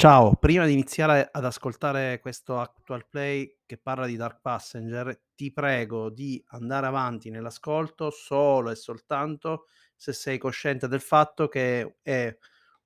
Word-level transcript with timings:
Ciao, 0.00 0.36
prima 0.36 0.64
di 0.64 0.74
iniziare 0.74 1.28
ad 1.28 1.44
ascoltare 1.44 2.20
questo 2.20 2.60
actual 2.60 3.08
play 3.08 3.62
che 3.66 3.78
parla 3.78 4.06
di 4.06 4.14
Dark 4.14 4.40
Passenger, 4.40 5.24
ti 5.34 5.52
prego 5.52 6.08
di 6.08 6.40
andare 6.50 6.86
avanti 6.86 7.30
nell'ascolto 7.30 8.10
solo 8.10 8.70
e 8.70 8.76
soltanto 8.76 9.66
se 9.96 10.12
sei 10.12 10.38
cosciente 10.38 10.86
del 10.86 11.00
fatto 11.00 11.48
che 11.48 11.96
è 12.00 12.32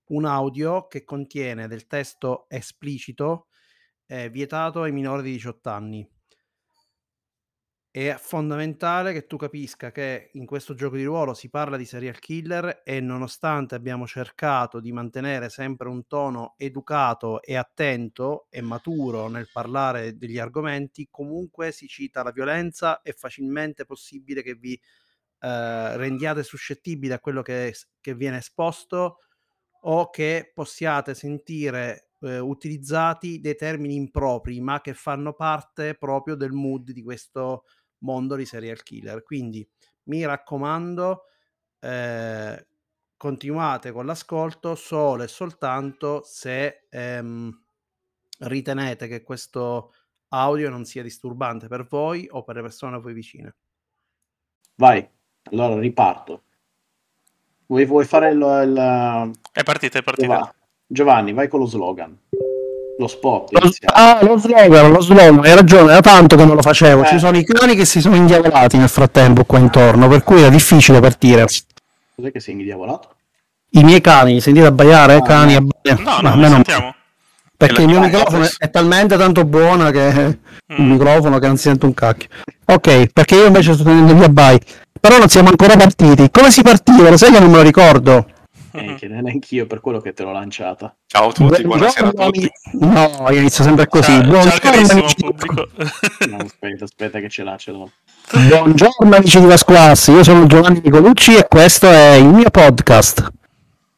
un 0.06 0.24
audio 0.24 0.86
che 0.86 1.04
contiene 1.04 1.68
del 1.68 1.86
testo 1.86 2.46
esplicito 2.48 3.48
eh, 4.06 4.30
vietato 4.30 4.80
ai 4.80 4.92
minori 4.92 5.22
di 5.22 5.32
18 5.32 5.68
anni 5.68 6.08
è 7.94 8.16
fondamentale 8.18 9.12
che 9.12 9.26
tu 9.26 9.36
capisca 9.36 9.92
che 9.92 10.30
in 10.32 10.46
questo 10.46 10.72
gioco 10.72 10.96
di 10.96 11.04
ruolo 11.04 11.34
si 11.34 11.50
parla 11.50 11.76
di 11.76 11.84
serial 11.84 12.18
killer 12.18 12.80
e 12.86 13.00
nonostante 13.00 13.74
abbiamo 13.74 14.06
cercato 14.06 14.80
di 14.80 14.92
mantenere 14.92 15.50
sempre 15.50 15.90
un 15.90 16.06
tono 16.06 16.54
educato 16.56 17.42
e 17.42 17.54
attento 17.54 18.46
e 18.48 18.62
maturo 18.62 19.28
nel 19.28 19.50
parlare 19.52 20.16
degli 20.16 20.38
argomenti, 20.38 21.08
comunque 21.10 21.70
si 21.70 21.86
cita 21.86 22.22
la 22.22 22.30
violenza, 22.30 23.02
è 23.02 23.12
facilmente 23.12 23.84
possibile 23.84 24.42
che 24.42 24.54
vi 24.54 24.72
eh, 24.72 25.96
rendiate 25.98 26.42
suscettibili 26.42 27.12
a 27.12 27.20
quello 27.20 27.42
che, 27.42 27.74
che 28.00 28.14
viene 28.14 28.38
esposto 28.38 29.18
o 29.82 30.08
che 30.08 30.50
possiate 30.54 31.14
sentire 31.14 32.12
eh, 32.20 32.38
utilizzati 32.38 33.40
dei 33.40 33.56
termini 33.56 33.96
impropri, 33.96 34.60
ma 34.60 34.80
che 34.80 34.94
fanno 34.94 35.34
parte 35.34 35.94
proprio 35.94 36.36
del 36.36 36.52
mood 36.52 36.90
di 36.92 37.02
questo 37.02 37.64
mondo 38.02 38.36
di 38.36 38.44
serial 38.44 38.82
killer. 38.82 39.22
Quindi 39.22 39.66
mi 40.04 40.24
raccomando, 40.24 41.24
eh, 41.80 42.66
continuate 43.16 43.92
con 43.92 44.06
l'ascolto 44.06 44.74
solo 44.74 45.22
e 45.22 45.28
soltanto 45.28 46.22
se 46.24 46.86
ehm, 46.90 47.50
ritenete 48.40 49.06
che 49.06 49.22
questo 49.22 49.94
audio 50.28 50.70
non 50.70 50.84
sia 50.84 51.02
disturbante 51.02 51.68
per 51.68 51.86
voi 51.86 52.26
o 52.30 52.42
per 52.42 52.56
le 52.56 52.62
persone 52.62 52.96
a 52.96 52.98
voi 52.98 53.12
vicine. 53.12 53.56
Vai, 54.76 55.08
allora 55.44 55.78
riparto. 55.78 56.44
Vuoi, 57.66 57.84
vuoi 57.84 58.04
fare 58.04 58.30
il, 58.30 58.38
il... 58.38 59.32
È 59.52 59.62
partita, 59.62 59.98
è 59.98 60.02
partita. 60.02 60.54
Giovanni, 60.86 61.32
vai 61.32 61.48
con 61.48 61.60
lo 61.60 61.66
slogan 61.66 62.18
lo 62.98 63.06
spot. 63.06 63.52
Lo, 63.52 63.70
ah, 63.94 64.18
lo 64.22 64.38
slogan, 64.38 64.90
lo 64.90 65.00
slogan, 65.00 65.44
hai 65.44 65.54
ragione, 65.54 65.92
era 65.92 66.00
tanto 66.00 66.36
che 66.36 66.44
non 66.44 66.56
lo 66.56 66.62
facevo. 66.62 67.02
Eh. 67.02 67.06
Ci 67.06 67.18
sono 67.18 67.36
i 67.36 67.44
cani 67.44 67.74
che 67.74 67.84
si 67.84 68.00
sono 68.00 68.16
indiavolati 68.16 68.76
nel 68.76 68.88
frattempo 68.88 69.44
qua 69.44 69.58
intorno, 69.58 70.08
per 70.08 70.22
cui 70.22 70.40
era 70.40 70.48
difficile 70.48 71.00
partire. 71.00 71.46
Cos'è 72.14 72.30
che 72.30 72.40
sei 72.40 72.54
indiavolato? 72.54 73.08
I 73.70 73.84
miei 73.84 74.00
cani, 74.00 74.40
sentite 74.40 74.66
abbaiare? 74.66 75.14
Ah, 75.14 75.22
cani 75.22 75.54
no. 75.54 75.58
abbaiare. 75.58 76.02
No, 76.02 76.28
no, 76.28 76.34
no, 76.34 76.40
non... 76.40 76.50
sentiamo. 76.50 76.94
Perché 77.56 77.82
il 77.82 77.88
mio 77.88 78.00
microfono 78.00 78.44
è 78.58 78.70
talmente 78.70 79.16
tanto 79.16 79.44
buono 79.44 79.88
che 79.90 80.12
mm. 80.12 80.76
il 80.76 80.82
microfono 80.82 81.38
che 81.38 81.46
non 81.46 81.56
si 81.56 81.62
sente 81.68 81.86
un 81.86 81.94
cacchio. 81.94 82.28
Ok, 82.64 83.06
perché 83.12 83.36
io 83.36 83.46
invece 83.46 83.74
sto 83.74 83.84
tenendo 83.84 84.14
gli 84.14 84.22
abbai. 84.24 84.58
Però 85.00 85.16
non 85.16 85.28
siamo 85.28 85.48
ancora 85.48 85.76
partiti. 85.76 86.28
Come 86.30 86.50
si 86.50 86.62
partiva? 86.62 87.08
Lo 87.08 87.16
sai 87.16 87.30
che 87.30 87.38
non 87.38 87.50
me 87.50 87.56
lo 87.56 87.62
ricordo 87.62 88.26
neanche, 88.72 89.08
neanche 89.08 89.66
per 89.66 89.80
quello 89.80 90.00
che 90.00 90.12
te 90.12 90.22
l'ho 90.22 90.32
lanciata. 90.32 90.94
Ciao 91.06 91.28
a 91.28 91.32
tutti, 91.32 91.62
buonasera 91.62 92.08
a 92.08 92.12
tutti. 92.12 92.50
No, 92.72 93.28
io 93.30 93.38
inizio 93.38 93.64
sempre 93.64 93.86
così. 93.86 94.12
Ciao, 94.12 94.22
Buongiorno, 94.22 94.86
ciao 94.86 95.12
pubblico. 95.16 95.68
no, 96.28 96.36
aspetta, 96.36 96.84
aspetta 96.84 97.20
che 97.20 97.28
ce 97.28 97.42
l'ha, 97.42 97.56
ce 97.56 97.70
l'ho. 97.72 97.90
Buongiorno 98.32 99.16
amici 99.16 99.40
di 99.40 99.46
Vasquassi, 99.46 100.12
io 100.12 100.22
sono 100.22 100.46
Giovanni 100.46 100.80
Nicolucci 100.82 101.36
e 101.36 101.46
questo 101.48 101.88
è 101.88 102.14
il 102.14 102.28
mio 102.28 102.50
podcast. 102.50 103.30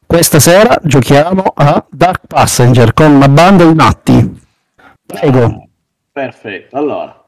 Questa 0.05 0.39
sera 0.39 0.79
giochiamo 0.83 1.43
a 1.55 1.85
Dark 1.89 2.27
Passenger 2.27 2.93
con 2.93 3.11
una 3.11 3.29
banda 3.29 3.65
di 3.65 3.73
matti. 3.73 4.43
Prego. 5.05 5.43
Ah, 5.43 5.67
perfetto, 6.11 6.77
allora 6.77 7.25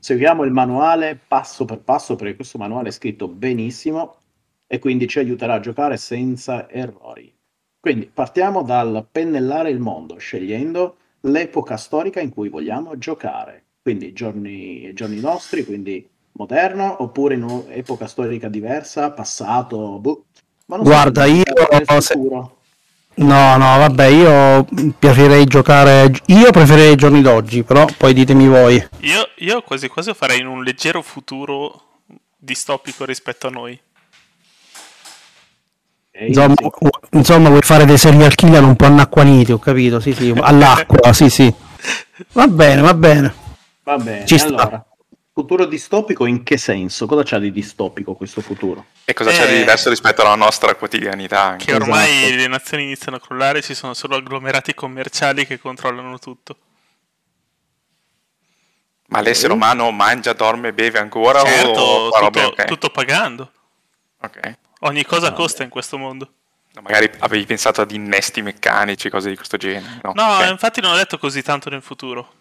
seguiamo 0.00 0.44
il 0.44 0.52
manuale 0.52 1.18
passo 1.28 1.64
per 1.64 1.80
passo 1.80 2.16
perché 2.16 2.36
questo 2.36 2.56
manuale 2.56 2.88
è 2.88 2.92
scritto 2.92 3.28
benissimo 3.28 4.16
e 4.68 4.78
quindi 4.78 5.08
ci 5.08 5.18
aiuterà 5.18 5.54
a 5.54 5.60
giocare 5.60 5.96
senza 5.96 6.70
errori. 6.70 7.34
Quindi 7.80 8.10
partiamo 8.12 8.62
dal 8.62 9.06
pennellare 9.10 9.70
il 9.70 9.80
mondo, 9.80 10.18
scegliendo 10.18 10.96
l'epoca 11.22 11.76
storica 11.76 12.20
in 12.20 12.28
cui 12.28 12.48
vogliamo 12.50 12.98
giocare. 12.98 13.64
Quindi 13.82 14.12
giorni, 14.12 14.92
giorni 14.92 15.18
nostri, 15.18 15.64
quindi 15.64 16.06
moderno, 16.32 17.02
oppure 17.02 17.34
in 17.34 17.44
un'epoca 17.44 18.06
storica 18.06 18.48
diversa, 18.48 19.10
passato, 19.10 19.98
boh. 19.98 20.24
Ma 20.66 20.76
non 20.76 20.84
Guarda, 20.84 21.24
so, 21.24 21.32
io... 21.32 22.00
Se... 22.00 22.14
No, 23.18 23.56
no, 23.56 23.78
vabbè, 23.78 24.04
io 24.06 24.66
preferirei 24.98 25.44
giocare. 25.46 26.12
Io 26.26 26.50
preferirei 26.50 26.92
i 26.92 26.96
giorni 26.96 27.22
d'oggi, 27.22 27.64
però 27.64 27.84
poi 27.96 28.12
ditemi 28.12 28.46
voi. 28.46 28.74
Io, 29.00 29.28
io 29.38 29.62
quasi 29.62 29.88
quasi 29.88 30.12
farei 30.14 30.40
in 30.40 30.46
un 30.46 30.62
leggero 30.62 31.02
futuro 31.02 32.02
distopico 32.36 33.04
rispetto 33.04 33.48
a 33.48 33.50
noi. 33.50 33.78
Insomma, 36.20 36.54
insomma, 37.10 37.48
vuoi 37.48 37.60
fare 37.62 37.84
dei 37.84 37.96
serial 37.96 38.34
killer 38.34 38.62
un 38.62 38.74
po' 38.74 38.86
anacquaniti, 38.86 39.52
ho 39.52 39.58
capito, 39.58 40.00
sì, 40.00 40.12
sì, 40.12 40.34
all'acqua, 40.36 41.12
sì, 41.12 41.30
sì. 41.30 41.52
Va 42.32 42.48
bene, 42.48 42.80
va 42.80 42.94
bene. 42.94 43.34
Va 43.84 43.96
bene, 43.96 44.26
Ci 44.26 44.34
allora, 44.34 44.66
sta. 44.66 44.86
futuro 45.32 45.64
distopico 45.64 46.26
in 46.26 46.42
che 46.42 46.56
senso? 46.56 47.06
Cosa 47.06 47.22
c'ha 47.22 47.38
di 47.38 47.52
distopico 47.52 48.14
questo 48.14 48.40
futuro? 48.40 48.86
E 49.04 49.14
cosa 49.14 49.30
eh, 49.30 49.32
c'è 49.32 49.46
di 49.46 49.54
eh, 49.54 49.58
diverso 49.58 49.90
rispetto 49.90 50.22
alla 50.22 50.34
nostra 50.34 50.74
quotidianità? 50.74 51.42
Anche? 51.42 51.66
Che 51.66 51.74
ormai 51.74 52.24
esatto. 52.24 52.36
le 52.36 52.46
nazioni 52.48 52.82
iniziano 52.82 53.16
a 53.16 53.20
crollare, 53.20 53.62
ci 53.62 53.74
sono 53.74 53.94
solo 53.94 54.16
agglomerati 54.16 54.74
commerciali 54.74 55.46
che 55.46 55.60
controllano 55.60 56.18
tutto. 56.18 56.56
Ma 59.10 59.20
l'essere 59.20 59.52
umano 59.52 59.90
mangia, 59.90 60.32
dorme, 60.32 60.72
beve 60.72 60.98
ancora 60.98 61.42
certo, 61.42 61.80
o 61.80 62.10
tutto, 62.10 62.46
okay. 62.48 62.66
tutto 62.66 62.90
pagando. 62.90 63.50
Ok. 64.20 64.58
Ogni 64.80 65.04
cosa 65.04 65.30
no, 65.30 65.34
costa 65.34 65.62
in 65.62 65.70
questo 65.70 65.98
mondo. 65.98 66.32
No, 66.72 66.82
magari 66.82 67.10
avevi 67.18 67.44
pensato 67.44 67.80
ad 67.80 67.90
innesti 67.90 68.42
meccanici, 68.42 69.10
cose 69.10 69.30
di 69.30 69.36
questo 69.36 69.56
genere. 69.56 70.00
No, 70.02 70.12
no 70.14 70.34
okay. 70.34 70.50
infatti 70.50 70.80
non 70.80 70.92
ho 70.92 70.96
detto 70.96 71.18
così 71.18 71.42
tanto 71.42 71.70
nel 71.70 71.82
futuro. 71.82 72.34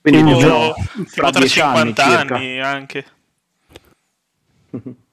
Quindi 0.00 0.34
tipo, 0.34 0.46
no, 0.46 0.74
tipo 1.10 1.30
tra 1.30 1.46
50 1.46 2.04
anni, 2.04 2.32
anni 2.32 2.60
anche. 2.60 3.06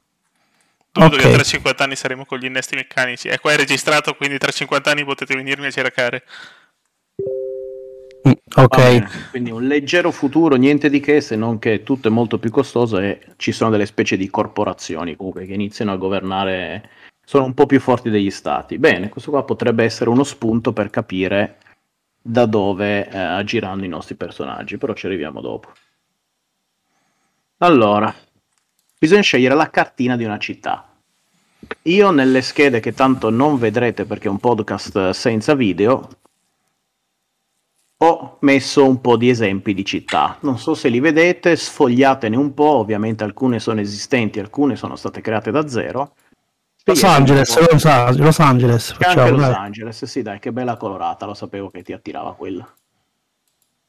Dubito 0.95 1.15
okay. 1.15 1.27
che 1.27 1.33
tra 1.33 1.43
50 1.43 1.83
anni 1.83 1.95
saremo 1.95 2.25
con 2.25 2.37
gli 2.39 2.45
innesti 2.45 2.75
meccanici. 2.75 3.27
E 3.27 3.39
qua 3.39 3.51
è 3.51 3.57
registrato, 3.57 4.15
quindi 4.15 4.37
tra 4.37 4.51
50 4.51 4.91
anni 4.91 5.03
potete 5.03 5.35
venirmi 5.35 5.65
a 5.65 5.71
cercare. 5.71 6.23
Mm, 8.27 8.31
ok. 8.55 9.29
Quindi 9.29 9.51
un 9.51 9.67
leggero 9.67 10.11
futuro, 10.11 10.55
niente 10.55 10.89
di 10.89 10.99
che, 10.99 11.21
se 11.21 11.35
non 11.35 11.59
che 11.59 11.83
tutto 11.83 12.07
è 12.07 12.11
molto 12.11 12.39
più 12.39 12.49
costoso 12.49 12.97
e 12.97 13.19
ci 13.35 13.51
sono 13.51 13.69
delle 13.69 13.85
specie 13.85 14.17
di 14.17 14.29
corporazioni 14.29 15.15
comunque 15.15 15.45
che 15.45 15.53
iniziano 15.53 15.91
a 15.91 15.97
governare, 15.97 16.89
sono 17.23 17.45
un 17.45 17.53
po' 17.53 17.65
più 17.65 17.79
forti 17.79 18.09
degli 18.09 18.31
stati. 18.31 18.77
Bene, 18.77 19.09
questo 19.09 19.29
qua 19.29 19.43
potrebbe 19.43 19.83
essere 19.83 20.09
uno 20.09 20.23
spunto 20.23 20.73
per 20.73 20.89
capire 20.89 21.57
da 22.19 22.47
dove 22.47 23.07
eh, 23.07 23.17
agiranno 23.17 23.85
i 23.85 23.89
nostri 23.89 24.15
personaggi, 24.15 24.77
però 24.77 24.93
ci 24.93 25.05
arriviamo 25.05 25.41
dopo. 25.41 25.71
Allora, 27.59 28.13
bisogna 28.97 29.21
scegliere 29.21 29.53
la 29.53 29.69
cartina 29.69 30.17
di 30.17 30.23
una 30.23 30.39
città. 30.39 30.89
Io 31.83 32.11
nelle 32.11 32.41
schede 32.41 32.79
che 32.79 32.93
tanto 32.93 33.29
non 33.29 33.57
vedrete 33.57 34.05
perché 34.05 34.27
è 34.27 34.31
un 34.31 34.39
podcast 34.39 35.11
senza 35.11 35.53
video, 35.53 36.07
ho 37.97 38.37
messo 38.41 38.87
un 38.87 38.99
po' 38.99 39.15
di 39.15 39.29
esempi 39.29 39.73
di 39.73 39.85
città. 39.85 40.37
Non 40.41 40.59
so 40.59 40.73
se 40.73 40.89
li 40.89 40.99
vedete, 40.99 41.55
sfogliatene 41.55 42.35
un 42.35 42.53
po', 42.53 42.77
ovviamente 42.77 43.23
alcune 43.23 43.59
sono 43.59 43.79
esistenti, 43.79 44.39
alcune 44.39 44.75
sono 44.75 44.95
state 44.95 45.21
create 45.21 45.51
da 45.51 45.67
zero. 45.67 46.13
Los 46.83 47.03
Angeles, 47.03 47.57
Los 47.71 47.85
Angeles, 47.85 48.17
Los 48.17 48.39
Angeles, 48.39 48.93
facciamo, 48.93 49.21
anche 49.21 49.31
Los 49.31 49.41
dai. 49.41 49.53
Angeles, 49.53 50.05
sì 50.05 50.21
dai, 50.21 50.39
che 50.39 50.51
bella 50.51 50.77
colorata, 50.77 51.25
lo 51.25 51.33
sapevo 51.33 51.69
che 51.69 51.81
ti 51.81 51.93
attirava 51.93 52.35
quella. 52.35 52.67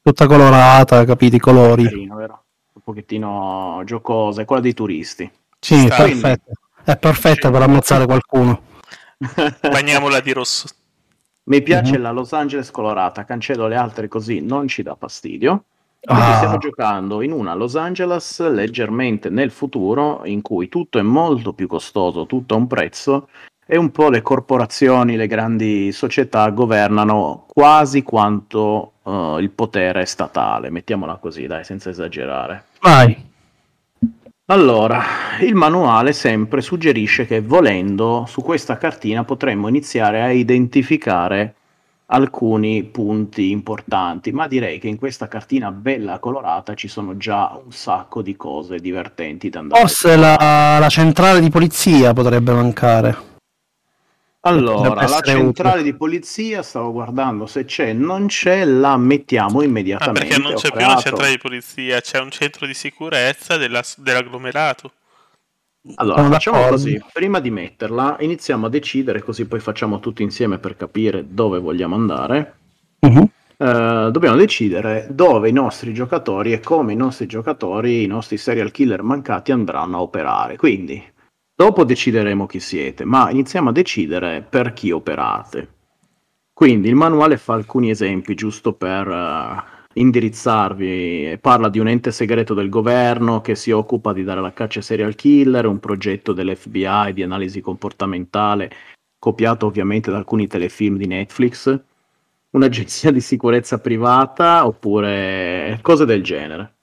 Tutta 0.01 0.25
colorata, 0.25 1.03
capiti 1.05 1.35
i 1.35 1.39
colori. 1.39 1.83
Carino, 1.83 2.15
vero? 2.15 2.43
Un 2.73 2.81
pochettino 2.81 3.81
giocosa, 3.85 4.41
è 4.41 4.45
quella 4.45 4.61
dei 4.61 4.73
turisti. 4.73 5.29
Sì, 5.59 5.85
Sta, 5.85 5.95
perfetto. 5.95 6.51
È 6.83 6.97
perfetta 6.97 7.51
per 7.51 7.61
ammazzare 7.61 8.05
qualcuno. 8.05 8.61
Bagniamola 9.61 10.19
di 10.21 10.31
rosso. 10.31 10.67
Mi 11.47 11.61
piace 11.61 11.93
mm-hmm. 11.93 12.01
la 12.01 12.11
Los 12.11 12.33
Angeles 12.33 12.71
colorata, 12.71 13.23
cancello 13.23 13.67
le 13.67 13.75
altre 13.75 14.07
così 14.07 14.41
non 14.41 14.67
ci 14.67 14.83
dà 14.83 14.95
fastidio. 14.95 15.63
Ah. 16.05 16.35
Stiamo 16.35 16.57
giocando 16.57 17.21
in 17.21 17.31
una 17.31 17.53
Los 17.53 17.75
Angeles 17.75 18.39
leggermente 18.49 19.29
nel 19.29 19.51
futuro 19.51 20.21
in 20.25 20.41
cui 20.41 20.69
tutto 20.69 20.99
è 20.99 21.01
molto 21.01 21.53
più 21.53 21.67
costoso, 21.67 22.25
tutto 22.25 22.53
a 22.53 22.57
un 22.57 22.67
prezzo 22.67 23.29
e 23.65 23.77
un 23.77 23.91
po' 23.91 24.09
le 24.09 24.21
corporazioni, 24.21 25.15
le 25.15 25.27
grandi 25.27 25.91
società 25.91 26.49
governano 26.49 27.45
quasi 27.47 28.03
quanto 28.03 28.93
uh, 29.03 29.37
il 29.39 29.49
potere 29.49 30.05
statale, 30.05 30.69
mettiamola 30.69 31.15
così, 31.15 31.47
dai, 31.47 31.65
senza 31.65 31.89
esagerare. 31.89 32.63
Vai. 32.81 33.26
Allora, 34.49 35.03
il 35.41 35.55
manuale 35.55 36.13
sempre 36.13 36.61
suggerisce 36.61 37.25
che 37.25 37.41
volendo 37.41 38.23
su 38.29 38.41
questa 38.41 38.77
cartina 38.77 39.25
potremmo 39.25 39.67
iniziare 39.67 40.21
a 40.21 40.31
identificare 40.31 41.55
alcuni 42.05 42.85
punti 42.85 43.51
importanti, 43.51 44.31
ma 44.31 44.47
direi 44.47 44.79
che 44.79 44.87
in 44.87 44.97
questa 44.97 45.27
cartina 45.27 45.69
bella 45.71 46.19
colorata 46.19 46.75
ci 46.75 46.87
sono 46.87 47.17
già 47.17 47.59
un 47.61 47.73
sacco 47.73 48.21
di 48.21 48.37
cose 48.37 48.79
divertenti 48.79 49.49
da 49.49 49.59
andare. 49.59 49.81
Forse 49.81 50.15
la, 50.15 50.77
la 50.79 50.89
centrale 50.89 51.41
di 51.41 51.49
polizia 51.49 52.13
potrebbe 52.13 52.53
mancare. 52.53 53.26
Allora, 54.47 55.07
la 55.07 55.21
centrale 55.21 55.83
di 55.83 55.93
polizia, 55.93 56.61
stavo 56.61 56.91
guardando 56.91 57.45
se 57.45 57.65
c'è, 57.65 57.93
non 57.93 58.27
c'è, 58.27 58.63
la 58.65 58.97
mettiamo 58.97 59.61
immediatamente. 59.61 60.19
Ah, 60.19 60.27
perché 60.27 60.41
non 60.41 60.53
c'è 60.55 60.71
più 60.71 60.85
una 60.85 60.97
centrale 60.97 61.31
di 61.31 61.37
polizia, 61.37 61.99
c'è 61.99 62.19
un 62.19 62.31
centro 62.31 62.65
di 62.65 62.73
sicurezza 62.73 63.57
della, 63.57 63.83
dell'agglomerato. 63.97 64.91
Allora, 65.95 66.23
facciamo 66.29 66.67
così, 66.67 67.01
prima 67.13 67.39
di 67.39 67.49
metterla 67.49 68.17
iniziamo 68.19 68.65
a 68.65 68.69
decidere, 68.69 69.21
così 69.21 69.45
poi 69.45 69.59
facciamo 69.59 69.99
tutto 69.99 70.21
insieme 70.21 70.57
per 70.57 70.75
capire 70.75 71.25
dove 71.27 71.59
vogliamo 71.59 71.95
andare. 71.95 72.55
Uh-huh. 72.99 73.29
Uh, 73.57 74.11
dobbiamo 74.11 74.35
decidere 74.35 75.07
dove 75.09 75.49
i 75.49 75.53
nostri 75.53 75.93
giocatori 75.93 76.51
e 76.51 76.59
come 76.59 76.93
i 76.93 76.95
nostri 76.95 77.25
giocatori, 77.25 78.03
i 78.03 78.07
nostri 78.07 78.37
serial 78.37 78.71
killer 78.71 79.01
mancati 79.01 79.51
andranno 79.51 79.97
a 79.97 80.01
operare. 80.01 80.57
Quindi, 80.57 81.03
dopo 81.57 81.83
decideremo 81.83 82.45
chi 82.45 82.59
siete, 82.59 83.03
ma 83.03 83.31
iniziamo 83.31 83.69
a 83.69 83.71
decidere 83.71 84.45
per 84.47 84.73
chi 84.73 84.91
operate. 84.91 85.67
Quindi 86.53 86.87
il 86.87 86.95
manuale 86.95 87.37
fa 87.37 87.53
alcuni 87.53 87.89
esempi 87.89 88.35
giusto 88.35 88.73
per 88.73 89.07
uh, 89.07 89.89
indirizzarvi. 89.93 91.39
Parla 91.41 91.69
di 91.69 91.79
un 91.79 91.87
ente 91.87 92.11
segreto 92.11 92.53
del 92.53 92.69
governo 92.69 93.41
che 93.41 93.55
si 93.55 93.71
occupa 93.71 94.13
di 94.13 94.23
dare 94.23 94.39
la 94.39 94.53
caccia 94.53 94.79
ai 94.79 94.85
serial 94.85 95.15
killer, 95.15 95.65
un 95.65 95.79
progetto 95.79 96.31
dell'FBI 96.31 97.13
di 97.13 97.23
analisi 97.23 97.59
comportamentale, 97.59 98.71
copiato 99.17 99.65
ovviamente 99.65 100.11
da 100.11 100.17
alcuni 100.17 100.45
telefilm 100.45 100.95
di 100.97 101.07
Netflix, 101.07 101.79
un'agenzia 102.51 103.11
di 103.11 103.21
sicurezza 103.21 103.79
privata 103.79 104.65
oppure 104.67 105.79
cose 105.81 106.05
del 106.05 106.21
genere. 106.21 106.76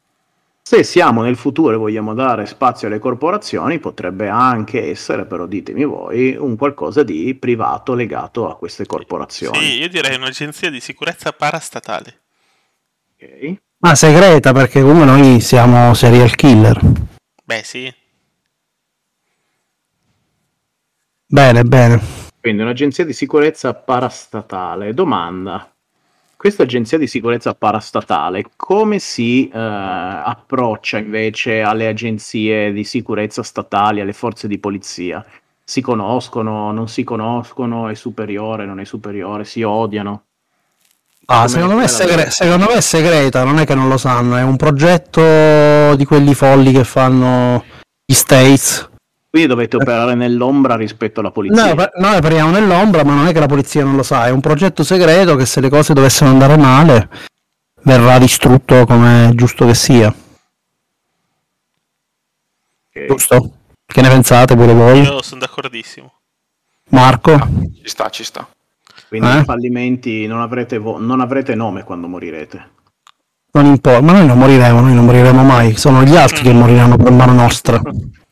Se 0.67 0.83
siamo 0.83 1.21
nel 1.21 1.37
futuro 1.37 1.75
e 1.75 1.77
vogliamo 1.77 2.15
dare 2.15 2.47
spazio 2.47 2.89
alle 2.89 2.99
corporazioni, 2.99 3.79
potrebbe 3.79 4.31
anche 4.31 4.89
essere, 4.89 5.27
però 5.27 5.45
ditemi 5.45 5.85
voi, 5.85 6.35
un 6.37 6.57
qualcosa 6.57 7.03
di 7.03 7.35
privato 7.35 7.93
legato 7.93 8.49
a 8.49 8.57
queste 8.57 8.87
corporazioni. 8.87 9.59
Sì, 9.59 9.79
io 9.81 9.89
direi 9.91 10.17
un'agenzia 10.17 10.71
di 10.71 10.81
sicurezza 10.81 11.33
parastatale. 11.33 12.21
Ma 13.81 13.95
segreta 13.95 14.53
perché 14.55 14.81
comunque 14.81 15.05
noi 15.05 15.41
siamo 15.43 15.93
serial 15.93 16.35
killer. 16.35 16.81
Beh, 17.45 17.63
sì. 17.63 17.95
Bene, 21.27 21.63
bene. 21.65 22.01
Quindi 22.41 22.63
un'agenzia 22.63 23.05
di 23.05 23.13
sicurezza 23.13 23.75
parastatale. 23.75 24.95
Domanda. 24.95 25.74
Questa 26.44 26.64
agenzia 26.64 26.99
di 26.99 27.06
sicurezza 27.06 27.55
parastatale 27.55 28.44
come 28.55 28.99
si 28.99 29.49
eh, 29.49 29.58
approccia 29.58 30.99
invece 30.99 31.62
alle 31.62 31.87
agenzie 31.87 32.70
di 32.70 32.85
sicurezza 32.85 33.43
statali, 33.43 34.02
alle 34.02 34.12
forze 34.12 34.46
di 34.46 34.58
polizia? 34.58 35.25
Si 35.64 35.81
conoscono, 35.81 36.70
non 36.70 36.87
si 36.87 37.02
conoscono, 37.02 37.88
è 37.88 37.94
superiore, 37.94 38.67
non 38.67 38.79
è 38.79 38.85
superiore, 38.85 39.46
si 39.46 39.62
odiano? 39.62 40.25
Ah, 41.25 41.49
secondo 41.49 41.76
me, 41.76 41.88
segre- 41.88 42.29
secondo 42.29 42.67
me, 42.67 42.75
è 42.75 42.81
segreta, 42.82 43.43
non 43.43 43.58
è 43.58 43.64
che 43.64 43.75
non 43.75 43.88
lo 43.88 43.96
sanno, 43.96 44.37
è 44.37 44.43
un 44.43 44.56
progetto 44.56 45.96
di 45.96 46.05
quelli 46.05 46.35
folli 46.35 46.73
che 46.73 46.85
fanno 46.85 47.64
gli 48.05 48.12
States. 48.12 48.91
Quindi 49.35 49.51
dovete 49.51 49.75
operare 49.75 50.15
nell'ombra 50.15 50.77
rispetto 50.77 51.19
alla 51.19 51.33
polizia. 51.33 51.75
No, 51.75 51.91
noi 51.97 52.17
operiamo 52.19 52.53
nell'ombra, 52.53 53.03
ma 53.03 53.17
non 53.17 53.27
è 53.27 53.33
che 53.33 53.41
la 53.41 53.47
polizia 53.47 53.83
non 53.83 53.97
lo 53.97 54.05
sa, 54.05 54.27
è 54.27 54.31
un 54.31 54.41
progetto 54.41 54.85
segreto 54.85 55.35
che 55.35 55.45
se 55.45 55.61
le 55.61 55.69
cose 55.69 55.93
dovessero 55.93 56.31
andare 56.31 56.57
male 56.57 57.09
verrà 57.83 58.17
distrutto 58.21 58.87
come 58.87 59.31
è 59.31 59.33
giusto 59.33 59.67
che 59.67 59.75
sia. 59.75 60.15
Okay. 62.91 63.09
Giusto? 63.09 63.51
Che 63.85 64.01
ne 64.01 64.09
pensate 64.09 64.55
pure 64.55 64.73
voi? 64.73 65.01
Io 65.01 65.21
sono 65.21 65.41
d'accordissimo. 65.41 66.13
Marco? 66.91 67.37
Ci 67.83 67.89
sta, 67.89 68.11
ci 68.11 68.23
sta. 68.23 68.49
Quindi 69.09 69.39
eh? 69.39 69.43
fallimenti 69.43 70.29
non 70.29 70.43
avrete, 70.43 70.79
vo- 70.79 71.01
non 71.01 71.19
avrete 71.19 71.57
nome 71.57 71.83
quando 71.83 72.07
morirete. 72.07 72.71
Non 73.51 73.67
importa, 73.67 74.01
ma 74.01 74.13
noi 74.13 74.27
non 74.27 74.39
moriremo, 74.39 74.79
noi 74.79 74.95
non 74.95 75.05
moriremo 75.05 75.43
mai, 75.43 75.75
sono 75.75 76.05
gli 76.05 76.15
altri 76.15 76.43
che 76.43 76.53
moriranno 76.53 76.97
per 76.97 77.11
mano 77.11 77.33
nostra. 77.33 77.83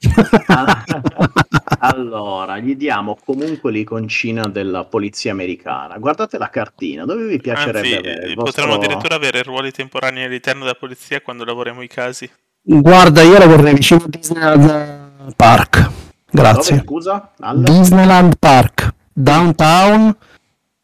allora, 1.81 2.59
gli 2.59 2.75
diamo 2.77 3.17
comunque 3.25 3.71
l'iconcina 3.71 4.47
della 4.49 4.85
polizia 4.85 5.33
americana. 5.33 5.99
Guardate 5.99 6.39
la 6.39 6.51
cartina, 6.51 7.05
dove 7.05 7.27
vi 7.27 7.39
piacerebbe 7.41 7.79
Anzi, 7.79 7.95
avere? 7.95 8.35
Potremmo 8.35 8.43
vostro... 8.45 8.73
addirittura 8.75 9.15
avere 9.15 9.43
ruoli 9.43 9.71
temporanei 9.71 10.25
all'interno 10.25 10.61
della 10.61 10.75
polizia 10.75 11.21
quando 11.21 11.45
lavoriamo 11.45 11.83
i 11.83 11.89
casi. 11.89 12.31
Guarda, 12.61 13.23
io 13.23 13.39
la 13.39 13.47
vorrei 13.47 13.75
vicino 13.75 14.03
a 14.05 14.09
Disneyland 14.09 15.35
Park. 15.37 15.91
Grazie. 16.31 16.77
Dove, 16.77 16.87
scusa? 16.87 17.33
Alla? 17.41 17.63
Disneyland 17.63 18.37
Park, 18.39 18.95
downtown 19.13 20.17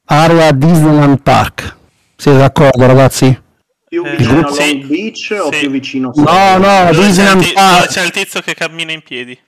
area 0.05 0.53
Disneyland 0.53 1.21
Park. 1.23 1.77
Siete 2.17 2.39
d'accordo, 2.39 2.87
ragazzi? 2.87 3.47
Più 3.89 4.05
eh, 4.05 4.17
vicino 4.17 4.47
a 4.47 4.55
Long 4.55 4.87
Beach 4.87 5.17
sì. 5.17 5.33
o 5.35 5.49
più 5.49 5.71
vicino 5.71 6.13
a 6.15 6.59
No, 6.59 6.59
no, 6.59 6.91
Disneyland 6.93 7.43
c'è 7.43 7.53
Park. 7.55 7.89
C'è 7.89 8.05
il 8.05 8.11
tizio 8.11 8.41
che 8.41 8.55
cammina 8.55 8.93
in 8.93 9.03
piedi. 9.03 9.39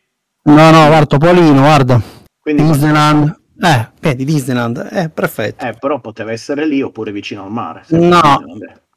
No, 0.45 0.71
no, 0.71 0.87
guarda, 0.87 1.19
Polino, 1.19 1.61
guarda. 1.61 2.01
Quindi 2.41 2.65
Disneyland. 2.65 3.39
Eh, 3.63 3.91
vedi, 4.01 4.25
Disneyland, 4.25 4.89
eh, 4.91 5.11
perfetto. 5.11 5.65
Eh, 5.67 5.75
però 5.79 6.01
poteva 6.01 6.33
essere 6.33 6.67
lì 6.67 6.81
oppure 6.81 7.13
vicino 7.13 7.45
al 7.45 7.51
mare. 7.51 7.85
No, 7.89 8.43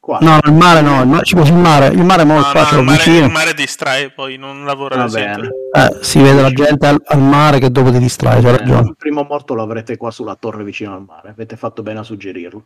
Qua. 0.04 0.18
No, 0.20 0.38
il 0.44 0.52
mare 0.52 0.82
no, 0.82 1.00
il 1.00 1.08
mare, 1.08 1.24
ci 1.24 1.34
il 1.34 1.54
mare, 1.54 1.86
il 1.86 2.04
mare 2.04 2.22
è 2.22 2.24
molto 2.26 2.52
no, 2.52 2.70
no, 2.72 2.78
il, 2.80 2.84
mare, 2.84 3.10
il 3.10 3.30
mare 3.30 3.54
distrae, 3.54 4.10
poi 4.10 4.36
non 4.36 4.66
lavora 4.66 4.96
la 4.96 5.06
gente. 5.06 5.48
Eh, 5.72 5.98
si 6.02 6.20
vede 6.20 6.42
la 6.42 6.50
gente 6.50 6.86
al, 6.86 7.00
al, 7.06 7.20
mare 7.20 7.58
che 7.58 7.70
dopo 7.70 7.90
ti 7.90 7.96
distrae, 7.96 8.42
c'è 8.42 8.54
ragione. 8.54 8.88
Il 8.88 8.96
primo 8.98 9.22
morto 9.26 9.54
lo 9.54 9.62
avrete 9.62 9.96
qua 9.96 10.10
sulla 10.10 10.34
torre 10.34 10.62
vicino 10.62 10.92
al 10.92 11.04
mare, 11.06 11.30
avete 11.30 11.56
fatto 11.56 11.82
bene 11.82 12.00
a 12.00 12.02
suggerirlo. 12.02 12.62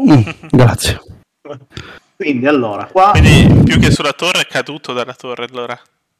Mm, 0.00 0.20
grazie. 0.48 1.00
Quindi 2.16 2.46
allora, 2.46 2.86
qua... 2.86 3.10
Quindi 3.10 3.62
più 3.64 3.78
che 3.78 3.90
sulla 3.90 4.12
torre 4.12 4.40
è 4.40 4.46
caduto 4.46 4.92
dalla 4.92 5.14
torre 5.14 5.44
allora. 5.44 5.78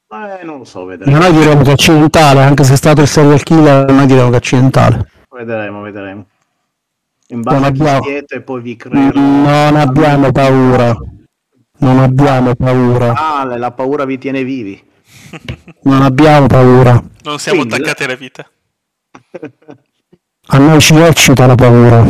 Eh, 0.08 0.44
non 0.44 0.58
lo 0.58 0.64
so, 0.64 0.84
vedremo. 0.84 1.19
Noi 1.19 1.32
diremo 1.32 1.62
che 1.62 1.70
è 1.70 1.72
accidentale, 1.72 2.43
anche 2.43 2.64
se 2.64 2.75
è 2.75 2.76
stato 2.76 3.00
il 3.00 3.08
serial 3.08 3.43
killer, 3.43 3.90
noi 3.90 4.06
diremo 4.06 4.28
che 4.28 4.34
è 4.34 4.38
accidentale. 4.38 5.10
Vedremo, 5.31 5.81
vedremo. 5.81 6.26
In 7.28 7.40
base 7.40 7.56
non 7.56 7.64
a 7.64 7.69
abbiamo... 7.69 8.02
siete, 8.02 8.40
poi 8.40 8.60
vi 8.60 8.76
creo. 8.76 9.10
Non 9.15 9.76
abbiamo 9.76 10.31
paura. 10.32 10.94
Non 11.79 11.98
abbiamo 11.98 12.55
paura. 12.55 13.12
Ah, 13.15 13.56
la 13.56 13.72
paura 13.72 14.05
vi 14.05 14.19
tiene 14.19 14.44
vivi. 14.44 14.82
Non 15.82 16.03
abbiamo 16.03 16.46
paura. 16.46 17.03
Non 17.22 17.38
siamo 17.38 17.60
Quindi, 17.60 17.74
attaccati 17.74 18.05
alla 18.05 18.15
vita. 18.15 18.48
A 20.48 20.58
noi 20.58 20.81
ci 20.81 20.94
eccita 20.94 21.46
la 21.46 21.55
paura. 21.55 22.03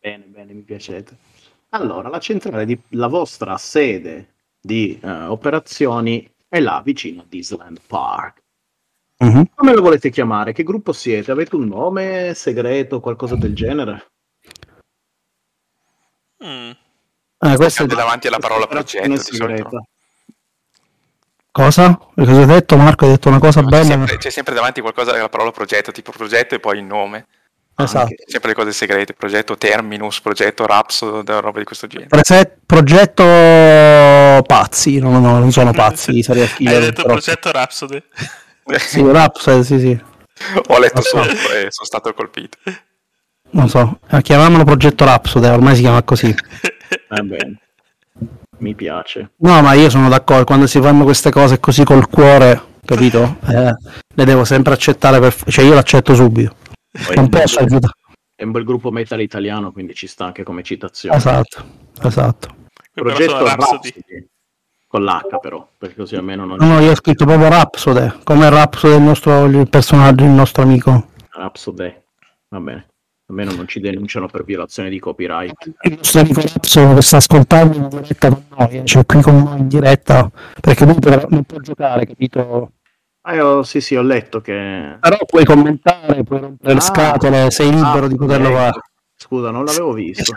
Bene, 0.00 0.24
bene, 0.26 0.52
mi 0.52 0.62
piacete. 0.62 1.16
Allora, 1.74 2.08
la 2.08 2.20
centrale 2.20 2.66
di 2.66 2.78
la 2.90 3.06
vostra 3.06 3.56
sede 3.56 4.34
di 4.60 4.98
uh, 5.02 5.30
operazioni 5.30 6.30
è 6.46 6.60
là 6.60 6.82
vicino 6.84 7.22
a 7.22 7.24
Disneyland 7.26 7.80
Park. 7.86 8.42
Uh-huh. 9.16 9.44
Come 9.54 9.72
lo 9.72 9.80
volete 9.80 10.10
chiamare? 10.10 10.52
Che 10.52 10.64
gruppo 10.64 10.92
siete? 10.92 11.30
Avete 11.30 11.56
un 11.56 11.68
nome 11.68 12.34
segreto, 12.34 13.00
qualcosa 13.00 13.36
del 13.36 13.54
genere? 13.54 14.10
Mm. 16.44 16.70
Eh, 17.38 17.56
questo 17.56 17.84
è 17.84 17.86
davanti 17.86 18.26
alla 18.26 18.38
parola 18.38 18.66
progetto 18.66 19.08
di 19.08 19.18
solito. 19.18 19.86
Cosa? 21.50 21.98
Cosa 22.14 22.32
hai 22.32 22.46
detto 22.46 22.76
Marco? 22.76 23.04
Hai 23.04 23.12
detto 23.12 23.28
una 23.28 23.38
cosa 23.38 23.62
bella. 23.62 23.82
C'è 23.82 23.88
sempre, 23.88 24.16
c'è 24.18 24.30
sempre, 24.30 24.54
davanti 24.54 24.80
qualcosa 24.80 25.12
alla 25.12 25.28
parola 25.28 25.50
progetto, 25.52 25.90
tipo 25.90 26.10
progetto 26.10 26.54
e 26.54 26.60
poi 26.60 26.78
il 26.78 26.84
nome. 26.84 27.26
Esatto. 27.74 27.98
Anche, 27.98 28.16
sempre 28.26 28.50
le 28.50 28.54
cose 28.54 28.72
segrete, 28.72 29.14
progetto 29.14 29.56
Terminus, 29.56 30.20
progetto 30.20 30.66
Rhapsody, 30.66 31.22
roba 31.26 31.58
di 31.58 31.64
questo 31.64 31.86
genere. 31.86 32.08
Preset, 32.08 32.58
progetto 32.66 33.22
pazzi, 34.42 34.98
no, 34.98 35.18
no, 35.18 35.38
non 35.38 35.50
sono 35.52 35.72
pazzi. 35.74 36.24
Hai 36.28 36.48
detto 36.58 37.02
però... 37.02 37.14
progetto 37.14 37.50
Rhapsody? 37.50 38.02
sì, 38.78 39.02
Rhapsody, 39.02 39.64
sì, 39.64 39.78
sì. 39.78 40.00
Ho 40.68 40.78
letto 40.78 41.02
solo 41.02 41.24
e 41.24 41.68
sono 41.70 41.86
stato 41.86 42.12
colpito 42.14 42.58
non 43.52 43.68
so, 43.68 43.98
eh, 44.10 44.22
chiamiamolo 44.22 44.64
progetto 44.64 45.04
Rhapsody, 45.04 45.46
ormai 45.46 45.74
si 45.74 45.82
chiama 45.82 46.02
così. 46.02 46.34
Va 47.08 47.22
bene. 47.22 47.58
Mi 48.58 48.74
piace. 48.74 49.32
No, 49.38 49.60
ma 49.60 49.72
io 49.72 49.90
sono 49.90 50.08
d'accordo, 50.08 50.44
quando 50.44 50.66
si 50.66 50.80
fanno 50.80 51.04
queste 51.04 51.30
cose 51.30 51.58
così 51.58 51.84
col 51.84 52.08
cuore, 52.08 52.60
capito? 52.84 53.38
Eh, 53.46 53.74
le 54.14 54.24
devo 54.24 54.44
sempre 54.44 54.72
accettare, 54.72 55.18
per... 55.18 55.34
cioè 55.48 55.64
io 55.64 55.74
l'accetto 55.74 56.14
subito. 56.14 56.54
Poi 57.06 57.16
non 57.16 57.28
posso 57.28 57.58
aiutare. 57.60 57.94
È 58.34 58.44
un 58.44 58.50
bel 58.50 58.64
gruppo 58.64 58.90
metal 58.90 59.20
italiano, 59.20 59.72
quindi 59.72 59.94
ci 59.94 60.06
sta 60.06 60.24
anche 60.24 60.42
come 60.42 60.62
citazione. 60.62 61.16
Esatto, 61.16 61.64
esatto. 62.02 62.54
Progetto 62.92 63.44
Rhapsody. 63.44 64.28
Con 64.86 65.04
l'H 65.04 65.38
però, 65.40 65.66
perché 65.78 65.94
così 65.94 66.16
almeno 66.16 66.44
non... 66.44 66.58
No, 66.58 66.66
no, 66.66 66.80
io 66.80 66.90
ho 66.90 66.94
scritto 66.94 67.24
proprio 67.24 67.48
Rhapsody, 67.48 68.20
come 68.24 68.50
Rhapsody 68.50 68.96
il 68.96 69.02
nostro 69.02 69.46
il 69.46 69.68
personaggio, 69.70 70.24
il 70.24 70.30
nostro 70.30 70.62
amico. 70.62 71.08
Rhapsody, 71.30 72.02
va 72.48 72.60
bene 72.60 72.86
almeno 73.32 73.52
non 73.52 73.66
ci 73.66 73.80
denunciano 73.80 74.28
per 74.28 74.44
violazione 74.44 74.90
di 74.90 74.98
copyright. 74.98 75.74
Il 75.82 75.94
nostro 75.96 76.20
amico 76.20 76.40
Lapso 76.40 77.00
sta 77.00 77.16
ascoltando 77.16 77.76
in 77.76 77.88
diretta 77.88 78.28
con 78.28 78.44
noi, 78.56 78.82
cioè 78.84 79.06
qui 79.06 79.22
con 79.22 79.42
noi 79.42 79.60
in 79.60 79.68
diretta, 79.68 80.30
perché 80.60 80.84
lui 80.84 80.98
però 81.00 81.26
non 81.30 81.42
può 81.44 81.58
giocare, 81.58 82.06
capito? 82.06 82.72
Ah, 83.24 83.34
io, 83.34 83.62
sì, 83.62 83.80
sì, 83.80 83.94
ho 83.94 84.02
letto 84.02 84.40
che... 84.40 84.96
Però 84.98 85.16
puoi 85.26 85.44
commentare, 85.44 86.24
puoi 86.24 86.40
rompere 86.40 86.72
Ah. 86.72 86.74
le 86.74 86.80
scatole, 86.80 87.50
sei 87.52 87.70
libero 87.70 88.06
Ah, 88.06 88.08
di 88.08 88.16
poterlo 88.16 88.48
ecco. 88.48 88.56
fare. 88.56 88.80
Scusa, 89.16 89.50
non 89.50 89.64
l'avevo 89.64 89.92
visto. 89.92 90.34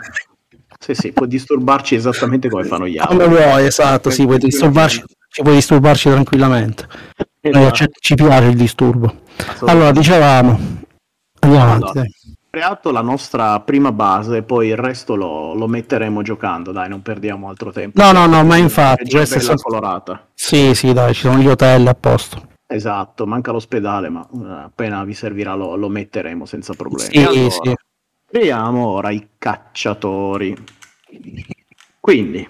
Sì, 0.78 0.94
sì, 0.94 1.12
può 1.12 1.26
disturbarci 1.26 1.96
esattamente 1.96 2.48
come 2.48 2.62
fanno 2.64 2.86
gli 2.86 2.96
altri. 2.96 3.16
Come 3.16 3.28
vuoi, 3.28 3.66
esatto, 3.66 4.10
sì, 4.10 4.24
puoi 4.24 4.38
disturbarci, 4.38 5.02
ci 5.30 5.42
puoi 5.42 5.54
disturbarci 5.54 6.10
tranquillamente. 6.10 6.86
Esatto. 7.40 7.70
ci- 7.74 7.90
ci 8.00 8.14
piace 8.14 8.44
il 8.46 8.56
disturbo. 8.56 9.12
Allora, 9.66 9.90
dicevamo, 9.92 10.58
andiamo 11.40 11.64
avanti. 11.64 11.84
Allora, 11.84 11.92
dai. 11.92 12.14
creato 12.50 12.90
la 12.92 13.00
nostra 13.02 13.58
prima 13.60 13.90
base, 13.92 14.42
poi 14.42 14.68
il 14.68 14.76
resto 14.76 15.14
lo, 15.16 15.54
lo 15.54 15.66
metteremo 15.66 16.22
giocando, 16.22 16.70
dai, 16.72 16.88
non 16.88 17.02
perdiamo 17.02 17.48
altro 17.48 17.72
tempo. 17.72 18.00
No, 18.00 18.12
no, 18.12 18.26
no, 18.26 18.44
ma 18.44 18.56
infatti, 18.56 19.08
È 19.16 19.24
bella 19.24 19.26
sol- 19.40 19.60
colorata. 19.60 20.28
Sì, 20.34 20.72
sì, 20.74 20.92
dai, 20.92 21.14
ci 21.14 21.22
sono 21.22 21.38
gli 21.38 21.48
hotel 21.48 21.86
a 21.88 21.94
posto. 21.94 22.54
Esatto, 22.68 23.26
manca 23.26 23.52
l'ospedale, 23.52 24.08
ma 24.08 24.26
eh, 24.28 24.64
appena 24.64 25.04
vi 25.04 25.14
servirà 25.14 25.54
lo, 25.54 25.76
lo 25.76 25.88
metteremo 25.88 26.44
senza 26.46 26.74
problemi. 26.74 27.10
Sì, 27.12 27.22
Allora, 27.22 27.50
sì. 27.50 27.74
Creiamo 28.28 28.86
ora 28.86 29.10
i 29.10 29.28
cacciatori. 29.38 30.56
Quindi, 32.00 32.48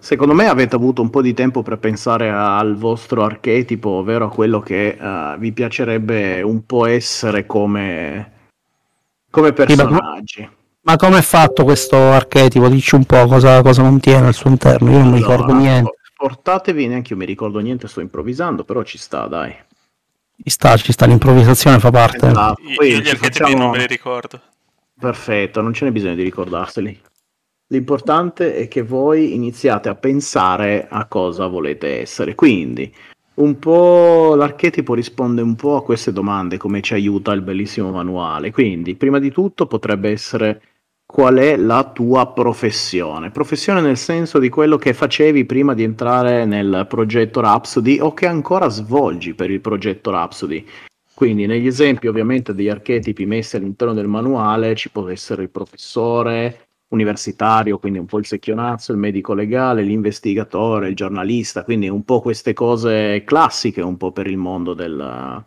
secondo 0.00 0.32
me 0.32 0.48
avete 0.48 0.74
avuto 0.74 1.02
un 1.02 1.10
po' 1.10 1.20
di 1.20 1.34
tempo 1.34 1.62
per 1.62 1.78
pensare 1.78 2.30
al 2.30 2.76
vostro 2.76 3.22
archetipo, 3.24 3.90
ovvero 3.90 4.26
a 4.26 4.30
quello 4.30 4.60
che 4.60 4.96
eh, 4.98 5.34
vi 5.38 5.52
piacerebbe 5.52 6.40
un 6.40 6.64
po' 6.64 6.86
essere 6.86 7.44
come, 7.44 8.32
come 9.30 9.52
personaggi. 9.52 10.48
Ma 10.80 10.96
come 10.96 11.18
è 11.18 11.22
fatto 11.22 11.64
questo 11.64 11.96
archetipo? 11.96 12.68
Dici 12.68 12.94
un 12.94 13.04
po' 13.04 13.26
cosa, 13.26 13.60
cosa 13.60 13.82
contiene 13.82 14.28
al 14.28 14.34
suo 14.34 14.48
interno, 14.48 14.90
io 14.90 14.98
non 14.98 15.10
mi 15.10 15.18
ricordo 15.18 15.52
Allora, 15.52 15.58
niente. 15.58 15.96
Portatevi, 16.16 16.86
neanche 16.86 17.12
io 17.12 17.18
mi 17.18 17.26
ricordo 17.26 17.58
niente, 17.58 17.88
sto 17.88 18.00
improvvisando, 18.00 18.64
però 18.64 18.82
ci 18.82 18.96
sta, 18.96 19.26
dai. 19.26 19.54
Ci 20.42 20.50
sta, 20.50 20.74
ci 20.76 20.92
sta, 20.92 21.04
l'improvvisazione 21.04 21.78
fa 21.78 21.90
parte. 21.90 22.28
Esatto, 22.28 22.62
Io, 22.62 22.74
poi 22.74 22.88
io 22.88 22.98
gli 23.00 23.08
archetipi 23.08 23.38
facciamo- 23.38 23.56
non 23.62 23.70
me 23.70 23.78
li 23.78 23.86
ricordo. 23.86 24.40
Perfetto, 24.98 25.60
non 25.60 25.74
ce 25.74 25.84
n'è 25.84 25.92
bisogno 25.92 26.14
di 26.14 26.22
ricordarseli. 26.22 27.00
L'importante 27.68 28.54
è 28.54 28.66
che 28.66 28.80
voi 28.82 29.34
iniziate 29.34 29.90
a 29.90 29.94
pensare 29.94 30.86
a 30.88 31.04
cosa 31.06 31.48
volete 31.48 32.00
essere. 32.00 32.34
Quindi, 32.34 32.90
un 33.34 33.58
po' 33.58 34.34
l'archetipo 34.36 34.94
risponde 34.94 35.42
un 35.42 35.54
po' 35.54 35.76
a 35.76 35.82
queste 35.82 36.12
domande, 36.12 36.56
come 36.56 36.80
ci 36.80 36.94
aiuta 36.94 37.32
il 37.32 37.42
bellissimo 37.42 37.90
manuale. 37.90 38.52
Quindi, 38.52 38.94
prima 38.94 39.18
di 39.18 39.30
tutto 39.30 39.66
potrebbe 39.66 40.10
essere 40.10 40.62
qual 41.06 41.36
è 41.36 41.56
la 41.56 41.90
tua 41.94 42.32
professione. 42.32 43.30
Professione 43.30 43.80
nel 43.80 43.96
senso 43.96 44.40
di 44.40 44.48
quello 44.48 44.76
che 44.76 44.92
facevi 44.92 45.44
prima 45.44 45.72
di 45.72 45.84
entrare 45.84 46.44
nel 46.44 46.84
progetto 46.88 47.40
Rhapsody 47.40 48.00
o 48.00 48.12
che 48.12 48.26
ancora 48.26 48.68
svolgi 48.68 49.32
per 49.32 49.50
il 49.50 49.60
progetto 49.60 50.10
Rhapsody. 50.10 50.66
Quindi 51.14 51.46
negli 51.46 51.66
esempi 51.66 52.08
ovviamente 52.08 52.52
degli 52.52 52.68
archetipi 52.68 53.24
messi 53.24 53.56
all'interno 53.56 53.94
del 53.94 54.08
manuale 54.08 54.74
ci 54.74 54.90
può 54.90 55.08
essere 55.08 55.44
il 55.44 55.50
professore 55.50 56.68
universitario, 56.88 57.78
quindi 57.78 57.98
un 57.98 58.06
po' 58.06 58.18
il 58.18 58.26
secchionazzo, 58.26 58.92
il 58.92 58.98
medico 58.98 59.32
legale, 59.32 59.82
l'investigatore, 59.82 60.88
il 60.88 60.94
giornalista, 60.94 61.64
quindi 61.64 61.88
un 61.88 62.04
po' 62.04 62.20
queste 62.20 62.52
cose 62.52 63.22
classiche 63.24 63.80
un 63.80 63.96
po' 63.96 64.12
per 64.12 64.26
il 64.26 64.36
mondo 64.36 64.74
del- 64.74 65.44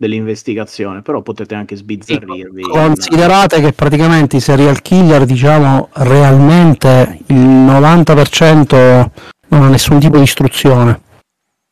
dell'investigazione, 0.00 1.02
però 1.02 1.20
potete 1.20 1.54
anche 1.54 1.76
sbizzarrirvi. 1.76 2.62
in- 2.62 2.70
Considerate 2.70 3.60
che 3.60 3.74
praticamente 3.74 4.36
i 4.36 4.40
serial 4.40 4.80
killer, 4.80 5.26
diciamo, 5.26 5.90
realmente 5.92 7.18
il 7.26 7.36
90% 7.36 9.10
non 9.48 9.62
ha 9.62 9.68
nessun 9.68 10.00
tipo 10.00 10.16
di 10.16 10.22
istruzione 10.22 11.00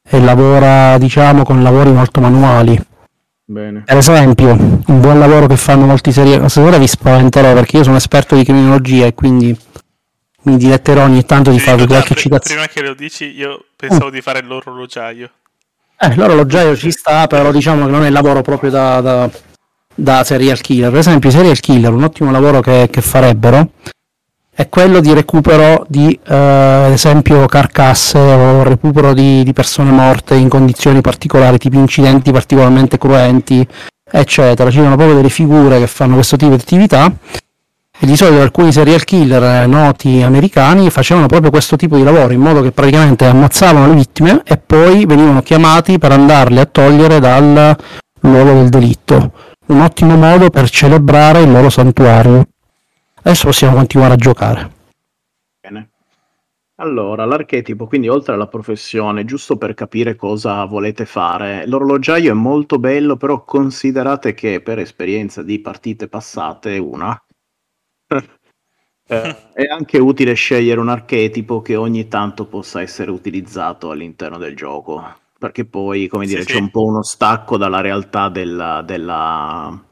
e 0.06 0.20
lavora, 0.20 0.98
diciamo, 0.98 1.42
con 1.42 1.62
lavori 1.62 1.90
molto 1.90 2.20
manuali. 2.20 2.78
Bene. 3.46 3.84
Per 3.86 3.96
esempio, 3.96 4.50
un 4.50 5.00
buon 5.00 5.18
lavoro 5.18 5.46
che 5.46 5.56
fanno 5.56 5.86
molti 5.86 6.12
serial 6.12 6.50
stasera 6.50 6.76
vi 6.76 6.86
spaventerò 6.86 7.54
perché 7.54 7.78
io 7.78 7.84
sono 7.84 7.96
esperto 7.96 8.36
di 8.36 8.44
criminologia 8.44 9.06
e 9.06 9.14
quindi 9.14 9.58
mi 10.42 10.56
diletterò 10.58 11.04
ogni 11.04 11.24
tanto 11.24 11.50
di 11.50 11.58
farvi 11.58 11.86
qualche 11.86 12.14
citazione. 12.14 12.60
prima 12.60 12.66
che 12.66 12.86
lo 12.86 12.94
dici, 12.94 13.24
io 13.34 13.64
pensavo 13.74 14.10
di 14.10 14.20
fare 14.20 14.42
l'orologiaio. 14.42 15.30
Eh, 16.00 16.14
l'orologiaio 16.14 16.76
ci 16.76 16.92
sta, 16.92 17.26
però 17.26 17.50
diciamo 17.50 17.86
che 17.86 17.90
non 17.90 18.04
è 18.04 18.06
il 18.06 18.12
lavoro 18.12 18.40
proprio 18.40 18.70
da, 18.70 19.00
da- 19.00 19.30
da 19.94 20.22
serial 20.22 20.60
killer. 20.60 20.90
Per 20.90 21.00
esempio, 21.00 21.28
i 21.28 21.32
serial 21.32 21.58
killer, 21.58 21.92
un 21.92 22.04
ottimo 22.04 22.30
lavoro 22.30 22.60
che, 22.60 22.88
che 22.90 23.00
farebbero 23.00 23.70
è 24.54 24.68
quello 24.68 25.00
di 25.00 25.12
recupero 25.12 25.84
di, 25.88 26.18
eh, 26.24 26.34
ad 26.34 26.92
esempio, 26.92 27.46
carcasse 27.46 28.18
o 28.18 28.62
recupero 28.62 29.12
di, 29.12 29.42
di 29.42 29.52
persone 29.52 29.90
morte 29.90 30.34
in 30.34 30.48
condizioni 30.48 31.00
particolari, 31.00 31.58
tipo 31.58 31.76
incidenti 31.78 32.32
particolarmente 32.32 32.98
cruenti, 32.98 33.66
eccetera. 34.10 34.70
Ci 34.70 34.78
sono 34.78 34.96
proprio 34.96 35.16
delle 35.16 35.28
figure 35.28 35.78
che 35.78 35.86
fanno 35.86 36.14
questo 36.14 36.36
tipo 36.36 36.54
di 36.54 36.60
attività. 36.60 37.12
E 38.00 38.06
di 38.06 38.14
solito 38.14 38.40
alcuni 38.40 38.70
serial 38.70 39.02
killer 39.02 39.42
eh, 39.42 39.66
noti 39.66 40.22
americani 40.22 40.88
facevano 40.88 41.26
proprio 41.26 41.50
questo 41.50 41.74
tipo 41.74 41.96
di 41.96 42.04
lavoro, 42.04 42.32
in 42.32 42.40
modo 42.40 42.62
che 42.62 42.70
praticamente 42.70 43.24
ammazzavano 43.24 43.88
le 43.88 43.94
vittime 43.94 44.42
e 44.44 44.56
poi 44.56 45.04
venivano 45.04 45.42
chiamati 45.42 45.98
per 45.98 46.12
andarle 46.12 46.60
a 46.60 46.66
togliere 46.66 47.18
dal 47.18 47.76
luogo 48.20 48.52
del 48.52 48.68
delitto. 48.68 49.32
Un 49.66 49.80
ottimo 49.80 50.16
modo 50.16 50.48
per 50.48 50.70
celebrare 50.70 51.40
il 51.40 51.50
loro 51.50 51.70
santuario. 51.70 52.46
Adesso 53.20 53.46
possiamo 53.46 53.74
continuare 53.74 54.14
a 54.14 54.16
giocare. 54.16 54.70
Bene. 55.60 55.88
Allora, 56.76 57.24
l'archetipo, 57.24 57.88
quindi 57.88 58.06
oltre 58.08 58.34
alla 58.34 58.46
professione, 58.46 59.24
giusto 59.24 59.56
per 59.56 59.74
capire 59.74 60.14
cosa 60.14 60.64
volete 60.66 61.04
fare, 61.04 61.66
l'orologiaio 61.66 62.30
è 62.30 62.34
molto 62.34 62.78
bello, 62.78 63.16
però 63.16 63.42
considerate 63.42 64.34
che 64.34 64.60
per 64.60 64.78
esperienza 64.78 65.42
di 65.42 65.58
partite 65.58 66.06
passate, 66.06 66.78
una, 66.78 67.20
eh, 69.10 69.36
è 69.52 69.64
anche 69.64 69.98
utile 69.98 70.34
scegliere 70.34 70.80
un 70.80 70.88
archetipo 70.88 71.62
che 71.62 71.76
ogni 71.76 72.08
tanto 72.08 72.46
possa 72.46 72.80
essere 72.82 73.10
utilizzato 73.10 73.90
all'interno 73.90 74.38
del 74.38 74.54
gioco, 74.56 75.02
perché 75.38 75.64
poi, 75.64 76.08
come 76.08 76.24
Sì, 76.26 76.32
dire, 76.32 76.42
sì. 76.44 76.52
c'è 76.52 76.58
un 76.58 76.70
po' 76.70 76.84
uno 76.84 77.02
stacco 77.02 77.56
dalla 77.56 77.80
realtà 77.80 78.28
della... 78.28 78.82
della 78.82 79.82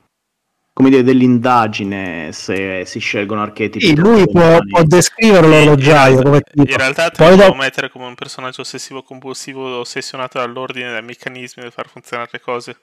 come 0.76 0.90
dire, 0.90 1.02
dell'indagine 1.02 2.32
se 2.32 2.84
si 2.84 2.98
scelgono 2.98 3.40
archetipi. 3.40 3.82
Sì, 3.86 3.96
lui 3.96 4.26
può, 4.30 4.58
può 4.68 4.82
descrivere 4.82 5.46
In 5.46 5.52
l'orologiaio 5.52 6.20
realtà- 6.20 6.22
come 6.24 6.40
tipo. 6.42 6.70
In 6.70 6.76
realtà 6.76 7.08
ti 7.08 7.16
Poi 7.16 7.30
devo 7.30 7.42
dopo- 7.44 7.54
mettere 7.54 7.88
come 7.88 8.04
un 8.04 8.14
personaggio 8.14 8.60
ossessivo 8.60 9.02
compulsivo 9.02 9.78
ossessionato 9.78 10.36
dall'ordine, 10.38 10.90
dai 10.92 11.02
meccanismi 11.02 11.62
per 11.62 11.72
far 11.72 11.88
funzionare 11.88 12.28
le 12.32 12.40
cose. 12.40 12.76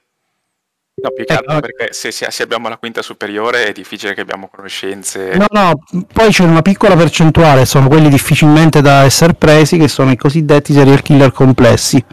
No, 0.95 1.09
più 1.09 1.25
che 1.25 1.33
Eh, 1.33 1.37
altro 1.37 1.59
perché 1.59 1.91
se, 1.91 2.11
se- 2.11 2.27
se 2.29 2.43
abbiamo 2.43 2.69
la 2.69 2.77
quinta 2.77 3.01
superiore 3.01 3.65
è 3.65 3.71
difficile 3.71 4.13
che 4.13 4.21
abbiamo 4.21 4.47
conoscenze. 4.53 5.35
No, 5.35 5.47
no, 5.49 5.71
poi 6.13 6.29
c'è 6.29 6.43
una 6.43 6.61
piccola 6.61 6.95
percentuale, 6.95 7.65
sono 7.65 7.87
quelli 7.87 8.09
difficilmente 8.09 8.81
da 8.81 9.03
essere 9.03 9.33
presi, 9.33 9.77
che 9.77 9.87
sono 9.87 10.11
i 10.11 10.15
cosiddetti 10.15 10.71
serial 10.71 11.01
killer 11.01 11.31
complessi, 11.31 12.03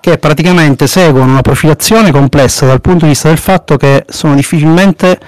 che 0.00 0.16
praticamente 0.16 0.86
seguono 0.86 1.30
una 1.30 1.42
profilazione 1.42 2.10
complessa 2.10 2.64
dal 2.64 2.80
punto 2.80 3.04
di 3.04 3.10
vista 3.10 3.28
del 3.28 3.38
fatto 3.38 3.76
che 3.76 4.04
sono 4.08 4.34
difficilmente 4.34 5.18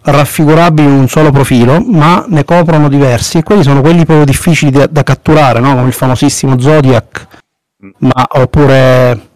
raffigurabili 0.00 0.86
in 0.86 0.94
un 0.94 1.08
solo 1.08 1.32
profilo, 1.32 1.80
ma 1.80 2.24
ne 2.28 2.44
coprono 2.44 2.88
diversi, 2.88 3.38
e 3.38 3.42
quelli 3.42 3.64
sono 3.64 3.80
quelli 3.80 4.04
proprio 4.04 4.24
difficili 4.24 4.70
da, 4.70 4.86
da 4.86 5.02
catturare, 5.02 5.58
no? 5.58 5.74
come 5.74 5.88
il 5.88 5.92
famosissimo 5.92 6.58
Zodiac, 6.58 7.26
ma 7.98 8.26
oppure 8.28 9.27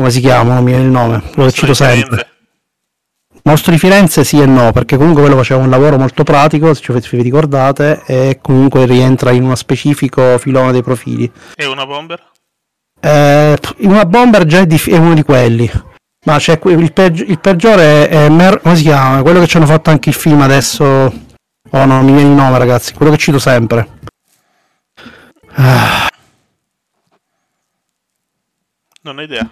come 0.00 0.10
si 0.10 0.20
chiama? 0.20 0.54
Non 0.54 0.64
mi 0.64 0.70
viene 0.70 0.86
il 0.86 0.90
nome, 0.90 1.22
lo 1.34 1.50
cito 1.50 1.74
sempre. 1.74 2.26
Mostro 3.42 3.70
di 3.72 3.78
Firenze 3.78 4.24
sì 4.24 4.40
e 4.40 4.46
no, 4.46 4.72
perché 4.72 4.96
comunque 4.96 5.20
quello 5.20 5.36
faceva 5.36 5.62
un 5.62 5.68
lavoro 5.68 5.98
molto 5.98 6.24
pratico, 6.24 6.72
se 6.72 6.82
vi 7.10 7.20
ricordate, 7.22 8.02
e 8.06 8.38
comunque 8.40 8.86
rientra 8.86 9.30
in 9.30 9.42
uno 9.42 9.54
specifico 9.56 10.38
filone 10.38 10.72
dei 10.72 10.82
profili. 10.82 11.30
E 11.54 11.66
una 11.66 11.84
bomber? 11.84 12.30
Eh, 12.98 13.58
una 13.80 14.06
bomber 14.06 14.46
già 14.46 14.60
è, 14.60 14.66
di- 14.66 14.80
è 14.86 14.96
uno 14.96 15.12
di 15.14 15.22
quelli, 15.22 15.70
ma 16.24 16.38
c'è 16.38 16.58
que- 16.58 16.72
il, 16.72 16.92
peggi- 16.94 17.30
il 17.30 17.38
peggiore 17.40 18.08
è, 18.08 18.28
Mer- 18.30 18.60
come 18.62 18.76
si 18.76 18.82
chiama? 18.82 19.20
Quello 19.20 19.40
che 19.40 19.46
ci 19.46 19.58
hanno 19.58 19.66
fatto 19.66 19.90
anche 19.90 20.08
il 20.08 20.14
film 20.14 20.40
adesso. 20.40 20.84
Oh 20.84 21.84
no, 21.84 22.02
mi 22.02 22.12
viene 22.12 22.28
il 22.30 22.34
nome 22.34 22.56
ragazzi, 22.56 22.94
quello 22.94 23.12
che 23.12 23.18
cito 23.18 23.38
sempre. 23.38 23.98
Ah, 25.54 26.08
Non 29.02 29.18
ho 29.18 29.22
idea. 29.22 29.50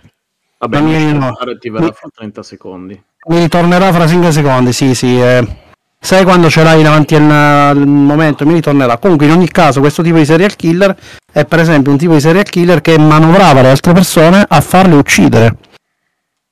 Vabbè, 0.58 0.76
stare, 0.78 1.58
ti 1.58 1.70
verrà 1.70 1.92
fra 1.92 2.08
30 2.12 2.42
secondi. 2.42 3.00
mi 3.28 3.38
ritornerà 3.38 3.92
fra 3.92 4.08
5 4.08 4.32
secondi, 4.32 4.72
sì 4.72 4.94
sì. 4.94 5.20
eh. 5.20 5.66
Sai 6.00 6.24
quando 6.24 6.48
ce 6.48 6.62
l'hai 6.62 6.82
davanti 6.82 7.14
al, 7.16 7.86
momento, 7.86 8.46
mi 8.46 8.54
ritornerà. 8.54 8.98
Comunque, 8.98 9.26
in 9.26 9.32
ogni 9.32 9.48
caso, 9.48 9.80
questo 9.80 10.02
tipo 10.02 10.16
di 10.16 10.24
serial 10.24 10.54
killer 10.54 10.96
è 11.30 11.44
per 11.44 11.58
esempio 11.60 11.90
un 11.90 11.98
tipo 11.98 12.14
di 12.14 12.20
serial 12.20 12.44
killer 12.44 12.80
che 12.80 12.98
manovrava 12.98 13.62
le 13.62 13.70
altre 13.70 13.92
persone 13.92 14.44
a 14.46 14.60
farle 14.60 14.94
uccidere. 14.94 15.56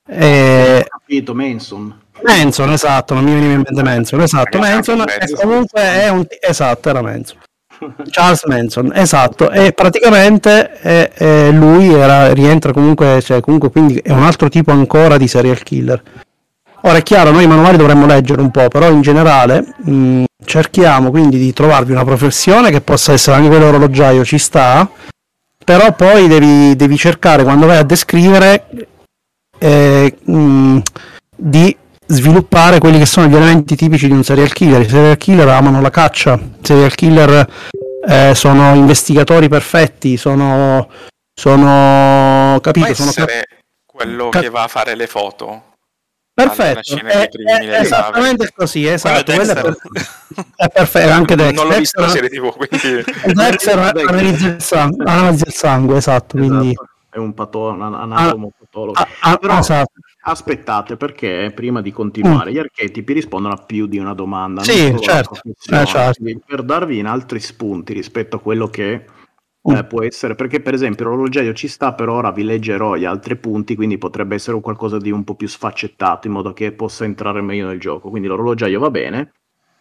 E... 0.05 0.85
Capito, 0.87 1.33
Manson. 1.33 2.01
Manson, 2.23 2.71
esatto, 2.71 3.13
non 3.13 3.23
mi 3.23 3.33
veniva 3.33 3.53
in 3.53 3.63
mente 3.63 3.83
Manson, 3.83 4.21
esatto, 4.21 4.57
Manson, 4.57 5.01
e 5.01 5.31
comunque 5.33 5.81
è 5.81 6.09
un... 6.09 6.25
esatto, 6.39 6.89
era 6.89 7.01
Manson. 7.01 7.37
Charles 8.09 8.43
Manson, 8.45 8.91
esatto, 8.93 9.51
e 9.51 9.71
praticamente 9.71 10.79
eh, 10.81 11.11
eh, 11.15 11.51
lui 11.51 11.93
era, 11.93 12.33
rientra 12.33 12.73
comunque, 12.73 13.21
cioè 13.21 13.39
comunque 13.39 13.69
quindi 13.69 13.97
è 13.97 14.11
un 14.11 14.23
altro 14.23 14.49
tipo 14.49 14.71
ancora 14.71 15.17
di 15.17 15.27
serial 15.27 15.61
killer. 15.63 16.01
Ora 16.81 16.97
è 16.97 17.03
chiaro, 17.03 17.31
noi 17.31 17.43
i 17.43 17.47
manuali 17.47 17.77
dovremmo 17.77 18.05
leggere 18.05 18.41
un 18.41 18.51
po', 18.51 18.67
però 18.67 18.89
in 18.89 19.01
generale 19.01 19.73
mh, 19.77 20.23
cerchiamo 20.45 21.09
quindi 21.09 21.37
di 21.37 21.51
trovarvi 21.51 21.91
una 21.91 22.05
professione 22.05 22.71
che 22.71 22.81
possa 22.81 23.13
essere 23.13 23.35
anche 23.35 23.49
quello 23.49 23.65
orologiaio, 23.67 24.23
ci 24.23 24.37
sta, 24.37 24.89
però 25.63 25.93
poi 25.93 26.27
devi, 26.27 26.75
devi 26.75 26.95
cercare 26.95 27.43
quando 27.43 27.65
vai 27.65 27.77
a 27.77 27.83
descrivere 27.83 28.67
eh, 29.57 30.17
mh, 30.23 30.79
di 31.35 31.75
sviluppare 32.07 32.79
quelli 32.79 32.97
che 32.97 33.05
sono 33.05 33.27
gli 33.27 33.35
elementi 33.35 33.75
tipici 33.75 34.07
di 34.07 34.13
un 34.13 34.23
serial 34.23 34.51
killer. 34.53 34.81
I 34.81 34.89
serial 34.89 35.17
killer 35.17 35.47
amano 35.49 35.81
la 35.81 35.89
caccia, 35.89 36.33
i 36.35 36.59
serial 36.61 36.95
killer 36.95 37.47
eh, 38.07 38.33
sono 38.33 38.73
investigatori 38.73 39.49
perfetti, 39.49 40.17
sono, 40.17 40.89
sono 41.33 42.59
capito, 42.61 42.93
sono 42.93 43.09
essere 43.09 43.47
quello 43.85 44.29
Ca- 44.29 44.39
che 44.39 44.49
va 44.49 44.63
a 44.63 44.67
fare 44.67 44.95
le 44.95 45.07
foto. 45.07 45.63
Perfetto, 46.33 46.95
è, 46.97 47.27
è 47.27 47.29
delle 47.31 47.79
esattamente 47.79 48.51
così, 48.55 48.85
esatto. 48.85 49.33
Quello 49.33 49.51
è 49.51 49.61
per- 49.61 49.77
è 50.55 50.67
perfetto, 50.69 51.11
anche 51.11 51.35
Dexter. 51.35 51.55
Non 51.55 51.73
l'ho 51.73 51.79
visto 51.79 51.99
la 51.99 52.09
serie 52.09 52.29
TV, 52.29 52.55
quindi 52.55 53.03
Dexter 53.33 53.79
analizza 54.07 54.47
il 54.47 54.61
sangue, 54.61 55.05
analizza 55.05 55.45
il 55.47 55.53
sangue, 55.53 55.97
esatto, 55.97 56.37
quindi... 56.37 56.75
È 57.17 57.19
un 57.19 57.33
pato- 57.33 57.69
un 57.71 57.81
anatomo 57.81 58.51
patologo. 58.59 58.99
Ah, 58.99 59.07
ah, 59.21 59.37
Però- 59.37 59.57
esatto. 59.57 59.93
Aspettate, 60.21 60.97
perché 60.97 61.51
prima 61.55 61.81
di 61.81 61.91
continuare, 61.91 62.51
gli 62.51 62.59
archetipi 62.59 63.13
rispondono 63.13 63.55
a 63.55 63.63
più 63.65 63.87
di 63.87 63.97
una 63.97 64.13
domanda. 64.13 64.61
Mm. 64.61 64.63
Sì, 64.65 64.95
certo. 64.99 65.39
Eh, 65.43 65.85
certo. 65.85 66.23
Per 66.45 66.61
darvi 66.63 66.99
in 66.99 67.07
altri 67.07 67.39
spunti 67.39 67.93
rispetto 67.93 68.35
a 68.35 68.39
quello 68.39 68.67
che 68.67 69.05
Mm. 69.67 69.75
eh, 69.75 69.83
può 69.85 70.03
essere, 70.03 70.35
perché 70.35 70.61
per 70.61 70.75
esempio 70.75 71.05
l'orologiaio 71.05 71.53
ci 71.53 71.67
sta, 71.67 71.93
per 71.93 72.07
ora 72.07 72.31
vi 72.31 72.43
leggerò 72.43 72.95
gli 72.95 73.05
altri 73.05 73.35
punti, 73.35 73.75
quindi 73.75 73.97
potrebbe 73.97 74.35
essere 74.35 74.61
qualcosa 74.61 74.97
di 74.99 75.09
un 75.11 75.23
po' 75.23 75.33
più 75.35 75.47
sfaccettato 75.47 76.27
in 76.27 76.33
modo 76.33 76.53
che 76.53 76.71
possa 76.71 77.03
entrare 77.03 77.41
meglio 77.41 77.65
nel 77.67 77.79
gioco. 77.79 78.09
Quindi 78.09 78.27
l'orologiaio 78.27 78.79
va 78.79 78.91
bene, 78.91 79.31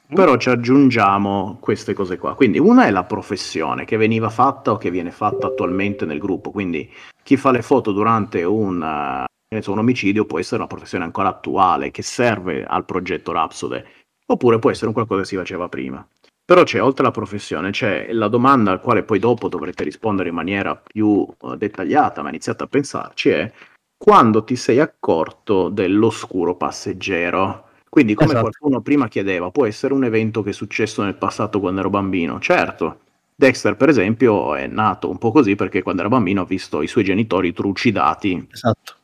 però 0.09 0.37
ci 0.37 0.49
aggiungiamo 0.49 1.59
queste 1.61 1.95
cose 1.95 2.17
qua. 2.17 2.35
Quindi 2.35 2.59
una 2.59 2.87
è 2.87 2.91
la 2.91 3.05
professione 3.05 3.85
che 3.85 3.97
veniva 3.97 4.31
fatta 4.31 4.73
o 4.73 4.77
che 4.77 4.91
viene 4.91 5.11
fatta 5.11 5.49
attualmente 5.49 6.05
nel 6.05 6.19
gruppo, 6.19 6.51
quindi 6.51 6.91
chi 7.23 7.37
fa 7.37 7.51
le 7.51 7.63
foto 7.63 7.93
durante 7.93 8.45
un, 8.45 9.27
eh, 9.49 9.63
so, 9.63 9.73
un 9.73 9.79
omicidio 9.79 10.25
può 10.27 10.39
essere 10.39 10.57
una 10.57 10.67
professione 10.67 11.05
ancora 11.05 11.29
attuale 11.29 11.91
che 11.91 12.03
serve 12.03 12.65
al 12.65 12.85
progetto 12.85 13.33
Rhapsody, 13.33 13.83
oppure 14.27 14.59
può 14.59 14.71
essere 14.71 14.87
un 14.87 14.93
qualcosa 14.93 15.23
che 15.23 15.27
si 15.27 15.37
faceva 15.37 15.69
prima. 15.69 16.07
Però 16.45 16.63
c'è, 16.63 16.81
oltre 16.81 17.03
alla 17.03 17.11
professione, 17.11 17.73
c'è 17.73 18.13
la 18.13 18.29
domanda 18.29 18.71
al 18.71 18.81
quale 18.81 19.03
poi 19.03 19.19
dopo 19.19 19.49
dovrete 19.49 19.83
rispondere 19.83 20.29
in 20.29 20.35
maniera 20.37 20.77
più 20.77 21.27
eh, 21.43 21.57
dettagliata, 21.57 22.23
ma 22.23 22.29
iniziate 22.29 22.63
a 22.63 22.69
pensarci, 22.69 23.29
è 23.31 23.53
quando 23.97 24.45
ti 24.45 24.55
sei 24.55 24.79
accorto 24.79 25.69
dell'oscuro 25.69 26.55
passeggero. 26.55 27.66
Quindi, 27.97 28.13
come 28.13 28.33
Esatto. 28.33 28.51
qualcuno 28.51 28.83
prima 28.83 29.09
chiedeva, 29.09 29.51
può 29.51 29.65
essere 29.65 29.95
un 29.95 30.05
evento 30.05 30.43
che 30.43 30.51
è 30.51 30.53
successo 30.53 31.03
nel 31.03 31.15
passato 31.15 31.61
quando 31.61 31.81
ero 31.81 31.89
bambino. 31.89 32.39
Certo, 32.39 33.01
Dexter, 33.35 33.75
per 33.75 33.89
esempio, 33.89 34.55
è 34.55 34.67
nato 34.67 35.09
un 35.09 35.17
po' 35.17 35.33
così 35.33 35.55
perché 35.55 35.81
quando 35.81 36.03
era 36.03 36.11
bambino 36.11 36.43
ha 36.43 36.45
visto 36.45 36.83
i 36.83 36.89
suoi 36.89 37.05
genitori 37.05 37.55
trucidati 37.55 38.49
esatto. 38.53 38.97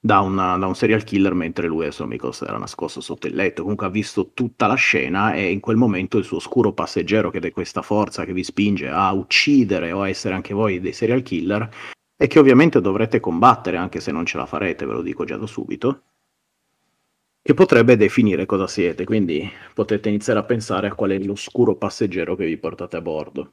da, 0.00 0.18
una- 0.18 0.56
da 0.56 0.66
un 0.66 0.74
serial 0.74 1.04
killer 1.04 1.34
mentre 1.34 1.68
lui 1.68 1.82
adesso 1.82 2.00
non 2.00 2.08
mi 2.08 2.16
ricordo 2.16 2.34
se 2.34 2.46
era 2.46 2.58
nascosto 2.58 3.00
sotto 3.00 3.28
il 3.28 3.36
letto. 3.36 3.62
Comunque 3.62 3.86
ha 3.86 3.90
visto 3.90 4.32
tutta 4.34 4.66
la 4.66 4.74
scena 4.74 5.34
e 5.34 5.52
in 5.52 5.60
quel 5.60 5.76
momento 5.76 6.18
il 6.18 6.24
suo 6.24 6.38
oscuro 6.38 6.72
passeggero, 6.72 7.30
che 7.30 7.38
è 7.38 7.52
questa 7.52 7.82
forza 7.82 8.24
che 8.24 8.32
vi 8.32 8.42
spinge 8.42 8.88
a 8.88 9.12
uccidere 9.12 9.92
o 9.92 10.02
a 10.02 10.08
essere 10.08 10.34
anche 10.34 10.54
voi 10.54 10.80
dei 10.80 10.92
serial 10.92 11.22
killer, 11.22 11.68
e 12.16 12.26
che 12.26 12.40
ovviamente 12.40 12.80
dovrete 12.80 13.20
combattere 13.20 13.76
anche 13.76 14.00
se 14.00 14.10
non 14.10 14.26
ce 14.26 14.38
la 14.38 14.46
farete, 14.46 14.86
ve 14.86 14.92
lo 14.94 15.02
dico 15.02 15.24
già 15.24 15.36
da 15.36 15.46
subito. 15.46 16.02
Che 17.48 17.54
potrebbe 17.54 17.96
definire 17.96 18.44
cosa 18.44 18.66
siete, 18.66 19.06
quindi 19.06 19.50
potete 19.72 20.10
iniziare 20.10 20.38
a 20.38 20.44
pensare 20.44 20.88
a 20.88 20.94
qual 20.94 21.12
è 21.12 21.18
l'oscuro 21.18 21.76
passeggero 21.76 22.36
che 22.36 22.44
vi 22.44 22.58
portate 22.58 22.98
a 22.98 23.00
bordo. 23.00 23.52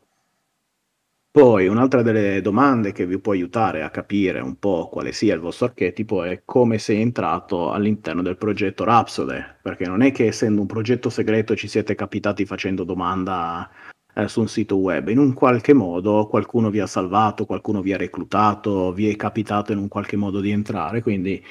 Poi 1.31 1.67
un'altra 1.67 2.01
delle 2.01 2.41
domande 2.41 2.91
che 2.91 3.05
vi 3.05 3.17
può 3.19 3.31
aiutare 3.31 3.83
a 3.83 3.89
capire 3.89 4.41
un 4.41 4.59
po' 4.59 4.89
quale 4.89 5.13
sia 5.13 5.33
il 5.33 5.39
vostro 5.39 5.67
archetipo 5.67 6.23
è 6.23 6.41
come 6.43 6.77
sei 6.77 6.99
entrato 6.99 7.71
all'interno 7.71 8.21
del 8.21 8.35
progetto 8.35 8.83
Rhapsody, 8.83 9.41
perché 9.61 9.85
non 9.85 10.01
è 10.01 10.11
che 10.11 10.25
essendo 10.25 10.59
un 10.59 10.67
progetto 10.67 11.09
segreto 11.09 11.55
ci 11.55 11.69
siete 11.69 11.95
capitati 11.95 12.45
facendo 12.45 12.83
domanda 12.83 13.71
eh, 14.13 14.27
su 14.27 14.41
un 14.41 14.49
sito 14.49 14.75
web, 14.75 15.07
in 15.07 15.19
un 15.19 15.31
qualche 15.33 15.71
modo 15.71 16.27
qualcuno 16.27 16.69
vi 16.69 16.81
ha 16.81 16.85
salvato, 16.85 17.45
qualcuno 17.45 17.79
vi 17.79 17.93
ha 17.93 17.97
reclutato, 17.97 18.91
vi 18.91 19.09
è 19.09 19.15
capitato 19.15 19.71
in 19.71 19.77
un 19.77 19.87
qualche 19.87 20.17
modo 20.17 20.41
di 20.41 20.51
entrare, 20.51 21.01
quindi 21.01 21.41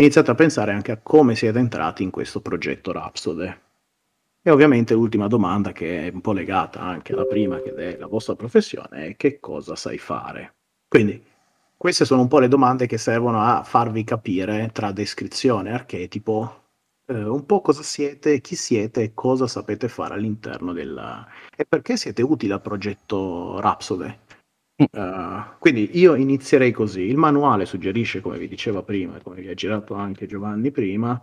iniziate 0.00 0.30
a 0.30 0.34
pensare 0.34 0.72
anche 0.72 0.92
a 0.92 1.00
come 1.02 1.34
siete 1.34 1.58
entrati 1.58 2.02
in 2.02 2.10
questo 2.10 2.40
progetto 2.40 2.92
Rhapsody. 2.92 3.52
E 4.40 4.50
ovviamente 4.50 4.94
l'ultima 4.94 5.26
domanda 5.26 5.72
che 5.72 6.06
è 6.06 6.10
un 6.12 6.20
po' 6.20 6.32
legata 6.32 6.80
anche 6.80 7.12
alla 7.12 7.26
prima, 7.26 7.60
che 7.60 7.74
è 7.74 7.96
la 7.98 8.06
vostra 8.06 8.34
professione, 8.34 9.08
è 9.08 9.16
che 9.16 9.40
cosa 9.40 9.74
sai 9.74 9.98
fare? 9.98 10.54
Quindi 10.86 11.22
queste 11.76 12.04
sono 12.04 12.22
un 12.22 12.28
po' 12.28 12.38
le 12.38 12.48
domande 12.48 12.86
che 12.86 12.96
servono 12.96 13.42
a 13.42 13.62
farvi 13.62 14.04
capire 14.04 14.70
tra 14.72 14.92
descrizione 14.92 15.70
e 15.70 15.74
archetipo 15.74 16.62
eh, 17.06 17.24
un 17.24 17.44
po' 17.46 17.60
cosa 17.60 17.82
siete, 17.82 18.40
chi 18.40 18.54
siete 18.54 19.02
e 19.02 19.14
cosa 19.14 19.46
sapete 19.46 19.88
fare 19.88 20.14
all'interno 20.14 20.72
del... 20.72 21.26
e 21.56 21.64
perché 21.64 21.96
siete 21.96 22.22
utili 22.22 22.52
al 22.52 22.60
progetto 22.60 23.60
Rhapsody. 23.60 24.18
Eh, 24.80 25.44
quindi 25.58 25.98
io 25.98 26.14
inizierei 26.14 26.70
così. 26.72 27.02
Il 27.02 27.16
manuale 27.16 27.66
suggerisce, 27.66 28.20
come 28.20 28.38
vi 28.38 28.46
diceva 28.48 28.82
prima, 28.82 29.16
e 29.16 29.22
come 29.22 29.40
vi 29.40 29.48
ha 29.48 29.54
girato 29.54 29.94
anche 29.94 30.26
Giovanni 30.26 30.70
prima, 30.70 31.20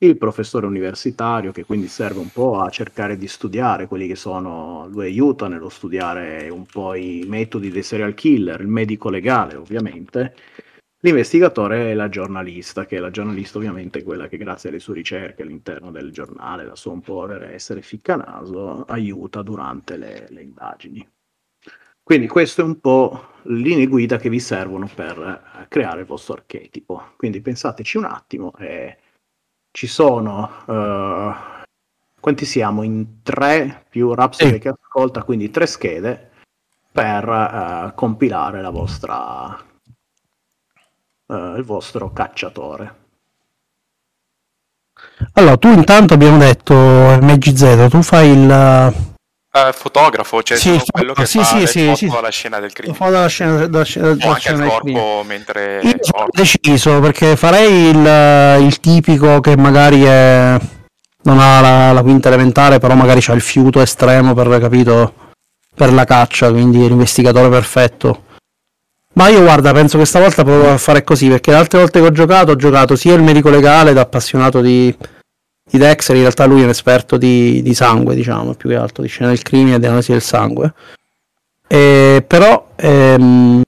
il 0.00 0.16
professore 0.18 0.66
universitario 0.66 1.50
che 1.50 1.64
quindi 1.64 1.88
serve 1.88 2.20
un 2.20 2.28
po' 2.30 2.60
a 2.60 2.68
cercare 2.70 3.16
di 3.16 3.26
studiare 3.26 3.86
quelli 3.88 4.06
che 4.06 4.14
sono, 4.14 4.86
lui 4.88 5.06
aiuta 5.06 5.48
nello 5.48 5.70
studiare 5.70 6.48
un 6.50 6.66
po' 6.66 6.94
i 6.94 7.24
metodi 7.26 7.70
dei 7.70 7.82
serial 7.82 8.14
killer, 8.14 8.60
il 8.60 8.68
medico 8.68 9.08
legale 9.10 9.56
ovviamente, 9.56 10.34
l'investigatore 11.00 11.90
è 11.90 11.94
la 11.94 12.08
giornalista, 12.10 12.84
che 12.86 12.98
la 13.00 13.10
giornalista 13.10 13.58
ovviamente 13.58 14.00
è 14.00 14.02
quella 14.04 14.28
che 14.28 14.36
grazie 14.36 14.68
alle 14.68 14.78
sue 14.80 14.94
ricerche 14.94 15.42
all'interno 15.42 15.90
del 15.90 16.12
giornale, 16.12 16.64
la 16.66 16.76
sua 16.76 16.92
un 16.92 17.00
po' 17.00 17.26
per 17.26 17.42
essere 17.44 17.82
ficcanaso, 17.82 18.84
aiuta 18.84 19.42
durante 19.42 19.96
le, 19.96 20.26
le 20.30 20.42
indagini. 20.42 21.08
Quindi 22.08 22.26
questo 22.26 22.62
è 22.62 22.64
un 22.64 22.80
po' 22.80 23.32
le 23.42 23.58
linee 23.58 23.86
guida 23.86 24.16
che 24.16 24.30
vi 24.30 24.40
servono 24.40 24.88
per 24.94 25.42
eh, 25.60 25.66
creare 25.68 26.00
il 26.00 26.06
vostro 26.06 26.32
archetipo. 26.32 27.10
Quindi 27.18 27.42
pensateci 27.42 27.98
un 27.98 28.04
attimo 28.04 28.50
e 28.56 28.96
ci 29.70 29.86
sono 29.86 30.50
eh, 30.66 31.34
quanti 32.18 32.46
siamo 32.46 32.82
in 32.82 33.20
tre 33.22 33.84
più 33.90 34.14
Rhapsody 34.14 34.52
Sì. 34.54 34.58
che 34.58 34.68
ascolta 34.70 35.22
quindi 35.22 35.50
tre 35.50 35.66
schede 35.66 36.30
per 36.90 37.28
eh, 37.28 37.92
compilare 37.94 38.62
la 38.62 38.70
vostra 38.70 39.54
eh, 41.26 41.54
il 41.58 41.62
vostro 41.62 42.10
cacciatore 42.10 42.96
Allora, 45.34 45.58
tu 45.58 45.68
intanto 45.68 46.14
abbiamo 46.14 46.38
detto 46.38 46.74
MGZ, 46.74 47.88
tu 47.90 48.00
fai 48.00 48.30
il 48.30 49.16
Eh, 49.66 49.72
fotografo, 49.72 50.42
cioè 50.42 50.56
Sì, 50.56 50.80
quello 50.90 51.12
che 51.14 51.26
sì, 51.26 51.38
fa 51.38 51.44
sì, 51.44 51.66
sì, 51.66 51.84
foto 51.86 51.96
sì. 51.96 52.06
alla 52.16 52.28
scena 52.30 52.60
del 52.60 52.72
crimine. 52.72 52.96
foto 52.96 53.10
della 53.10 53.26
scena, 53.26 53.66
della 53.66 53.80
O 53.80 54.14
della 54.14 54.26
anche 54.28 54.40
scena 54.40 54.54
il 54.56 54.60
del 54.60 54.68
corpo 54.68 54.82
crimine. 54.84 55.22
mentre 55.26 55.80
Io 55.82 55.94
morto. 56.14 56.28
deciso 56.32 57.00
perché 57.00 57.36
farei 57.36 57.88
il, 57.88 58.64
il 58.66 58.80
tipico 58.80 59.40
che 59.40 59.56
magari 59.56 60.02
è- 60.04 60.58
non 61.22 61.38
ha 61.40 61.60
la, 61.60 61.92
la 61.92 62.02
quinta 62.02 62.28
elementare, 62.28 62.78
però 62.78 62.94
magari 62.94 63.22
ha 63.26 63.32
il 63.32 63.40
fiuto 63.40 63.80
estremo 63.80 64.34
per 64.34 64.58
capito 64.60 65.12
per 65.74 65.92
la 65.92 66.04
caccia, 66.04 66.50
quindi 66.50 66.84
è 66.84 66.88
l'investigatore 66.88 67.48
perfetto. 67.48 68.22
Ma 69.14 69.28
io 69.28 69.42
guarda, 69.42 69.72
penso 69.72 69.98
che 69.98 70.04
stavolta 70.04 70.44
provo 70.44 70.70
a 70.70 70.78
fare 70.78 71.02
così, 71.02 71.28
perché 71.28 71.50
le 71.50 71.56
altre 71.56 71.78
volte 71.80 72.00
che 72.00 72.06
ho 72.06 72.12
giocato, 72.12 72.52
ho 72.52 72.56
giocato 72.56 72.94
sia 72.96 73.14
il 73.14 73.22
medico 73.22 73.48
legale 73.50 73.92
da 73.92 74.02
appassionato 74.02 74.60
di, 74.60 74.94
di 75.70 75.78
Dexter, 75.78 76.16
in 76.16 76.22
realtà 76.22 76.46
lui 76.46 76.60
è 76.60 76.64
un 76.64 76.70
esperto 76.70 77.16
di, 77.16 77.62
di 77.62 77.74
sangue, 77.74 78.14
diciamo, 78.14 78.54
più 78.54 78.68
che 78.68 78.76
altro 78.76 79.02
di 79.02 79.08
scena 79.08 79.28
del 79.28 79.42
crimine 79.42 79.76
e 79.76 79.78
di 79.78 79.86
analisi 79.86 80.12
del 80.12 80.22
sangue. 80.22 80.72
E, 81.66 82.24
però 82.26 82.68
ehm, 82.76 83.62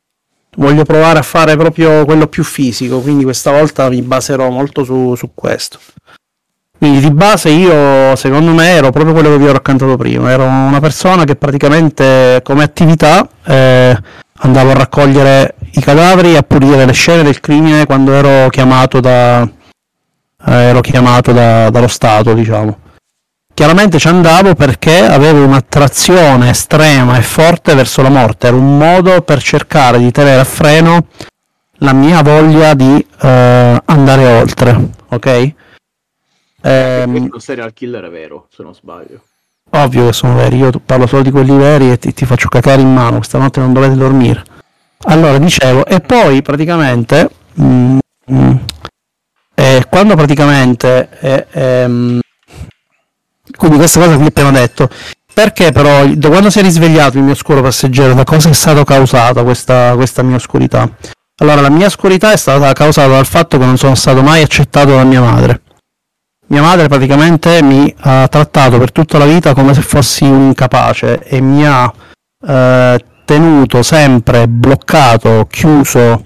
voglio 0.56 0.84
provare 0.84 1.18
a 1.18 1.22
fare 1.22 1.56
proprio 1.56 2.04
quello 2.04 2.26
più 2.26 2.42
fisico, 2.42 3.00
quindi 3.00 3.24
questa 3.24 3.50
volta 3.50 3.88
mi 3.88 4.02
baserò 4.02 4.48
molto 4.50 4.84
su, 4.84 5.14
su 5.14 5.30
questo. 5.34 5.78
Quindi 6.78 7.00
di 7.00 7.10
base 7.10 7.50
io, 7.50 8.16
secondo 8.16 8.52
me, 8.52 8.68
ero 8.68 8.90
proprio 8.90 9.12
quello 9.12 9.28
che 9.28 9.38
vi 9.38 9.48
ho 9.48 9.52
raccontato 9.52 9.98
prima, 9.98 10.30
ero 10.30 10.44
una 10.44 10.80
persona 10.80 11.24
che 11.24 11.36
praticamente 11.36 12.40
come 12.42 12.62
attività 12.62 13.28
eh, 13.44 13.94
andavo 14.38 14.70
a 14.70 14.74
raccogliere 14.74 15.56
i 15.72 15.80
cadaveri 15.82 16.32
e 16.32 16.36
a 16.38 16.42
pulire 16.42 16.86
le 16.86 16.92
scene 16.92 17.22
del 17.22 17.40
crimine 17.40 17.84
quando 17.84 18.12
ero 18.12 18.48
chiamato 18.48 18.98
da, 19.00 19.46
eh, 20.46 20.52
ero 20.52 20.80
chiamato 20.80 21.32
da- 21.32 21.70
dallo 21.70 21.88
Stato, 21.88 22.32
diciamo. 22.34 22.78
Chiaramente 23.52 23.98
ci 23.98 24.08
andavo 24.08 24.54
perché 24.54 25.00
avevo 25.00 25.44
un'attrazione 25.44 26.50
estrema 26.50 27.18
e 27.18 27.22
forte 27.22 27.74
verso 27.74 28.00
la 28.00 28.08
morte, 28.08 28.46
era 28.46 28.56
un 28.56 28.78
modo 28.78 29.20
per 29.20 29.42
cercare 29.42 29.98
di 29.98 30.10
tenere 30.10 30.40
a 30.40 30.44
freno 30.44 31.06
la 31.82 31.92
mia 31.92 32.22
voglia 32.22 32.72
di 32.74 33.04
eh, 33.20 33.82
andare 33.84 34.26
oltre, 34.40 34.88
ok? 35.08 35.54
Ehm, 36.62 37.12
Questo 37.12 37.38
serial 37.38 37.72
killer 37.72 38.04
è 38.04 38.10
vero, 38.10 38.46
se 38.54 38.62
non 38.62 38.74
sbaglio. 38.74 39.20
Ovvio 39.72 40.06
che 40.06 40.12
sono 40.12 40.34
veri, 40.34 40.56
io 40.56 40.72
parlo 40.84 41.06
solo 41.06 41.22
di 41.22 41.30
quelli 41.30 41.56
veri 41.56 41.92
e 41.92 41.98
ti, 41.98 42.12
ti 42.12 42.24
faccio 42.26 42.48
cacare 42.48 42.80
in 42.80 42.92
mano, 42.92 43.16
questa 43.18 43.38
notte 43.38 43.60
non 43.60 43.72
dovete 43.72 43.94
dormire. 43.94 44.42
Allora, 45.04 45.38
dicevo, 45.38 45.86
e 45.86 46.00
poi 46.00 46.42
praticamente, 46.42 47.30
mm, 47.60 47.98
mm, 48.32 48.56
eh, 49.60 49.84
quando 49.90 50.16
praticamente, 50.16 51.10
eh, 51.20 51.46
ehm, 51.50 52.20
quindi 53.56 53.76
questa 53.76 54.00
cosa 54.00 54.16
vi 54.16 54.24
appena 54.24 54.50
detto, 54.50 54.88
perché 55.34 55.70
però, 55.70 56.06
da 56.06 56.28
quando 56.28 56.48
si 56.48 56.60
è 56.60 56.62
risvegliato 56.62 57.18
il 57.18 57.24
mio 57.24 57.34
oscuro 57.34 57.60
passeggero, 57.60 58.14
da 58.14 58.24
cosa 58.24 58.48
è 58.48 58.54
stata 58.54 58.82
causata 58.84 59.42
questa, 59.42 59.92
questa 59.96 60.22
mia 60.22 60.36
oscurità? 60.36 60.88
Allora, 61.42 61.60
la 61.60 61.68
mia 61.68 61.86
oscurità 61.86 62.32
è 62.32 62.38
stata 62.38 62.72
causata 62.72 63.08
dal 63.08 63.26
fatto 63.26 63.58
che 63.58 63.66
non 63.66 63.76
sono 63.76 63.94
stato 63.94 64.22
mai 64.22 64.40
accettato 64.42 64.94
da 64.94 65.04
mia 65.04 65.20
madre 65.20 65.60
mia 66.50 66.62
madre 66.62 66.88
praticamente 66.88 67.62
mi 67.62 67.94
ha 68.00 68.26
trattato 68.26 68.76
per 68.78 68.90
tutta 68.90 69.18
la 69.18 69.24
vita 69.24 69.54
come 69.54 69.72
se 69.72 69.82
fossi 69.82 70.24
un 70.24 70.48
incapace 70.48 71.22
e 71.22 71.40
mi 71.40 71.64
ha 71.64 71.92
eh, 72.44 73.04
tenuto 73.24 73.82
sempre 73.84 74.48
bloccato, 74.48 75.46
chiuso 75.48 76.24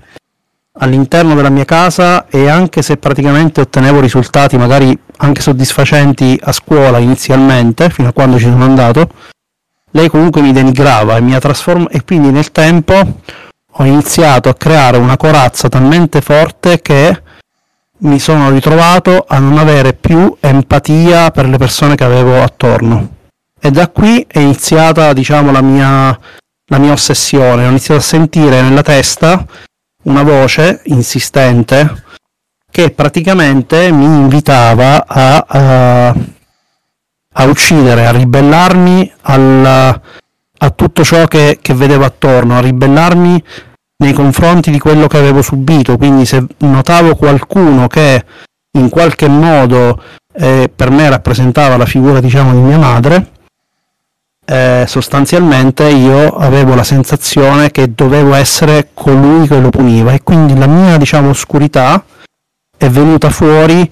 all'interno 0.78 1.34
della 1.34 1.50
mia 1.50 1.64
casa 1.64 2.26
e 2.26 2.48
anche 2.48 2.82
se 2.82 2.96
praticamente 2.96 3.60
ottenevo 3.60 4.00
risultati 4.00 4.56
magari 4.56 4.96
anche 5.18 5.40
soddisfacenti 5.40 6.38
a 6.42 6.52
scuola 6.52 6.98
inizialmente, 6.98 7.90
fino 7.90 8.08
a 8.08 8.12
quando 8.12 8.38
ci 8.38 8.44
sono 8.44 8.64
andato, 8.64 9.08
lei 9.92 10.08
comunque 10.08 10.40
mi 10.40 10.52
denigrava 10.52 11.16
e 11.16 11.20
mi 11.20 11.34
ha 11.34 11.38
trasformato 11.38 11.90
e 11.90 12.02
quindi 12.04 12.30
nel 12.30 12.50
tempo 12.50 13.20
ho 13.76 13.84
iniziato 13.84 14.48
a 14.48 14.54
creare 14.54 14.96
una 14.98 15.16
corazza 15.16 15.68
talmente 15.68 16.20
forte 16.20 16.80
che 16.82 17.22
mi 17.98 18.18
sono 18.18 18.50
ritrovato 18.50 19.24
a 19.26 19.38
non 19.38 19.58
avere 19.58 19.94
più 19.94 20.37
empatia 20.40 21.30
per 21.30 21.46
le 21.46 21.56
persone 21.56 21.94
che 21.94 22.04
avevo 22.04 22.42
attorno. 22.42 23.08
E 23.58 23.70
da 23.70 23.88
qui 23.88 24.24
è 24.28 24.40
iniziata, 24.40 25.12
diciamo, 25.12 25.50
la 25.50 25.62
mia, 25.62 26.18
la 26.66 26.78
mia 26.78 26.92
ossessione. 26.92 27.64
Ho 27.64 27.70
iniziato 27.70 28.00
a 28.00 28.04
sentire 28.04 28.60
nella 28.60 28.82
testa 28.82 29.46
una 30.04 30.22
voce 30.22 30.80
insistente 30.84 32.02
che 32.70 32.90
praticamente 32.90 33.92
mi 33.92 34.04
invitava 34.04 35.06
a, 35.06 35.44
a, 35.46 36.08
a 37.32 37.44
uccidere, 37.44 38.06
a 38.06 38.10
ribellarmi 38.10 39.12
al, 39.22 40.00
a 40.58 40.70
tutto 40.70 41.04
ciò 41.04 41.26
che, 41.26 41.58
che 41.62 41.74
vedevo 41.74 42.04
attorno, 42.04 42.56
a 42.56 42.60
ribellarmi 42.60 43.42
nei 43.96 44.12
confronti 44.12 44.70
di 44.70 44.78
quello 44.78 45.06
che 45.06 45.18
avevo 45.18 45.40
subito, 45.40 45.96
quindi 45.96 46.26
se 46.26 46.44
notavo 46.58 47.14
qualcuno 47.14 47.86
che 47.86 48.24
in 48.72 48.88
qualche 48.88 49.28
modo 49.28 50.02
eh, 50.32 50.68
per 50.74 50.90
me 50.90 51.08
rappresentava 51.08 51.76
la 51.76 51.86
figura 51.86 52.20
diciamo 52.20 52.52
di 52.52 52.58
mia 52.58 52.78
madre, 52.78 53.33
eh, 54.44 54.85
sostanzialmente 54.87 55.88
io 55.88 56.37
avevo 56.37 56.74
la 56.74 56.85
sensazione 56.85 57.70
che 57.70 57.94
dovevo 57.94 58.35
essere 58.35 58.90
colui 58.94 59.46
che 59.46 59.59
lo 59.59 59.70
puniva 59.70 60.12
e 60.12 60.22
quindi 60.22 60.57
la 60.57 60.66
mia 60.66 60.96
diciamo 60.96 61.30
oscurità 61.30 62.04
è 62.76 62.88
venuta 62.88 63.30
fuori 63.30 63.90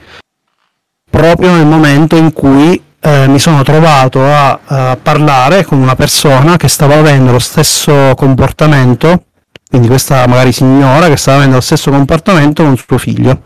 proprio 1.08 1.52
nel 1.52 1.66
momento 1.66 2.16
in 2.16 2.32
cui 2.32 2.82
eh, 3.00 3.26
mi 3.28 3.38
sono 3.38 3.62
trovato 3.62 4.24
a, 4.24 4.60
a 4.64 4.98
parlare 5.00 5.64
con 5.64 5.78
una 5.78 5.94
persona 5.94 6.56
che 6.56 6.68
stava 6.68 6.96
avendo 6.96 7.32
lo 7.32 7.38
stesso 7.38 8.14
comportamento 8.14 9.24
quindi 9.72 9.88
questa 9.88 10.26
magari 10.26 10.52
signora 10.52 11.08
che 11.08 11.16
stava 11.16 11.38
avendo 11.38 11.54
lo 11.54 11.62
stesso 11.62 11.90
comportamento 11.90 12.62
con 12.62 12.76
suo 12.76 12.98
figlio. 12.98 13.42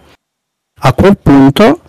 A 0.80 0.92
quel 0.92 1.16
punto 1.16 1.82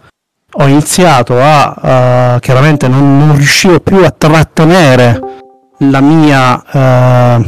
ho 0.59 0.67
iniziato 0.67 1.39
a, 1.39 2.35
uh, 2.35 2.39
chiaramente 2.39 2.87
non, 2.87 3.17
non, 3.17 3.35
riuscivo 3.35 3.79
più 3.79 4.03
a 4.03 4.09
trattenere 4.09 5.21
la 5.79 6.01
mia, 6.01 6.55
uh, 6.55 7.43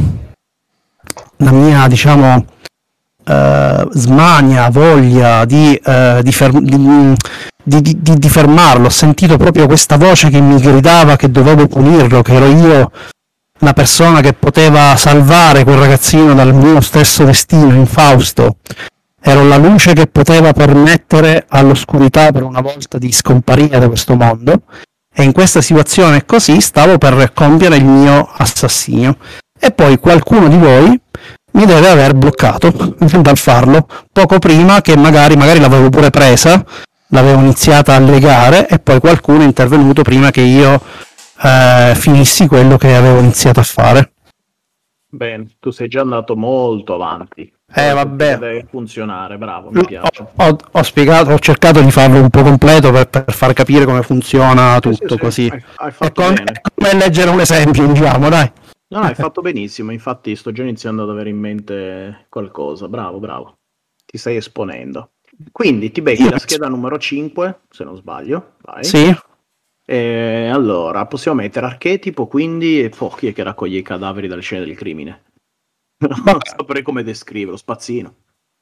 la 1.37 1.51
mia 1.51 1.87
diciamo, 1.87 2.45
uh, 3.25 3.89
smania, 3.91 4.69
voglia 4.69 5.45
di, 5.45 5.79
di, 6.21 6.31
fer- 6.31 7.15
di, 7.63 7.97
di, 7.99 8.29
fermarlo. 8.29 8.85
Ho 8.85 8.91
sentito 8.91 9.37
proprio 9.37 9.65
questa 9.65 9.97
voce 9.97 10.29
che 10.29 10.39
mi 10.39 10.59
gridava 10.59 11.15
che 11.15 11.31
dovevo 11.31 11.67
punirlo, 11.67 12.21
che 12.21 12.33
ero 12.33 12.45
io 12.45 12.91
una 13.61 13.73
persona 13.73 14.21
che 14.21 14.33
poteva 14.33 14.95
salvare 14.95 15.63
quel 15.63 15.77
ragazzino 15.77 16.35
dal 16.35 16.53
mio 16.53 16.79
stesso 16.79 17.23
destino 17.23 17.73
infausto. 17.73 18.57
Ero 19.21 19.43
la 19.43 19.57
luce 19.57 19.93
che 19.93 20.07
poteva 20.07 20.53
permettere 20.53 21.45
all'oscurità 21.47 22.31
per 22.31 22.43
una 22.43 22.61
volta 22.61 22.97
di 22.97 23.11
scomparire 23.11 23.77
da 23.77 23.87
questo 23.87 24.15
mondo 24.15 24.63
e 25.13 25.23
in 25.23 25.33
questa 25.33 25.61
situazione 25.61 26.25
così 26.25 26.61
stavo 26.61 26.97
per 26.97 27.33
compiere 27.33 27.75
il 27.75 27.85
mio 27.85 28.29
assassinio. 28.31 29.17
E 29.59 29.71
poi 29.71 29.99
qualcuno 29.99 30.47
di 30.47 30.57
voi 30.57 31.01
mi 31.51 31.65
deve 31.65 31.89
aver 31.89 32.13
bloccato 32.13 32.69
dal 33.21 33.37
farlo 33.37 33.87
poco 34.11 34.39
prima 34.39 34.81
che 34.81 34.95
magari, 34.95 35.35
magari 35.35 35.59
l'avevo 35.59 35.89
pure 35.89 36.09
presa, 36.09 36.63
l'avevo 37.07 37.41
iniziata 37.41 37.95
a 37.95 37.99
legare 37.99 38.67
e 38.67 38.79
poi 38.79 38.99
qualcuno 38.99 39.41
è 39.41 39.45
intervenuto 39.45 40.01
prima 40.01 40.31
che 40.31 40.41
io 40.41 40.81
eh, 41.41 41.93
finissi 41.95 42.47
quello 42.47 42.77
che 42.77 42.95
avevo 42.95 43.19
iniziato 43.19 43.59
a 43.59 43.63
fare. 43.63 44.13
Bene, 45.11 45.47
tu 45.59 45.71
sei 45.71 45.87
già 45.87 46.01
andato 46.01 46.35
molto 46.35 46.93
avanti. 46.93 47.51
Eh, 47.73 47.93
vabbè. 47.93 48.37
Deve 48.37 48.65
funzionare, 48.69 49.37
bravo, 49.37 49.69
mi 49.71 49.85
piace. 49.85 50.27
Ho, 50.35 50.43
ho, 50.43 50.57
ho, 50.71 50.83
spiegato, 50.83 51.31
ho 51.31 51.39
cercato 51.39 51.81
di 51.81 51.91
farlo 51.91 52.19
un 52.19 52.29
po' 52.29 52.41
completo 52.41 52.91
per, 52.91 53.07
per 53.07 53.31
far 53.31 53.53
capire 53.53 53.85
come 53.85 54.01
funziona 54.01 54.79
tutto 54.79 55.07
sì, 55.07 55.13
sì, 55.13 55.17
così. 55.17 55.49
Hai, 55.51 55.63
hai 55.75 55.91
fatto 55.91 56.21
è, 56.21 56.25
come, 56.25 56.43
è 56.43 56.61
come 56.73 56.93
leggere 56.95 57.29
un 57.29 57.39
esempio, 57.39 57.85
diciamo, 57.85 58.29
dai. 58.29 58.51
No, 58.87 58.99
hai 59.01 59.13
fatto 59.13 59.41
benissimo, 59.41 59.91
infatti 59.91 60.35
sto 60.35 60.51
già 60.51 60.63
iniziando 60.63 61.03
ad 61.03 61.09
avere 61.11 61.29
in 61.29 61.37
mente 61.37 62.25
qualcosa. 62.27 62.87
Bravo, 62.87 63.19
bravo. 63.19 63.57
Ti 64.03 64.17
stai 64.17 64.35
esponendo. 64.37 65.11
Quindi 65.51 65.91
ti 65.91 66.01
becchi 66.01 66.27
la 66.27 66.39
scheda 66.39 66.67
numero 66.67 66.97
5, 66.97 67.59
se 67.69 67.83
non 67.83 67.95
sbaglio. 67.95 68.55
Vai. 68.63 68.83
Sì, 68.83 69.15
E 69.85 70.49
allora, 70.51 71.05
possiamo 71.05 71.41
mettere 71.41 71.67
archetipo, 71.67 72.25
quindi, 72.25 72.83
e 72.83 72.89
poi 72.89 73.11
chi 73.15 73.27
è 73.27 73.33
che 73.33 73.43
raccoglie 73.43 73.77
i 73.77 73.83
cadaveri 73.83 74.27
dalle 74.27 74.41
scene 74.41 74.65
del 74.65 74.75
crimine? 74.75 75.25
Non 76.25 76.39
saprei 76.41 76.81
come 76.81 77.03
descriverlo, 77.03 77.57
spazzino. 77.57 78.13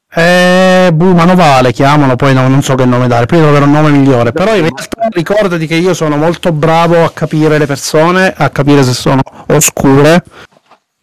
Eh, 0.10 0.90
boh, 0.94 1.14
manovale, 1.14 1.74
chiamalo, 1.74 2.16
poi 2.16 2.34
no, 2.34 2.48
non 2.48 2.62
so 2.62 2.76
che 2.76 2.86
nome 2.86 3.08
dare, 3.08 3.26
poi 3.26 3.40
devo 3.40 3.50
avere 3.50 3.66
un 3.66 3.72
nome 3.72 3.90
migliore, 3.92 4.32
però 4.32 4.56
in 4.56 4.62
realtà 4.62 5.08
ricordati 5.12 5.68
che 5.68 5.76
io 5.76 5.94
sono 5.94 6.16
molto 6.16 6.54
bravo 6.54 7.04
a 7.04 7.12
capire 7.12 7.58
le 7.58 7.66
persone, 7.66 8.34
a 8.36 8.50
capire 8.50 8.84
se 8.84 8.94
sono 8.94 9.22
oscure 9.48 10.24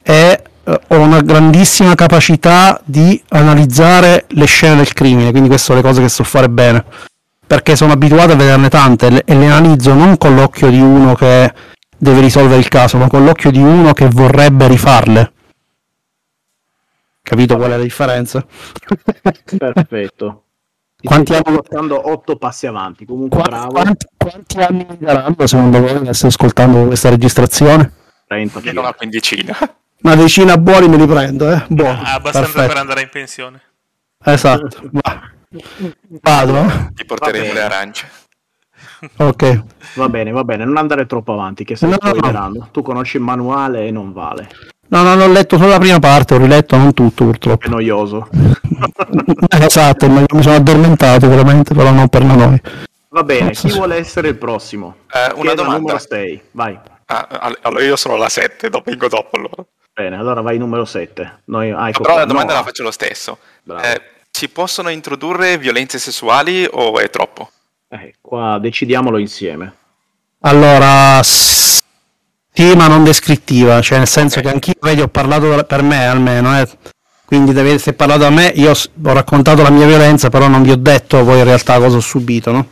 e 0.03 0.43
eh, 0.65 0.81
ho 0.89 0.99
una 0.99 1.21
grandissima 1.21 1.95
capacità 1.95 2.81
di 2.83 3.23
analizzare 3.29 4.25
le 4.29 4.47
scene 4.47 4.77
del 4.77 4.95
crimine, 4.95 5.31
quindi 5.31 5.49
queste 5.49 5.67
sono 5.67 5.81
le 5.81 5.87
cose 5.87 6.01
che 6.01 6.09
so 6.09 6.25
fare 6.25 6.49
bene, 6.49 6.83
perché 7.47 7.77
sono 7.77 7.93
abituato 7.93 8.33
a 8.33 8.37
vederne 8.37 8.71
tante 8.71 9.11
le- 9.11 9.23
e 9.27 9.37
le 9.37 9.47
analizzo 9.47 9.93
non 9.93 10.17
con 10.17 10.35
l'occhio 10.35 10.71
di 10.71 10.81
uno 10.81 11.15
che 11.15 11.53
deve 11.97 12.21
risolvere 12.21 12.59
il 12.59 12.69
caso, 12.69 12.97
ma 12.97 13.09
con 13.09 13.23
l'occhio 13.23 13.51
di 13.51 13.61
uno 13.61 13.93
che 13.93 14.09
vorrebbe 14.09 14.67
rifarle. 14.67 15.33
Capito 17.25 17.57
qual 17.57 17.71
è 17.73 17.77
la 17.77 17.83
differenza? 17.83 18.45
Perfetto. 19.57 20.43
Ti 20.97 21.07
Quanti 21.09 21.33
anni- 21.33 21.43
portando 21.57 22.11
otto 22.11 22.37
passi 22.37 22.67
avanti, 22.67 23.05
comunque 23.07 23.41
Qua- 23.41 23.49
bravo. 23.49 23.69
quanti, 23.73 24.07
quanti 24.17 24.59
anni 24.59 24.87
mi 24.89 24.99
daranno 24.99 25.47
secondo 25.47 25.81
voi 25.81 25.91
adesso 25.97 26.27
ascoltando 26.27 26.85
questa 26.87 27.09
registrazione? 27.09 27.93
30 28.27 28.59
Almeno 28.59 28.81
una 28.81 28.93
quindicina. 28.93 29.57
Una 30.03 30.15
decina 30.17 30.59
buoni 30.59 30.87
me 30.89 30.97
li 30.99 31.07
prendo, 31.07 31.51
eh? 31.51 31.65
Buoni, 31.69 31.99
Ah, 32.05 32.15
abbastanza 32.15 32.51
perfetto. 32.53 32.67
per 32.69 32.77
andare 32.77 33.01
in 33.03 33.09
pensione. 33.11 33.61
Esatto. 34.23 34.91
Va. 34.93 35.31
Vado, 36.21 36.57
eh? 36.59 36.91
Ti 36.95 37.05
porteremo 37.07 37.53
le 37.55 37.63
arance. 37.63 38.07
Ok. 39.17 39.63
Va 39.95 40.09
bene, 40.11 40.31
va 40.31 40.45
bene, 40.45 40.65
non 40.65 40.77
andare 40.77 41.07
troppo 41.07 41.33
avanti, 41.33 41.65
che 41.65 41.77
se 41.77 41.87
No, 41.87 41.97
no, 42.03 42.49
no. 42.49 42.69
Tu 42.71 42.83
conosci 42.83 43.17
il 43.17 43.23
manuale 43.23 43.87
e 43.87 43.91
non 43.91 44.13
vale. 44.13 44.49
No, 44.89 45.03
no, 45.03 45.15
non 45.15 45.31
ho 45.31 45.33
letto 45.33 45.57
solo 45.57 45.71
la 45.71 45.79
prima 45.79 45.99
parte, 45.99 46.35
ho 46.35 46.39
riletto 46.39 46.77
non 46.77 46.93
tutto 46.95 47.25
purtroppo. 47.25 47.67
È 47.67 47.69
noioso. 47.69 48.29
esatto, 49.49 50.09
ma 50.09 50.25
mi 50.29 50.43
sono 50.43 50.57
addormentato 50.57 51.29
veramente, 51.29 51.75
però 51.75 51.91
non 51.91 52.09
per 52.09 52.23
noi. 52.23 52.61
Va 53.09 53.23
bene, 53.23 53.51
chi 53.53 53.71
vuole 53.71 53.97
essere 53.97 54.29
il 54.29 54.37
prossimo? 54.37 54.97
Eh, 55.13 55.33
una 55.37 55.55
domanda. 55.55 55.79
numero 55.79 55.99
6, 55.99 56.43
vai. 56.53 56.79
Ah, 57.07 57.27
all- 57.41 57.59
allora 57.63 57.83
io 57.85 57.97
sono 57.97 58.17
la 58.17 58.29
7, 58.29 58.69
dopo 58.71 58.91
vengo 58.91 59.09
dopo 59.09 59.37
allora. 59.37 59.65
Bene, 59.93 60.17
allora 60.17 60.41
vai 60.41 60.59
numero 60.59 60.85
7. 60.85 61.41
Noi, 61.47 61.71
ah, 61.71 61.89
ecco 61.89 62.03
Però 62.03 62.15
qua. 62.15 62.23
la 62.23 62.27
domanda 62.27 62.53
No, 62.53 62.59
la 62.59 62.65
faccio 62.65 62.83
lo 62.83 62.91
stesso. 62.91 63.39
bravo. 63.63 63.83
Eh, 63.85 64.01
si 64.31 64.49
possono 64.49 64.89
introdurre 64.91 65.59
violenze 65.59 65.99
sessuali 65.99 66.67
o 66.69 66.99
è 66.99 67.09
troppo? 67.11 67.51
Eh, 67.89 68.15
qua 68.21 68.59
decidiamolo 68.61 69.19
insieme. 69.19 69.73
Allora, 70.41 71.21
sì, 72.57 72.77
ma 72.77 72.87
non 72.87 73.03
descrittiva, 73.03 73.81
cioè 73.81 73.99
nel 73.99 74.07
senso 74.07 74.39
okay. 74.39 74.49
che 74.49 74.55
anch'io, 74.55 74.75
vedi, 74.81 75.01
ho 75.01 75.09
parlato 75.09 75.65
per 75.65 75.83
me 75.83 76.07
almeno, 76.07 76.57
eh. 76.57 76.69
quindi 77.25 77.51
essere 77.69 77.97
parlato 77.97 78.27
a 78.27 78.31
me, 78.31 78.53
io 78.55 78.71
ho 78.71 79.13
raccontato 79.13 79.63
la 79.63 79.71
mia 79.71 79.87
violenza, 79.87 80.29
però 80.29 80.47
non 80.47 80.63
vi 80.63 80.71
ho 80.71 80.77
detto 80.77 81.25
poi 81.25 81.39
in 81.39 81.45
realtà 81.45 81.79
cosa 81.79 81.97
ho 81.97 82.01
subito, 82.01 82.53
no? 82.53 82.69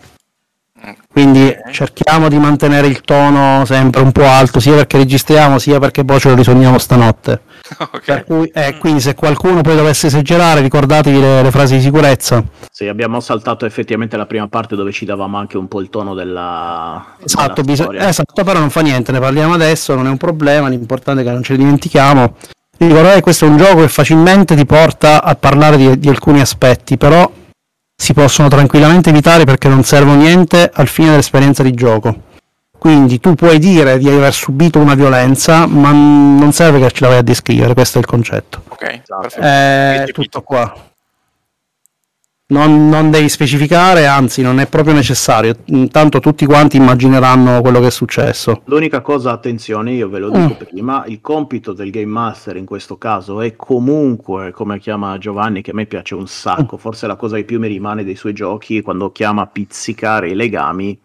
Quindi 1.10 1.52
cerchiamo 1.72 2.28
di 2.28 2.38
mantenere 2.38 2.86
il 2.86 3.00
tono 3.00 3.64
sempre 3.64 4.02
un 4.02 4.12
po' 4.12 4.24
alto, 4.24 4.60
sia 4.60 4.74
perché 4.74 4.98
registriamo, 4.98 5.58
sia 5.58 5.80
perché 5.80 6.04
poi 6.04 6.20
ce 6.20 6.28
lo 6.28 6.36
risogniamo 6.36 6.78
stanotte. 6.78 7.40
Okay. 7.92 8.24
Cui, 8.24 8.48
eh, 8.48 8.76
quindi 8.78 9.00
se 9.00 9.14
qualcuno 9.14 9.60
poi 9.60 9.76
dovesse 9.76 10.08
esagerare, 10.08 10.60
ricordatevi 10.60 11.20
le, 11.20 11.42
le, 11.42 11.50
frasi 11.50 11.76
di 11.76 11.80
sicurezza. 11.80 12.42
Sì, 12.70 12.88
abbiamo 12.88 13.20
saltato 13.20 13.66
effettivamente 13.66 14.16
la 14.16 14.26
prima 14.26 14.48
parte 14.48 14.74
dove 14.76 14.92
ci 14.92 15.04
davamo 15.04 15.38
anche 15.38 15.56
un 15.56 15.68
po' 15.68 15.80
il 15.80 15.88
tono 15.88 16.14
della... 16.14 17.16
Esatto, 17.22 17.62
della 17.62 17.66
bisog- 17.66 17.94
esatto 17.94 18.44
però 18.44 18.58
non 18.58 18.70
fa 18.70 18.80
niente, 18.80 19.12
ne 19.12 19.20
parliamo 19.20 19.54
adesso, 19.54 19.94
non 19.94 20.06
è 20.06 20.10
un 20.10 20.16
problema, 20.16 20.68
l'importante 20.68 21.22
è 21.22 21.24
che 21.24 21.30
non 21.30 21.42
ce 21.42 21.52
ne 21.52 21.58
dimentichiamo. 21.58 22.36
Ricordate 22.78 23.14
che 23.16 23.20
questo 23.20 23.44
è 23.44 23.48
un 23.48 23.56
gioco 23.56 23.80
che 23.80 23.88
facilmente 23.88 24.56
ti 24.56 24.66
porta 24.66 25.22
a 25.22 25.34
parlare 25.36 25.76
di, 25.76 25.98
di 25.98 26.08
alcuni 26.08 26.40
aspetti, 26.40 26.96
però 26.96 27.30
si 27.94 28.12
possono 28.12 28.48
tranquillamente 28.48 29.10
evitare 29.10 29.44
perché 29.44 29.68
non 29.68 29.84
servono 29.84 30.16
niente 30.16 30.68
al 30.72 30.88
fine 30.88 31.10
dell'esperienza 31.10 31.62
di 31.62 31.72
gioco. 31.72 32.30
Quindi 32.82 33.20
tu 33.20 33.36
puoi 33.36 33.60
dire 33.60 33.96
di 33.96 34.08
aver 34.08 34.32
subito 34.32 34.80
una 34.80 34.96
violenza, 34.96 35.66
ma 35.66 35.92
non 35.92 36.50
serve 36.50 36.80
che 36.80 36.90
ce 36.90 37.04
la 37.04 37.10
vai 37.10 37.18
a 37.18 37.22
descrivere, 37.22 37.74
questo 37.74 37.98
è 37.98 38.00
il 38.00 38.08
concetto. 38.08 38.64
Ok, 38.66 39.02
perfetto. 39.20 39.40
È 39.40 40.04
tutto 40.12 40.42
qua. 40.42 40.74
Non, 42.46 42.88
non, 42.88 43.12
devi 43.12 43.28
specificare, 43.28 44.06
anzi 44.06 44.42
non 44.42 44.58
è 44.58 44.66
proprio 44.66 44.94
necessario, 44.94 45.54
intanto 45.66 46.18
tutti 46.18 46.44
quanti 46.44 46.76
immagineranno 46.78 47.60
quello 47.60 47.78
che 47.78 47.86
è 47.86 47.90
successo. 47.92 48.62
L'unica 48.64 49.00
cosa, 49.00 49.30
attenzione, 49.30 49.92
io 49.92 50.08
ve 50.08 50.18
lo 50.18 50.30
dico 50.30 50.56
mm. 50.60 50.66
prima, 50.66 51.04
il 51.06 51.20
compito 51.20 51.72
del 51.72 51.90
Game 51.92 52.06
Master 52.06 52.56
in 52.56 52.66
questo 52.66 52.98
caso 52.98 53.40
è 53.42 53.54
comunque, 53.54 54.50
come 54.50 54.80
chiama 54.80 55.16
Giovanni, 55.18 55.62
che 55.62 55.70
a 55.70 55.74
me 55.74 55.86
piace 55.86 56.16
un 56.16 56.26
sacco, 56.26 56.74
mm. 56.74 56.80
forse 56.80 57.06
la 57.06 57.14
cosa 57.14 57.36
che 57.36 57.44
più 57.44 57.60
mi 57.60 57.68
rimane 57.68 58.02
dei 58.02 58.16
suoi 58.16 58.32
giochi, 58.32 58.82
quando 58.82 59.12
chiama 59.12 59.46
pizzicare 59.46 60.30
i 60.30 60.34
legami, 60.34 60.98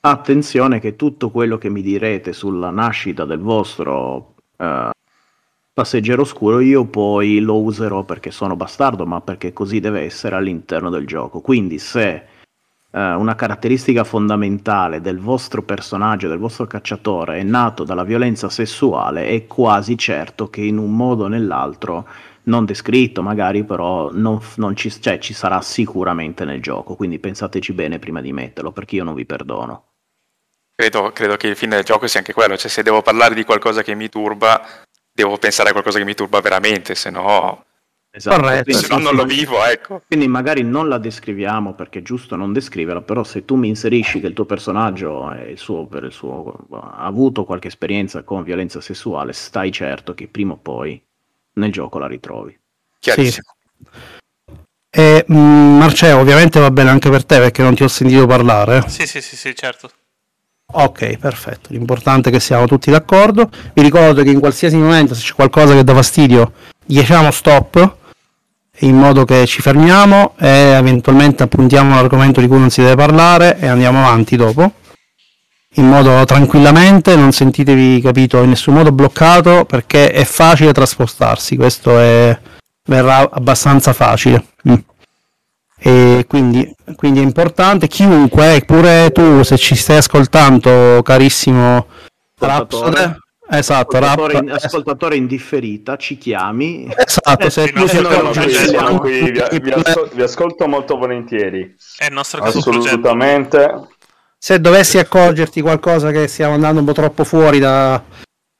attenzione 0.00 0.80
che 0.80 0.96
tutto 0.96 1.30
quello 1.30 1.58
che 1.58 1.68
mi 1.68 1.82
direte 1.82 2.32
sulla 2.32 2.70
nascita 2.70 3.24
del 3.24 3.40
vostro... 3.40 4.34
Uh, 4.56 4.90
passeggero 5.78 6.22
oscuro 6.22 6.58
io 6.58 6.86
poi 6.86 7.38
lo 7.38 7.62
userò 7.62 8.02
perché 8.02 8.32
sono 8.32 8.56
bastardo, 8.56 9.06
ma 9.06 9.20
perché 9.20 9.52
così 9.52 9.78
deve 9.78 10.00
essere 10.00 10.34
all'interno 10.34 10.90
del 10.90 11.06
gioco. 11.06 11.40
Quindi 11.40 11.78
se 11.78 12.24
eh, 12.90 13.14
una 13.14 13.36
caratteristica 13.36 14.02
fondamentale 14.02 15.00
del 15.00 15.20
vostro 15.20 15.62
personaggio, 15.62 16.26
del 16.26 16.38
vostro 16.38 16.66
cacciatore, 16.66 17.38
è 17.38 17.42
nato 17.44 17.84
dalla 17.84 18.02
violenza 18.02 18.48
sessuale, 18.48 19.28
è 19.28 19.46
quasi 19.46 19.96
certo 19.96 20.50
che 20.50 20.62
in 20.62 20.78
un 20.78 20.96
modo 20.96 21.24
o 21.24 21.28
nell'altro, 21.28 22.08
non 22.44 22.64
descritto 22.64 23.22
magari, 23.22 23.62
però 23.62 24.10
non, 24.12 24.40
non 24.56 24.74
ci, 24.74 24.90
cioè, 24.90 25.18
ci 25.18 25.32
sarà 25.34 25.60
sicuramente 25.60 26.44
nel 26.44 26.60
gioco. 26.60 26.96
Quindi 26.96 27.20
pensateci 27.20 27.72
bene 27.72 28.00
prima 28.00 28.20
di 28.20 28.32
metterlo, 28.32 28.72
perché 28.72 28.96
io 28.96 29.04
non 29.04 29.14
vi 29.14 29.26
perdono. 29.26 29.87
Credo, 30.80 31.10
credo, 31.10 31.36
che 31.36 31.48
il 31.48 31.56
fine 31.56 31.74
del 31.74 31.84
gioco 31.84 32.06
sia 32.06 32.20
anche 32.20 32.32
quello, 32.32 32.56
cioè 32.56 32.70
se 32.70 32.84
devo 32.84 33.02
parlare 33.02 33.34
di 33.34 33.42
qualcosa 33.42 33.82
che 33.82 33.96
mi 33.96 34.08
turba, 34.08 34.64
devo 35.12 35.36
pensare 35.36 35.70
a 35.70 35.72
qualcosa 35.72 35.98
che 35.98 36.04
mi 36.04 36.14
turba 36.14 36.40
veramente, 36.40 36.94
se 36.94 37.10
no... 37.10 37.64
Esatto, 38.12 38.40
Corretto, 38.40 38.72
se 38.72 38.86
no 38.88 38.98
non 38.98 39.16
lo 39.16 39.24
vivo, 39.24 39.64
ecco. 39.64 40.02
Quindi 40.06 40.28
magari 40.28 40.62
non 40.62 40.88
la 40.88 40.98
descriviamo 40.98 41.74
perché 41.74 41.98
è 41.98 42.02
giusto 42.02 42.36
non 42.36 42.52
descriverla, 42.52 43.00
però 43.00 43.24
se 43.24 43.44
tu 43.44 43.56
mi 43.56 43.66
inserisci 43.66 44.20
che 44.20 44.28
il 44.28 44.34
tuo 44.34 44.44
personaggio 44.44 45.28
il 45.32 45.58
suo, 45.58 45.88
il 45.90 46.12
suo, 46.12 46.66
ha 46.70 47.04
avuto 47.04 47.44
qualche 47.44 47.66
esperienza 47.66 48.22
con 48.22 48.44
violenza 48.44 48.80
sessuale, 48.80 49.32
stai 49.32 49.72
certo 49.72 50.14
che 50.14 50.28
prima 50.28 50.52
o 50.52 50.58
poi 50.58 51.02
nel 51.54 51.72
gioco 51.72 51.98
la 51.98 52.06
ritrovi. 52.06 52.56
Chiarissimo. 53.00 53.52
Sì. 53.82 53.88
E, 54.90 55.24
mh, 55.26 55.36
mm, 55.36 55.78
Marceo, 55.78 56.20
ovviamente 56.20 56.60
va 56.60 56.70
bene 56.70 56.90
anche 56.90 57.10
per 57.10 57.24
te 57.24 57.40
perché 57.40 57.62
non 57.62 57.74
ti 57.74 57.82
ho 57.82 57.88
sentito 57.88 58.26
parlare. 58.26 58.88
Sì, 58.88 59.08
sì, 59.08 59.20
sì, 59.20 59.34
sì 59.34 59.54
certo. 59.56 59.90
Ok, 60.70 61.16
perfetto. 61.16 61.68
L'importante 61.70 62.28
è 62.28 62.32
che 62.32 62.40
siamo 62.40 62.66
tutti 62.66 62.90
d'accordo. 62.90 63.48
Vi 63.72 63.80
ricordo 63.80 64.22
che 64.22 64.30
in 64.30 64.38
qualsiasi 64.38 64.76
momento, 64.76 65.14
se 65.14 65.22
c'è 65.22 65.32
qualcosa 65.32 65.72
che 65.72 65.82
dà 65.82 65.94
fastidio, 65.94 66.52
diciamo 66.84 67.30
stop 67.30 67.96
in 68.80 68.96
modo 68.96 69.24
che 69.24 69.46
ci 69.46 69.62
fermiamo 69.62 70.34
e 70.38 70.46
eventualmente 70.46 71.42
appuntiamo 71.42 71.94
l'argomento 71.94 72.40
di 72.40 72.46
cui 72.46 72.58
non 72.58 72.68
si 72.68 72.82
deve 72.82 72.96
parlare 72.96 73.58
e 73.58 73.66
andiamo 73.66 73.98
avanti 74.06 74.36
dopo. 74.36 74.72
In 75.76 75.88
modo 75.88 76.24
tranquillamente, 76.26 77.16
non 77.16 77.32
sentitevi 77.32 78.02
capito 78.02 78.42
in 78.42 78.50
nessun 78.50 78.74
modo 78.74 78.92
bloccato 78.92 79.64
perché 79.64 80.10
è 80.10 80.24
facile 80.24 80.72
traspostarsi. 80.72 81.56
Questo 81.56 81.98
è, 81.98 82.38
verrà 82.84 83.28
abbastanza 83.30 83.94
facile. 83.94 84.44
Mm. 84.68 84.74
E 85.80 86.24
quindi, 86.28 86.74
quindi, 86.96 87.20
è 87.20 87.22
importante 87.22 87.86
chiunque, 87.86 88.62
pure 88.66 89.10
tu 89.12 89.42
se 89.42 89.56
ci 89.56 89.76
stai 89.76 89.98
ascoltando, 89.98 91.00
carissimo 91.02 91.86
Rapsode, 92.38 93.18
esatto, 93.50 93.96
ascoltatore, 93.96 94.38
in, 94.38 94.50
ascoltatore 94.50 95.16
indifferita, 95.16 95.96
ci 95.96 96.18
chiami. 96.18 96.88
Esatto, 96.96 97.50
se 97.50 97.72
tu 97.72 97.86
sei 97.86 98.02
qui, 98.04 98.98
qui 98.98 99.30
vi, 99.30 99.60
vi, 99.60 99.72
ascolto, 99.72 100.14
vi, 100.14 100.22
ascolto 100.22 100.68
molto 100.68 100.96
volentieri. 100.96 101.74
È 101.96 102.06
il 102.06 102.12
nostro 102.12 102.40
caso 102.40 102.58
Assolutamente. 102.58 103.88
Se 104.38 104.60
dovessi 104.60 104.98
accorgerti 104.98 105.60
qualcosa 105.60 106.12
che 106.12 106.28
stiamo 106.28 106.54
andando 106.54 106.78
un 106.78 106.86
po' 106.86 106.92
troppo 106.92 107.24
fuori 107.24 107.58
da, 107.58 108.00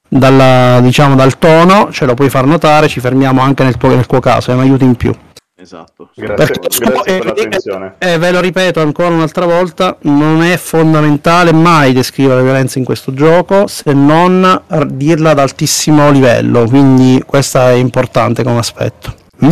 dalla, 0.09 0.79
diciamo, 0.81 1.15
dal 1.15 1.37
tono, 1.37 1.89
ce 1.91 2.05
lo 2.05 2.15
puoi 2.15 2.29
far 2.29 2.45
notare, 2.45 2.89
ci 2.89 2.99
fermiamo 2.99 3.39
anche 3.41 3.63
nel 3.63 3.77
tuo, 3.77 3.95
nel 3.95 4.05
tuo 4.05 4.19
caso, 4.19 4.51
è 4.51 4.55
un 4.55 4.59
aiuto 4.59 4.83
in 4.83 4.95
più. 4.95 5.13
Esatto. 5.61 6.09
Grazie, 6.15 6.35
Perché, 6.35 6.59
grazie 6.79 7.17
per 7.17 7.25
l'attenzione. 7.25 7.95
Eh, 7.97 8.17
ve 8.17 8.31
lo 8.31 8.39
ripeto 8.39 8.79
ancora 8.79 9.09
un'altra 9.09 9.45
volta, 9.45 9.97
non 10.01 10.41
è 10.41 10.55
fondamentale 10.55 11.51
mai 11.51 11.91
descrivere 11.91 12.37
la 12.37 12.43
violenza 12.43 12.79
in 12.79 12.85
questo 12.85 13.13
gioco 13.13 13.67
se 13.67 13.91
non 13.91 14.63
dirla 14.87 15.31
ad 15.31 15.39
altissimo 15.39 16.09
livello, 16.11 16.65
quindi 16.65 17.21
questo 17.25 17.59
è 17.59 17.73
importante 17.73 18.43
come 18.43 18.59
aspetto. 18.59 19.13
Mm? 19.43 19.51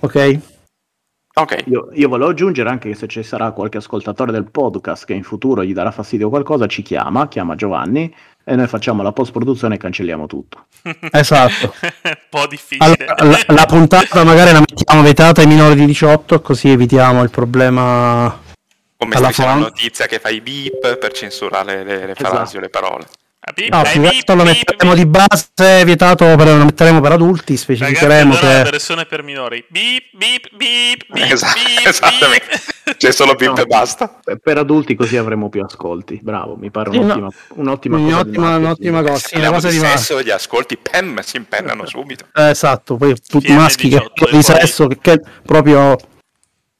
Ok? 0.00 0.38
Ok. 1.38 1.64
Io, 1.66 1.90
io, 1.92 2.08
volevo 2.08 2.30
aggiungere 2.30 2.70
anche 2.70 2.88
che 2.88 2.94
se 2.94 3.08
ci 3.08 3.22
sarà 3.22 3.50
qualche 3.50 3.76
ascoltatore 3.76 4.32
del 4.32 4.50
podcast 4.50 5.04
che 5.04 5.12
in 5.12 5.22
futuro 5.22 5.62
gli 5.62 5.74
darà 5.74 5.90
fastidio 5.90 6.30
qualcosa, 6.30 6.66
ci 6.66 6.80
chiama, 6.80 7.28
chiama 7.28 7.54
Giovanni 7.54 8.10
e 8.42 8.56
noi 8.56 8.66
facciamo 8.66 9.02
la 9.02 9.12
post 9.12 9.32
produzione 9.32 9.74
e 9.74 9.78
cancelliamo 9.78 10.26
tutto. 10.26 10.64
Esatto. 11.12 11.74
un 11.82 12.16
po' 12.30 12.46
difficile. 12.46 12.96
Allora, 13.04 13.44
la, 13.48 13.54
la, 13.54 13.66
puntata 13.66 14.24
magari 14.24 14.52
la 14.52 14.60
mettiamo 14.60 15.02
vietata 15.02 15.42
ai 15.42 15.46
minori 15.46 15.74
di 15.74 15.84
18 15.84 16.40
così 16.40 16.70
evitiamo 16.70 17.22
il 17.22 17.28
problema. 17.28 18.40
Come 18.96 19.14
se 19.14 19.26
c'è 19.28 19.44
una 19.44 19.54
notizia 19.56 20.06
che 20.06 20.18
fai 20.18 20.40
beep 20.40 20.96
per 20.96 21.12
censurare 21.12 21.84
le, 21.84 22.06
le 22.06 22.14
frasi 22.14 22.34
esatto. 22.34 22.56
o 22.56 22.60
le 22.60 22.68
parole. 22.70 23.06
Beep, 23.54 23.72
no, 23.72 23.82
più 23.82 24.02
che 24.02 24.34
lo 24.34 24.42
metteremo 24.42 24.94
di 24.96 25.06
base 25.06 25.84
vietato 25.84 26.24
per, 26.34 26.48
lo 26.48 26.64
metteremo 26.64 27.00
per 27.00 27.12
adulti 27.12 27.56
specificheremo 27.56 28.34
Ragazzi, 28.34 28.40
che 28.40 28.52
la 28.52 28.70
versione 28.70 29.06
per 29.06 29.22
minori. 29.22 29.64
Beep 29.68 30.02
beep 30.14 30.48
beep 30.56 31.04
beep, 31.08 31.30
esatto, 31.30 31.60
beep, 31.64 31.86
esattamente. 31.86 32.60
Beep. 32.84 32.96
c'è 32.96 33.12
solo 33.12 33.34
beep 33.34 33.54
no, 33.54 33.62
e 33.62 33.66
basta. 33.66 34.18
Per 34.42 34.58
adulti 34.58 34.96
così 34.96 35.16
avremo 35.16 35.48
più 35.48 35.62
ascolti. 35.62 36.18
Bravo 36.20 36.56
mi 36.56 36.72
pare 36.72 36.90
un'ottima, 36.90 37.28
un'ottima, 37.54 37.96
un'ottima, 37.98 38.56
un'ottima 38.56 39.02
cosa 39.02 39.28
sì, 39.28 39.36
una 39.36 39.52
cosa 39.52 39.68
di 39.68 39.78
sesso 39.78 40.20
gli 40.20 40.30
ascolti 40.30 40.76
pem 40.76 41.20
si 41.20 41.36
impennano 41.36 41.86
subito. 41.86 42.24
eh, 42.34 42.48
esatto 42.48 42.96
poi 42.96 43.14
tutti 43.24 43.46
PM 43.46 43.58
maschi 43.58 43.88
che 43.88 44.10
di 44.28 44.42
sesso 44.42 44.88
che, 44.88 44.98
che 45.00 45.22
proprio 45.44 45.96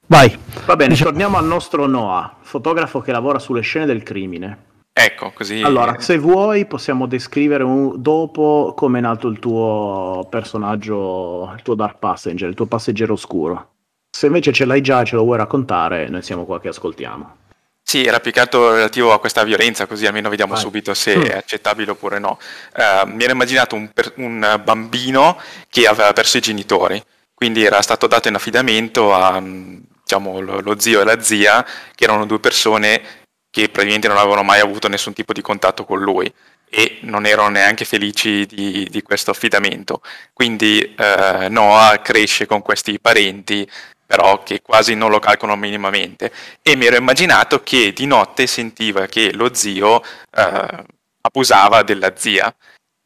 vai. 0.06 0.36
Va 0.64 0.74
bene 0.74 0.90
diciamo... 0.90 1.10
torniamo 1.10 1.36
al 1.36 1.44
nostro 1.44 1.86
Noah 1.86 2.38
fotografo 2.42 3.00
che 3.00 3.12
lavora 3.12 3.38
sulle 3.38 3.60
scene 3.60 3.86
del 3.86 4.02
crimine 4.02 4.74
Ecco, 4.98 5.30
così. 5.32 5.60
Allora, 5.60 6.00
se 6.00 6.16
vuoi, 6.16 6.64
possiamo 6.64 7.04
descrivere 7.06 7.62
un... 7.62 8.00
dopo 8.00 8.72
come 8.74 8.96
è 8.96 9.02
nato 9.02 9.28
il 9.28 9.38
tuo 9.38 10.26
personaggio, 10.30 11.52
il 11.54 11.60
tuo 11.62 11.74
Dark 11.74 11.98
Passenger, 11.98 12.48
il 12.48 12.54
tuo 12.54 12.64
passeggero 12.64 13.12
oscuro. 13.12 13.72
Se 14.16 14.24
invece 14.24 14.54
ce 14.54 14.64
l'hai 14.64 14.80
già 14.80 15.02
e 15.02 15.04
ce 15.04 15.16
lo 15.16 15.24
vuoi 15.24 15.36
raccontare, 15.36 16.08
noi 16.08 16.22
siamo 16.22 16.46
qua 16.46 16.58
che 16.62 16.68
ascoltiamo. 16.68 17.36
Sì, 17.82 18.06
era 18.06 18.20
più 18.20 18.30
che 18.30 18.40
altro 18.40 18.72
relativo 18.72 19.12
a 19.12 19.20
questa 19.20 19.44
violenza, 19.44 19.86
così 19.86 20.06
almeno 20.06 20.30
vediamo 20.30 20.54
Vai. 20.54 20.62
subito 20.62 20.94
se 20.94 21.18
mm. 21.18 21.22
è 21.24 21.36
accettabile 21.36 21.90
oppure 21.90 22.18
no. 22.18 22.38
Uh, 22.74 23.06
mi 23.06 23.22
ero 23.22 23.32
immaginato 23.32 23.74
un, 23.74 23.90
per... 23.92 24.14
un 24.16 24.60
bambino 24.64 25.38
che 25.68 25.86
aveva 25.86 26.14
perso 26.14 26.38
i 26.38 26.40
genitori, 26.40 27.02
quindi 27.34 27.62
era 27.62 27.82
stato 27.82 28.06
dato 28.06 28.28
in 28.28 28.34
affidamento 28.34 29.12
a 29.12 29.42
diciamo, 29.42 30.40
lo, 30.40 30.60
lo 30.60 30.80
zio 30.80 31.02
e 31.02 31.04
la 31.04 31.20
zia, 31.20 31.62
che 31.94 32.04
erano 32.04 32.24
due 32.24 32.40
persone 32.40 33.24
che 33.56 33.70
praticamente 33.70 34.06
non 34.06 34.18
avevano 34.18 34.42
mai 34.42 34.60
avuto 34.60 34.86
nessun 34.86 35.14
tipo 35.14 35.32
di 35.32 35.40
contatto 35.40 35.86
con 35.86 35.98
lui. 36.00 36.30
e 36.68 36.98
non 37.02 37.26
erano 37.26 37.48
neanche 37.48 37.84
felici 37.84 38.44
di, 38.44 38.88
di 38.90 39.00
questo 39.02 39.30
affidamento. 39.30 40.02
Quindi 40.32 40.94
eh, 40.96 41.46
Noah 41.48 42.00
cresce 42.02 42.44
con 42.44 42.60
questi 42.60 42.98
parenti 42.98 43.66
però 44.04 44.42
che 44.42 44.60
quasi 44.62 44.94
non 44.94 45.10
lo 45.10 45.18
calcolano 45.20 45.58
minimamente 45.58 46.32
e 46.62 46.76
mi 46.76 46.86
ero 46.86 46.96
immaginato 46.96 47.62
che 47.62 47.92
di 47.92 48.06
notte 48.06 48.46
sentiva 48.46 49.06
che 49.06 49.32
lo 49.32 49.54
zio 49.54 50.02
eh, 50.02 50.84
abusava 51.22 51.82
della 51.82 52.12
zia 52.16 52.54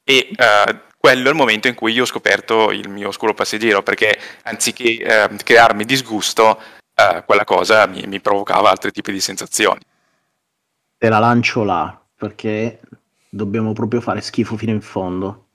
e 0.05 0.31
eh, 0.37 0.81
quello 0.99 1.27
è 1.29 1.31
il 1.31 1.37
momento 1.37 1.69
in 1.69 1.75
cui 1.75 1.93
io 1.93 2.03
ho 2.03 2.07
scoperto 2.07 2.71
il 2.71 2.89
mio 2.89 3.09
oscuro 3.09 3.35
passeggero 3.35 3.83
perché 3.83 4.19
anziché 4.45 4.99
eh, 4.99 5.29
crearmi 5.43 5.85
disgusto 5.85 6.61
eh, 6.95 7.23
quella 7.27 7.45
cosa 7.45 7.87
mi, 7.87 8.03
mi 8.07 8.21
provocava 8.21 8.71
altri 8.71 8.91
tipi 8.91 9.13
di 9.13 9.21
sensazioni 9.21 9.81
te 11.01 11.09
la 11.09 11.19
lancio 11.19 11.65
là 11.65 11.99
perché 12.15 12.79
dobbiamo 13.31 13.73
proprio 13.73 14.03
fare 14.03 14.21
schifo 14.21 14.59
fino 14.59 14.73
in 14.73 14.83
fondo 14.83 15.47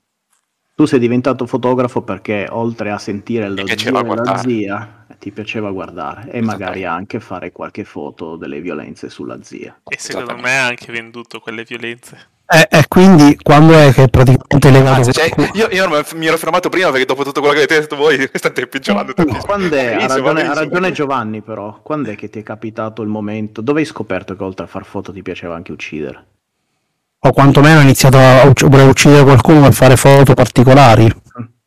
tu 0.74 0.86
sei 0.86 0.98
diventato 0.98 1.46
fotografo 1.46 2.02
perché 2.02 2.48
oltre 2.50 2.90
a 2.90 2.98
sentire 2.98 3.48
lo 3.48 3.68
zio 3.68 4.00
e 4.00 4.16
la 4.16 4.38
zia 4.38 5.06
ti 5.20 5.32
piaceva 5.32 5.70
guardare 5.70 6.32
e 6.32 6.42
magari 6.42 6.84
anche 6.84 7.20
fare 7.20 7.52
qualche 7.52 7.84
foto 7.84 8.36
delle 8.36 8.60
violenze 8.60 9.10
sulla 9.10 9.42
zia. 9.42 9.80
E 9.88 9.98
secondo 9.98 10.36
me 10.36 10.58
ha 10.58 10.66
anche 10.66 10.92
venduto 10.92 11.40
quelle 11.40 11.64
violenze. 11.64 12.34
E, 12.48 12.68
e 12.70 12.86
quindi 12.88 13.38
quando 13.42 13.74
è 13.74 13.92
che 13.92 14.08
praticamente 14.08 14.70
legato 14.70 14.96
Anzi, 14.98 15.12
cioè, 15.14 15.32
io, 15.54 15.68
io, 15.72 16.06
mi 16.14 16.28
ero 16.28 16.38
fermato 16.38 16.70
prima 16.70 16.92
perché 16.92 17.06
dopo 17.06 17.24
tutto 17.24 17.40
quello 17.40 17.56
che 17.56 17.64
avete 17.64 17.80
detto 17.80 17.96
voi 17.96 18.30
state 18.34 18.68
peggiorando 18.68 19.14
tantissimo. 19.14 19.46
Quando 19.46 19.76
è, 19.76 19.94
ha, 19.94 20.08
ragione, 20.08 20.48
ha 20.48 20.54
ragione 20.54 20.92
Giovanni 20.92 21.42
però, 21.42 21.80
quando 21.82 22.12
è 22.12 22.16
che 22.16 22.30
ti 22.30 22.40
è 22.40 22.44
capitato 22.44 23.02
il 23.02 23.10
momento, 23.10 23.62
dove 23.62 23.80
hai 23.80 23.86
scoperto 23.86 24.36
che 24.36 24.44
oltre 24.44 24.66
a 24.66 24.68
far 24.68 24.86
foto 24.86 25.12
ti 25.12 25.22
piaceva 25.22 25.56
anche 25.56 25.72
uccidere? 25.72 26.26
o 27.26 27.34
quantomeno 27.34 27.80
ha 27.80 27.82
iniziato 27.82 28.18
a 28.18 28.44
ucc- 28.46 28.68
voler 28.68 28.88
uccidere 28.88 29.24
qualcuno 29.24 29.62
per 29.62 29.74
fare 29.74 29.96
foto 29.98 30.34
particolari. 30.34 31.06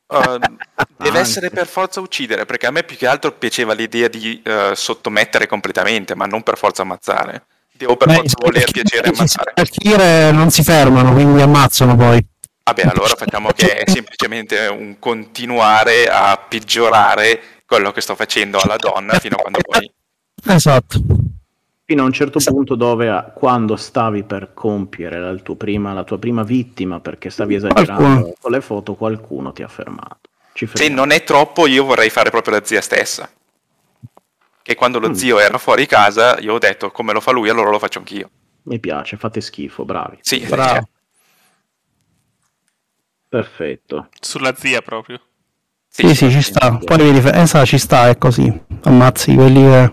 Uh, 0.07 0.38
deve 0.97 1.19
essere 1.19 1.51
per 1.51 1.67
forza 1.67 2.01
uccidere, 2.01 2.47
perché 2.47 2.67
a 2.67 2.71
me 2.71 2.85
più 2.85 2.97
che 2.97 3.07
altro 3.07 3.33
piaceva 3.33 3.75
l'idea 3.75 4.09
di 4.09 4.41
uh, 4.45 4.75
sottomettere 4.75 5.47
completamente, 5.47 6.14
ma 6.14 6.27
non 6.27 6.43
per 6.43 6.57
forza 6.57 6.83
ammazzare. 6.83 7.45
Devo 7.79 7.97
per 7.97 8.09
Beh, 8.09 8.14
forza 8.14 8.37
voler 8.41 8.71
piacere 8.73 9.09
ammazzare. 9.09 9.53
Per 9.55 9.71
killer 9.71 10.35
non 10.35 10.51
si 10.51 10.64
fermano, 10.64 11.12
quindi 11.12 11.41
ammazzano 11.41 11.95
poi. 11.95 12.27
Vabbè, 12.64 12.83
allora 12.83 13.14
facciamo 13.14 13.53
che 13.53 13.77
è 13.77 13.88
semplicemente 13.88 14.67
un 14.67 14.97
continuare 14.99 16.09
a 16.09 16.37
peggiorare 16.37 17.62
quello 17.64 17.93
che 17.93 18.01
sto 18.01 18.17
facendo 18.17 18.59
alla 18.59 18.77
donna 18.77 19.17
fino 19.21 19.37
a 19.37 19.38
quando 19.38 19.61
poi... 19.62 19.91
Esatto 20.45 21.01
fino 21.91 22.03
a 22.03 22.05
un 22.05 22.12
certo 22.12 22.38
punto 22.45 22.75
dove 22.75 23.33
quando 23.35 23.75
stavi 23.77 24.23
per 24.23 24.51
compiere 24.53 25.19
la, 25.19 25.35
prima, 25.57 25.95
la 25.95 26.05
tua 26.05 26.19
prima 26.19 26.43
vittima 26.43 27.01
perché 27.01 27.31
stavi 27.31 27.55
esagerando 27.55 28.03
qualcuno. 28.03 28.33
con 28.38 28.51
le 28.51 28.61
foto, 28.61 28.95
qualcuno 28.95 29.53
ti 29.55 29.62
ha 29.62 29.69
fermato. 29.69 30.19
Se 30.53 30.88
non 30.88 31.12
è 31.12 31.25
troppo, 31.25 31.67
io 31.67 31.85
vorrei 31.85 32.11
fare 32.11 32.29
proprio 32.29 32.59
la 32.59 32.64
zia 32.64 32.83
stessa. 32.83 33.31
Che 34.68 34.74
quando 34.74 34.98
lo 34.98 35.09
mm. 35.09 35.12
zio 35.14 35.38
era 35.38 35.57
fuori 35.57 35.87
casa, 35.87 36.38
io 36.40 36.52
ho 36.52 36.59
detto 36.59 36.90
come 36.90 37.14
lo 37.14 37.20
fa 37.20 37.31
lui, 37.31 37.48
allora 37.48 37.70
lo 37.70 37.78
faccio 37.78 38.00
anch'io. 38.00 38.28
Mi 38.64 38.78
piace, 38.78 39.16
fate 39.16 39.40
schifo, 39.40 39.87
bravi. 39.87 40.18
Sì, 40.20 40.40
bravo. 40.40 40.87
Perfetto. 43.26 44.11
Sulla 44.20 44.54
zia 44.54 44.83
proprio. 44.83 45.22
Sì, 45.88 46.09
sì, 46.09 46.14
sì 46.14 46.31
ci 46.31 46.42
sta. 46.42 46.76
Poi 46.76 46.98
vedi, 46.98 47.26
eh, 47.26 47.64
ci 47.64 47.78
sta, 47.78 48.11
è 48.11 48.18
così. 48.18 48.62
Ammazzi 48.83 49.35
quelli 49.35 49.62
che 49.62 49.92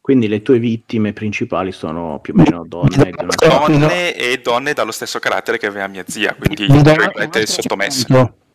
Quindi 0.00 0.26
le 0.26 0.42
tue 0.42 0.58
vittime 0.58 1.12
principali 1.12 1.70
sono 1.70 2.18
più 2.20 2.34
o 2.34 2.38
meno 2.38 2.64
donne. 2.66 3.12
Donne 3.36 4.16
e 4.16 4.40
donne 4.42 4.72
dallo 4.72 4.90
stesso 4.90 5.20
carattere 5.20 5.58
che 5.58 5.66
aveva 5.66 5.86
mia 5.86 6.02
zia, 6.08 6.34
quindi 6.34 6.66
tra 6.82 7.46
sottomesse. 7.46 8.04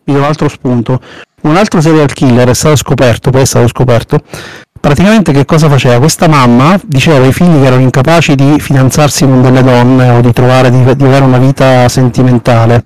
Vi 0.03 0.11
do 0.11 0.17
un 0.17 0.23
altro 0.25 0.49
spunto. 0.49 0.99
Un 1.41 1.57
altro 1.57 1.81
serial 1.81 2.11
killer 2.13 2.49
è 2.49 2.53
stato 2.53 2.75
scoperto, 2.75 3.31
poi 3.31 3.41
è 3.41 3.45
stato 3.45 3.67
scoperto. 3.67 4.19
Praticamente 4.79 5.31
che 5.31 5.45
cosa 5.45 5.69
faceva? 5.69 5.99
Questa 5.99 6.27
mamma 6.27 6.79
diceva 6.83 7.23
ai 7.23 7.33
figli 7.33 7.59
che 7.61 7.67
erano 7.67 7.81
incapaci 7.81 8.35
di 8.35 8.59
fidanzarsi 8.59 9.25
con 9.25 9.41
delle 9.41 9.63
donne 9.63 10.09
o 10.09 10.21
di 10.21 10.33
trovare, 10.33 10.71
di, 10.71 10.83
di 10.95 11.03
avere 11.03 11.23
una 11.23 11.37
vita 11.37 11.87
sentimentale. 11.87 12.85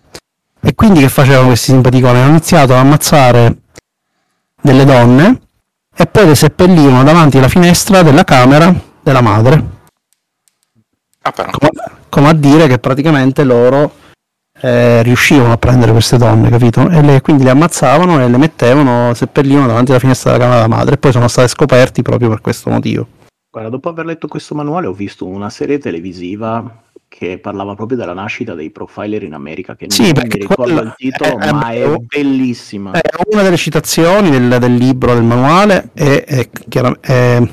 E 0.62 0.74
quindi 0.76 1.00
che 1.00 1.10
facevano 1.10 1.48
questi 1.48 1.72
simpaticoni? 1.72 2.20
Hanno 2.20 2.30
iniziato 2.30 2.74
ad 2.74 2.80
ammazzare 2.80 3.58
delle 4.62 4.84
donne 4.84 5.42
e 5.96 6.06
poi 6.08 6.26
le 6.26 6.36
seppellivano 6.36 7.04
davanti 7.04 7.38
alla 7.38 7.48
finestra 7.48 8.02
della 8.02 8.24
camera 8.24 8.74
della 9.02 9.22
madre. 9.22 9.74
Ah, 11.22 11.32
come, 11.32 11.70
come, 12.10 12.30
a 12.30 12.34
dire 12.34 12.68
che 12.68 12.78
praticamente 12.80 13.44
loro 13.44 13.94
eh, 14.62 15.04
riuscivano 15.04 15.52
a 15.52 15.58
prendere 15.58 15.92
queste 15.92 16.18
donne, 16.18 16.50
capito? 16.50 16.90
E 16.90 17.02
le, 17.02 17.22
quindi 17.22 17.44
le 17.44 17.50
ammazzavano 17.50 18.22
e 18.22 18.30
le 18.30 18.38
mettevano, 18.38 19.14
seppellivano 19.14 19.68
davanti 19.68 19.92
alla 19.92 20.00
finestra 20.00 20.32
della 20.32 20.44
camera 20.44 20.62
della 20.64 20.76
madre 20.76 20.96
e 20.96 20.98
poi 20.98 21.12
sono 21.12 21.28
stati 21.28 21.50
scoperti 21.50 22.02
proprio 22.02 22.30
per 22.30 22.42
questo 22.42 22.70
motivo. 22.70 23.08
Guarda, 23.50 23.70
dopo 23.70 23.90
aver 23.90 24.06
letto 24.06 24.28
questo 24.28 24.54
manuale 24.54 24.88
ho 24.88 24.94
visto 24.94 25.26
una 25.26 25.50
serie 25.50 25.78
televisiva 25.78 26.84
che 27.08 27.38
parlava 27.38 27.76
proprio 27.76 27.98
della 27.98 28.14
nascita 28.14 28.54
dei 28.54 28.72
profiler 28.72 29.24
in 29.24 29.34
America, 29.34 29.76
che 29.76 29.86
sì, 29.88 30.12
non 30.12 30.24
mi 30.28 30.38
ricordo 30.38 30.82
il 30.82 30.94
titolo, 30.98 31.40
è, 31.40 31.52
ma 31.52 31.70
è, 31.70 31.82
è, 31.82 31.96
bellissima. 31.98 32.92
È 32.92 33.02
una 33.32 33.42
delle 33.42 33.56
citazioni 33.56 34.30
del, 34.30 34.58
del 34.60 34.76
libro, 34.76 35.14
del 35.14 35.24
manuale, 35.24 35.92
e 35.94 36.26
è, 36.26 36.50
è, 37.00 37.48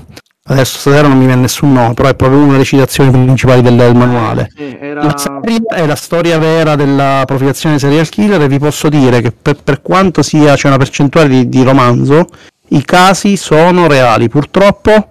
adesso 0.44 0.78
stasera 0.78 1.08
non 1.08 1.18
mi 1.18 1.26
viene 1.26 1.42
nessun 1.42 1.72
nome, 1.72 1.94
però 1.94 2.08
è 2.08 2.14
proprio 2.14 2.40
una 2.40 2.52
delle 2.52 2.64
citazioni 2.64 3.10
principali 3.10 3.62
del, 3.62 3.76
del 3.76 3.94
manuale. 3.94 4.48
Sì, 4.54 4.76
era... 4.80 5.02
La 5.04 5.16
serie 5.16 5.60
è 5.68 5.86
la 5.86 5.94
storia 5.94 6.38
vera 6.38 6.74
della 6.74 7.22
profilazione 7.26 7.78
serial 7.78 8.08
killer 8.08 8.40
e 8.40 8.48
vi 8.48 8.58
posso 8.58 8.88
dire 8.88 9.20
che 9.20 9.32
per, 9.32 9.56
per 9.62 9.82
quanto 9.82 10.22
sia 10.22 10.54
c'è 10.54 10.68
una 10.68 10.78
percentuale 10.78 11.28
di, 11.28 11.48
di 11.48 11.62
romanzo, 11.62 12.26
i 12.68 12.84
casi 12.84 13.36
sono 13.36 13.86
reali. 13.86 14.28
Purtroppo 14.28 15.08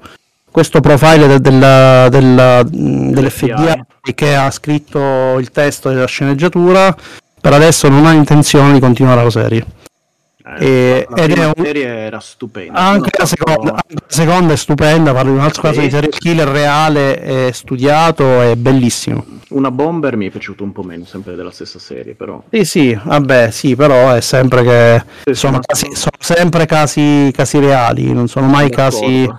questo 0.52 0.82
profile 0.82 1.28
de, 1.28 1.40
della, 1.40 2.10
della, 2.10 2.64
dell'FBI 2.64 3.86
che 4.14 4.36
ha 4.36 4.52
scritto 4.52 5.38
il 5.40 5.52
testo 5.52 5.90
della 5.90 6.08
sceneggiatura 6.08 6.94
per 7.40 7.54
adesso 7.54 7.88
non 7.88 8.06
ha 8.06 8.12
intenzione 8.12 8.74
di 8.74 8.80
continuare 8.80 9.24
la 9.24 9.30
serie. 9.30 9.66
Eh, 10.60 11.06
la, 11.10 11.28
la 11.28 11.54
un... 11.56 11.64
serie 11.64 11.86
era 11.86 12.20
stupenda. 12.20 12.80
Anche 12.80 13.10
la, 13.18 13.26
seconda, 13.26 13.72
anche 13.72 13.94
la, 13.94 14.04
seconda, 14.08 14.54
è 14.54 14.56
stupenda, 14.56 15.14
parla 15.14 15.32
di 15.32 15.38
un 15.38 15.44
altro 15.44 15.62
caso 15.62 15.82
di 15.82 15.90
serial 15.90 16.12
killer 16.12 16.48
reale, 16.48 17.48
è 17.48 17.52
studiato, 17.52 18.42
è 18.42 18.56
bellissimo. 18.56 19.26
Una 19.50 19.72
bomber 19.72 20.16
mi 20.16 20.28
è 20.28 20.30
piaciuto 20.30 20.64
un 20.64 20.72
po' 20.72 20.84
meno, 20.84 21.06
sempre 21.06 21.36
della 21.36 21.52
stessa 21.52 21.80
serie, 21.80 22.14
però. 22.14 22.44
Sì, 22.50 22.66
sì, 22.66 23.00
vabbè, 23.02 23.52
sì, 23.52 23.76
però 23.76 24.14
è 24.14 24.22
sempre 24.22 24.64
che 24.64 25.04
sì, 25.26 25.34
sono, 25.34 25.60
casi, 25.60 25.88
sono, 25.94 26.18
sempre 26.20 26.66
casi, 26.66 27.32
casi 27.34 27.60
reali, 27.60 28.14
non 28.14 28.28
sono 28.28 28.48
mai 28.48 28.70
casi 28.70 29.30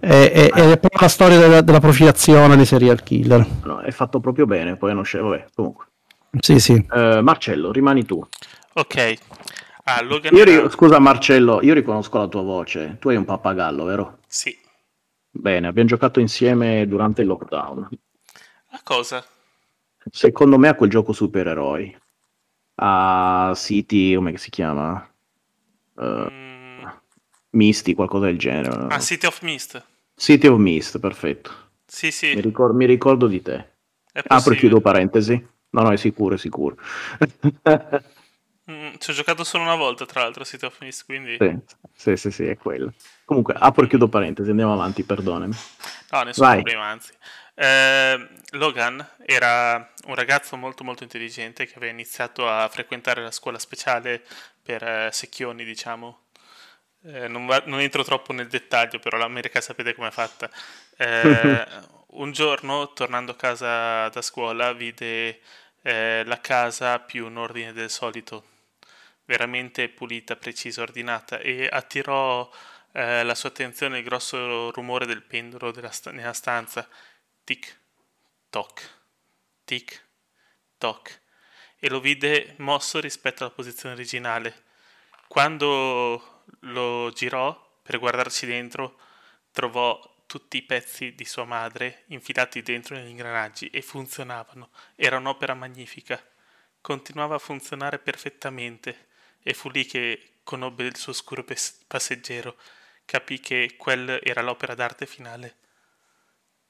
è, 0.00 0.30
è, 0.30 0.50
è, 0.50 0.78
proprio 0.78 1.00
la 1.00 1.08
storia 1.08 1.38
della, 1.38 1.60
della, 1.60 1.80
profilazione 1.80 2.54
dei 2.56 2.64
serial 2.64 3.02
killer. 3.02 3.44
No, 3.64 3.80
è 3.80 3.90
fatto 3.90 4.20
proprio 4.20 4.46
bene, 4.46 4.76
poi 4.76 4.94
non 4.94 5.02
c'è, 5.02 5.18
vabbè, 5.18 5.46
comunque. 5.54 5.86
Sì, 6.38 6.60
sì. 6.60 6.72
Uh, 6.90 7.20
Marcello, 7.20 7.72
rimani 7.72 8.04
tu. 8.04 8.24
Ok. 8.74 9.14
Ah, 9.90 10.02
io 10.02 10.44
ri- 10.44 10.70
scusa 10.70 10.98
Marcello, 10.98 11.62
io 11.62 11.72
riconosco 11.72 12.18
la 12.18 12.28
tua 12.28 12.42
voce. 12.42 12.98
Tu 13.00 13.08
hai 13.08 13.16
un 13.16 13.24
pappagallo, 13.24 13.84
vero? 13.84 14.18
Sì. 14.26 14.54
Bene, 15.30 15.66
abbiamo 15.66 15.88
giocato 15.88 16.20
insieme 16.20 16.86
durante 16.86 17.22
il 17.22 17.26
lockdown. 17.28 17.88
A 18.72 18.80
cosa? 18.82 19.24
Secondo 20.10 20.58
me 20.58 20.68
a 20.68 20.74
quel 20.74 20.90
gioco 20.90 21.14
supereroi. 21.14 21.96
A 22.80 23.52
City, 23.56 24.14
come 24.14 24.36
si 24.36 24.50
chiama? 24.50 25.10
Uh, 25.94 26.26
mm 26.30 26.68
Misty, 27.50 27.94
qualcosa 27.94 28.26
del 28.26 28.38
genere. 28.38 28.86
Ah, 28.90 29.00
City 29.00 29.26
of 29.26 29.40
Mist. 29.40 29.82
City 30.14 30.46
of 30.48 30.58
Mist, 30.58 30.98
perfetto. 30.98 31.50
Sì, 31.86 32.10
sì. 32.10 32.34
Mi, 32.34 32.42
ricor- 32.42 32.74
mi 32.74 32.84
ricordo 32.84 33.26
di 33.26 33.40
te. 33.40 33.76
Apro 34.12 34.52
e 34.52 34.56
chiudo 34.56 34.82
parentesi. 34.82 35.48
No, 35.70 35.82
no, 35.82 35.90
è 35.92 35.96
sicuro, 35.96 36.34
è 36.34 36.38
sicuro. 36.38 36.76
ci 38.98 39.10
ho 39.10 39.14
giocato 39.14 39.44
solo 39.44 39.64
una 39.64 39.76
volta, 39.76 40.06
tra 40.06 40.22
l'altro, 40.22 40.44
City 40.44 40.66
of 40.66 40.80
Mist, 40.80 41.04
quindi... 41.04 41.36
Sì, 41.38 41.58
sì, 41.94 42.16
sì, 42.16 42.30
sì 42.30 42.46
è 42.46 42.56
quello. 42.56 42.92
Comunque, 43.24 43.54
apro 43.56 43.84
e 43.84 43.88
chiudo 43.88 44.08
parentesi, 44.08 44.50
andiamo 44.50 44.72
avanti, 44.72 45.02
perdonami. 45.04 45.54
No, 46.10 46.22
nessun 46.22 46.46
Vai. 46.46 46.54
problema, 46.62 46.84
anzi. 46.84 47.12
Eh, 47.54 48.28
Logan 48.52 49.04
era 49.26 49.92
un 50.06 50.14
ragazzo 50.14 50.56
molto 50.56 50.84
molto 50.84 51.02
intelligente 51.02 51.66
che 51.66 51.74
aveva 51.74 51.90
iniziato 51.90 52.48
a 52.48 52.68
frequentare 52.68 53.20
la 53.20 53.32
scuola 53.32 53.58
speciale 53.58 54.22
per 54.62 54.82
eh, 54.82 55.08
secchioni, 55.10 55.64
diciamo, 55.64 56.26
eh, 57.04 57.26
non, 57.26 57.46
va, 57.46 57.62
non, 57.66 57.80
entro 57.80 58.04
troppo 58.04 58.32
nel 58.32 58.46
dettaglio, 58.46 58.98
però 58.98 59.16
l'America 59.16 59.60
sapete 59.60 59.94
com'è 59.94 60.10
fatta. 60.10 60.50
Eh, 61.00 61.66
un 62.08 62.32
giorno, 62.32 62.92
tornando 62.92 63.30
a 63.30 63.36
casa 63.36 64.08
da 64.08 64.20
scuola, 64.20 64.72
vide 64.72 65.38
eh, 65.82 66.24
la 66.24 66.40
casa 66.40 66.98
più 66.98 67.28
in 67.28 67.36
ordine 67.36 67.72
del 67.72 67.88
solito, 67.88 68.44
veramente 69.28 69.90
pulita, 69.90 70.36
precisa, 70.36 70.80
ordinata, 70.80 71.38
e 71.38 71.68
attirò 71.70 72.50
eh, 72.92 73.22
la 73.22 73.34
sua 73.34 73.50
attenzione 73.50 73.98
il 73.98 74.04
grosso 74.04 74.70
rumore 74.70 75.04
del 75.04 75.22
pendolo 75.22 75.70
sta- 75.90 76.10
nella 76.10 76.32
stanza. 76.32 76.88
Tic, 77.44 77.78
toc, 78.48 78.88
tic, 79.64 80.02
toc, 80.78 81.20
e 81.78 81.90
lo 81.90 82.00
vide 82.00 82.54
mosso 82.58 83.00
rispetto 83.00 83.44
alla 83.44 83.52
posizione 83.52 83.94
originale. 83.94 84.64
Quando 85.28 86.44
lo 86.60 87.10
girò 87.12 87.80
per 87.82 87.98
guardarci 87.98 88.46
dentro, 88.46 88.98
trovò 89.52 90.00
tutti 90.26 90.56
i 90.56 90.62
pezzi 90.62 91.14
di 91.14 91.24
sua 91.26 91.44
madre 91.44 92.04
infilati 92.08 92.62
dentro 92.62 92.96
negli 92.96 93.10
ingranaggi 93.10 93.68
e 93.68 93.82
funzionavano. 93.82 94.70
Era 94.96 95.18
un'opera 95.18 95.52
magnifica. 95.52 96.22
Continuava 96.80 97.34
a 97.34 97.38
funzionare 97.38 97.98
perfettamente 97.98 99.07
e 99.42 99.54
fu 99.54 99.70
lì 99.70 99.86
che 99.86 100.38
conobbe 100.42 100.84
il 100.84 100.96
suo 100.96 101.12
oscuro 101.12 101.44
passeggero. 101.86 102.56
Capì 103.04 103.40
che 103.40 103.74
quella 103.76 104.20
era 104.20 104.42
l'opera 104.42 104.74
d'arte 104.74 105.06
finale. 105.06 105.56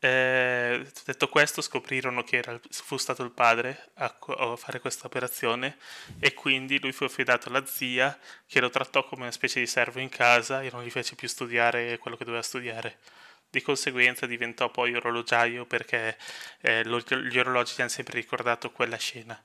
Eh, 0.01 0.87
detto 1.05 1.29
questo, 1.29 1.61
scoprirono 1.61 2.23
che 2.23 2.37
era, 2.37 2.59
fu 2.71 2.97
stato 2.97 3.25
il 3.25 3.33
padre 3.33 3.91
a, 3.95 4.17
a, 4.37 4.57
fare 4.57 4.79
questa 4.79 5.07
operazione 5.07 5.77
e 6.21 6.35
quindi 6.35 6.79
lui 6.79 6.93
fu 6.93 7.03
affidato 7.03 7.49
alla 7.49 7.67
zia 7.67 8.17
che 8.47 8.61
lo 8.61 8.71
trattò 8.71 9.05
come 9.05 9.23
una 9.23 9.33
specie 9.33 9.59
di 9.59 9.67
servo 9.67 9.99
in 9.99 10.09
casa 10.09 10.63
e 10.63 10.71
non 10.71 10.85
gli 10.85 10.91
fece 10.91 11.17
più 11.17 11.27
studiare 11.27 11.99
quello 11.99 12.17
che 12.17 12.25
doveva 12.25 12.43
studiare. 12.43 12.99
Di 13.51 13.61
conseguenza 13.63 14.27
diventò 14.27 14.71
poi 14.71 14.95
orologiaio 14.95 15.67
perché 15.67 16.17
eh, 16.61 16.85
lo, 16.85 16.99
gli 17.01 17.39
orologi 17.39 17.75
gli 17.77 17.81
hanno 17.81 17.91
sempre 17.91 18.21
ricordato 18.21 18.71
quella 18.71 18.97
scena 18.99 19.41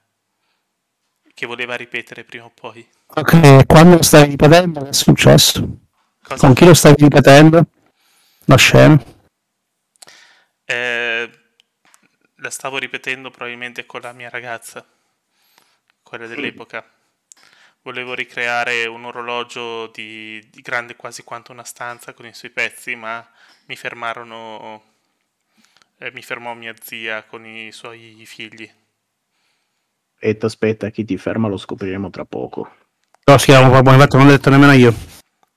che 1.33 1.45
voleva 1.45 1.75
ripetere 1.75 2.23
prima 2.23 2.45
o 2.45 2.51
poi. 2.53 2.87
Ok, 3.15 3.65
quando 3.65 3.97
lo 3.97 4.03
stavi 4.03 4.29
ripetendo 4.31 4.81
che 4.83 4.89
è 4.89 4.93
successo? 4.93 5.67
Cosa? 6.21 6.45
Con 6.45 6.55
chi 6.55 6.65
lo 6.65 6.73
stavi 6.73 6.95
ripetendo? 6.97 7.65
La 8.45 8.57
scena? 8.57 9.03
Eh, 10.65 11.29
la 12.35 12.49
stavo 12.49 12.77
ripetendo 12.77 13.29
probabilmente 13.29 13.85
con 13.85 14.01
la 14.01 14.13
mia 14.13 14.29
ragazza, 14.29 14.85
quella 16.01 16.27
dell'epoca. 16.27 16.85
Volevo 17.81 18.13
ricreare 18.13 18.85
un 18.85 19.03
orologio 19.03 19.87
di, 19.87 20.45
di 20.49 20.61
grande 20.61 20.95
quasi 20.95 21.23
quanto 21.23 21.51
una 21.51 21.65
stanza 21.65 22.13
con 22.13 22.25
i 22.25 22.33
suoi 22.33 22.51
pezzi, 22.51 22.95
ma 22.95 23.25
mi 23.65 23.75
fermarono, 23.75 24.83
eh, 25.97 26.11
mi 26.11 26.21
fermò 26.21 26.53
mia 26.53 26.73
zia 26.81 27.23
con 27.23 27.45
i 27.45 27.71
suoi 27.71 28.23
figli. 28.25 28.71
E 30.25 30.37
aspetta, 30.39 30.89
chi 30.89 31.03
ti 31.03 31.17
ferma 31.17 31.49
lo 31.49 31.57
scopriremo 31.57 32.09
tra 32.09 32.23
poco. 32.23 32.71
No, 33.25 33.37
sì, 33.37 33.51
infatti 33.51 34.15
non 34.15 34.25
l'ho 34.25 34.31
detto 34.31 34.49
nemmeno 34.49 34.71
io. 34.71 34.93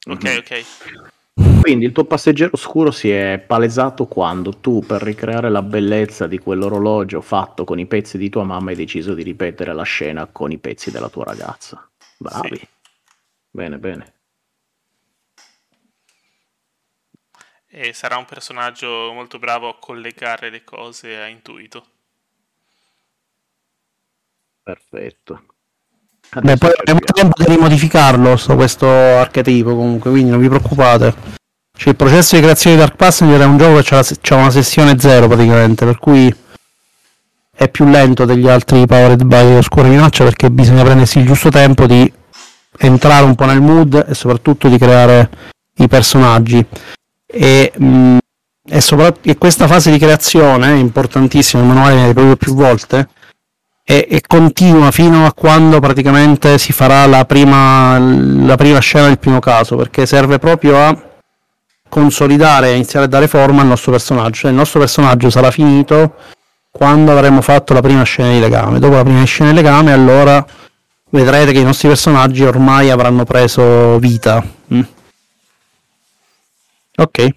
Ok, 0.08 0.24
mm-hmm. 0.24 0.38
ok. 0.38 1.60
Quindi 1.60 1.84
il 1.84 1.92
tuo 1.92 2.02
passeggero 2.02 2.56
scuro 2.56 2.90
si 2.90 3.08
è 3.08 3.38
palesato 3.46 4.06
quando 4.06 4.58
tu, 4.58 4.82
per 4.84 5.02
ricreare 5.02 5.50
la 5.50 5.62
bellezza 5.62 6.26
di 6.26 6.38
quell'orologio 6.38 7.20
fatto 7.20 7.62
con 7.62 7.78
i 7.78 7.86
pezzi 7.86 8.18
di 8.18 8.28
tua 8.28 8.42
mamma, 8.42 8.70
hai 8.70 8.76
deciso 8.76 9.14
di 9.14 9.22
ripetere 9.22 9.72
la 9.72 9.84
scena 9.84 10.26
con 10.26 10.50
i 10.50 10.58
pezzi 10.58 10.90
della 10.90 11.10
tua 11.10 11.22
ragazza. 11.22 11.88
Bravi. 12.16 12.56
Sì. 12.56 12.68
Bene, 13.48 13.78
bene. 13.78 14.14
E 17.68 17.92
sarà 17.92 18.16
un 18.16 18.24
personaggio 18.24 19.12
molto 19.12 19.38
bravo 19.38 19.68
a 19.68 19.78
collegare 19.78 20.50
le 20.50 20.64
cose 20.64 21.16
a 21.16 21.28
intuito. 21.28 21.94
Perfetto. 24.66 25.42
Beh, 26.42 26.56
poi 26.56 26.72
abbiamo 26.74 26.98
tempo 26.98 27.44
di 27.44 27.56
modificarlo 27.56 28.36
sto, 28.36 28.56
questo 28.56 28.88
archetipo 28.88 29.76
comunque, 29.76 30.10
quindi 30.10 30.30
non 30.30 30.40
vi 30.40 30.48
preoccupate. 30.48 31.14
Cioè, 31.72 31.90
il 31.90 31.94
processo 31.94 32.34
di 32.34 32.42
creazione 32.42 32.74
di 32.74 32.82
Dark 32.82 32.96
Passenger 32.96 33.42
è 33.42 33.44
un 33.44 33.58
gioco 33.58 33.80
che 33.80 33.94
ha 34.34 34.36
una 34.36 34.50
sessione 34.50 34.98
zero 34.98 35.28
praticamente, 35.28 35.84
per 35.84 36.00
cui 36.00 36.34
è 37.54 37.68
più 37.68 37.84
lento 37.86 38.24
degli 38.24 38.48
altri 38.48 38.84
Powered 38.86 39.22
by 39.22 39.54
Oscura 39.54 39.86
Minaccia 39.86 40.24
perché 40.24 40.50
bisogna 40.50 40.82
prendersi 40.82 41.20
il 41.20 41.26
giusto 41.26 41.48
tempo 41.48 41.86
di 41.86 42.12
entrare 42.78 43.24
un 43.24 43.36
po' 43.36 43.44
nel 43.44 43.60
mood 43.60 44.04
e 44.08 44.14
soprattutto 44.14 44.66
di 44.68 44.78
creare 44.78 45.30
i 45.76 45.86
personaggi. 45.86 46.66
E, 47.24 47.72
mh, 47.72 47.86
mm, 47.86 48.18
e, 48.68 49.14
e 49.22 49.38
questa 49.38 49.68
fase 49.68 49.92
di 49.92 49.98
creazione 49.98 50.70
è 50.70 50.76
importantissima, 50.76 51.62
il 51.62 51.68
manuale 51.68 51.94
viene 51.94 52.12
proprio 52.12 52.34
più 52.34 52.52
volte 52.52 53.10
e, 53.88 54.08
e, 54.10 54.20
continua 54.26 54.90
fino 54.90 55.24
a 55.26 55.32
quando 55.32 55.78
praticamente 55.78 56.58
si 56.58 56.72
farà 56.72 57.06
la 57.06 57.24
prima, 57.24 57.96
la 57.96 58.56
prima 58.56 58.80
scena 58.80 59.06
del 59.06 59.20
primo 59.20 59.38
caso, 59.38 59.76
perché 59.76 60.06
serve 60.06 60.40
proprio 60.40 60.76
a 60.76 61.02
consolidare 61.88 62.70
e 62.70 62.74
iniziare 62.74 63.06
a 63.06 63.08
dare 63.08 63.28
forma 63.28 63.60
al 63.60 63.68
nostro 63.68 63.92
personaggio. 63.92 64.40
Cioè, 64.40 64.50
il 64.50 64.56
nostro 64.56 64.80
personaggio 64.80 65.30
sarà 65.30 65.52
finito 65.52 66.16
quando 66.72 67.12
avremo 67.12 67.40
fatto 67.40 67.74
la 67.74 67.80
prima 67.80 68.02
scena 68.02 68.32
di 68.32 68.40
legame. 68.40 68.80
Dopo 68.80 68.96
la 68.96 69.04
prima 69.04 69.22
scena 69.22 69.50
di 69.50 69.56
legame, 69.56 69.92
allora 69.92 70.44
vedrete 71.10 71.52
che 71.52 71.60
i 71.60 71.64
nostri 71.64 71.86
personaggi 71.86 72.42
ormai 72.42 72.90
avranno 72.90 73.22
preso 73.22 74.00
vita. 74.00 74.44
Mm. 74.74 74.80
Ok. 76.96 77.28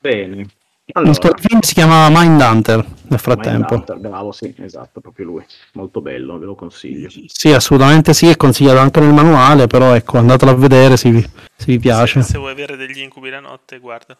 Bene. 0.00 0.46
Allora, 0.94 1.10
il 1.10 1.34
film 1.38 1.60
si 1.60 1.74
chiama 1.74 2.08
Mindhunter 2.10 2.86
nel 3.08 3.18
frattempo. 3.18 3.74
Mindhunter, 3.74 3.98
bravo, 3.98 4.32
sì, 4.32 4.54
esatto, 4.58 5.00
proprio 5.00 5.26
lui. 5.26 5.44
Molto 5.72 6.00
bello, 6.00 6.38
ve 6.38 6.44
lo 6.44 6.54
consiglio. 6.54 7.08
Sì, 7.26 7.52
assolutamente 7.52 8.12
sì, 8.12 8.26
è 8.28 8.36
consigliato 8.36 8.78
anche 8.78 9.00
nel 9.00 9.12
manuale, 9.12 9.66
però 9.66 9.94
ecco, 9.94 10.18
andatelo 10.18 10.50
a 10.50 10.54
vedere 10.54 10.96
se 10.96 11.10
vi, 11.10 11.20
se 11.20 11.64
vi 11.66 11.78
piace. 11.78 12.22
Se, 12.22 12.32
se, 12.32 12.38
vuoi 12.38 12.52
avere 12.52 12.76
degli 12.76 13.00
incubi 13.00 13.30
la 13.30 13.40
notte, 13.40 13.78
guarda. 13.78 14.16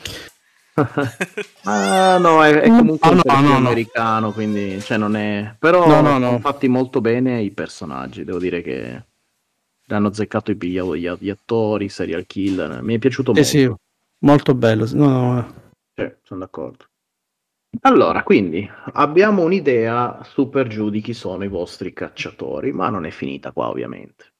ah, 1.65 2.17
no, 2.17 2.43
è, 2.43 2.61
è 2.61 2.69
comunque 2.69 3.09
ah, 3.09 3.13
un 3.13 3.21
no, 3.25 3.49
no, 3.49 3.57
americano, 3.57 4.33
quindi 4.33 4.81
cioè 4.81 4.97
non 4.97 5.17
è... 5.17 5.55
Però 5.59 5.87
no, 5.87 6.01
no, 6.01 6.17
no. 6.17 6.39
fatti 6.39 6.69
molto 6.69 7.03
bene 7.03 7.43
i 7.43 7.51
personaggi, 7.51 8.25
devo 8.25 8.39
dire 8.39 8.63
che 8.63 9.03
hanno 9.89 10.09
azzeccato 10.09 10.53
gli, 10.53 10.81
gli, 10.81 11.11
gli 11.19 11.29
attori, 11.29 11.91
serial 11.91 12.25
killer, 12.25 12.81
mi 12.83 12.95
è 12.95 12.99
piaciuto 12.99 13.33
molto. 13.33 13.47
Sì, 13.47 13.71
molto 14.21 14.55
bello. 14.55 14.89
No, 14.93 15.09
no, 15.09 15.55
sì, 15.95 16.15
sono 16.23 16.41
d'accordo. 16.41 16.87
Allora, 17.81 18.23
quindi 18.23 18.69
abbiamo 18.93 19.43
un'idea 19.43 20.23
su 20.25 20.49
per 20.51 20.67
giù 20.67 20.91
di 20.91 21.01
chi 21.01 21.15
sono 21.15 21.45
i 21.45 21.49
vostri 21.49 21.93
cacciatori, 21.93 22.73
ma 22.73 22.91
non 22.91 23.07
è 23.07 23.11
finita 23.11 23.53
qua 23.53 23.69
ovviamente. 23.71 24.35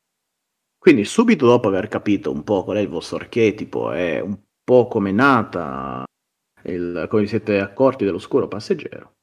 Quindi 0.79 1.05
subito 1.05 1.47
dopo 1.47 1.69
aver 1.69 1.89
capito 1.89 2.31
un 2.31 2.45
po' 2.45 2.65
qual 2.65 2.77
è 2.77 2.81
il 2.81 2.89
vostro 2.89 3.17
archetipo 3.17 3.93
e 3.93 4.21
un 4.21 4.39
po' 4.63 4.87
come 4.89 5.11
è 5.11 5.13
nata, 5.13 6.05
il, 6.65 7.07
come 7.09 7.23
vi 7.23 7.29
siete 7.29 7.61
accorti 7.61 8.05
dell'oscuro 8.05 8.49
passeggero, 8.49 9.15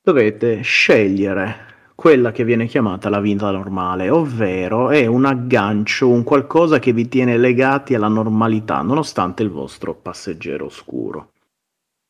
dovete 0.00 0.62
scegliere 0.62 1.77
quella 2.00 2.30
che 2.30 2.44
viene 2.44 2.66
chiamata 2.66 3.08
la 3.08 3.18
vita 3.18 3.50
normale, 3.50 4.08
ovvero 4.08 4.90
è 4.90 5.06
un 5.06 5.24
aggancio, 5.24 6.08
un 6.08 6.22
qualcosa 6.22 6.78
che 6.78 6.92
vi 6.92 7.08
tiene 7.08 7.36
legati 7.36 7.96
alla 7.96 8.06
normalità, 8.06 8.82
nonostante 8.82 9.42
il 9.42 9.50
vostro 9.50 9.94
passeggero 9.94 10.66
oscuro. 10.66 11.32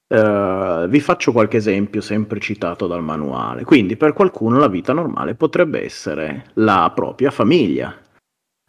Uh, 0.07 0.87
vi 0.89 1.01
faccio 1.01 1.33
qualche 1.33 1.57
esempio 1.57 2.03
sempre 2.03 2.39
citato 2.39 2.87
dal 2.87 3.03
manuale. 3.03 3.65
Quindi 3.65 3.97
per 3.97 4.13
qualcuno 4.13 4.59
la 4.59 4.69
vita 4.69 4.93
normale 4.93 5.35
potrebbe 5.35 5.83
essere 5.83 6.51
la 6.55 6.93
propria 6.95 7.31
famiglia, 7.31 7.97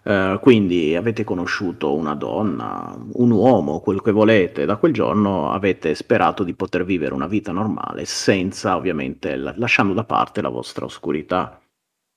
Uh, 0.02 0.40
quindi 0.40 0.96
avete 0.96 1.26
conosciuto 1.26 1.94
una 1.94 2.16
donna, 2.16 2.98
un 3.14 3.32
uomo, 3.32 3.82
quello 3.82 4.00
che 4.00 4.12
volete, 4.12 4.66
da 4.66 4.78
quel 4.78 4.94
giorno 4.94 5.52
avete 5.52 5.94
sperato 5.94 6.44
di 6.44 6.54
poter 6.54 6.86
vivere 6.86 7.14
una 7.14 7.28
vita 7.28 7.52
normale 7.52 8.06
senza 8.06 8.78
ovviamente 8.78 9.36
la- 9.36 9.54
lasciando 9.58 9.94
da 9.94 10.06
parte 10.06 10.42
la 10.42 10.50
vostra 10.50 10.86
oscurità. 10.86 11.62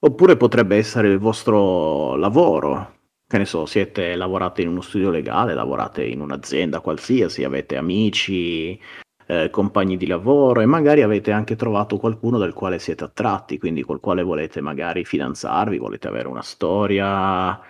Oppure 0.05 0.37
potrebbe 0.37 0.77
essere 0.77 1.09
il 1.09 1.19
vostro 1.19 2.17
lavoro, 2.17 3.01
che 3.27 3.39
ne 3.39 3.45
so, 3.47 3.67
siete 3.67 4.15
lavorate 4.15 4.63
in 4.63 4.69
uno 4.69 4.81
studio 4.81 5.11
legale, 5.11 5.55
lavorate 5.55 6.05
in 6.05 6.21
un'azienda 6.21 6.81
qualsiasi, 6.81 7.45
avete 7.45 7.77
amici, 7.77 8.79
eh, 9.27 9.51
compagni 9.51 9.97
di 9.97 10.07
lavoro 10.07 10.61
e 10.61 10.67
magari 10.67 11.03
avete 11.03 11.33
anche 11.33 11.57
trovato 11.57 11.97
qualcuno 11.99 12.39
dal 12.39 12.53
quale 12.53 12.79
siete 12.79 13.05
attratti, 13.05 13.59
quindi 13.59 13.83
col 13.83 14.01
quale 14.01 14.23
volete 14.23 14.61
magari 14.61 15.05
fidanzarvi, 15.05 15.79
volete 15.79 16.09
avere 16.09 16.29
una 16.29 16.43
storia, 16.43 17.61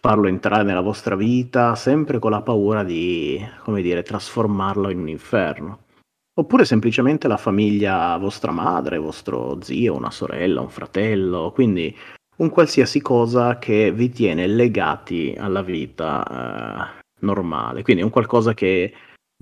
farlo 0.00 0.28
entrare 0.28 0.62
nella 0.62 0.80
vostra 0.80 1.14
vita, 1.14 1.74
sempre 1.74 2.18
con 2.18 2.30
la 2.30 2.42
paura 2.42 2.82
di, 2.82 3.38
come 3.62 3.82
dire, 3.82 4.02
trasformarlo 4.02 4.90
in 4.90 4.98
un 4.98 5.08
inferno. 5.08 5.84
Oppure 6.32 6.64
semplicemente 6.64 7.28
la 7.28 7.36
famiglia, 7.36 8.16
vostra 8.16 8.50
madre, 8.50 8.98
vostro 8.98 9.58
zio, 9.60 9.94
una 9.94 10.10
sorella, 10.10 10.62
un 10.62 10.70
fratello, 10.70 11.50
quindi 11.52 11.94
un 12.38 12.48
qualsiasi 12.48 13.02
cosa 13.02 13.58
che 13.58 13.92
vi 13.92 14.08
tiene 14.08 14.46
legati 14.46 15.34
alla 15.36 15.60
vita 15.60 16.24
eh, 16.96 17.02
normale, 17.20 17.82
quindi 17.82 18.02
un 18.02 18.08
qualcosa 18.08 18.54
che 18.54 18.92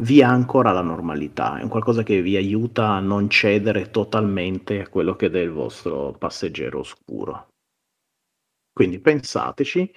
vi 0.01 0.23
ancora 0.23 0.71
alla 0.71 0.83
normalità, 0.83 1.59
è 1.59 1.63
un 1.63 1.69
qualcosa 1.69 2.03
che 2.03 2.23
vi 2.23 2.37
aiuta 2.37 2.91
a 2.91 3.01
non 3.01 3.29
cedere 3.29 3.91
totalmente 3.91 4.83
a 4.83 4.89
quello 4.89 5.17
che 5.17 5.31
è 5.31 5.39
il 5.39 5.51
vostro 5.51 6.13
passeggero 6.13 6.81
oscuro. 6.81 7.49
Quindi 8.73 9.01
pensateci, 9.01 9.93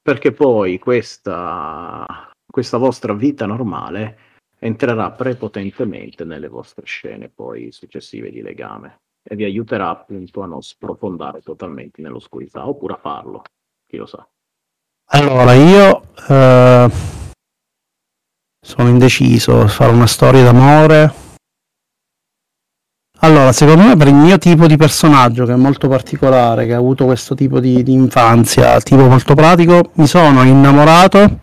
perché 0.00 0.32
poi 0.32 0.78
questa, 0.78 2.30
questa 2.46 2.76
vostra 2.76 3.14
vita 3.14 3.46
normale 3.46 4.18
entrerà 4.60 5.10
prepotentemente 5.10 6.24
nelle 6.24 6.48
vostre 6.48 6.86
scene 6.86 7.28
poi 7.28 7.72
successive 7.72 8.30
di 8.30 8.42
legame. 8.42 9.00
e 9.24 9.36
vi 9.36 9.44
aiuterà 9.44 9.88
appunto 9.88 10.42
a 10.42 10.46
non 10.46 10.62
sprofondare 10.62 11.42
totalmente 11.42 12.02
nell'oscurità 12.02 12.66
oppure 12.66 12.94
a 12.94 12.98
farlo, 12.98 13.42
chi 13.86 13.96
lo 13.96 14.06
sa. 14.06 14.28
Allora, 15.14 15.54
io 15.54 16.02
eh, 16.28 16.90
sono 18.64 18.88
indeciso, 18.88 19.66
fare 19.66 19.92
una 19.92 20.06
storia 20.06 20.44
d'amore. 20.44 21.20
Allora, 23.24 23.52
secondo 23.52 23.82
me 23.84 23.96
per 23.96 24.08
il 24.08 24.14
mio 24.14 24.38
tipo 24.38 24.66
di 24.66 24.76
personaggio, 24.76 25.44
che 25.44 25.52
è 25.52 25.56
molto 25.56 25.88
particolare, 25.88 26.66
che 26.66 26.74
ha 26.74 26.78
avuto 26.78 27.04
questo 27.04 27.34
tipo 27.34 27.60
di, 27.60 27.82
di 27.82 27.92
infanzia, 27.92 28.80
tipo 28.80 29.06
molto 29.06 29.34
pratico, 29.34 29.90
mi 29.94 30.06
sono 30.06 30.42
innamorato 30.42 31.38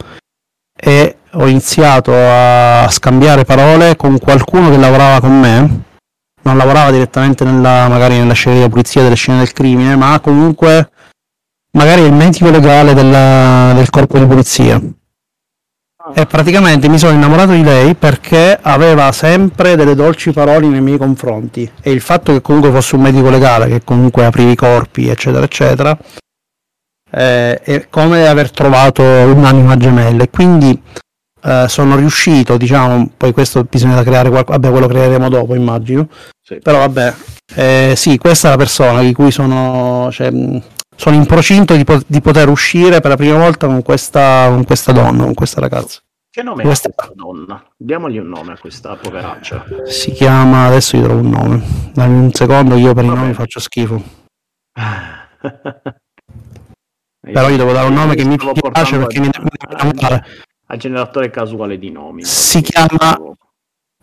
e 0.75 1.17
ho 1.31 1.47
iniziato 1.47 2.11
a 2.15 2.87
scambiare 2.89 3.45
parole 3.45 3.95
con 3.95 4.17
qualcuno 4.17 4.69
che 4.69 4.77
lavorava 4.77 5.19
con 5.19 5.39
me. 5.39 5.83
Non 6.41 6.57
lavorava 6.57 6.91
direttamente 6.91 7.43
nella, 7.43 7.87
magari 7.87 8.17
nella 8.17 8.33
scena 8.33 8.61
di 8.61 8.69
pulizia 8.69 9.03
delle 9.03 9.15
scene 9.15 9.39
del 9.39 9.53
crimine, 9.53 9.95
ma 9.95 10.19
comunque 10.19 10.91
magari 11.71 12.01
il 12.01 12.13
medico 12.13 12.49
legale 12.49 12.93
della, 12.93 13.73
del 13.73 13.89
corpo 13.89 14.17
di 14.17 14.25
polizia. 14.25 14.81
E 16.13 16.25
praticamente 16.25 16.89
mi 16.89 16.97
sono 16.97 17.13
innamorato 17.13 17.51
di 17.51 17.63
lei 17.63 17.95
perché 17.95 18.57
aveva 18.61 19.11
sempre 19.11 19.75
delle 19.75 19.95
dolci 19.95 20.31
parole 20.31 20.67
nei 20.67 20.81
miei 20.81 20.97
confronti. 20.97 21.69
E 21.81 21.91
il 21.91 22.01
fatto 22.01 22.31
che 22.31 22.41
comunque 22.41 22.71
fosse 22.71 22.95
un 22.95 23.01
medico 23.01 23.29
legale, 23.29 23.67
che 23.67 23.83
comunque 23.83 24.25
apriva 24.25 24.51
i 24.51 24.55
corpi, 24.55 25.07
eccetera, 25.07 25.45
eccetera, 25.45 25.97
eh, 27.11 27.59
è 27.59 27.87
come 27.89 28.27
aver 28.27 28.51
trovato 28.51 29.01
un'anima 29.01 29.77
gemella. 29.77 30.23
E 30.23 30.29
quindi 30.29 30.81
eh, 31.43 31.65
sono 31.67 31.95
riuscito, 31.95 32.57
diciamo, 32.57 33.11
poi 33.15 33.31
questo 33.31 33.63
bisogna 33.63 34.03
creare 34.03 34.29
qualcosa, 34.29 34.57
vabbè, 34.57 34.71
quello 34.71 34.87
creeremo 34.87 35.29
dopo, 35.29 35.55
immagino. 35.55 36.07
Sì. 36.41 36.59
Però 36.61 36.79
vabbè, 36.79 37.13
eh, 37.55 37.93
sì, 37.95 38.17
questa 38.17 38.47
è 38.47 38.51
la 38.51 38.57
persona 38.57 39.01
di 39.01 39.13
cui 39.13 39.31
sono, 39.31 40.09
cioè, 40.11 40.31
sono 40.99 41.15
in 41.15 41.25
procinto 41.25 41.75
di, 41.77 41.85
po- 41.85 42.01
di 42.05 42.19
poter 42.19 42.49
uscire 42.49 42.99
per 42.99 43.11
la 43.11 43.15
prima 43.15 43.37
volta 43.37 43.67
con 43.67 43.81
questa, 43.81 44.47
con 44.49 44.65
questa 44.65 44.91
donna, 44.91 45.23
con 45.23 45.33
questa 45.33 45.61
ragazza. 45.61 46.01
Che 46.29 46.43
nome 46.43 46.61
Questa- 46.63 46.89
ha 46.89 46.91
questa 46.93 47.13
donna? 47.15 47.65
Diamogli 47.77 48.17
un 48.17 48.27
nome 48.27 48.51
a 48.51 48.57
questa 48.59 48.95
poveraccia. 48.97 49.63
Si 49.85 50.11
chiama, 50.11 50.65
adesso 50.65 50.97
gli 50.97 51.01
trovo 51.03 51.21
un 51.21 51.29
nome. 51.29 51.63
Dammi 51.93 52.23
un 52.25 52.33
secondo, 52.33 52.75
io 52.75 52.93
per 52.93 53.05
i 53.05 53.07
Va 53.07 53.13
nomi 53.13 53.25
bene. 53.27 53.33
faccio 53.35 53.59
schifo. 53.61 54.03
Però 57.21 57.49
gli 57.49 57.55
devo 57.55 57.71
dare 57.71 57.87
un 57.87 57.93
nome 57.93 58.15
che 58.15 58.25
mi 58.25 58.35
piace 58.37 58.97
perché 58.97 59.19
mi 59.21 59.27
a- 59.27 59.29
deve 59.31 59.49
a- 59.67 59.83
innamorare. 59.85 60.25
al 60.67 60.77
generatore 60.77 61.29
casuale 61.29 61.77
di 61.79 61.91
nomi. 61.91 62.23
Si 62.25 62.61
chiama 62.61 63.17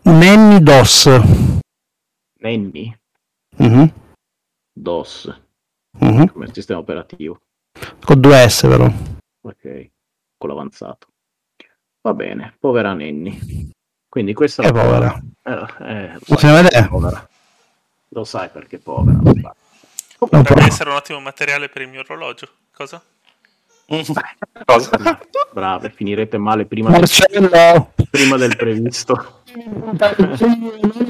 Nanny 0.03 0.61
Doss. 0.61 1.09
Nanny 2.39 2.95
Mhm, 3.57 3.91
DOS 4.73 5.41
mhm. 5.99 6.27
come 6.27 6.49
sistema 6.53 6.79
operativo. 6.79 7.41
Con 8.03 8.19
due 8.19 8.47
S 8.49 8.61
però. 8.61 8.91
Ok, 9.41 9.89
con 10.37 10.49
l'avanzato. 10.49 11.07
Va 12.01 12.13
bene, 12.13 12.55
povera 12.59 12.93
Nanny. 12.93 13.71
Quindi 14.07 14.33
questa 14.33 14.63
È 14.63 14.71
povera. 14.71 15.21
Eh, 15.43 15.51
eh, 15.79 16.17
lo 16.25 16.37
sai 16.37 16.65
è 16.67 16.87
povera. 16.87 17.29
Lo 18.09 18.23
sai 18.23 18.49
perché 18.49 18.77
è 18.77 18.79
povera. 18.79 19.19
Potrebbe 20.17 20.53
po'. 20.53 20.59
essere 20.59 20.89
un 20.89 20.95
ottimo 20.95 21.19
materiale 21.19 21.69
per 21.69 21.83
il 21.83 21.89
mio 21.89 21.99
orologio. 21.99 22.47
Cosa? 22.73 23.01
Cosa? 24.65 25.19
Brave, 25.53 25.91
finirete 25.91 26.37
male 26.37 26.65
prima 26.65 26.89
del, 26.89 26.99
Marcello! 26.99 27.93
prima 28.09 28.37
del 28.37 28.55
previsto. 28.55 29.43
Non 29.55 29.95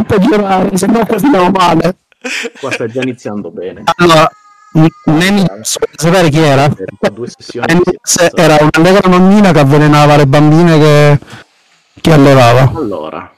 peggiorare, 0.06 0.78
se 0.78 0.88
no 0.88 1.06
qua 1.06 1.18
finiamo 1.18 1.50
male. 1.50 1.98
Qua 2.60 2.72
sta 2.72 2.88
già 2.88 3.02
iniziando 3.02 3.50
bene. 3.50 3.84
Allora, 3.96 4.30
Volete 4.74 5.62
sapere 5.64 6.30
chi 6.30 6.40
era? 6.40 6.68
Doss 6.68 7.36
era 8.36 8.58
una 8.60 8.70
allegra 8.74 9.10
nonnina 9.10 9.52
che 9.52 9.60
avvelenava 9.60 10.16
le 10.18 10.28
bambine 10.28 10.78
che, 10.78 11.20
che 12.02 12.14
allevava. 12.14 12.72
Allora, 12.76 13.32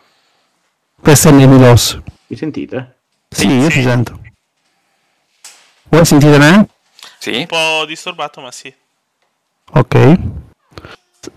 Questa 1.02 1.30
è 1.30 1.48
Doss. 1.48 1.98
mi 2.28 2.36
sentite? 2.36 2.96
Sì, 3.30 3.48
io 3.48 3.70
Sì. 3.70 3.78
ti 3.78 3.84
sento. 3.84 4.20
Voi 5.90 6.06
sentite 6.06 6.38
me? 6.38 6.68
Sì? 7.20 7.36
Un 7.38 7.46
po' 7.46 7.86
disturbato, 7.86 8.42
ma 8.42 8.52
sì. 8.52 8.74
Ok. 9.74 10.14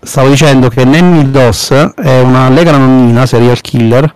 Stavo 0.01 0.29
dicendo 0.29 0.69
che 0.69 0.85
Nanny 0.85 1.31
Doss 1.31 1.73
è 1.73 2.21
una 2.21 2.47
allegra 2.47 2.77
nonnina, 2.77 3.27
serial 3.27 3.61
killer, 3.61 4.13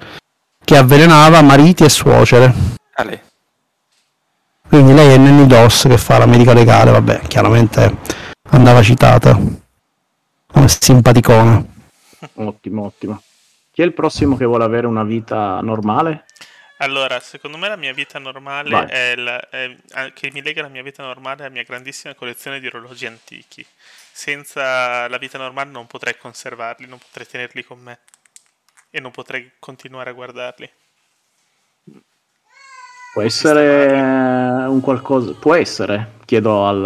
che 0.64 0.76
avvelenava 0.76 1.42
mariti 1.42 1.84
e 1.84 1.88
suocere. 1.88 2.52
Lei. 3.04 3.20
Quindi 4.68 4.92
lei 4.94 5.14
è 5.14 5.16
Nanny 5.16 5.46
Doss 5.46 5.86
che 5.88 5.96
fa 5.96 6.18
la 6.18 6.26
medica 6.26 6.52
legale, 6.52 6.90
vabbè, 6.90 7.20
chiaramente 7.26 7.96
andava 8.50 8.82
citata 8.82 9.38
come 10.46 10.68
simpaticona. 10.68 11.64
Ottimo, 12.34 12.84
ottimo. 12.84 13.22
Chi 13.70 13.82
è 13.82 13.84
il 13.84 13.92
prossimo 13.92 14.36
che 14.36 14.44
vuole 14.44 14.64
avere 14.64 14.86
una 14.86 15.04
vita 15.04 15.60
normale? 15.60 16.24
Allora, 16.78 17.20
secondo 17.20 17.56
me 17.56 17.68
la 17.68 17.76
mia 17.76 17.92
vita 17.94 18.18
normale 18.18 18.84
è, 18.86 19.14
la- 19.16 19.48
è- 19.48 19.76
che 20.12 20.30
mi 20.32 20.42
lega 20.42 20.62
la 20.62 20.68
mia 20.68 20.82
vita 20.82 21.02
normale 21.02 21.44
alla 21.44 21.52
mia 21.52 21.62
grandissima 21.62 22.14
collezione 22.14 22.60
di 22.60 22.66
orologi 22.66 23.06
antichi. 23.06 23.64
Senza 24.12 25.08
la 25.08 25.18
vita 25.18 25.38
normale 25.38 25.70
non 25.70 25.86
potrei 25.86 26.16
conservarli, 26.18 26.86
non 26.86 26.98
potrei 26.98 27.26
tenerli 27.26 27.64
con 27.64 27.78
me 27.78 27.98
e 28.90 29.00
non 29.00 29.10
potrei 29.10 29.52
continuare 29.58 30.10
a 30.10 30.14
guardarli. 30.14 30.70
Può 33.16 33.24
essere 33.24 33.92
un 34.68 34.78
qualcosa, 34.82 35.32
può 35.40 35.54
essere, 35.54 36.16
chiedo 36.26 36.66
al, 36.66 36.84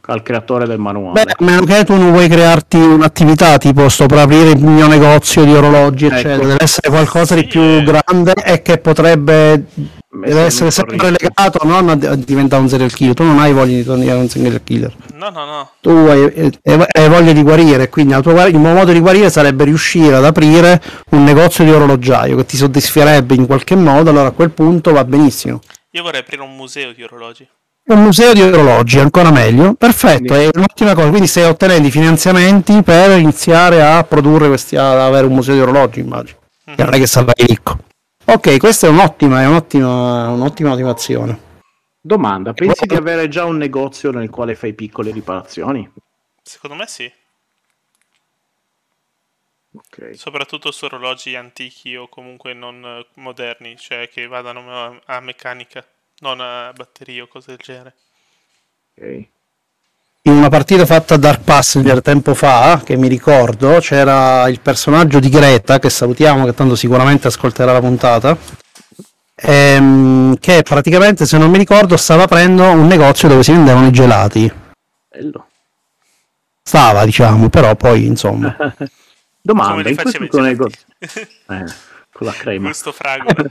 al 0.00 0.22
creatore 0.22 0.64
del 0.64 0.78
manuale. 0.78 1.22
Beh, 1.22 1.30
a 1.30 1.44
meno 1.44 1.66
che 1.66 1.84
tu 1.84 1.94
non 1.94 2.10
vuoi 2.10 2.26
crearti 2.26 2.78
un'attività 2.78 3.58
tipo 3.58 3.86
sto 3.90 4.06
per 4.06 4.16
aprire 4.16 4.52
il 4.52 4.64
mio 4.64 4.86
negozio 4.86 5.44
di 5.44 5.52
orologi, 5.52 6.06
Ecco. 6.06 6.14
eccetera, 6.14 6.38
deve 6.38 6.56
essere 6.62 6.88
qualcosa 6.88 7.34
di 7.34 7.44
più 7.44 7.60
eh. 7.60 7.82
grande 7.82 8.32
e 8.32 8.62
che 8.62 8.78
potrebbe 8.78 9.66
deve 10.10 10.40
essere 10.42 10.70
sempre 10.70 11.10
legato 11.10 11.66
non 11.66 11.88
a 11.88 11.92
a 11.92 12.14
diventare 12.16 12.62
un 12.62 12.68
serial 12.68 12.92
killer. 12.92 13.14
Tu 13.14 13.24
non 13.24 13.38
hai 13.38 13.52
voglia 13.52 13.76
di 13.76 13.82
diventare 13.82 14.18
un 14.18 14.28
serial 14.28 14.60
killer. 14.64 14.94
No, 15.14 15.28
no, 15.30 15.44
no. 15.44 15.70
Tu 15.80 15.90
hai, 15.90 16.52
hai- 16.62 16.86
hai 16.92 17.08
voglia 17.08 17.32
di 17.32 17.42
guarire, 17.42 17.88
quindi 17.88 18.14
guar- 18.20 18.48
il 18.48 18.58
mio 18.58 18.72
modo 18.72 18.92
di 18.92 19.00
guarire 19.00 19.30
sarebbe 19.30 19.64
riuscire 19.64 20.16
ad 20.16 20.24
aprire 20.24 20.80
un 21.10 21.24
negozio 21.24 21.64
di 21.64 21.70
orologiaio 21.70 22.36
che 22.36 22.46
ti 22.46 22.56
soddisferebbe 22.56 23.34
in 23.34 23.46
qualche 23.46 23.74
modo, 23.74 24.10
allora 24.10 24.28
a 24.28 24.32
quel 24.32 24.50
punto 24.50 24.92
va 24.92 25.04
benissimo. 25.04 25.60
Io 25.92 26.02
vorrei 26.02 26.20
aprire 26.20 26.42
un 26.42 26.54
museo 26.54 26.92
di 26.92 27.02
orologi. 27.02 27.46
Un 27.90 28.02
museo 28.02 28.34
di 28.34 28.42
orologi, 28.42 28.98
ancora 28.98 29.30
meglio. 29.30 29.72
Perfetto, 29.72 30.34
è 30.34 30.50
un'ottima 30.52 30.94
cosa. 30.94 31.08
Quindi 31.08 31.26
stai 31.26 31.44
ottenendo 31.44 31.88
i 31.88 31.90
finanziamenti 31.90 32.82
per 32.82 33.18
iniziare 33.18 33.82
a 33.82 34.04
produrre 34.04 34.48
questi, 34.48 34.76
ad 34.76 34.98
avere 34.98 35.26
un 35.26 35.32
museo 35.32 35.54
di 35.54 35.60
orologi, 35.62 36.00
immagino. 36.00 36.36
Mhm. 36.66 36.74
Che 36.76 36.84
non 36.84 36.92
è 36.92 36.98
che 36.98 37.06
sarai 37.06 37.32
ricco. 37.46 37.78
Ok, 38.30 38.58
questa 38.58 38.86
è 38.86 38.90
un'ottima, 38.90 39.40
è 39.40 39.46
un'ottima, 39.46 40.28
un'ottima 40.28 40.68
motivazione. 40.68 41.46
Domanda, 41.98 42.52
pensi 42.52 42.84
di 42.84 42.94
avere 42.94 43.28
già 43.28 43.44
un 43.46 43.56
negozio 43.56 44.10
nel 44.10 44.28
quale 44.28 44.54
fai 44.54 44.74
piccole 44.74 45.10
riparazioni? 45.12 45.90
Secondo 46.42 46.74
me 46.74 46.86
sì, 46.88 47.12
Ok. 49.74 49.98
soprattutto 50.10 50.70
su 50.70 50.84
orologi 50.84 51.34
antichi 51.34 51.96
o 51.96 52.08
comunque 52.08 52.52
non 52.52 52.84
eh, 52.84 53.06
moderni, 53.14 53.74
cioè 53.78 54.06
che 54.10 54.26
vadano 54.26 54.70
a, 54.70 55.00
a 55.06 55.20
meccanica, 55.20 55.82
non 56.18 56.40
a 56.42 56.74
batterie 56.74 57.22
o 57.22 57.26
cose 57.26 57.52
del 57.56 57.64
genere. 57.64 57.96
ok. 58.96 59.28
In 60.28 60.36
una 60.36 60.50
partita 60.50 60.84
fatta 60.84 61.14
a 61.14 61.16
Dark 61.16 61.40
Passenger 61.40 62.02
tempo 62.02 62.34
fa, 62.34 62.82
che 62.84 62.98
mi 62.98 63.08
ricordo, 63.08 63.78
c'era 63.80 64.46
il 64.50 64.60
personaggio 64.60 65.20
di 65.20 65.30
Greta, 65.30 65.78
che 65.78 65.88
salutiamo, 65.88 66.44
che 66.44 66.52
tanto 66.52 66.76
sicuramente 66.76 67.28
ascolterà 67.28 67.72
la 67.72 67.80
puntata, 67.80 68.36
ehm, 69.34 70.36
che 70.38 70.62
praticamente, 70.62 71.24
se 71.24 71.38
non 71.38 71.50
mi 71.50 71.56
ricordo, 71.56 71.96
stava 71.96 72.24
aprendo 72.24 72.62
un 72.64 72.86
negozio 72.86 73.26
dove 73.26 73.42
si 73.42 73.52
vendevano 73.52 73.86
i 73.86 73.90
gelati. 73.90 74.52
Bello. 75.08 75.46
Stava, 76.62 77.06
diciamo, 77.06 77.48
però 77.48 77.74
poi, 77.74 78.04
insomma... 78.04 78.54
Come 78.54 78.74
Domanda, 79.40 79.80
li 79.80 79.88
in 79.92 79.96
questo 79.96 80.40
negozio... 80.42 80.84
Eh, 81.00 81.64
con 82.12 82.26
la 82.26 82.32
crema. 82.32 82.68
Gusto 82.68 82.92
fragola. 82.92 83.34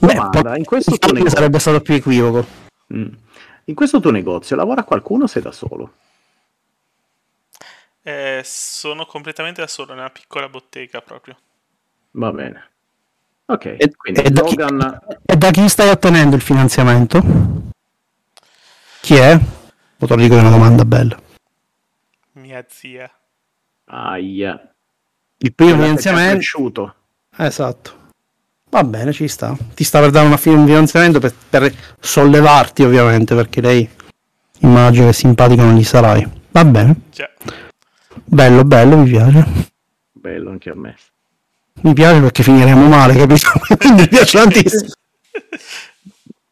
Domanda, 0.00 0.40
poi- 0.40 0.58
in 0.58 0.64
questo 0.64 0.96
negozio... 1.12 1.28
sarebbe 1.28 1.58
stato 1.58 1.82
più 1.82 1.92
equivoco. 1.92 2.62
Mm. 2.94 3.12
In 3.64 3.74
questo 3.74 4.00
tuo 4.00 4.10
negozio 4.10 4.56
lavora 4.56 4.84
qualcuno 4.84 5.24
o 5.24 5.26
sei 5.26 5.42
da 5.42 5.52
solo? 5.52 5.92
Eh, 8.02 8.42
sono 8.44 9.06
completamente 9.06 9.62
da 9.62 9.66
solo 9.66 9.94
nella 9.94 10.10
piccola 10.10 10.48
bottega 10.48 11.00
proprio. 11.00 11.36
Va 12.12 12.30
bene. 12.30 12.70
Ok, 13.46 13.64
E, 13.78 13.94
quindi 13.96 14.20
e 14.20 14.30
da 14.30 14.42
chi, 14.42 14.56
Logan... 14.56 15.00
e 15.24 15.36
da 15.36 15.50
chi 15.50 15.68
stai 15.68 15.88
ottenendo 15.90 16.36
il 16.36 16.42
finanziamento? 16.42 17.22
Chi 19.00 19.14
è? 19.16 19.38
Che 19.98 20.06
è 20.06 20.38
una 20.38 20.50
domanda 20.50 20.84
bella. 20.84 21.18
Mia 22.32 22.64
zia. 22.68 23.10
Aia. 23.86 24.74
Il 25.38 25.54
primo 25.54 25.72
finanziamento... 25.74 26.34
cresciuto. 26.34 26.94
Esatto. 27.36 28.03
Va 28.74 28.82
bene, 28.82 29.12
ci 29.12 29.28
sta. 29.28 29.56
Ti 29.72 29.84
sta 29.84 30.00
per 30.00 30.10
dare 30.10 30.26
una 30.26 30.36
fi- 30.36 30.48
un 30.48 30.66
finanziamento 30.66 31.20
per, 31.20 31.32
per 31.48 31.72
sollevarti, 32.00 32.82
ovviamente, 32.82 33.32
perché 33.36 33.60
lei 33.60 33.88
immagino 34.62 35.06
che 35.06 35.12
simpatico 35.12 35.62
non 35.62 35.76
gli 35.76 35.84
sarai. 35.84 36.28
Va 36.50 36.64
bene. 36.64 37.02
Già. 37.12 37.30
Bello, 38.24 38.64
bello, 38.64 38.96
mi 38.96 39.08
piace. 39.08 39.46
Bello 40.10 40.50
anche 40.50 40.70
a 40.70 40.74
me. 40.74 40.96
Mi 41.82 41.92
piace 41.92 42.20
perché 42.20 42.42
finiremo 42.42 42.88
male, 42.88 43.14
capito? 43.14 43.48
Quindi 43.78 44.02
mi 44.02 44.08
piace 44.08 44.38
tantissimo. 44.38 44.90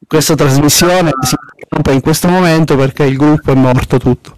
Questa 0.07 0.37
trasmissione 0.37 1.11
si 1.23 1.35
interrompe 1.57 1.93
in 1.93 2.01
questo 2.03 2.29
momento 2.29 2.77
perché 2.77 3.03
il 3.03 3.17
gruppo 3.17 3.51
è 3.51 3.55
morto 3.57 3.99
tutto. 3.99 4.37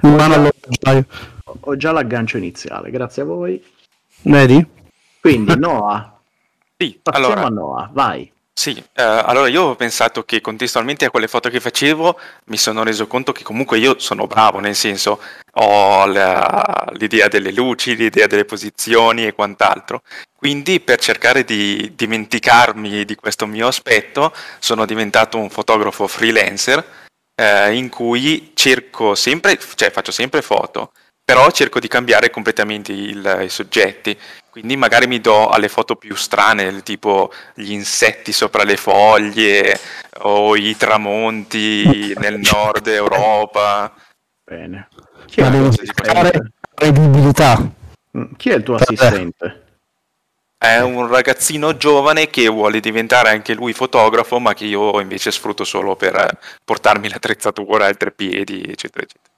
Ho- 0.00 1.56
Ho 1.60 1.76
già 1.76 1.92
l'aggancio 1.92 2.38
iniziale, 2.38 2.90
grazie 2.90 3.22
a 3.22 3.26
voi. 3.26 3.62
Vedi? 4.22 4.66
Quindi 5.20 5.56
Noah, 5.56 6.19
Sì, 6.80 6.98
passiamo 7.02 7.26
allora, 7.26 7.46
a 7.46 7.50
Noah, 7.50 7.90
vai. 7.92 8.32
Sì, 8.52 8.82
eh, 8.94 9.02
allora 9.02 9.48
io 9.48 9.62
ho 9.64 9.76
pensato 9.76 10.22
che 10.24 10.40
contestualmente 10.40 11.04
a 11.04 11.10
quelle 11.10 11.28
foto 11.28 11.50
che 11.50 11.60
facevo 11.60 12.18
mi 12.46 12.56
sono 12.56 12.82
reso 12.82 13.06
conto 13.06 13.32
che 13.32 13.42
comunque 13.42 13.78
io 13.78 13.98
sono 13.98 14.26
bravo, 14.26 14.60
nel 14.60 14.74
senso 14.74 15.20
ho 15.54 16.06
la- 16.06 16.86
l'idea 16.92 17.28
delle 17.28 17.52
luci, 17.52 17.96
l'idea 17.96 18.26
delle 18.26 18.46
posizioni 18.46 19.26
e 19.26 19.34
quant'altro. 19.34 20.02
Quindi 20.34 20.80
per 20.80 20.98
cercare 21.00 21.44
di 21.44 21.92
dimenticarmi 21.94 23.04
di 23.04 23.14
questo 23.14 23.46
mio 23.46 23.66
aspetto 23.66 24.32
sono 24.58 24.86
diventato 24.86 25.36
un 25.36 25.50
fotografo 25.50 26.06
freelancer 26.06 26.82
eh, 27.36 27.74
in 27.74 27.88
cui 27.90 28.52
cerco 28.54 29.14
sempre, 29.14 29.58
cioè 29.74 29.90
faccio 29.90 30.12
sempre 30.12 30.42
foto, 30.42 30.92
però 31.24 31.50
cerco 31.50 31.78
di 31.80 31.88
cambiare 31.88 32.28
completamente 32.30 32.92
il- 32.92 33.40
i 33.44 33.48
soggetti. 33.48 34.18
Quindi 34.50 34.76
magari 34.76 35.06
mi 35.06 35.20
do 35.20 35.48
alle 35.48 35.68
foto 35.68 35.94
più 35.96 36.14
strane, 36.16 36.82
tipo 36.82 37.30
gli 37.54 37.70
insetti 37.72 38.32
sopra 38.32 38.64
le 38.64 38.76
foglie 38.76 39.78
o 40.22 40.56
i 40.56 40.76
tramonti 40.76 42.12
nel 42.18 42.40
nord 42.40 42.86
Europa. 42.88 43.94
Bene. 44.44 44.88
Chi 45.26 45.40
è, 45.40 45.42
Ma 45.42 45.48
il 45.48 45.52
tuo 45.54 45.62
devo 45.62 45.72
cercare 45.72 46.18
assistente? 46.18 46.52
credibilità. 46.74 47.70
Mm, 48.18 48.32
Chi 48.36 48.50
è 48.50 48.54
il 48.54 48.62
tuo 48.64 48.76
Vabbè. 48.76 48.92
assistente? 48.92 49.64
È 50.58 50.78
un 50.80 51.06
ragazzino 51.06 51.76
giovane 51.76 52.28
che 52.28 52.48
vuole 52.48 52.80
diventare 52.80 53.30
anche 53.30 53.54
lui 53.54 53.72
fotografo, 53.72 54.38
ma 54.40 54.52
che 54.52 54.66
io 54.66 55.00
invece 55.00 55.30
sfrutto 55.30 55.64
solo 55.64 55.96
per 55.96 56.38
portarmi 56.64 57.08
l'attrezzatura, 57.08 57.88
il 57.88 57.96
treppiedi, 57.96 58.62
eccetera, 58.64 59.04
eccetera. 59.04 59.34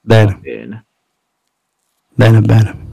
Bene, 0.00 0.34
Bene. 0.40 0.85
Bene, 2.16 2.40
bene. 2.40 2.84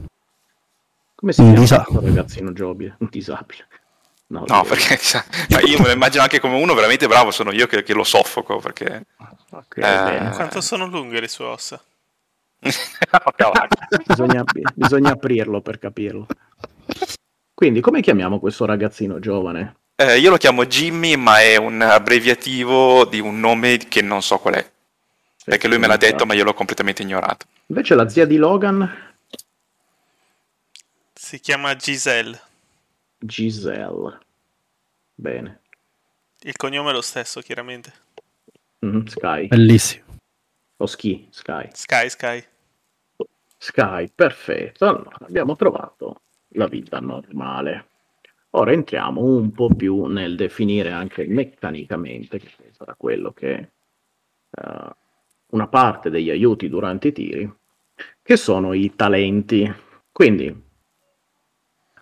Come 1.14 1.32
si 1.32 1.42
chiama 1.42 1.58
disa- 1.58 1.82
questo 1.82 2.04
ragazzino 2.04 2.52
giovane? 2.52 2.96
Un 2.98 3.08
disabile. 3.10 3.66
No, 4.26 4.44
No, 4.46 4.62
perché 4.64 4.96
sa- 4.96 5.24
ma 5.50 5.60
io 5.60 5.78
me 5.78 5.86
lo 5.86 5.92
immagino 5.92 6.22
anche 6.22 6.40
come 6.40 6.60
uno 6.60 6.74
veramente 6.74 7.06
bravo, 7.06 7.30
sono 7.30 7.52
io 7.52 7.66
che, 7.66 7.82
che 7.82 7.92
lo 7.94 8.04
soffoco, 8.04 8.58
perché... 8.58 9.06
Ok, 9.50 9.76
Eh. 9.78 10.30
Quanto 10.34 10.60
sono 10.60 10.86
lunghe 10.86 11.20
le 11.20 11.28
sue 11.28 11.44
ossa? 11.44 11.80
Bisogna, 14.06 14.44
bisogna 14.74 15.12
aprirlo 15.12 15.60
per 15.60 15.78
capirlo. 15.78 16.26
Quindi, 17.52 17.80
come 17.80 18.00
chiamiamo 18.00 18.40
questo 18.40 18.64
ragazzino 18.64 19.20
giovane? 19.20 19.76
Eh, 19.96 20.18
io 20.18 20.30
lo 20.30 20.36
chiamo 20.38 20.66
Jimmy, 20.66 21.14
ma 21.16 21.40
è 21.40 21.56
un 21.56 21.80
abbreviativo 21.80 23.04
di 23.04 23.20
un 23.20 23.38
nome 23.38 23.76
che 23.76 24.02
non 24.02 24.22
so 24.22 24.38
qual 24.38 24.54
è. 24.54 24.70
Perché 25.44 25.68
lui 25.68 25.78
me 25.78 25.86
l'ha 25.86 25.96
detto, 25.98 26.26
ma 26.26 26.34
io 26.34 26.42
l'ho 26.42 26.54
completamente 26.54 27.02
ignorato. 27.02 27.46
Invece 27.66 27.94
la 27.94 28.08
zia 28.08 28.24
di 28.24 28.36
Logan, 28.36 29.13
Si 31.34 31.40
chiama 31.40 31.74
Giselle. 31.74 32.40
Giselle. 33.18 34.20
Bene. 35.16 35.62
Il 36.42 36.54
cognome 36.54 36.90
è 36.90 36.92
lo 36.92 37.00
stesso, 37.00 37.40
chiaramente. 37.40 37.92
Mhm, 38.78 39.06
Sky. 39.06 39.48
Bellissimo. 39.48 40.04
O 40.76 40.86
Ski, 40.86 41.26
Sky. 41.30 41.70
Sky, 41.72 42.08
Sky. 42.08 42.44
Sky, 43.56 44.12
perfetto. 44.14 44.86
Allora, 44.86 45.16
abbiamo 45.22 45.56
trovato 45.56 46.20
la 46.50 46.68
vita 46.68 47.00
normale. 47.00 47.88
Ora 48.50 48.70
entriamo 48.70 49.20
un 49.20 49.50
po' 49.50 49.74
più 49.74 50.04
nel 50.04 50.36
definire 50.36 50.92
anche 50.92 51.26
meccanicamente, 51.26 52.38
che 52.38 52.52
sarà 52.70 52.94
quello 52.94 53.32
che 53.32 53.54
eh, 54.50 54.90
una 55.46 55.66
parte 55.66 56.10
degli 56.10 56.30
aiuti 56.30 56.68
durante 56.68 57.08
i 57.08 57.12
tiri, 57.12 57.52
che 58.22 58.36
sono 58.36 58.72
i 58.72 58.94
talenti. 58.94 59.68
Quindi 60.12 60.63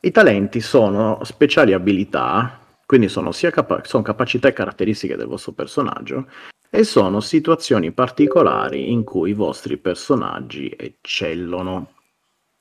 i 0.04 0.10
talenti 0.10 0.60
sono 0.60 1.20
speciali 1.22 1.72
abilità, 1.72 2.58
quindi 2.86 3.08
sono 3.08 3.30
capa- 3.30 3.84
sono 3.84 4.02
capacità 4.02 4.48
e 4.48 4.52
caratteristiche 4.52 5.16
del 5.16 5.28
vostro 5.28 5.52
personaggio, 5.52 6.26
e 6.68 6.82
sono 6.82 7.20
situazioni 7.20 7.92
particolari 7.92 8.90
in 8.90 9.04
cui 9.04 9.30
i 9.30 9.34
vostri 9.34 9.76
personaggi 9.76 10.74
eccellono. 10.76 11.92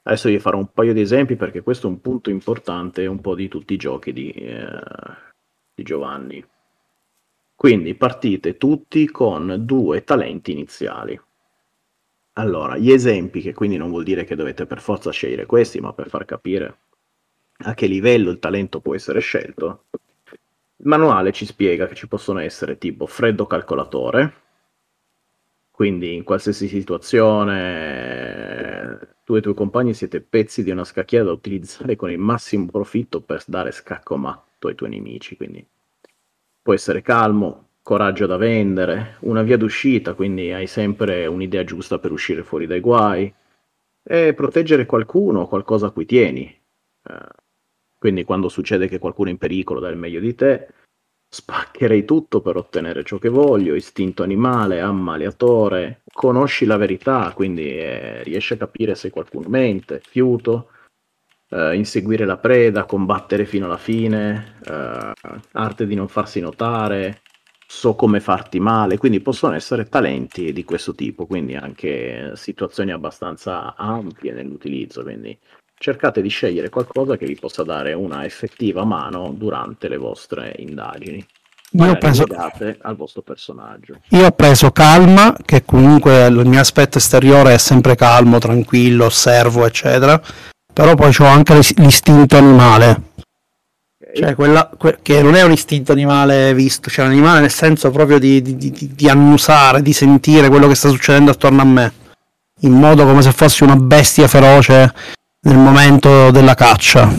Adesso 0.04 0.30
vi 0.30 0.38
farò 0.38 0.58
un 0.58 0.72
paio 0.72 0.94
di 0.94 1.02
esempi 1.02 1.36
perché 1.36 1.62
questo 1.62 1.88
è 1.88 1.90
un 1.90 2.02
punto 2.02 2.30
importante 2.30 3.08
un 3.08 3.22
po' 3.22 3.34
di 3.34 3.48
tutti 3.48 3.74
i 3.74 3.78
giochi 3.78 4.14
di, 4.14 4.30
eh, 4.32 4.68
di 5.74 5.84
Giovanni. 5.84 6.46
Quindi 7.56 7.96
partite 7.96 8.58
tutti 8.58 9.10
con 9.10 9.56
due 9.62 10.04
talenti 10.04 10.52
iniziali. 10.52 11.20
Allora, 12.34 12.78
gli 12.78 12.92
esempi, 12.92 13.42
che 13.42 13.54
quindi 13.54 13.78
non 13.78 13.90
vuol 13.90 14.04
dire 14.04 14.26
che 14.26 14.36
dovete 14.36 14.66
per 14.68 14.80
forza 14.80 15.12
scegliere 15.12 15.48
questi, 15.48 15.80
ma 15.80 15.94
per 15.94 16.10
far 16.10 16.26
capire 16.26 16.78
a 17.64 17.74
che 17.74 17.88
livello 17.88 18.30
il 18.32 18.40
talento 18.40 18.80
può 18.80 18.96
essere 18.96 19.20
scelto, 19.20 19.86
il 20.78 20.88
manuale 20.88 21.32
ci 21.32 21.46
spiega 21.46 21.88
che 21.88 21.96
ci 21.96 22.08
possono 22.08 22.40
essere 22.40 22.78
tipo 22.78 23.06
freddo 23.06 23.46
calcolatore, 23.46 24.34
quindi 25.72 26.14
in 26.16 26.24
qualsiasi 26.24 26.68
situazione 26.68 27.80
tu 29.24 29.36
e 29.36 29.40
i 29.40 29.42
tuoi 29.42 29.54
compagni 29.54 29.94
siete 29.94 30.22
pezzi 30.22 30.64
di 30.64 30.72
una 30.72 30.84
scacchiera 30.84 31.26
da 31.26 31.32
utilizzare 31.32 31.96
con 31.96 32.12
il 32.12 32.18
massimo 32.18 32.66
profitto 32.68 33.22
per 33.22 33.44
dare 33.48 33.72
scacco 33.72 34.18
matto 34.18 34.68
ai 34.68 34.76
tuoi 34.76 34.90
nemici, 34.90 35.38
quindi 35.38 35.66
può 36.62 36.74
essere 36.74 37.02
calmo, 37.02 37.70
coraggio 37.82 38.28
da 38.28 38.38
vendere, 38.38 39.18
una 39.22 39.42
via 39.42 39.58
d'uscita, 39.58 40.14
quindi 40.14 40.52
hai 40.52 40.68
sempre 40.68 41.26
un'idea 41.26 41.64
giusta 41.64 41.98
per 42.00 42.12
uscire 42.12 42.44
fuori 42.44 42.68
dai 42.68 42.80
guai, 42.80 43.34
e 44.04 44.34
proteggere 44.34 44.86
qualcuno 44.86 45.42
o 45.42 45.48
qualcosa 45.48 45.88
a 45.88 45.92
cui 45.92 46.06
tieni. 46.06 46.44
Eh, 46.44 47.28
quindi 48.02 48.24
quando 48.24 48.50
succede 48.50 48.88
che 48.88 48.98
qualcuno 48.98 49.30
è 49.30 49.32
in 49.32 49.38
pericolo 49.38 49.80
dà 49.80 49.88
il 49.88 49.96
meglio 49.96 50.20
di 50.20 50.34
te, 50.34 50.70
spaccherei 51.30 52.04
tutto 52.04 52.42
per 52.42 52.58
ottenere 52.58 53.04
ciò 53.04 53.20
che 53.20 53.30
voglio, 53.30 53.76
istinto 53.76 54.24
animale, 54.24 54.82
ammaliatore, 54.82 56.02
conosci 56.12 56.66
la 56.66 56.78
verità, 56.78 57.32
quindi 57.36 57.78
eh, 57.78 58.24
riesci 58.24 58.54
a 58.54 58.58
capire 58.58 58.96
se 58.96 59.12
qualcuno 59.12 59.50
mente, 59.50 60.02
fiuto, 60.04 60.72
eh, 61.50 61.76
inseguire 61.76 62.26
la 62.26 62.38
preda, 62.38 62.86
combattere 62.86 63.46
fino 63.46 63.66
alla 63.68 63.78
fine, 63.78 64.56
eh, 64.66 65.14
arte 65.52 65.86
di 65.86 65.94
non 65.94 66.08
farsi 66.08 66.40
notare, 66.40 67.22
so 67.68 67.94
come 67.94 68.20
farti 68.20 68.60
male, 68.60 68.98
quindi 68.98 69.20
possono 69.20 69.54
essere 69.54 69.86
talenti 69.86 70.52
di 70.52 70.64
questo 70.64 70.96
tipo, 70.96 71.28
quindi 71.28 71.56
anche 71.56 72.32
situazioni 72.34 72.92
abbastanza 72.92 73.76
ampie 73.76 74.34
nell'utilizzo, 74.34 75.04
quindi 75.04 75.38
cercate 75.82 76.22
di 76.22 76.30
scegliere 76.30 76.70
qualcosa 76.70 77.18
che 77.18 77.26
vi 77.26 77.36
possa 77.36 77.64
dare 77.64 77.94
una 77.94 78.24
effettiva 78.24 78.86
mano 78.86 79.34
durante 79.36 79.90
le 79.90 79.98
vostre 79.98 80.54
indagini. 80.60 81.26
Io 81.74 81.92
ho, 81.92 81.98
preso, 81.98 82.26
legate 82.28 82.78
al 82.82 82.96
vostro 82.96 83.22
personaggio. 83.22 84.02
io 84.10 84.26
ho 84.26 84.32
preso 84.32 84.72
calma, 84.72 85.36
che 85.44 85.64
comunque 85.66 86.28
il 86.28 86.46
mio 86.46 86.60
aspetto 86.60 86.98
esteriore 86.98 87.54
è 87.54 87.58
sempre 87.58 87.96
calmo, 87.96 88.38
tranquillo, 88.40 89.06
osservo, 89.06 89.66
eccetera. 89.66 90.22
Però 90.72 90.96
poi 90.96 91.14
ho 91.18 91.26
anche 91.26 91.54
l'is- 91.56 91.76
l'istinto 91.78 92.38
animale. 92.38 93.02
Cioè, 94.14 94.36
quella, 94.36 94.70
que- 94.78 95.00
che 95.02 95.22
non 95.24 95.36
è 95.36 95.44
un 95.44 95.52
istinto 95.54 95.94
animale 95.94 96.54
visto, 96.54 96.90
cioè 96.90 97.06
un 97.06 97.12
animale 97.12 97.40
nel 97.40 97.52
senso 97.52 97.90
proprio 97.90 98.20
di, 98.20 98.42
di- 98.42 98.58
di- 98.58 98.92
di 98.94 99.10
annusare, 99.10 99.82
di 99.82 99.94
sentire 99.94 100.50
quello 100.50 100.68
che 100.68 100.76
sta 100.76 100.90
succedendo 100.90 101.32
attorno 101.32 101.62
a 101.62 101.66
me, 101.66 101.94
in 102.62 102.74
modo 102.74 103.06
come 103.06 103.22
se 103.22 103.32
fossi 103.32 103.64
una 103.64 103.78
bestia 103.78 104.28
feroce 104.28 104.94
nel 105.42 105.58
momento 105.58 106.32
della 106.32 106.54
caccia. 106.54 107.10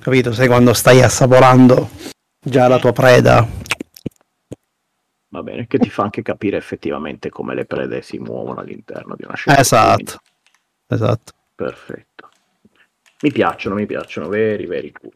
Capito? 0.00 0.32
Sai 0.32 0.46
quando 0.46 0.72
stai 0.74 1.02
assaporando 1.02 1.90
già 2.38 2.68
la 2.68 2.78
tua 2.78 2.92
preda. 2.92 3.46
Va 5.28 5.42
bene, 5.42 5.66
che 5.66 5.78
ti 5.78 5.90
fa 5.90 6.04
anche 6.04 6.22
capire 6.22 6.56
effettivamente 6.56 7.28
come 7.28 7.54
le 7.54 7.64
prede 7.64 8.02
si 8.02 8.18
muovono 8.18 8.60
all'interno 8.60 9.16
di 9.16 9.24
una 9.24 9.34
scena. 9.34 9.58
Esatto. 9.58 10.20
Esatto. 10.86 11.32
Perfetto. 11.54 12.28
Mi 13.22 13.32
piacciono, 13.32 13.74
mi 13.74 13.86
piacciono, 13.86 14.28
veri, 14.28 14.66
veri 14.66 14.92
cool. 14.92 15.12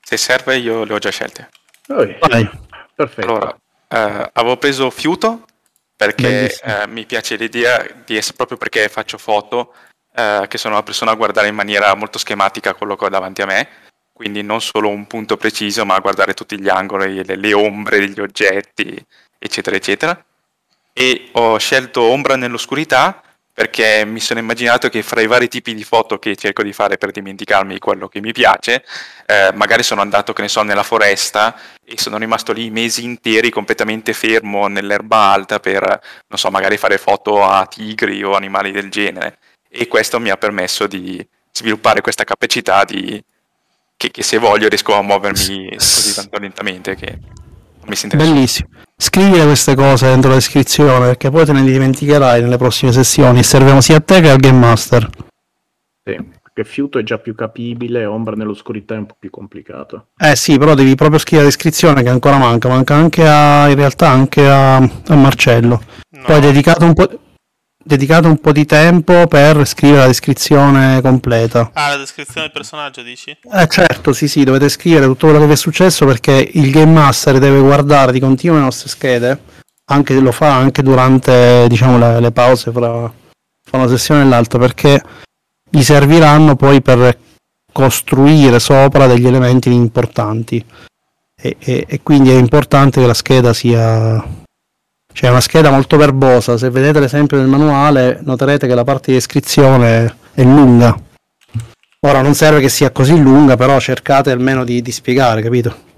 Se 0.00 0.16
serve 0.16 0.56
io 0.56 0.84
le 0.84 0.94
ho 0.94 0.98
già 0.98 1.10
scelte. 1.10 1.50
Ok, 1.88 2.18
Vai. 2.28 2.50
Perfetto. 2.94 3.28
Allora, 3.28 3.56
eh, 3.88 4.30
avevo 4.32 4.56
preso 4.56 4.90
fiuto 4.90 5.44
perché 5.96 6.52
eh, 6.62 6.86
mi 6.88 7.04
piace 7.06 7.36
l'idea 7.36 7.86
di 8.04 8.16
essere 8.16 8.36
proprio 8.36 8.58
perché 8.58 8.88
faccio 8.88 9.18
foto, 9.18 9.74
eh, 10.14 10.46
che 10.48 10.58
sono 10.58 10.74
una 10.74 10.82
persona 10.82 11.10
a 11.10 11.14
guardare 11.14 11.48
in 11.48 11.54
maniera 11.54 11.94
molto 11.94 12.18
schematica 12.18 12.74
quello 12.74 12.96
che 12.96 13.04
ho 13.04 13.08
davanti 13.08 13.42
a 13.42 13.46
me, 13.46 13.68
quindi 14.12 14.42
non 14.42 14.60
solo 14.60 14.88
un 14.88 15.06
punto 15.06 15.36
preciso, 15.36 15.84
ma 15.84 15.96
a 15.96 16.00
guardare 16.00 16.34
tutti 16.34 16.60
gli 16.60 16.68
angoli, 16.68 17.24
le, 17.24 17.36
le 17.36 17.52
ombre 17.52 17.98
degli 17.98 18.20
oggetti, 18.20 19.04
eccetera, 19.38 19.76
eccetera. 19.76 20.24
E 20.92 21.30
ho 21.32 21.58
scelto 21.58 22.02
ombra 22.02 22.36
nell'oscurità 22.36 23.20
perché 23.54 24.04
mi 24.04 24.18
sono 24.18 24.40
immaginato 24.40 24.88
che 24.88 25.02
fra 25.04 25.20
i 25.20 25.28
vari 25.28 25.46
tipi 25.48 25.74
di 25.74 25.84
foto 25.84 26.18
che 26.18 26.34
cerco 26.34 26.64
di 26.64 26.72
fare 26.72 26.98
per 26.98 27.12
dimenticarmi 27.12 27.78
quello 27.78 28.08
che 28.08 28.20
mi 28.20 28.32
piace, 28.32 28.84
eh, 29.26 29.52
magari 29.54 29.84
sono 29.84 30.00
andato, 30.00 30.32
che 30.32 30.42
ne 30.42 30.48
so, 30.48 30.62
nella 30.62 30.82
foresta 30.82 31.56
e 31.84 31.96
sono 31.96 32.18
rimasto 32.18 32.52
lì 32.52 32.70
mesi 32.70 33.04
interi 33.04 33.50
completamente 33.50 34.12
fermo 34.12 34.66
nell'erba 34.66 35.30
alta 35.32 35.60
per, 35.60 35.82
non 35.82 36.38
so, 36.38 36.50
magari 36.50 36.76
fare 36.76 36.98
foto 36.98 37.44
a 37.44 37.64
tigri 37.66 38.24
o 38.24 38.34
animali 38.34 38.72
del 38.72 38.90
genere. 38.90 39.38
E 39.76 39.88
questo 39.88 40.20
mi 40.20 40.30
ha 40.30 40.36
permesso 40.36 40.86
di 40.86 41.26
sviluppare 41.50 42.00
questa 42.00 42.22
capacità 42.22 42.84
di, 42.84 43.20
che, 43.96 44.10
che 44.12 44.22
se 44.22 44.38
voglio 44.38 44.68
riesco 44.68 44.94
a 44.94 45.02
muovermi 45.02 45.74
così 45.76 46.14
tanto 46.14 46.38
lentamente 46.38 46.94
che 46.94 47.18
mi 47.86 47.96
si 47.96 48.04
interessa. 48.04 48.32
Bellissimo. 48.32 48.68
Scrivi 48.96 49.40
queste 49.40 49.74
cose 49.74 50.06
dentro 50.06 50.30
la 50.30 50.36
descrizione 50.36 51.06
perché 51.06 51.28
poi 51.28 51.44
te 51.44 51.52
ne 51.52 51.64
dimenticherai 51.64 52.40
nelle 52.40 52.56
prossime 52.56 52.92
sessioni. 52.92 53.42
Servono 53.42 53.80
sia 53.80 53.96
a 53.96 54.00
te 54.00 54.20
che 54.20 54.30
al 54.30 54.38
Game 54.38 54.58
Master. 54.58 55.10
Sì, 56.04 56.16
perché 56.40 56.62
fiuto 56.70 57.00
è 57.00 57.02
già 57.02 57.18
più 57.18 57.34
capibile, 57.34 58.04
ombra 58.04 58.36
nell'oscurità 58.36 58.94
è 58.94 58.98
un 58.98 59.06
po' 59.06 59.16
più 59.18 59.30
complicato. 59.30 60.10
Eh 60.16 60.36
sì, 60.36 60.56
però 60.56 60.74
devi 60.74 60.94
proprio 60.94 61.18
scrivere 61.18 61.48
la 61.48 61.50
descrizione 61.50 62.04
che 62.04 62.10
ancora 62.10 62.38
manca. 62.38 62.68
Manca 62.68 62.94
anche 62.94 63.26
a, 63.26 63.68
in 63.68 63.74
realtà 63.74 64.08
anche 64.08 64.48
a, 64.48 64.76
a 64.76 65.14
Marcello. 65.16 65.82
No. 66.10 66.22
Poi 66.22 66.34
hai 66.36 66.40
dedicato 66.40 66.84
un 66.84 66.94
po'. 66.94 67.18
Dedicato 67.86 68.28
un 68.28 68.38
po' 68.38 68.52
di 68.52 68.64
tempo 68.64 69.26
per 69.26 69.66
scrivere 69.66 70.00
la 70.00 70.06
descrizione 70.06 71.02
completa. 71.02 71.70
Ah, 71.74 71.90
la 71.90 71.96
descrizione 71.98 72.46
del 72.46 72.52
personaggio 72.52 73.02
dici? 73.02 73.30
Eh 73.30 73.68
certo, 73.68 74.14
sì, 74.14 74.26
sì, 74.26 74.42
dovete 74.42 74.70
scrivere 74.70 75.04
tutto 75.04 75.26
quello 75.26 75.40
che 75.40 75.46
vi 75.48 75.52
è 75.52 75.56
successo 75.56 76.06
perché 76.06 76.48
il 76.54 76.70
Game 76.70 76.92
Master 76.92 77.38
deve 77.38 77.60
guardare 77.60 78.10
di 78.12 78.20
continuo 78.20 78.56
le 78.56 78.62
nostre 78.62 78.88
schede, 78.88 79.38
anche 79.86 80.14
lo 80.18 80.32
fa 80.32 80.54
anche 80.54 80.82
durante 80.82 81.66
diciamo, 81.68 81.98
le, 81.98 82.20
le 82.20 82.32
pause 82.32 82.72
fra, 82.72 83.12
fra 83.62 83.78
una 83.78 83.88
sessione 83.88 84.22
e 84.22 84.28
l'altra, 84.28 84.58
perché 84.58 85.02
gli 85.68 85.82
serviranno 85.82 86.56
poi 86.56 86.80
per 86.80 87.18
costruire 87.70 88.60
sopra 88.60 89.06
degli 89.06 89.26
elementi 89.26 89.70
importanti. 89.70 90.64
E, 91.36 91.56
e- 91.58 91.84
e 91.86 92.00
quindi 92.02 92.30
è 92.30 92.36
importante 92.36 93.02
che 93.02 93.06
la 93.06 93.12
scheda 93.12 93.52
sia... 93.52 94.42
Cioè 95.14 95.28
è 95.28 95.30
una 95.30 95.40
scheda 95.40 95.70
molto 95.70 95.96
verbosa, 95.96 96.58
se 96.58 96.70
vedete 96.70 96.98
l'esempio 96.98 97.36
del 97.36 97.46
manuale 97.46 98.18
noterete 98.22 98.66
che 98.66 98.74
la 98.74 98.82
parte 98.82 99.12
di 99.12 99.16
descrizione 99.16 100.16
è 100.34 100.42
lunga. 100.42 101.00
Ora 102.00 102.20
non 102.20 102.34
serve 102.34 102.60
che 102.60 102.68
sia 102.68 102.90
così 102.90 103.16
lunga, 103.16 103.56
però 103.56 103.78
cercate 103.78 104.32
almeno 104.32 104.64
di, 104.64 104.82
di 104.82 104.90
spiegare, 104.90 105.40
capito? 105.40 105.92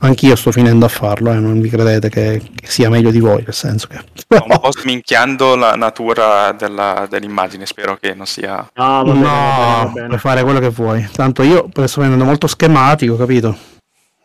Anch'io 0.00 0.36
sto 0.36 0.52
finendo 0.52 0.84
a 0.84 0.88
farlo, 0.90 1.32
eh, 1.32 1.38
non 1.38 1.62
vi 1.62 1.70
credete 1.70 2.10
che, 2.10 2.42
che 2.54 2.70
sia 2.70 2.90
meglio 2.90 3.10
di 3.10 3.20
voi, 3.20 3.42
nel 3.42 3.54
senso 3.54 3.86
che... 3.86 4.04
Sto 4.12 4.44
un 4.46 4.58
po' 4.60 4.70
sminchiando 4.70 5.56
la 5.56 5.74
natura 5.74 6.52
della- 6.52 7.06
dell'immagine, 7.08 7.64
spero 7.64 7.96
che 7.96 8.12
non 8.12 8.26
sia... 8.26 8.68
Ah, 8.74 9.02
va 9.02 9.12
bene, 9.12 9.22
va 9.22 9.22
bene, 9.22 9.24
va 9.24 9.82
no, 9.82 9.92
bene. 9.92 10.06
puoi 10.08 10.20
fare 10.20 10.42
quello 10.42 10.58
che 10.58 10.68
vuoi. 10.68 11.08
Tanto 11.10 11.42
io 11.42 11.70
sto 11.86 12.02
venendo 12.02 12.24
molto 12.24 12.46
schematico, 12.46 13.16
capito? 13.16 13.56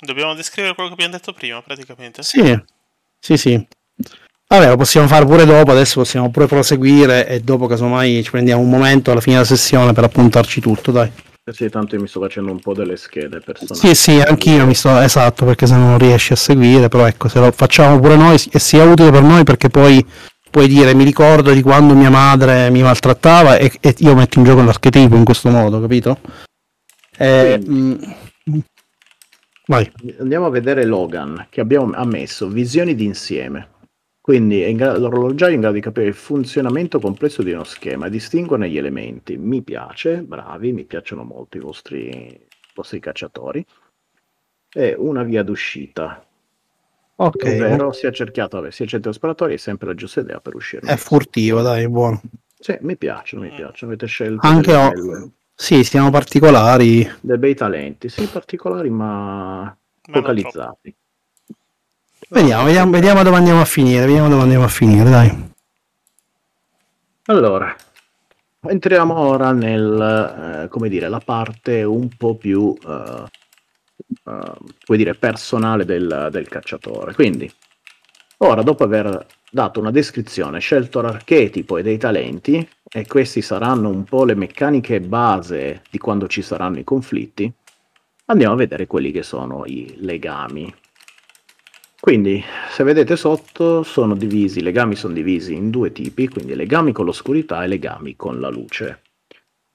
Dobbiamo 0.02 0.34
descrivere 0.34 0.76
quello 0.76 0.90
che 0.90 0.96
abbiamo 0.96 1.14
detto 1.14 1.32
prima, 1.32 1.62
praticamente. 1.62 2.24
Sì, 2.24 2.62
sì, 3.18 3.38
sì. 3.38 3.68
Vabbè, 4.52 4.68
lo 4.68 4.76
possiamo 4.76 5.08
fare 5.08 5.26
pure 5.26 5.46
dopo, 5.46 5.72
adesso 5.72 6.02
possiamo 6.02 6.30
pure 6.30 6.46
proseguire 6.46 7.26
e 7.26 7.40
dopo 7.40 7.68
casomai 7.68 8.22
ci 8.22 8.32
prendiamo 8.32 8.62
un 8.62 8.70
momento 8.70 9.10
alla 9.10 9.22
fine 9.22 9.36
della 9.36 9.48
sessione 9.48 9.94
per 9.94 10.04
appuntarci 10.04 10.60
tutto, 10.60 10.92
dai. 10.92 11.10
Eh 11.46 11.54
Sì, 11.54 11.70
tanto 11.70 11.96
io 11.96 12.02
mi 12.02 12.08
sto 12.10 12.20
facendo 12.20 12.52
un 12.52 12.60
po' 12.60 12.74
delle 12.74 12.98
schede 12.98 13.40
personali. 13.40 13.80
Sì, 13.80 13.96
sì, 13.96 14.20
anch'io 14.20 14.66
mi 14.66 14.76
sto 14.76 15.00
esatto, 15.00 15.46
perché 15.46 15.68
se 15.68 15.78
non 15.78 15.98
riesci 15.98 16.34
a 16.34 16.36
seguire, 16.36 16.90
però 16.90 17.08
ecco, 17.08 17.30
se 17.30 17.40
lo 17.40 17.50
facciamo 17.54 17.98
pure 18.02 18.18
noi 18.18 18.38
e 18.52 18.60
sia 18.60 18.84
utile 18.84 19.10
per 19.10 19.22
noi 19.22 19.46
perché 19.46 19.70
poi 19.70 20.06
puoi 20.50 20.68
dire 20.68 20.94
mi 20.94 21.06
ricordo 21.06 21.54
di 21.54 21.62
quando 21.62 21.94
mia 21.94 22.10
madre 22.10 22.70
mi 22.72 22.82
maltrattava 22.82 23.56
e, 23.56 23.72
e 23.80 23.96
io 24.00 24.16
metto 24.16 24.38
in 24.38 24.44
gioco 24.44 24.62
l'archetipo 24.62 25.16
in 25.16 25.24
questo 25.24 25.50
modo, 25.50 25.80
capito? 25.80 26.18
Eh, 27.18 27.58
mm, 27.58 27.94
vai. 29.68 29.90
Andiamo 30.20 30.48
a 30.48 30.50
vedere 30.50 30.84
Logan, 30.84 31.48
che 31.50 31.62
abbiamo 31.62 31.94
ammesso 31.94 32.50
visioni 32.50 32.96
d'insieme. 32.96 33.70
Quindi 34.22 34.62
è 34.62 34.68
in 34.68 34.78
gra- 34.78 34.98
l'orologiaio 34.98 35.52
è 35.52 35.56
in 35.56 35.62
grado 35.62 35.76
di 35.76 35.82
capire 35.82 36.08
il 36.08 36.14
funzionamento 36.14 37.00
complesso 37.00 37.42
di 37.44 37.52
uno 37.52 37.64
schema 37.64 38.06
e 38.06 38.10
distinguerne 38.12 38.70
gli 38.70 38.78
elementi. 38.78 39.36
Mi 39.38 39.62
piace, 39.64 40.22
bravi, 40.22 40.72
mi 40.74 40.86
piacciono 40.86 41.24
molto 41.24 41.58
i 41.58 41.60
vostri, 41.60 42.08
i 42.08 42.40
vostri 42.76 43.00
cacciatori. 43.00 43.66
E 44.74 44.96
una 44.98 45.24
via 45.24 45.44
d'uscita, 45.44 46.26
Ok, 47.18 47.46
ovvero 47.46 47.92
sia 47.92 48.12
cerchiato, 48.12 48.58
vabbè, 48.60 48.72
sia 48.72 48.86
centro 48.86 49.12
esploratorio 49.12 49.56
è 49.56 49.58
sempre 49.58 49.88
la 49.88 49.96
giusta 49.96 50.22
idea 50.22 50.40
per 50.40 50.56
uscire. 50.56 50.88
è 50.88 50.96
furtivo, 50.96 51.62
dai, 51.62 51.88
buono. 51.90 52.22
Sì, 52.60 52.78
mi 52.82 52.96
piacciono, 52.98 53.44
mi 53.44 53.50
piacciono. 53.52 53.92
Avete 53.92 54.06
scelto 54.08 54.48
Anche 54.48 54.72
delle 54.72 54.78
o- 54.78 54.92
belle- 54.92 55.32
Sì, 55.56 55.84
siamo 55.84 56.10
particolari. 56.10 57.08
dei 57.20 57.38
bei 57.38 57.56
talenti, 57.56 58.10
sì, 58.10 58.28
particolari 58.28 58.90
ma 58.90 59.64
Ma 59.64 59.76
focalizzati. 60.20 60.96
Vediamo, 62.34 62.64
vediamo, 62.64 62.92
vediamo 62.92 63.24
dove 63.24 63.36
andiamo 63.36 63.60
a 63.60 63.66
finire, 63.66 64.06
vediamo 64.06 64.30
dove 64.30 64.44
andiamo 64.44 64.64
a 64.64 64.70
finire, 64.70 65.10
dai. 65.10 65.52
Allora, 67.26 67.76
entriamo 68.62 69.18
ora 69.18 69.52
nel, 69.52 70.64
eh, 70.64 70.68
come 70.70 70.88
dire, 70.88 71.10
la 71.10 71.20
parte 71.20 71.84
un 71.84 72.08
po' 72.16 72.36
più, 72.36 72.74
eh, 72.88 73.24
eh, 74.08 74.54
come 74.86 74.98
dire, 74.98 75.14
personale 75.16 75.84
del, 75.84 76.30
del 76.32 76.48
cacciatore. 76.48 77.14
Quindi, 77.14 77.52
ora, 78.38 78.62
dopo 78.62 78.86
aver 78.86 79.26
dato 79.52 79.82
una 79.82 79.92
descrizione, 79.92 80.60
scelto 80.60 81.02
l'archetipo 81.02 81.78
e 81.78 81.84
dei 81.84 81.98
talenti, 81.98 82.66
e 82.90 83.08
questi 83.08 83.42
saranno 83.42 83.90
un 83.90 84.06
po' 84.06 84.24
le 84.24 84.36
meccaniche 84.36 85.02
base 85.02 85.82
di 85.92 85.98
quando 85.98 86.30
ci 86.30 86.42
saranno 86.42 86.80
i 86.80 86.86
conflitti, 86.86 87.52
andiamo 88.28 88.54
a 88.54 88.58
vedere 88.58 88.88
quelli 88.88 89.12
che 89.12 89.22
sono 89.22 89.66
i 89.66 89.96
legami. 89.98 90.74
Quindi, 92.02 92.44
se 92.72 92.84
vedete 92.84 93.16
sotto, 93.16 93.84
sono 93.84 94.16
divisi, 94.16 94.58
i 94.58 94.64
legami 94.64 94.96
sono 94.96 95.14
divisi 95.14 95.54
in 95.54 95.70
due 95.70 95.92
tipi, 95.92 96.28
quindi 96.30 96.56
legami 96.56 96.94
con 96.94 97.06
l'oscurità 97.06 97.64
e 97.64 97.68
legami 97.68 98.16
con 98.16 98.40
la 98.40 98.50
luce. 98.50 99.02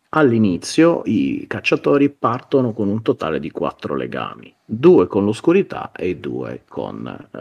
All'inizio 0.09 1.03
i 1.05 1.45
cacciatori 1.47 2.11
partono 2.11 2.73
con 2.73 2.89
un 2.89 3.01
totale 3.03 3.39
di 3.39 3.53
quattro 3.53 3.95
legami, 3.95 4.53
due 4.65 5.07
con 5.07 5.25
l'oscurità 5.25 5.93
e 5.93 6.17
due 6.17 6.65
con 6.67 7.07
eh, 7.07 7.39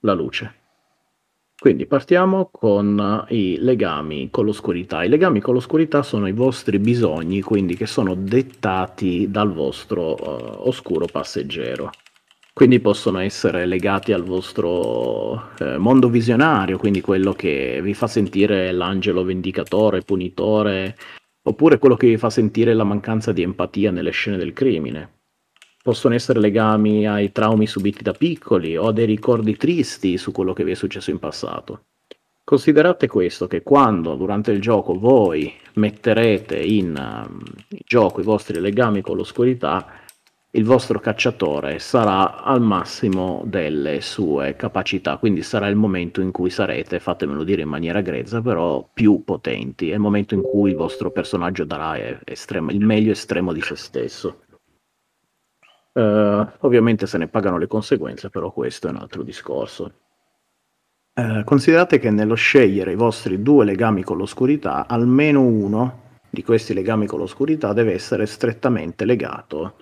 la 0.00 0.12
luce. 0.14 0.54
Quindi 1.56 1.86
partiamo 1.86 2.48
con 2.50 3.26
eh, 3.28 3.34
i 3.36 3.56
legami 3.60 4.30
con 4.30 4.46
l'oscurità. 4.46 5.04
I 5.04 5.08
legami 5.08 5.38
con 5.38 5.54
l'oscurità 5.54 6.02
sono 6.02 6.26
i 6.26 6.32
vostri 6.32 6.80
bisogni, 6.80 7.40
quindi 7.40 7.76
che 7.76 7.86
sono 7.86 8.16
dettati 8.16 9.30
dal 9.30 9.52
vostro 9.52 10.16
eh, 10.16 10.56
oscuro 10.68 11.06
passeggero. 11.06 11.92
Quindi 12.54 12.80
possono 12.80 13.18
essere 13.18 13.64
legati 13.64 14.12
al 14.12 14.24
vostro 14.24 15.54
eh, 15.58 15.78
mondo 15.78 16.10
visionario, 16.10 16.76
quindi 16.76 17.00
quello 17.00 17.32
che 17.32 17.80
vi 17.82 17.94
fa 17.94 18.06
sentire 18.06 18.72
l'angelo 18.72 19.24
vendicatore, 19.24 20.02
punitore, 20.02 20.96
oppure 21.44 21.78
quello 21.78 21.96
che 21.96 22.08
vi 22.08 22.18
fa 22.18 22.28
sentire 22.28 22.74
la 22.74 22.84
mancanza 22.84 23.32
di 23.32 23.40
empatia 23.40 23.90
nelle 23.90 24.10
scene 24.10 24.36
del 24.36 24.52
crimine. 24.52 25.20
Possono 25.82 26.14
essere 26.14 26.40
legami 26.40 27.06
ai 27.08 27.32
traumi 27.32 27.66
subiti 27.66 28.02
da 28.02 28.12
piccoli 28.12 28.76
o 28.76 28.88
a 28.88 28.92
dei 28.92 29.06
ricordi 29.06 29.56
tristi 29.56 30.18
su 30.18 30.30
quello 30.30 30.52
che 30.52 30.62
vi 30.62 30.72
è 30.72 30.74
successo 30.74 31.10
in 31.10 31.18
passato. 31.18 31.84
Considerate 32.44 33.06
questo, 33.06 33.46
che 33.46 33.62
quando 33.62 34.14
durante 34.14 34.50
il 34.50 34.60
gioco 34.60 34.98
voi 34.98 35.52
metterete 35.74 36.58
in 36.58 36.94
um, 36.96 37.40
gioco 37.84 38.20
i 38.20 38.24
vostri 38.24 38.60
legami 38.60 39.00
con 39.00 39.16
l'oscurità, 39.16 40.01
il 40.54 40.64
vostro 40.64 41.00
cacciatore 41.00 41.78
sarà 41.78 42.42
al 42.42 42.60
massimo 42.60 43.42
delle 43.46 44.02
sue 44.02 44.54
capacità, 44.54 45.16
quindi 45.16 45.42
sarà 45.42 45.66
il 45.68 45.76
momento 45.76 46.20
in 46.20 46.30
cui 46.30 46.50
sarete, 46.50 47.00
fatemelo 47.00 47.42
dire 47.42 47.62
in 47.62 47.68
maniera 47.68 48.02
grezza, 48.02 48.42
però 48.42 48.86
più 48.92 49.24
potenti, 49.24 49.90
è 49.90 49.94
il 49.94 50.00
momento 50.00 50.34
in 50.34 50.42
cui 50.42 50.70
il 50.70 50.76
vostro 50.76 51.10
personaggio 51.10 51.64
darà 51.64 52.20
estremo- 52.24 52.70
il 52.70 52.84
meglio 52.84 53.12
estremo 53.12 53.54
di 53.54 53.62
se 53.62 53.76
stesso. 53.76 54.42
Eh, 55.94 56.46
ovviamente 56.60 57.06
se 57.06 57.16
ne 57.16 57.28
pagano 57.28 57.56
le 57.56 57.66
conseguenze, 57.66 58.28
però 58.28 58.52
questo 58.52 58.88
è 58.88 58.90
un 58.90 58.96
altro 58.96 59.22
discorso. 59.22 59.92
Eh, 61.14 61.42
considerate 61.44 61.98
che 61.98 62.10
nello 62.10 62.34
scegliere 62.34 62.92
i 62.92 62.96
vostri 62.96 63.40
due 63.42 63.64
legami 63.64 64.02
con 64.02 64.18
l'oscurità, 64.18 64.86
almeno 64.86 65.40
uno 65.40 66.00
di 66.28 66.42
questi 66.42 66.74
legami 66.74 67.06
con 67.06 67.18
l'oscurità 67.18 67.72
deve 67.72 67.94
essere 67.94 68.26
strettamente 68.26 69.06
legato 69.06 69.76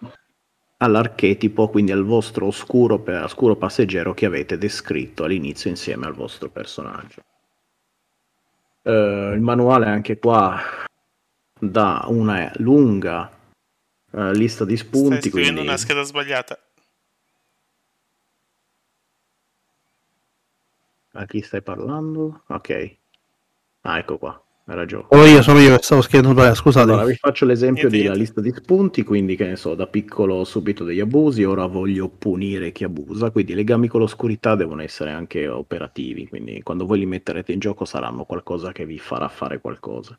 all'archetipo, 0.82 1.68
quindi 1.68 1.92
al 1.92 2.04
vostro 2.04 2.46
oscuro, 2.46 3.02
oscuro 3.22 3.56
passeggero 3.56 4.14
che 4.14 4.26
avete 4.26 4.56
descritto 4.56 5.24
all'inizio 5.24 5.68
insieme 5.68 6.06
al 6.06 6.14
vostro 6.14 6.48
personaggio. 6.48 7.22
Eh, 8.82 9.32
il 9.34 9.40
manuale 9.40 9.86
anche 9.86 10.18
qua 10.18 10.58
da 11.58 12.04
una 12.06 12.50
lunga 12.56 13.30
eh, 14.10 14.32
lista 14.32 14.64
di 14.64 14.76
spunti. 14.76 15.18
Stai 15.18 15.30
scrivendo 15.30 15.60
quindi... 15.60 15.68
una 15.68 15.76
scheda 15.76 16.02
sbagliata. 16.02 16.58
A 21.12 21.26
chi 21.26 21.42
stai 21.42 21.60
parlando? 21.60 22.44
Ok. 22.46 22.96
Ah, 23.82 23.98
ecco 23.98 24.16
qua. 24.16 24.42
Hai 24.70 24.76
ragione. 24.76 25.06
O 25.08 25.24
io 25.24 25.42
sono 25.42 25.58
io 25.58 25.74
che 25.74 25.82
stavo 25.82 26.00
scrivendo, 26.00 26.54
scusate. 26.54 26.92
Allora, 26.92 27.04
vi 27.04 27.16
faccio 27.16 27.44
l'esempio 27.44 27.88
Niente, 27.88 27.96
della 27.96 28.14
niente. 28.14 28.20
lista 28.20 28.40
di 28.40 28.52
spunti, 28.54 29.02
quindi 29.02 29.34
che 29.34 29.44
ne 29.44 29.56
so, 29.56 29.74
da 29.74 29.88
piccolo 29.88 30.36
ho 30.36 30.44
subito 30.44 30.84
degli 30.84 31.00
abusi, 31.00 31.42
ora 31.42 31.66
voglio 31.66 32.08
punire 32.08 32.70
chi 32.70 32.84
abusa, 32.84 33.32
quindi 33.32 33.50
i 33.50 33.54
legami 33.56 33.88
con 33.88 33.98
l'oscurità 33.98 34.54
devono 34.54 34.82
essere 34.82 35.10
anche 35.10 35.48
operativi, 35.48 36.28
quindi 36.28 36.62
quando 36.62 36.86
voi 36.86 37.00
li 37.00 37.06
metterete 37.06 37.50
in 37.50 37.58
gioco 37.58 37.84
saranno 37.84 38.22
qualcosa 38.24 38.70
che 38.70 38.86
vi 38.86 39.00
farà 39.00 39.26
fare 39.26 39.60
qualcosa. 39.60 40.16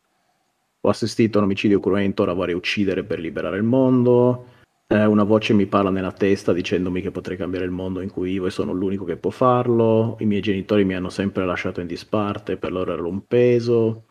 Ho 0.82 0.90
assistito 0.90 1.38
a 1.38 1.42
un 1.42 1.48
omicidio 1.48 1.80
cruento, 1.80 2.24
ora 2.24 2.34
vorrei 2.34 2.56
uccidere 2.56 3.06
per 3.06 3.20
liberare 3.20 3.56
il 3.56 3.64
mondo. 3.64 4.48
Eh, 4.86 5.06
una 5.06 5.24
voce 5.24 5.54
mi 5.54 5.68
parla 5.68 5.92
nella 5.92 6.12
testa 6.12 6.52
dicendomi 6.52 7.02
che 7.02 7.12
potrei 7.12 7.38
cambiare 7.38 7.64
il 7.64 7.72
mondo 7.72 8.02
in 8.02 8.12
cui 8.12 8.32
vivo 8.32 8.48
e 8.48 8.50
sono 8.50 8.74
l'unico 8.74 9.06
che 9.06 9.16
può 9.16 9.30
farlo. 9.30 10.18
I 10.20 10.26
miei 10.26 10.42
genitori 10.42 10.84
mi 10.84 10.96
hanno 10.96 11.10
sempre 11.10 11.46
lasciato 11.46 11.80
in 11.80 11.88
disparte, 11.88 12.58
per 12.58 12.74
loro 12.74 12.92
ero 12.92 13.08
un 13.08 13.26
peso. 13.26 14.08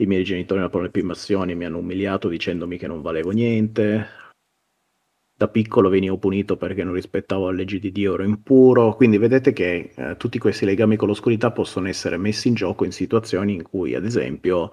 I 0.00 0.06
miei 0.06 0.24
genitori 0.24 0.58
nella 0.58 0.70
prole 0.70 0.88
primazioni 0.88 1.54
mi 1.54 1.66
hanno 1.66 1.76
umiliato 1.76 2.28
dicendomi 2.28 2.78
che 2.78 2.86
non 2.86 3.02
valevo 3.02 3.32
niente. 3.32 4.06
Da 5.36 5.46
piccolo 5.48 5.90
venivo 5.90 6.16
punito 6.16 6.56
perché 6.56 6.84
non 6.84 6.94
rispettavo 6.94 7.50
le 7.50 7.58
leggi 7.58 7.78
di 7.78 7.92
Dio, 7.92 8.14
ero 8.14 8.22
impuro. 8.22 8.94
Quindi 8.94 9.18
vedete 9.18 9.52
che 9.52 9.92
eh, 9.94 10.16
tutti 10.16 10.38
questi 10.38 10.64
legami 10.64 10.96
con 10.96 11.06
l'oscurità 11.06 11.50
possono 11.50 11.86
essere 11.86 12.16
messi 12.16 12.48
in 12.48 12.54
gioco 12.54 12.86
in 12.86 12.92
situazioni 12.92 13.52
in 13.52 13.62
cui, 13.62 13.94
ad 13.94 14.06
esempio, 14.06 14.72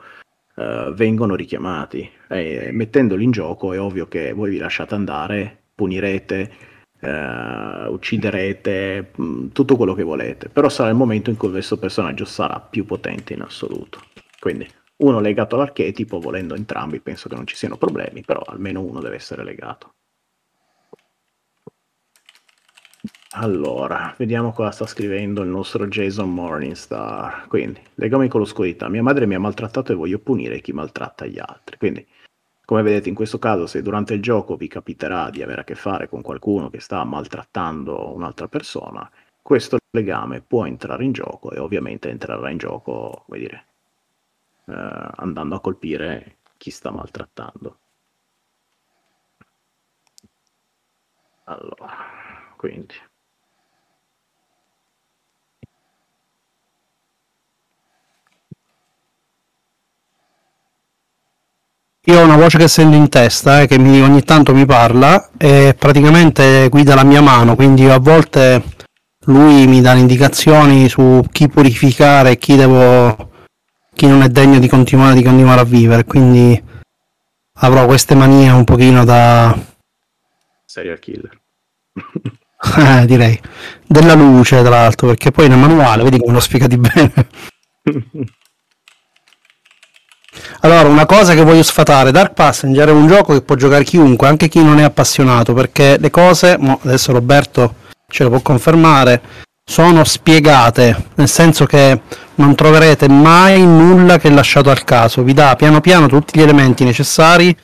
eh, 0.55 0.93
vengono 0.95 1.36
richiamati. 1.36 2.09
E 2.30 2.69
mettendoli 2.71 3.25
in 3.25 3.32
gioco 3.32 3.73
è 3.73 3.82
ovvio 3.82 4.07
che 4.07 4.32
voi 4.32 4.51
vi 4.51 4.57
lasciate 4.59 4.95
andare, 4.95 5.57
punirete, 5.75 6.51
eh, 7.01 7.88
ucciderete, 7.88 9.11
mh, 9.13 9.47
tutto 9.47 9.75
quello 9.75 9.93
che 9.93 10.03
volete. 10.03 10.47
Però 10.47 10.69
sarà 10.69 10.88
il 10.88 10.95
momento 10.95 11.30
in 11.30 11.36
cui 11.36 11.49
questo 11.49 11.78
personaggio 11.78 12.23
sarà 12.23 12.61
più 12.61 12.86
potente 12.86 13.34
in 13.34 13.41
assoluto. 13.41 13.99
Quindi 14.39 14.65
uno 14.98 15.20
legato 15.20 15.56
all'archetipo, 15.56 16.20
volendo 16.20 16.56
entrambi, 16.56 17.00
penso 17.00 17.30
che 17.30 17.36
non 17.36 17.45
ci 17.45 17.56
siano 17.56 17.78
problemi, 17.78 18.22
però 18.22 18.41
almeno 18.45 18.82
uno 18.82 19.00
deve 19.00 19.16
essere 19.16 19.43
legato. 19.43 19.93
Allora, 23.32 24.16
vediamo 24.18 24.52
cosa 24.52 24.72
sta 24.72 24.88
scrivendo 24.88 25.43
il 25.43 25.50
nostro 25.50 25.88
Jason 25.88 26.34
Morningstar. 26.34 27.48
Quindi, 27.48 27.80
legami 27.95 28.28
con 28.30 28.39
l'oscurità. 28.39 28.88
Mia 28.88 29.04
madre 29.04 29.28
mi 29.28 29.36
ha 29.36 29.39
maltrattato 29.39 29.91
e 29.91 29.95
voglio 29.95 30.18
punire 30.20 30.60
chi 30.62 30.72
maltratta 30.72 31.26
gli 31.26 31.38
altri. 31.38 31.78
Quindi, 31.78 32.08
come 32.66 32.82
vedete, 32.82 33.10
in 33.10 33.16
questo 33.16 33.38
caso, 33.38 33.68
se 33.68 33.84
durante 33.84 34.16
il 34.16 34.22
gioco 34.22 34.56
vi 34.56 34.68
capiterà 34.68 35.30
di 35.30 35.43
avere 35.43 35.62
a 35.62 35.64
che 35.64 35.76
fare 35.76 36.10
con 36.10 36.22
qualcuno 36.22 36.70
che 36.70 36.80
sta 36.80 37.04
maltrattando 37.04 38.14
un'altra 38.16 38.48
persona, 38.48 39.08
questo 39.41 39.78
legame 39.91 40.41
può 40.41 40.66
entrare 40.66 41.04
in 41.04 41.12
gioco 41.12 41.52
e 41.52 41.60
ovviamente 41.60 42.10
entrerà 42.10 42.50
in 42.50 42.58
gioco, 42.58 43.24
come 43.26 43.39
dire, 43.39 43.66
eh, 44.68 45.09
andando 45.15 45.55
a 45.55 45.61
colpire 45.61 46.38
chi 46.57 46.72
sta 46.72 46.91
maltrattando. 46.91 47.80
Allora, 51.45 51.88
quindi. 52.57 52.93
Io 62.05 62.20
ho 62.20 62.24
una 62.24 62.38
voce 62.38 62.57
che 62.57 62.68
sento 62.70 62.95
in 62.95 63.09
testa, 63.09 63.61
eh, 63.61 63.68
che 63.68 63.78
mi- 63.78 64.01
ogni 64.01 64.24
tanto 64.24 64.53
mi 64.53 64.65
parla 64.65 65.30
e 65.38 65.76
praticamente 65.78 66.70
guida 66.70 66.95
la 66.95 67.03
mia 67.03 67.22
mano, 67.22 67.55
quindi 67.55 67.86
a 67.89 67.97
volte 67.99 68.63
lui 69.26 69.68
mi 69.68 69.82
dà 69.82 69.93
indicazioni 69.93 70.88
su 70.88 71.22
chi 71.32 71.49
purificare 71.49 72.32
e 72.32 72.38
chi 72.38 72.55
devo 72.55 73.30
chi 73.98 74.06
non 74.08 74.22
è 74.22 74.30
degno 74.30 74.60
di 74.60 74.68
continuare, 74.68 75.16
di 75.16 75.24
continuare 75.24 75.62
a 75.62 75.64
vivere, 75.66 76.06
quindi 76.06 76.64
avrò 77.56 77.88
queste 77.88 78.14
manie 78.14 78.52
un 78.52 78.64
pochino 78.64 79.04
da 79.04 79.58
Serial 80.64 81.00
killer. 81.00 81.39
eh, 82.78 83.06
direi 83.08 83.41
della 83.86 84.14
luce 84.14 84.62
tra 84.62 84.70
l'altro, 84.70 85.08
perché 85.08 85.32
poi 85.32 85.50
nel 85.50 85.58
manuale 85.58 86.04
vedi 86.04 86.20
come 86.20 86.34
l'ho 86.34 86.39
spiegati 86.39 86.78
bene. 86.78 87.14
Allora, 90.62 90.88
una 90.88 91.06
cosa 91.06 91.34
che 91.34 91.43
voglio 91.43 91.64
sfatare, 91.64 92.12
Dark 92.12 92.34
Passenger 92.34 92.89
è 92.89 92.91
un 92.91 93.08
gioco 93.08 93.34
che 93.34 93.41
può 93.41 93.56
giocare 93.56 93.84
chiunque, 93.84 94.28
anche 94.28 94.48
chi 94.48 94.64
non 94.64 94.80
è 94.80 94.84
appassionato, 94.84 95.54
perché 95.54 95.98
le 95.98 96.10
cose, 96.10 96.58
adesso 96.82 97.12
Roberto 97.12 97.76
ce 98.08 98.24
lo 98.24 98.30
può 98.30 98.41
confermare, 98.41 99.22
sono 99.70 100.05
spiegate, 100.05 101.09
nel 101.15 101.28
senso 101.28 101.65
che 101.65 102.01
non 102.36 102.55
troverete 102.55 103.09
mai 103.09 103.61
nulla 103.61 104.18
che 104.18 104.30
è 104.30 104.32
lasciato 104.32 104.70
al 104.70 104.86
caso, 104.86 105.24
vi 105.24 105.34
dà 105.34 105.55
piano 105.57 105.82
piano 105.82 106.07
tutti 106.07 106.39
gli 106.39 106.41
elementi 106.41 106.86
necessari 106.86 107.55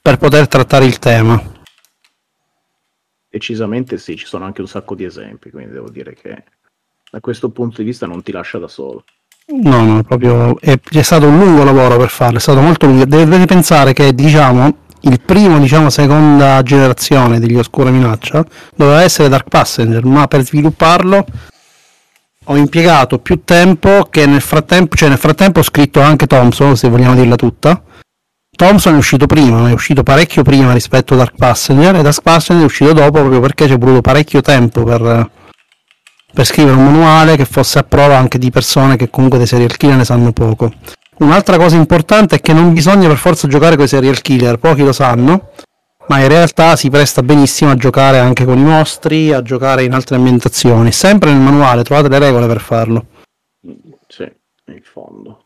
per 0.00 0.18
poter 0.18 0.48
trattare 0.48 0.84
il 0.84 0.98
tema. 0.98 1.42
Decisamente 3.28 3.96
sì, 3.96 4.16
ci 4.16 4.26
sono 4.26 4.44
anche 4.44 4.60
un 4.60 4.68
sacco 4.68 4.94
di 4.94 5.04
esempi, 5.04 5.50
quindi 5.50 5.72
devo 5.72 5.88
dire 5.88 6.14
che 6.14 6.44
da 7.10 7.20
questo 7.20 7.48
punto 7.48 7.78
di 7.78 7.84
vista 7.84 8.06
non 8.06 8.22
ti 8.22 8.32
lascia 8.32 8.58
da 8.58 8.68
solo. 8.68 9.04
No, 9.46 9.82
no, 9.82 10.02
proprio 10.02 10.60
è, 10.60 10.78
è 10.78 11.02
stato 11.02 11.26
un 11.26 11.38
lungo 11.38 11.64
lavoro 11.64 11.96
per 11.96 12.10
farlo, 12.10 12.36
è 12.36 12.40
stato 12.40 12.60
molto 12.60 12.86
lungo. 12.86 13.06
Dovete 13.06 13.46
pensare 13.46 13.94
che, 13.94 14.14
diciamo, 14.14 14.85
il 15.08 15.20
primo, 15.20 15.58
diciamo, 15.58 15.90
seconda 15.90 16.62
generazione 16.62 17.38
degli 17.38 17.56
Oscura 17.56 17.90
Minaccia 17.90 18.44
doveva 18.74 19.02
essere 19.02 19.28
Dark 19.28 19.48
Passenger, 19.48 20.04
ma 20.04 20.26
per 20.26 20.44
svilupparlo 20.44 21.24
ho 22.48 22.56
impiegato 22.56 23.18
più 23.18 23.42
tempo 23.44 24.06
che 24.10 24.26
nel 24.26 24.40
frattempo, 24.40 24.96
cioè 24.96 25.08
nel 25.08 25.18
frattempo 25.18 25.60
ho 25.60 25.62
scritto 25.62 26.00
anche 26.00 26.26
Thompson, 26.26 26.76
se 26.76 26.88
vogliamo 26.88 27.14
dirla 27.14 27.36
tutta. 27.36 27.82
Thompson 28.56 28.94
è 28.94 28.96
uscito 28.96 29.26
prima, 29.26 29.68
è 29.68 29.72
uscito 29.72 30.02
parecchio 30.02 30.42
prima 30.42 30.72
rispetto 30.72 31.14
a 31.14 31.18
Dark 31.18 31.34
Passenger 31.36 31.96
e 31.96 32.02
Dark 32.02 32.22
Passenger 32.22 32.64
è 32.64 32.66
uscito 32.66 32.92
dopo 32.92 33.18
proprio 33.18 33.40
perché 33.40 33.66
ci 33.66 33.74
è 33.74 33.78
voluto 33.78 34.00
parecchio 34.00 34.40
tempo 34.40 34.82
per, 34.82 35.30
per 36.32 36.44
scrivere 36.46 36.76
un 36.76 36.84
manuale 36.84 37.36
che 37.36 37.44
fosse 37.44 37.78
a 37.78 37.82
prova 37.82 38.16
anche 38.16 38.38
di 38.38 38.50
persone 38.50 38.96
che 38.96 39.10
comunque 39.10 39.38
dei 39.38 39.46
serial 39.46 39.76
killer 39.76 39.96
ne 39.98 40.04
sanno 40.04 40.32
poco. 40.32 40.72
Un'altra 41.18 41.56
cosa 41.56 41.76
importante 41.76 42.36
è 42.36 42.40
che 42.40 42.52
non 42.52 42.72
bisogna 42.72 43.08
per 43.08 43.16
forza 43.16 43.48
giocare 43.48 43.76
con 43.76 43.86
i 43.86 43.88
serial 43.88 44.20
killer, 44.20 44.58
pochi 44.58 44.82
lo 44.82 44.92
sanno, 44.92 45.50
ma 46.08 46.20
in 46.20 46.28
realtà 46.28 46.76
si 46.76 46.90
presta 46.90 47.22
benissimo 47.22 47.70
a 47.70 47.74
giocare 47.74 48.18
anche 48.18 48.44
con 48.44 48.58
i 48.58 48.62
mostri, 48.62 49.32
a 49.32 49.42
giocare 49.42 49.84
in 49.84 49.92
altre 49.92 50.16
ambientazioni. 50.16 50.92
Sempre 50.92 51.32
nel 51.32 51.40
manuale 51.40 51.84
trovate 51.84 52.08
le 52.08 52.18
regole 52.18 52.46
per 52.46 52.60
farlo. 52.60 53.06
Sì, 54.06 54.30
in 54.66 54.82
fondo. 54.82 55.40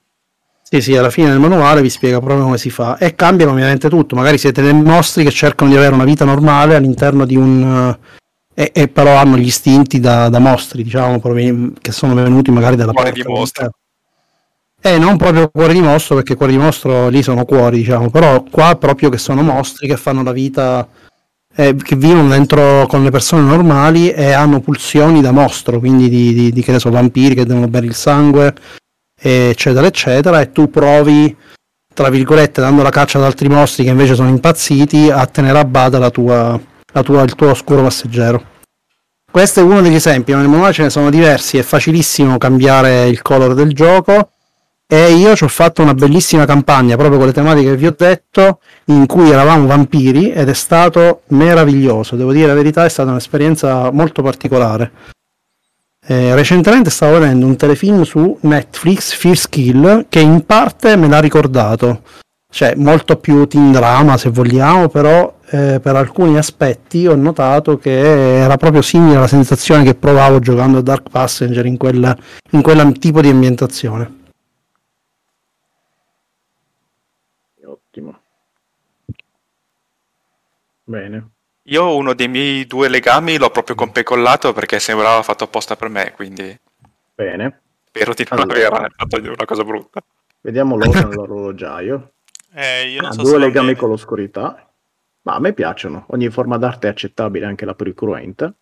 Sì, 0.62 0.80
sì, 0.80 0.96
alla 0.96 1.10
fine 1.10 1.30
del 1.30 1.40
manuale 1.40 1.82
vi 1.82 1.90
spiega 1.90 2.18
proprio 2.18 2.44
come 2.44 2.58
si 2.58 2.70
fa 2.70 2.96
e 2.98 3.14
cambiano 3.14 3.52
ovviamente 3.52 3.88
tutto. 3.88 4.14
Magari 4.14 4.38
siete 4.38 4.62
dei 4.62 4.74
mostri 4.74 5.24
che 5.24 5.30
cercano 5.30 5.70
di 5.70 5.76
avere 5.76 5.94
una 5.94 6.04
vita 6.04 6.24
normale 6.24 6.76
all'interno 6.76 7.24
di 7.24 7.36
un... 7.36 7.96
eh, 8.54 8.62
e, 8.62 8.70
e 8.74 8.88
però 8.88 9.16
hanno 9.16 9.36
gli 9.36 9.46
istinti 9.46 9.98
da, 10.00 10.28
da 10.28 10.38
mostri, 10.38 10.82
diciamo, 10.82 11.20
che 11.80 11.92
sono 11.92 12.14
venuti 12.14 12.50
magari 12.50 12.76
dalla 12.76 12.92
parte 12.92 13.12
di 13.12 13.22
mostro. 13.22 13.70
Eh, 14.82 14.98
non 14.98 15.18
proprio 15.18 15.50
cuore 15.50 15.74
di 15.74 15.82
mostro, 15.82 16.14
perché 16.14 16.34
cuore 16.34 16.52
di 16.52 16.58
mostro 16.58 17.08
lì 17.08 17.22
sono 17.22 17.44
cuori, 17.44 17.78
diciamo, 17.78 18.08
però 18.08 18.42
qua 18.44 18.76
proprio 18.76 19.10
che 19.10 19.18
sono 19.18 19.42
mostri 19.42 19.86
che 19.86 19.98
fanno 19.98 20.22
la 20.22 20.32
vita, 20.32 20.88
eh, 21.54 21.74
che 21.74 21.96
vivono 21.96 22.28
dentro 22.28 22.86
con 22.86 23.02
le 23.02 23.10
persone 23.10 23.42
normali 23.42 24.10
e 24.10 24.32
hanno 24.32 24.60
pulsioni 24.60 25.20
da 25.20 25.32
mostro, 25.32 25.78
quindi 25.80 26.08
di, 26.08 26.32
di, 26.32 26.50
di, 26.50 26.62
che 26.62 26.72
ne 26.72 26.78
so, 26.78 26.88
vampiri 26.88 27.34
che 27.34 27.44
devono 27.44 27.68
bere 27.68 27.84
il 27.84 27.94
sangue, 27.94 28.54
eccetera, 29.20 29.86
eccetera, 29.86 30.40
e 30.40 30.50
tu 30.50 30.70
provi, 30.70 31.36
tra 31.92 32.08
virgolette, 32.08 32.62
dando 32.62 32.82
la 32.82 32.88
caccia 32.88 33.18
ad 33.18 33.24
altri 33.24 33.48
mostri 33.48 33.84
che 33.84 33.90
invece 33.90 34.14
sono 34.14 34.30
impazziti, 34.30 35.10
a 35.10 35.26
tenere 35.26 35.58
a 35.58 35.64
bada 35.66 35.98
la 35.98 36.08
tua, 36.08 36.58
la 36.94 37.02
tua, 37.02 37.20
il 37.22 37.34
tuo 37.34 37.50
oscuro 37.50 37.82
passeggero. 37.82 38.42
Questo 39.30 39.60
è 39.60 39.62
uno 39.62 39.82
degli 39.82 39.94
esempi, 39.94 40.32
ma 40.32 40.38
nel 40.38 40.48
manuale 40.48 40.72
ce 40.72 40.84
ne 40.84 40.90
sono 40.90 41.10
diversi, 41.10 41.58
è 41.58 41.62
facilissimo 41.62 42.38
cambiare 42.38 43.06
il 43.08 43.20
colore 43.20 43.52
del 43.52 43.74
gioco 43.74 44.30
e 44.92 45.12
io 45.12 45.36
ci 45.36 45.44
ho 45.44 45.48
fatto 45.48 45.82
una 45.82 45.94
bellissima 45.94 46.44
campagna 46.46 46.96
proprio 46.96 47.18
con 47.18 47.28
le 47.28 47.32
tematiche 47.32 47.68
che 47.68 47.76
vi 47.76 47.86
ho 47.86 47.94
detto 47.96 48.58
in 48.86 49.06
cui 49.06 49.30
eravamo 49.30 49.68
vampiri 49.68 50.32
ed 50.32 50.48
è 50.48 50.52
stato 50.52 51.22
meraviglioso. 51.28 52.16
Devo 52.16 52.32
dire 52.32 52.48
la 52.48 52.54
verità 52.54 52.84
è 52.84 52.88
stata 52.88 53.10
un'esperienza 53.10 53.92
molto 53.92 54.20
particolare. 54.20 54.90
Eh, 56.04 56.34
recentemente 56.34 56.90
stavo 56.90 57.20
vedendo 57.20 57.46
un 57.46 57.54
telefilm 57.54 58.02
su 58.02 58.36
Netflix 58.40 59.12
First 59.12 59.48
Kill 59.50 60.06
che 60.08 60.18
in 60.18 60.44
parte 60.44 60.96
me 60.96 61.06
l'ha 61.06 61.20
ricordato. 61.20 62.02
Cioè 62.50 62.74
molto 62.74 63.14
più 63.14 63.46
teen 63.46 63.70
drama 63.70 64.16
se 64.16 64.30
vogliamo 64.30 64.88
però 64.88 65.36
eh, 65.50 65.78
per 65.80 65.94
alcuni 65.94 66.36
aspetti 66.36 67.06
ho 67.06 67.14
notato 67.14 67.78
che 67.78 68.40
era 68.40 68.56
proprio 68.56 68.82
simile 68.82 69.18
alla 69.18 69.28
sensazione 69.28 69.84
che 69.84 69.94
provavo 69.94 70.40
giocando 70.40 70.78
a 70.78 70.82
Dark 70.82 71.10
Passenger 71.10 71.64
in 71.64 71.76
quel 71.76 72.18
in 72.50 72.60
quel 72.60 72.98
tipo 72.98 73.20
di 73.20 73.28
ambientazione 73.28 74.18
Ottimo. 77.90 78.20
Bene. 80.90 81.30
Io 81.64 81.94
uno 81.94 82.14
dei 82.14 82.26
miei 82.26 82.66
due 82.66 82.88
legami 82.88 83.38
l'ho 83.38 83.50
proprio 83.50 83.76
compecollato 83.76 84.52
perché 84.52 84.80
sembrava 84.80 85.22
fatto 85.22 85.44
apposta 85.44 85.76
per 85.76 85.88
me, 85.88 86.12
quindi 86.12 86.58
Bene. 87.14 87.60
spero 87.86 88.12
di 88.12 88.26
non 88.28 88.40
Allora. 88.40 88.66
aver 88.78 88.92
fatto 88.96 89.16
una 89.20 89.44
cosa 89.44 89.62
brutta. 89.62 90.02
Vediamo 90.40 90.74
l'oro 90.76 91.08
nell'orologiaio. 91.08 92.12
Eh, 92.52 92.88
io 92.88 93.02
non 93.02 93.10
Ha 93.10 93.14
so 93.14 93.22
due 93.22 93.38
legami 93.38 93.66
bene. 93.68 93.78
con 93.78 93.88
l'oscurità. 93.90 94.68
Ma 95.22 95.34
a 95.34 95.38
me 95.38 95.52
piacciono. 95.52 96.06
Ogni 96.08 96.28
forma 96.30 96.56
d'arte 96.56 96.88
è 96.88 96.90
accettabile, 96.90 97.46
anche 97.46 97.64
la 97.64 97.74
più 97.74 97.94
cruenta. 97.94 98.52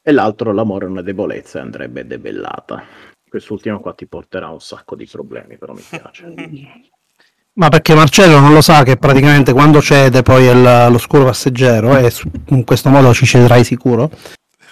E 0.00 0.12
l'altro, 0.12 0.52
l'amore 0.52 0.86
è 0.86 0.88
una 0.88 1.02
debolezza 1.02 1.58
e 1.58 1.62
andrebbe 1.62 2.06
debellata. 2.06 2.82
Quest'ultimo 3.28 3.80
qua 3.80 3.92
ti 3.92 4.06
porterà 4.06 4.48
un 4.48 4.60
sacco 4.60 4.94
di 4.94 5.04
problemi, 5.04 5.58
però 5.58 5.74
mi 5.74 5.82
piace. 5.86 6.32
Ma 7.58 7.68
perché 7.70 7.92
Marcello 7.94 8.38
non 8.38 8.52
lo 8.52 8.60
sa 8.60 8.84
che 8.84 8.96
praticamente 8.96 9.52
quando 9.52 9.80
cede 9.82 10.22
poi 10.22 10.46
è 10.46 10.54
l- 10.54 10.92
l'oscuro 10.92 11.24
passeggero 11.24 11.96
e 11.96 12.08
su- 12.08 12.30
in 12.50 12.62
questo 12.64 12.88
modo 12.88 13.12
ci 13.12 13.26
cederai 13.26 13.64
sicuro? 13.64 14.10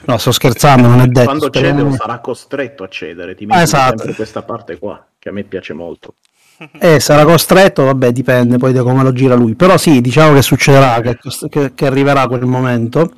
No, 0.05 0.19
sto 0.19 0.31
scherzando, 0.31 0.87
non 0.87 1.01
è 1.01 1.07
detto. 1.07 1.25
Quando 1.25 1.51
cede 1.51 1.83
lo 1.83 1.91
sarà 1.91 2.21
costretto 2.21 2.85
a 2.85 2.89
cedere. 2.89 3.35
Ti 3.35 3.45
metti 3.45 3.61
esatto. 3.61 3.97
sempre 3.99 4.15
questa 4.15 4.43
parte 4.43 4.79
qua, 4.79 5.05
che 5.19 5.29
a 5.31 5.33
me 5.33 5.43
piace 5.43 5.73
molto. 5.73 6.15
Eh, 6.79 7.01
sarà 7.01 7.25
costretto, 7.25 7.83
vabbè, 7.85 8.13
dipende 8.13 8.57
poi 8.57 8.73
da 8.73 8.85
come 8.85 9.03
lo 9.03 9.13
gira 9.13 9.35
lui. 9.35 9.55
Però 9.57 9.77
sì, 9.77 10.01
diciamo 10.01 10.35
che 10.35 10.43
succederà, 10.43 11.01
che, 11.01 11.19
che- 11.49 11.73
che 11.75 11.87
arriverà 11.87 12.29
quel 12.29 12.47
momento. 12.47 13.11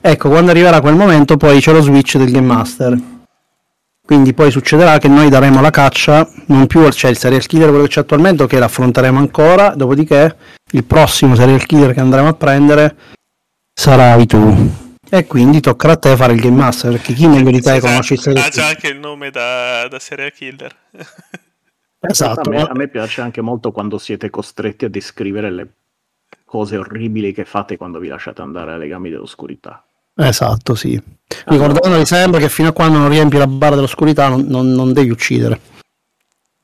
Ecco, 0.00 0.28
quando 0.28 0.52
arriverà 0.52 0.80
quel 0.80 0.94
momento 0.94 1.36
poi 1.36 1.58
c'è 1.60 1.72
lo 1.72 1.80
switch 1.82 2.16
del 2.16 2.30
Game 2.30 2.46
Master. 2.46 2.96
Quindi 4.06 4.32
poi 4.34 4.52
succederà 4.52 4.98
che 4.98 5.08
noi 5.08 5.28
daremo 5.28 5.60
la 5.60 5.70
caccia, 5.70 6.26
non 6.46 6.68
più 6.68 6.80
al 6.82 6.94
c'è 6.94 7.08
il 7.08 7.18
serial 7.18 7.44
killer 7.44 7.68
quello 7.70 7.82
che 7.82 7.90
c'è 7.90 8.00
attualmente, 8.00 8.46
che 8.46 8.58
l'affronteremo 8.60 9.18
ancora, 9.18 9.70
dopodiché 9.74 10.36
il 10.70 10.84
prossimo 10.84 11.34
serial 11.34 11.66
killer 11.66 11.92
che 11.92 12.00
andremo 12.00 12.28
a 12.28 12.34
prendere 12.34 12.96
sarai 13.74 14.26
tu. 14.26 14.70
E 15.10 15.26
quindi 15.26 15.60
toccherà 15.60 15.94
a 15.94 15.96
te 15.96 16.16
fare 16.16 16.32
il 16.34 16.40
Game 16.40 16.56
Master, 16.56 16.92
perché 16.92 17.14
chi 17.14 17.26
meglio 17.26 17.50
di 17.50 17.60
te 17.60 17.74
Esatto, 17.74 17.86
conosce 17.86 18.14
il 18.14 18.20
serial 18.20 18.44
Ha 18.44 18.48
già 18.48 18.50
killer? 18.50 18.68
anche 18.68 18.88
il 18.88 18.98
nome 18.98 19.30
da, 19.30 19.88
da 19.88 19.98
serial 19.98 20.32
killer. 20.32 20.76
Esatto, 22.00 22.48
a, 22.50 22.52
me, 22.52 22.62
a 22.62 22.74
me 22.74 22.88
piace 22.88 23.20
anche 23.20 23.40
molto 23.40 23.72
quando 23.72 23.98
siete 23.98 24.30
costretti 24.30 24.84
a 24.84 24.88
descrivere 24.88 25.50
le 25.50 25.68
cose 26.44 26.76
orribili 26.76 27.32
che 27.32 27.44
fate 27.44 27.76
quando 27.76 27.98
vi 27.98 28.08
lasciate 28.08 28.42
andare 28.42 28.72
ai 28.72 28.78
legami 28.78 29.10
dell'oscurità. 29.10 29.85
Esatto, 30.16 30.74
sì. 30.74 31.00
Ricordandovi 31.46 32.06
sempre 32.06 32.40
che 32.40 32.48
fino 32.48 32.68
a 32.68 32.72
quando 32.72 32.98
non 32.98 33.08
riempi 33.08 33.36
la 33.36 33.46
barra 33.46 33.74
dell'oscurità 33.74 34.28
non, 34.28 34.42
non- 34.46 34.72
non 34.72 34.92
devi 34.92 35.10
uccidere. 35.10 35.60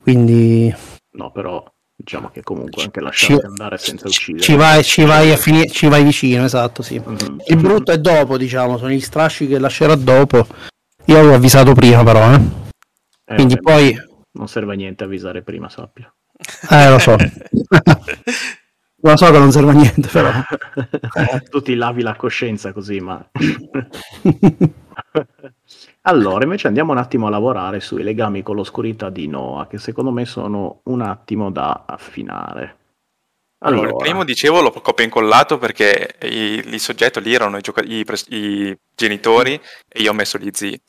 Quindi 0.01 0.75
No, 1.13 1.31
però 1.31 1.63
diciamo 1.95 2.31
che 2.31 2.43
comunque 2.43 2.83
anche 2.83 2.99
ci, 3.01 3.05
lasciarti 3.05 3.47
andare 3.47 3.79
senza 3.79 4.07
uccidere. 4.09 4.43
ci 4.43 4.55
vai, 4.57 4.83
ci, 4.83 5.05
vai 5.05 5.31
a 5.31 5.37
fini- 5.37 5.71
ci 5.71 5.87
vai 5.89 6.03
vicino, 6.03 6.45
esatto, 6.45 6.83
sì. 6.83 6.99
Mhm. 7.05 7.43
Il 7.47 7.57
brutto 7.57 7.93
è 7.93 7.99
dopo, 7.99 8.37
diciamo, 8.39 8.79
sono 8.79 8.91
gli 8.91 9.01
strasci 9.01 9.47
che 9.47 9.59
lascerà 9.59 9.95
dopo. 9.95 10.47
Io 11.07 11.19
avevo 11.19 11.35
avvisato 11.35 11.73
prima, 11.75 12.03
però, 12.05 12.33
eh. 12.33 12.41
Eh, 13.27 13.35
Quindi 13.35 13.55
vabbè, 13.61 13.63
poi, 13.63 13.97
Non 14.33 14.49
serve 14.49 14.73
a 14.73 14.77
niente 14.77 15.05
avvisare 15.05 15.43
prima, 15.43 15.69
sappia. 15.69 16.13
eh, 16.71 16.89
lo 16.89 16.99
so. 16.99 17.17
lo 19.11 19.17
so 19.17 19.31
che 19.31 19.39
non 19.39 19.51
serve 19.53 19.71
a 19.71 19.75
niente, 19.75 20.09
però. 20.09 20.31
tu 21.51 21.61
ti 21.61 21.75
lavi 21.75 22.03
la 22.03 22.15
coscienza 22.15 22.73
così, 22.73 23.01
ma... 23.01 23.25
allora, 26.03 26.45
invece 26.45 26.67
andiamo 26.69 26.93
un 26.93 26.99
attimo 26.99 27.27
a 27.27 27.31
lavorare 27.31 27.81
sui 27.81 28.03
legami 28.03 28.43
con 28.43 28.57
l'oscurità 28.57 29.11
di 29.11 29.27
Noah, 29.29 29.67
che 29.67 29.79
secondo 29.79 30.11
me 30.11 30.25
sono 30.25 30.81
un 30.85 31.01
attimo 31.01 31.51
da 31.51 31.85
affinare. 31.87 32.77
Allora, 33.65 33.91
il 33.91 33.97
primo 33.97 34.25
dicevo 34.25 34.61
l'ho 34.61 34.73
copia 34.73 35.05
incollato 35.05 35.57
perché 35.57 36.17
i- 36.23 36.63
il 36.67 36.81
soggetto 36.81 37.21
lì 37.21 37.33
erano 37.33 37.59
i, 37.59 37.61
gioca- 37.61 37.83
i 37.85 38.03
pres- 38.05 38.27
i 38.31 38.77
genitori 38.95 39.61
e 39.89 40.03
io 40.03 40.11
ho 40.11 40.15
messo 40.15 40.37
gli 40.39 40.51
zii. 40.53 40.81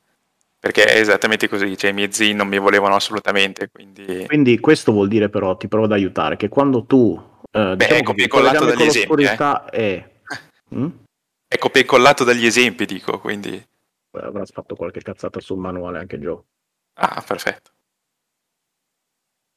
Perché 0.59 0.85
è 0.85 0.97
esattamente 0.97 1.47
così, 1.49 1.77
cioè 1.77 1.91
i 1.91 1.93
miei 1.93 2.11
zii 2.11 2.33
non 2.33 2.47
mi 2.47 2.57
volevano 2.57 2.95
assolutamente, 2.95 3.69
quindi... 3.69 4.23
Quindi 4.25 4.59
questo 4.59 4.93
vuol 4.93 5.09
dire 5.09 5.27
però, 5.29 5.57
ti 5.57 5.67
provo 5.67 5.85
ad 5.85 5.91
aiutare, 5.91 6.37
che 6.37 6.47
quando 6.47 6.85
tu... 6.85 7.21
Eh, 7.55 7.75
diciamo 7.75 8.01
copia 8.01 8.13
che 8.13 8.21
e 8.21 8.23
incollato 8.23 8.63
il 8.63 8.69
legame 8.69 8.75
dagli 8.75 8.87
esempi, 8.87 9.23
eh. 9.23 9.69
è... 9.69 10.11
Mm? 10.73 10.89
È 11.47 11.57
copia 11.59 11.79
e 11.79 11.83
incollato 11.83 12.23
dagli 12.23 12.45
esempi, 12.47 12.85
dico, 12.85 13.19
quindi... 13.19 13.63
Beh, 14.09 14.21
Avrà 14.21 14.43
fatto 14.45 14.75
qualche 14.75 15.01
cazzata 15.01 15.39
sul 15.39 15.59
manuale 15.59 15.99
anche 15.99 16.17
Joe. 16.17 16.41
Ah, 16.95 17.23
perfetto. 17.25 17.71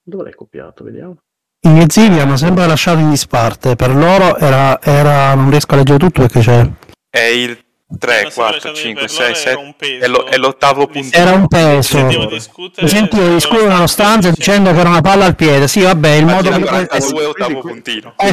Dove 0.03 0.25
l'hai 0.25 0.35
copiato? 0.35 0.85
Vediamo. 0.85 1.17
I 1.61 1.71
miei 1.71 1.87
zii 1.89 2.11
mi 2.11 2.21
hanno 2.21 2.37
sempre 2.37 2.67
lasciato 2.67 3.01
in 3.01 3.11
disparte. 3.11 3.77
Per 3.77 3.95
loro 3.95 4.37
era, 4.37 4.81
era- 4.83 5.35
non 5.35 5.49
riesco 5.51 5.75
a 5.75 5.79
leggere 5.79 5.99
tutto 5.99 6.21
perché 6.21 6.41
c'è. 6.41 6.71
È 7.09 7.21
il 7.21 7.66
3, 7.99 8.23
Non 8.23 8.31
so 8.33 8.41
4, 8.41 8.61
perché 8.61 8.79
5, 8.79 9.01
per 9.03 9.11
6, 9.11 9.21
loro 9.21 9.35
7... 9.35 9.51
era 9.51 9.61
un 9.61 9.75
peso. 9.77 10.05
È, 10.05 10.09
lo- 10.09 10.25
è 10.25 10.37
l'ottavo 10.37 10.81
Li 10.81 10.87
puntino. 10.87 11.23
Era 11.23 11.33
un 11.33 11.47
peso. 11.47 12.05
Mi 12.05 12.89
sentivo 12.89 13.29
discutere 13.29 13.69
nonostante 13.69 14.33
stavano 14.33 14.35
dicendo 14.37 14.73
che 14.73 14.81
era 14.81 14.89
una 14.89 15.01
palla 15.01 15.25
al 15.25 15.37
piede. 15.37 15.69
Sì, 15.69 15.83
vabbè, 15.83 16.09
il 16.11 16.25
modo 16.27 16.49
Pagina 16.51 16.57
che 16.57 16.63
è, 16.63 16.87
42, 16.87 17.25
ottavo 17.25 17.61
Quindi- 17.61 17.81
puntino. 17.83 18.15
è, 18.17 18.29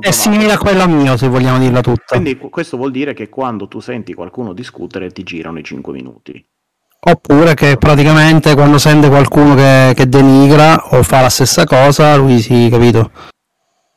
è- 0.00 0.10
simile 0.12 0.52
a 0.52 0.58
quello 0.58 0.86
mio, 0.86 1.16
se 1.16 1.26
vogliamo 1.28 1.58
dirla 1.58 1.80
tutta. 1.80 2.04
Quindi 2.14 2.36
qu- 2.36 2.50
questo 2.50 2.76
vuol 2.76 2.92
dire 2.92 3.14
che 3.14 3.28
quando 3.28 3.66
tu 3.66 3.80
senti 3.80 4.14
qualcuno 4.14 4.52
discutere 4.52 5.10
ti 5.10 5.24
girano 5.24 5.58
i 5.58 5.64
5 5.64 5.92
minuti. 5.92 6.46
Oppure 7.00 7.54
che 7.54 7.76
praticamente 7.76 8.54
quando 8.54 8.78
sente 8.78 9.08
qualcuno 9.08 9.54
che, 9.54 9.92
che 9.94 10.08
denigra 10.08 10.94
o 10.96 11.02
fa 11.02 11.20
la 11.20 11.28
stessa 11.28 11.64
cosa, 11.64 12.16
lui 12.16 12.40
si, 12.40 12.68
capito? 12.70 13.10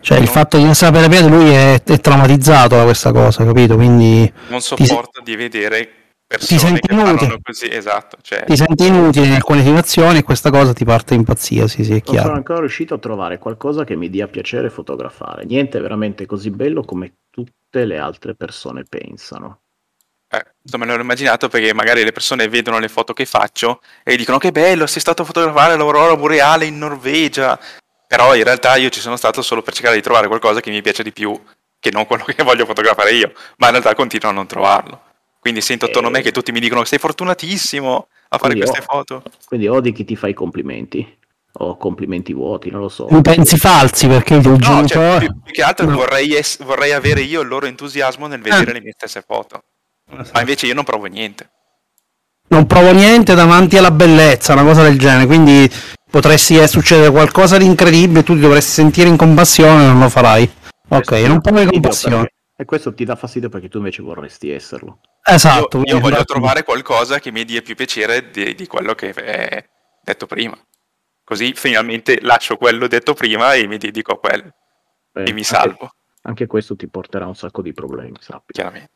Cioè 0.01 0.17
il 0.17 0.27
fatto 0.27 0.57
di 0.57 0.63
non 0.63 0.73
sapere 0.75 1.07
piede, 1.07 1.27
lui 1.29 1.49
è, 1.51 1.81
è 1.81 1.99
traumatizzato 1.99 2.75
da 2.75 2.83
questa 2.83 3.11
cosa, 3.11 3.45
capito? 3.45 3.75
Quindi 3.75 4.31
Non 4.47 4.59
Ti- 4.59 4.85
sopporta 4.85 5.21
di 5.21 5.35
vedere 5.35 5.89
persone 6.25 6.59
senti 6.59 6.87
che 6.87 6.93
inutile. 6.93 7.39
così, 7.41 7.69
esatto. 7.71 8.17
Cioè, 8.21 8.45
ti 8.45 8.55
senti 8.55 8.85
inutile 8.87 9.25
in 9.27 9.33
alcune 9.33 9.63
situazioni 9.63 10.17
e 10.19 10.23
questa 10.23 10.49
cosa 10.49 10.73
ti 10.73 10.85
parte 10.85 11.13
in 11.13 11.23
pazzia, 11.23 11.67
sì, 11.67 11.83
sì, 11.83 11.91
è 11.91 11.93
Non 11.95 12.01
sono 12.05 12.19
chiaro. 12.19 12.33
ancora 12.33 12.59
riuscito 12.59 12.93
a 12.95 12.97
trovare 12.99 13.37
qualcosa 13.37 13.83
che 13.83 13.95
mi 13.95 14.09
dia 14.09 14.27
piacere 14.27 14.69
fotografare. 14.69 15.45
Niente 15.45 15.77
è 15.77 15.81
veramente 15.81 16.25
così 16.25 16.49
bello 16.49 16.83
come 16.83 17.13
tutte 17.29 17.85
le 17.85 17.97
altre 17.97 18.33
persone 18.35 18.83
pensano. 18.89 19.59
eh, 20.33 20.45
insomma, 20.63 20.85
me 20.85 20.95
l'ho 20.95 21.01
immaginato 21.01 21.49
perché 21.49 21.73
magari 21.73 22.03
le 22.05 22.13
persone 22.13 22.47
vedono 22.47 22.79
le 22.79 22.87
foto 22.87 23.11
che 23.11 23.25
faccio 23.25 23.81
e 24.03 24.15
dicono 24.15 24.37
che 24.37 24.51
bello, 24.53 24.87
sei 24.87 25.01
stato 25.01 25.23
a 25.23 25.25
fotografare 25.25 25.75
l'aurora 25.75 26.15
boreale 26.15 26.63
in 26.65 26.77
Norvegia. 26.77 27.59
Però 28.11 28.35
in 28.35 28.43
realtà 28.43 28.75
io 28.75 28.89
ci 28.89 28.99
sono 28.99 29.15
stato 29.15 29.41
solo 29.41 29.61
per 29.61 29.73
cercare 29.73 29.95
di 29.95 30.01
trovare 30.01 30.27
qualcosa 30.27 30.59
che 30.59 30.69
mi 30.69 30.81
piace 30.81 31.01
di 31.01 31.13
più 31.13 31.33
che 31.79 31.91
non 31.91 32.05
quello 32.05 32.25
che 32.25 32.43
voglio 32.43 32.65
fotografare 32.65 33.13
io, 33.13 33.31
ma 33.55 33.67
in 33.67 33.71
realtà 33.71 33.95
continuo 33.95 34.29
a 34.29 34.33
non 34.33 34.47
trovarlo. 34.47 35.01
Quindi 35.39 35.61
sento 35.61 35.85
attorno 35.85 36.09
a 36.09 36.11
me 36.11 36.19
Eh. 36.19 36.23
che 36.23 36.31
tutti 36.33 36.51
mi 36.51 36.59
dicono 36.59 36.83
sei 36.83 36.99
fortunatissimo 36.99 38.07
a 38.27 38.37
fare 38.37 38.53
Quindi 38.53 38.69
queste 38.69 38.79
ho- 38.85 38.93
foto. 38.97 39.23
Quindi 39.47 39.69
o 39.69 39.79
di 39.79 39.93
chi 39.93 40.03
ti 40.03 40.17
fa 40.17 40.27
i 40.27 40.33
complimenti, 40.33 41.17
o 41.53 41.77
complimenti 41.77 42.33
vuoti, 42.33 42.69
non 42.69 42.81
lo 42.81 42.89
so. 42.89 43.05
Pensi 43.21 43.57
falsi 43.57 44.07
perché 44.09 44.33
il 44.33 44.45
No, 44.45 44.57
genitore... 44.57 44.87
cioè, 44.87 45.17
più, 45.19 45.39
più 45.43 45.53
che 45.53 45.63
altro 45.63 45.85
No. 45.87 45.95
vorrei, 45.95 46.35
ess- 46.35 46.61
vorrei 46.63 46.91
avere 46.91 47.21
io 47.21 47.39
il 47.39 47.47
loro 47.47 47.65
entusiasmo 47.65 48.27
nel 48.27 48.41
vedere 48.41 48.73
le 48.73 48.81
mie 48.81 48.91
stesse 48.91 49.23
foto. 49.25 49.63
Ma 50.33 50.39
invece 50.41 50.65
io 50.67 50.73
non 50.73 50.83
provo 50.83 51.05
niente. 51.05 51.49
Non 52.51 52.65
provo 52.67 52.91
niente 52.91 53.33
davanti 53.35 53.77
alla 53.77 53.91
bellezza, 53.91 54.53
una 54.53 54.63
cosa 54.63 54.83
del 54.83 54.97
genere, 54.99 55.25
quindi 55.25 55.69
potresti 56.09 56.57
eh, 56.57 56.67
succedere 56.67 57.09
qualcosa 57.11 57.57
di 57.57 57.65
incredibile, 57.65 58.23
tu 58.23 58.33
ti 58.33 58.39
dovresti 58.41 58.71
sentire 58.71 59.07
in 59.09 59.17
compassione 59.17 59.83
e 59.83 59.87
non 59.87 59.99
lo 59.99 60.09
farai. 60.09 60.43
Ok, 60.43 61.05
Questo 61.05 61.15
ti 61.15 61.21
non 61.27 61.35
dà 61.35 61.41
provi 61.41 61.57
fastidio 61.57 61.71
compassione. 61.81 62.15
perché- 62.17 62.35
E 62.57 62.65
questo 62.65 62.93
ti 62.93 63.05
dà 63.05 63.15
fastidio 63.15 63.49
perché 63.49 63.69
tu 63.69 63.77
invece 63.77 64.01
vorresti 64.03 64.51
esserlo. 64.51 64.99
Esatto. 65.23 65.77
io, 65.79 65.95
io 65.95 65.99
voglio 65.99 66.23
trovare 66.25 66.63
qualcosa 66.63 67.19
che 67.19 67.31
mi 67.31 67.43
dia 67.45 67.61
più 67.61 67.75
piacere 67.75 68.29
di, 68.29 68.53
di 68.53 68.67
quello 68.67 68.93
che 68.93 69.09
è 69.11 69.65
detto 70.03 70.25
prima. 70.27 70.55
Così 71.23 71.53
finalmente 71.55 72.19
lascio 72.21 72.57
quello 72.57 72.87
detto 72.87 73.13
prima 73.13 73.53
e 73.53 73.65
mi 73.67 73.77
dedico 73.77 74.11
a 74.11 74.19
quello. 74.19 74.53
Eh, 75.13 75.21
e 75.21 75.23
mi 75.23 75.29
anche- 75.29 75.43
salvo, 75.43 75.89
Anche 76.23 76.45
questo 76.47 76.75
ti 76.75 76.87
porterà 76.87 77.25
un 77.25 77.35
sacco 77.35 77.61
di 77.63 77.73
problemi, 77.73 78.17
sappi. 78.19 78.51
chiaramente. 78.53 78.91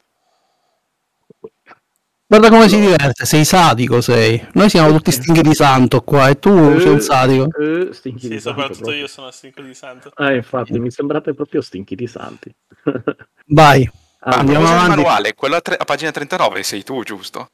Guarda 2.28 2.49
come 2.49 2.67
si 2.67 2.80
diverte, 2.80 3.23
sei 3.26 3.45
sadico 3.45 4.01
sei. 4.01 4.43
Noi 4.53 4.67
siamo 4.69 4.91
tutti 4.91 5.11
stinghi 5.11 5.41
di 5.41 5.53
santo 5.53 6.01
qua 6.01 6.28
e 6.30 6.39
tu 6.39 6.80
sei 6.80 6.91
un 6.91 6.99
sadico. 6.99 7.47
Eh, 7.59 7.89
stinchi 7.93 8.21
Sì, 8.21 8.30
di 8.30 8.39
santo 8.39 8.49
soprattutto 8.49 8.80
proprio. 8.80 8.99
io 9.01 9.07
sono 9.07 9.30
stinco 9.32 9.61
di 9.61 9.73
santo. 9.76 10.11
Ah, 10.15 10.34
infatti, 10.34 10.80
mi 10.80 10.89
sembrate 10.89 11.36
proprio 11.36 11.61
stinchi 11.61 11.93
di 11.95 12.07
santi. 12.07 12.51
Vai. 13.47 13.88
Ah, 14.21 14.38
Andiamo 14.38 14.61
Cosa 14.61 14.73
il 14.73 14.80
avanti. 14.80 14.95
manuale, 15.03 15.34
quello 15.36 15.55
a, 15.57 15.61
tre- 15.61 15.76
a 15.78 15.86
pagina 15.86 16.09
39 16.09 16.63
sei 16.63 16.84
tu, 16.84 17.03
giusto? 17.03 17.47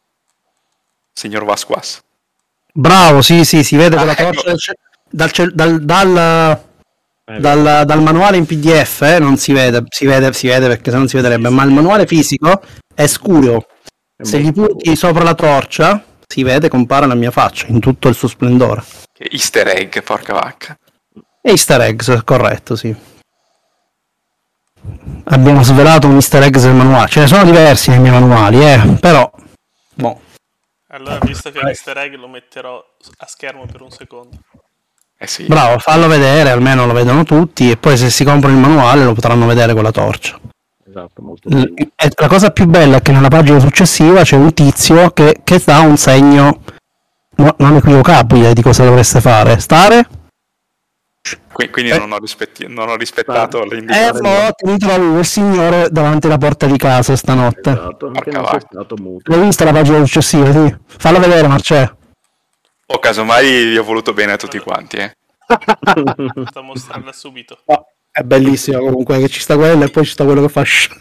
Signor 1.11 1.43
Vasquas. 1.43 1.99
Bravo, 2.74 3.22
sì, 3.22 3.43
sì, 3.43 3.65
si 3.65 3.76
vede 3.76 3.97
Ah, 3.97 3.99
quella 3.99 4.17
ecco. 4.17 4.41
torcia 4.41 4.74
dal, 5.09 5.30
dal, 5.53 5.82
dal, 5.84 6.59
eh, 7.26 7.39
dal- 7.39 7.86
dal 7.86 8.01
manuale 8.01 8.38
in 8.38 8.45
PDF, 8.45 9.01
eh, 9.01 9.19
non 9.19 9.36
si 9.36 9.51
vede, 9.51 9.84
si 9.89 10.05
vede, 10.05 10.32
si 10.32 10.47
vede 10.47 10.67
perché 10.67 10.91
se 10.91 10.97
non 10.97 11.09
si 11.09 11.17
vedrebbe, 11.17 11.49
ma 11.49 11.65
il 11.65 11.72
manuale 11.72 12.07
fisico 12.07 12.61
è 12.95 13.05
scuro. 13.07 13.65
Se 14.22 14.39
gli 14.39 14.51
punti 14.51 14.95
sopra 14.95 15.24
la 15.24 15.34
torcia, 15.36 16.03
si 16.28 16.43
vede, 16.43 16.69
compare 16.69 17.07
la 17.07 17.15
mia 17.15 17.32
faccia 17.32 17.67
in 17.67 17.80
tutto 17.80 18.07
il 18.07 18.15
suo 18.15 18.28
splendore. 18.28 18.84
Che 19.11 19.28
easter 19.32 19.67
egg, 19.67 19.99
porca 20.01 20.34
vacca. 20.34 20.78
Easter 21.41 21.82
eggs, 21.82 22.22
corretto, 22.24 22.76
sì. 22.76 22.95
abbiamo 25.26 25.63
svelato 25.63 26.07
un 26.07 26.15
easter 26.15 26.43
egg 26.43 26.57
del 26.57 26.74
manuale. 26.74 27.09
Ce 27.09 27.19
ne 27.19 27.28
sono 27.28 27.43
diversi 27.43 27.89
nei 27.89 27.99
miei 27.99 28.13
manuali, 28.13 28.63
eh, 28.63 28.97
però... 28.99 29.30
Boh. 29.93 30.19
Allora, 30.88 31.19
visto 31.22 31.51
che 31.51 31.59
è 31.59 31.61
un 31.61 31.69
easter 31.69 31.97
egg, 31.97 32.15
lo 32.15 32.28
metterò 32.28 32.84
a 33.17 33.28
schermo 33.28 33.65
per 33.65 33.82
un 33.82 33.91
secondo. 33.91 34.38
Eh 35.17 35.28
sì. 35.28 35.45
Bravo, 35.45 35.78
fallo 35.78 36.07
vedere, 36.07 36.49
almeno 36.49 36.86
lo 36.86 36.93
vedono 36.93 37.24
tutti 37.24 37.69
e 37.69 37.78
poi 37.78 37.95
se 37.95 38.09
si 38.09 38.24
comprano 38.24 38.55
il 38.55 38.61
manuale 38.61 39.03
lo 39.03 39.13
potranno 39.13 39.45
vedere 39.45 39.74
con 39.74 39.84
la 39.84 39.91
torcia. 39.91 40.39
Esatto, 40.93 41.21
molto 41.21 41.47
e 41.47 42.11
la 42.17 42.27
cosa 42.27 42.51
più 42.51 42.65
bella 42.65 42.97
è 42.97 43.01
che 43.01 43.13
nella 43.13 43.29
pagina 43.29 43.59
successiva 43.59 44.23
c'è 44.23 44.35
un 44.35 44.53
tizio 44.53 45.11
che, 45.11 45.39
che 45.41 45.61
dà 45.63 45.79
un 45.79 45.95
segno 45.95 46.63
no- 47.37 47.55
non 47.59 47.77
equivocabile 47.77 48.53
di 48.53 48.61
cosa 48.61 48.83
dovreste 48.83 49.21
fare. 49.21 49.57
Stare? 49.59 50.05
Qui- 51.53 51.69
quindi 51.69 51.91
Eh. 51.91 51.97
non, 51.97 52.11
ho 52.11 52.17
rispetti- 52.17 52.67
non 52.67 52.89
ho 52.89 52.95
rispettato 52.97 53.61
Eh, 53.63 53.67
Eh, 53.67 53.75
l'indicazione. 53.75 54.43
no, 54.43 54.51
ti 54.51 54.69
ritrovi 54.71 55.09
quel 55.11 55.25
signore 55.25 55.87
davanti 55.89 56.25
alla 56.27 56.37
porta 56.37 56.65
di 56.65 56.77
casa 56.77 57.15
stanotte. 57.15 57.69
Esatto, 57.69 58.07
anche 58.07 58.31
non 58.31 58.45
stato 58.59 58.95
muto. 58.99 59.31
L'hai 59.31 59.41
vista 59.45 59.63
la 59.63 59.71
pagina 59.71 59.97
successiva? 60.03 60.51
Sì. 60.51 60.75
Falla 60.87 61.19
vedere, 61.19 61.47
Marcè. 61.47 61.89
O 62.87 62.99
casomai 62.99 63.65
vi 63.67 63.77
ho 63.77 63.83
voluto 63.83 64.11
bene 64.11 64.33
a 64.33 64.37
tutti 64.37 64.59
quanti. 64.59 64.97
Eh. 64.97 65.15
Sto 66.49 66.59
a 66.59 66.63
mostrarla 66.63 67.13
subito. 67.13 67.59
È 68.12 68.22
bellissima 68.24 68.80
comunque 68.80 69.20
che 69.20 69.30
ci 69.30 69.39
sta 69.39 69.55
quello 69.55 69.86
e 69.86 69.89
poi 69.89 70.03
ci 70.03 70.12
sta 70.12 70.26
quello 70.26 70.41
che 70.41 70.49
fa 70.49 70.64
sh- 70.64 70.99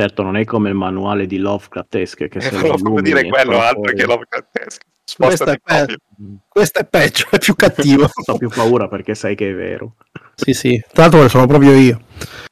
Certo, 0.00 0.22
non 0.22 0.36
è 0.36 0.44
come 0.44 0.70
il 0.70 0.74
manuale 0.74 1.26
di 1.26 1.36
Lovecraftesque 1.36 2.28
che 2.28 2.40
se 2.40 2.52
lo 2.52 2.74
proprio 2.76 3.02
dire 3.02 3.26
quello, 3.28 3.50
escono 3.52 3.60
altro 3.60 3.92
che 3.92 4.06
Lovecraftesque. 4.06 4.84
Questo 5.16 5.50
è 5.50 5.58
proprio. 5.58 5.96
Questo 6.48 6.78
è 6.78 6.86
peggio, 6.86 7.26
è 7.30 7.38
più 7.38 7.54
cattivo. 7.54 8.08
Ho 8.26 8.38
più 8.38 8.48
paura 8.48 8.88
perché 8.88 9.14
sai 9.14 9.34
che 9.34 9.50
è 9.50 9.54
vero. 9.54 9.96
sì, 10.34 10.54
sì. 10.54 10.82
Tra 10.90 11.02
l'altro 11.02 11.28
sono 11.28 11.46
proprio 11.46 11.72
io. 11.72 12.00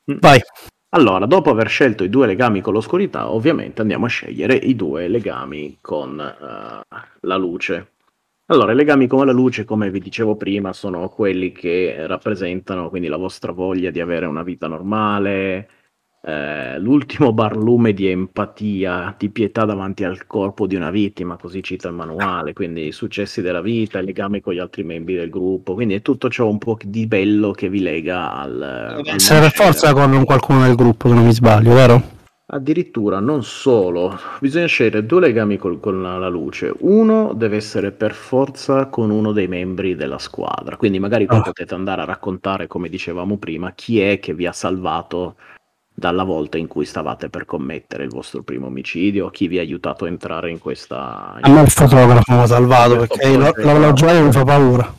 Vai. 0.05 0.41
Allora, 0.91 1.25
dopo 1.25 1.51
aver 1.51 1.69
scelto 1.69 2.05
i 2.05 2.11
due 2.11 2.27
legami 2.27 2.61
con 2.61 2.73
l'oscurità, 2.73 3.31
ovviamente 3.31 3.81
andiamo 3.81 4.07
a 4.07 4.09
scegliere 4.09 4.55
i 4.55 4.75
due 4.75 5.09
legami 5.09 5.79
con 5.81 6.21
eh, 6.21 6.97
la 7.21 7.37
luce. 7.37 7.93
Allora, 8.51 8.73
i 8.73 8.75
legami 8.75 9.07
con 9.07 9.27
la 9.27 9.33
luce, 9.33 9.67
come 9.67 9.91
vi 9.91 10.01
dicevo 10.01 10.35
prima, 10.37 10.73
sono 10.73 11.11
quelli 11.11 11.53
che 11.53 12.07
rappresentano 12.07 12.89
quindi 12.89 13.09
la 13.09 13.19
vostra 13.19 13.53
voglia 13.53 13.91
di 13.91 14.01
avere 14.01 14.25
una 14.25 14.43
vita 14.43 14.67
normale, 14.67 15.69
eh, 16.23 16.79
l'ultimo 16.79 17.35
barlume 17.35 17.93
di 17.93 18.07
empatia, 18.07 19.15
di 19.19 19.29
pietà 19.29 19.67
davanti 19.67 20.05
al 20.05 20.27
corpo 20.27 20.67
di 20.67 20.77
una 20.77 20.91
vittima, 20.91 21.37
così 21.37 21.63
cita 21.63 21.89
il 21.89 21.95
manuale, 21.95 22.55
quindi 22.55 22.87
i 22.87 22.93
successi 22.93 23.43
della 23.43 23.61
vita, 23.61 23.99
i 23.99 24.05
legami 24.07 24.41
con 24.41 24.55
gli 24.55 24.61
altri 24.61 24.83
membri 24.83 25.15
del 25.15 25.29
gruppo, 25.29 25.75
quindi 25.75 25.93
è 25.93 26.01
tutto 26.01 26.31
ciò 26.31 26.49
un 26.49 26.57
po' 26.57 26.79
di 26.83 27.07
bello 27.07 27.51
che 27.51 27.69
vi 27.69 27.81
lega 27.81 28.33
al... 28.33 28.63
al 28.63 29.03
Essere 29.05 29.41
per 29.41 29.53
forza 29.53 29.93
con 29.93 30.25
qualcuno 30.25 30.63
del 30.63 30.75
gruppo, 30.75 31.09
se 31.09 31.15
non 31.15 31.27
mi 31.27 31.33
sbaglio, 31.35 31.75
vero? 31.75 32.17
Addirittura 32.51 33.21
non 33.21 33.45
solo, 33.45 34.19
bisogna 34.41 34.65
scegliere 34.65 35.05
due 35.05 35.21
legami 35.21 35.59
col- 35.59 35.81
con 35.81 36.01
la, 36.01 36.17
la 36.17 36.29
luce. 36.29 36.73
Uno 36.79 37.35
deve 37.35 37.57
essere 37.57 37.93
per 37.93 38.15
forza 38.15 38.87
con 38.87 39.11
uno 39.11 39.33
dei 39.33 39.47
membri 39.47 39.95
della 39.97 40.17
squadra. 40.17 40.79
Quindi 40.79 40.99
magari 40.99 41.27
Ah. 41.29 41.43
potete 41.43 41.75
andare 41.75 42.01
a 42.01 42.05
raccontare, 42.07 42.67
come 42.67 42.89
dicevamo 42.89 43.37
prima, 43.37 43.73
chi 43.73 44.01
è 44.01 44.19
che 44.19 44.33
vi 44.33 44.47
ha 44.47 44.53
salvato 44.53 45.37
dalla 45.93 46.23
volta 46.23 46.57
in 46.57 46.69
cui 46.69 46.87
stavate 46.87 47.29
per 47.29 47.45
commettere 47.45 48.05
il 48.05 48.11
vostro 48.11 48.43
primo 48.43 48.69
omicidio, 48.69 49.29
chi 49.29 49.47
vi 49.47 49.59
ha 49.59 49.61
aiutato 49.61 50.07
a 50.07 50.09
entrare 50.09 50.49
in 50.49 50.59
questa... 50.59 51.35
A 51.39 51.51
me 51.51 51.61
il 51.61 51.69
fotografo 51.71 52.33
mi 52.33 52.41
ha 52.41 52.47
salvato 52.47 52.97
perché 52.97 53.27
essere- 53.27 53.63
l'orologiaio 53.63 54.25
mi 54.25 54.33
fa 54.33 54.45
paura. 54.45 54.95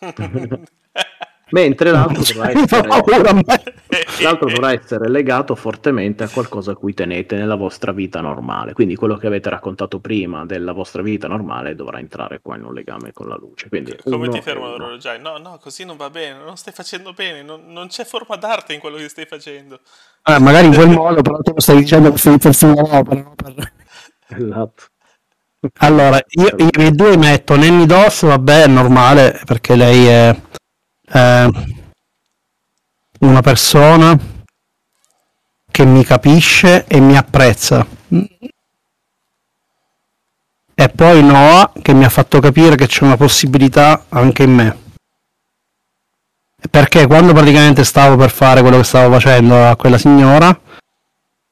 Mentre 1.50 1.90
l'altro 1.90 2.22
dovrà 2.22 2.50
essere... 2.50 2.88
L'altro 4.22 4.48
dovrà 4.48 4.72
essere 4.72 5.08
legato 5.08 5.54
fortemente 5.54 6.22
a 6.24 6.28
qualcosa 6.28 6.72
a 6.72 6.74
cui 6.76 6.94
tenete 6.94 7.36
nella 7.36 7.56
vostra 7.56 7.92
vita 7.92 8.20
normale. 8.20 8.72
Quindi 8.72 8.94
quello 8.94 9.16
che 9.16 9.26
avete 9.26 9.48
raccontato 9.50 9.98
prima 9.98 10.44
della 10.44 10.72
vostra 10.72 11.02
vita 11.02 11.26
normale 11.26 11.74
dovrà 11.74 11.98
entrare 11.98 12.40
qua 12.40 12.56
in 12.56 12.64
un 12.64 12.72
legame 12.74 13.12
con 13.12 13.28
la 13.28 13.36
luce. 13.36 13.68
Quindi 13.68 13.96
Come 14.04 14.28
ti 14.28 14.40
ferma 14.40 14.66
uno. 14.66 14.76
l'orologiaio? 14.76 15.20
No, 15.20 15.38
no, 15.38 15.58
così 15.60 15.84
non 15.84 15.96
va 15.96 16.08
bene, 16.10 16.38
non 16.44 16.56
stai 16.56 16.72
facendo 16.72 17.12
bene, 17.12 17.42
non, 17.42 17.64
non 17.66 17.88
c'è 17.88 18.04
forma 18.04 18.36
d'arte 18.36 18.74
in 18.74 18.80
quello 18.80 18.96
che 18.96 19.08
stai 19.08 19.26
facendo. 19.26 19.80
Eh, 20.24 20.38
magari 20.38 20.66
in 20.66 20.74
quel 20.74 20.88
modo, 20.90 21.20
però 21.22 21.38
tu 21.38 21.52
lo 21.54 21.60
stai 21.60 21.78
dicendo 21.78 22.12
per, 22.12 22.38
per 22.38 22.54
finire 22.54 22.80
l'opera. 22.82 23.32
Per- 23.34 23.72
Esatto. 24.28 24.84
Allora, 25.78 26.18
io, 26.28 26.54
io 26.56 26.86
i 26.86 26.90
due 26.92 27.16
metto 27.16 27.56
Nanny 27.56 27.84
Doss, 27.86 28.24
vabbè, 28.24 28.62
è 28.62 28.66
normale, 28.66 29.40
perché 29.44 29.74
lei 29.76 30.06
è 30.06 30.36
eh, 31.12 31.50
una 33.20 33.40
persona 33.40 34.18
che 35.70 35.84
mi 35.84 36.04
capisce 36.04 36.84
e 36.86 37.00
mi 37.00 37.16
apprezza. 37.16 37.86
E 40.74 40.88
poi 40.88 41.22
Noah, 41.22 41.72
che 41.82 41.92
mi 41.92 42.04
ha 42.04 42.08
fatto 42.08 42.40
capire 42.40 42.74
che 42.74 42.86
c'è 42.86 43.04
una 43.04 43.16
possibilità 43.16 44.06
anche 44.08 44.42
in 44.42 44.54
me. 44.54 44.78
Perché 46.70 47.06
quando 47.06 47.32
praticamente 47.32 47.84
stavo 47.84 48.16
per 48.16 48.30
fare 48.30 48.60
quello 48.60 48.78
che 48.78 48.84
stavo 48.84 49.12
facendo 49.12 49.66
a 49.66 49.76
quella 49.76 49.98
signora, 49.98 50.58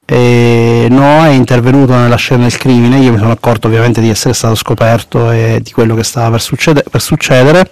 e 0.05 0.87
Noah 0.89 1.27
è 1.27 1.33
intervenuto 1.33 1.95
nella 1.95 2.17
scena 2.17 2.45
del 2.45 2.57
crimine, 2.57 2.99
io 2.99 3.13
mi 3.13 3.19
sono 3.19 3.33
accorto 3.33 3.69
ovviamente 3.69 4.01
di 4.01 4.09
essere 4.09 4.33
stato 4.33 4.55
scoperto 4.55 5.31
e 5.31 5.61
di 5.63 5.71
quello 5.73 5.95
che 5.95 6.05
stava 6.05 6.31
per, 6.31 6.41
succede- 6.41 6.85
per 6.91 7.03
succedere 7.03 7.71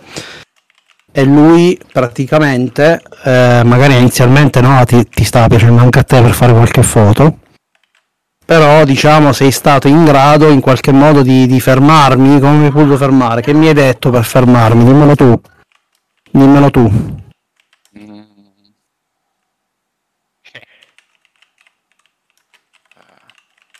e 1.18 1.24
lui 1.24 1.80
praticamente, 1.90 3.00
eh, 3.24 3.62
magari 3.64 3.96
inizialmente 3.96 4.60
Noah 4.60 4.84
ti, 4.84 5.08
ti 5.08 5.24
stava 5.24 5.46
piacendo 5.46 5.80
anche 5.80 6.00
a 6.00 6.02
te 6.02 6.20
per 6.20 6.32
fare 6.32 6.52
qualche 6.52 6.82
foto, 6.82 7.38
però 8.44 8.84
diciamo 8.84 9.32
sei 9.32 9.50
stato 9.50 9.88
in 9.88 10.04
grado 10.04 10.50
in 10.50 10.60
qualche 10.60 10.92
modo 10.92 11.22
di, 11.22 11.46
di 11.46 11.58
fermarmi, 11.58 12.38
come 12.38 12.58
mi 12.58 12.64
hai 12.66 12.70
potuto 12.70 12.98
fermare? 12.98 13.40
Che 13.40 13.54
mi 13.54 13.68
hai 13.68 13.72
detto 13.72 14.10
per 14.10 14.24
fermarmi? 14.24 14.84
Dimmelo 14.84 15.14
tu, 15.16 15.40
dimmelo 16.32 16.70
tu. 16.70 16.82
Mm. 17.98 18.20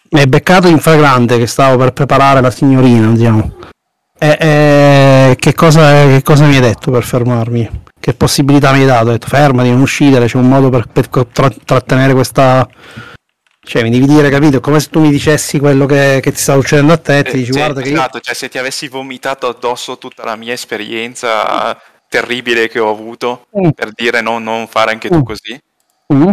Mi 0.08 0.20
hai 0.20 0.26
beccato 0.26 0.68
in 0.68 0.78
flagrante 0.78 1.36
che 1.36 1.46
stavo 1.46 1.76
per 1.76 1.92
preparare 1.92 2.40
la 2.40 2.50
signorina, 2.50 3.10
diciamo. 3.10 3.74
E, 4.18 4.36
e 4.40 5.36
che, 5.38 5.52
cosa, 5.54 6.06
che 6.06 6.22
cosa 6.22 6.44
mi 6.46 6.54
hai 6.54 6.60
detto 6.60 6.90
per 6.90 7.04
fermarmi? 7.04 7.82
Che 7.98 8.14
possibilità 8.14 8.72
mi 8.72 8.80
hai 8.80 8.86
dato? 8.86 9.06
Hai 9.06 9.12
detto 9.12 9.26
fermati, 9.28 9.70
non 9.70 9.80
uscire, 9.80 10.24
c'è 10.26 10.36
un 10.36 10.48
modo 10.48 10.70
per, 10.70 10.86
per 10.88 11.08
tra- 11.08 11.52
trattenere 11.64 12.14
questa... 12.14 12.66
Cioè, 13.60 13.82
mi 13.82 13.90
devi 13.90 14.06
dire, 14.06 14.30
capito? 14.30 14.60
Come 14.60 14.78
se 14.78 14.90
tu 14.90 15.00
mi 15.00 15.10
dicessi 15.10 15.58
quello 15.58 15.86
che, 15.86 16.20
che 16.22 16.30
ti 16.30 16.38
sta 16.38 16.54
succedendo 16.54 16.92
a 16.92 16.98
te 16.98 17.24
ti 17.24 17.30
Eh, 17.30 17.34
dici, 17.38 17.52
sì, 17.52 17.58
guarda 17.58 17.80
che 17.82 17.88
io... 17.88 17.94
esatto, 17.94 18.20
cioè 18.20 18.32
se 18.34 18.48
ti 18.48 18.58
avessi 18.58 18.86
vomitato 18.86 19.48
addosso 19.48 19.98
tutta 19.98 20.24
la 20.24 20.36
mia 20.36 20.52
esperienza 20.52 21.76
terribile 22.08 22.68
che 22.68 22.78
ho 22.78 22.88
avuto 22.88 23.46
Mm. 23.58 23.70
per 23.70 23.90
dire 23.92 24.20
no, 24.20 24.38
non 24.38 24.68
fare 24.68 24.92
anche 24.92 25.08
tu 25.08 25.16
Mm. 25.18 25.22
così, 25.22 25.60
Mm. 26.14 26.30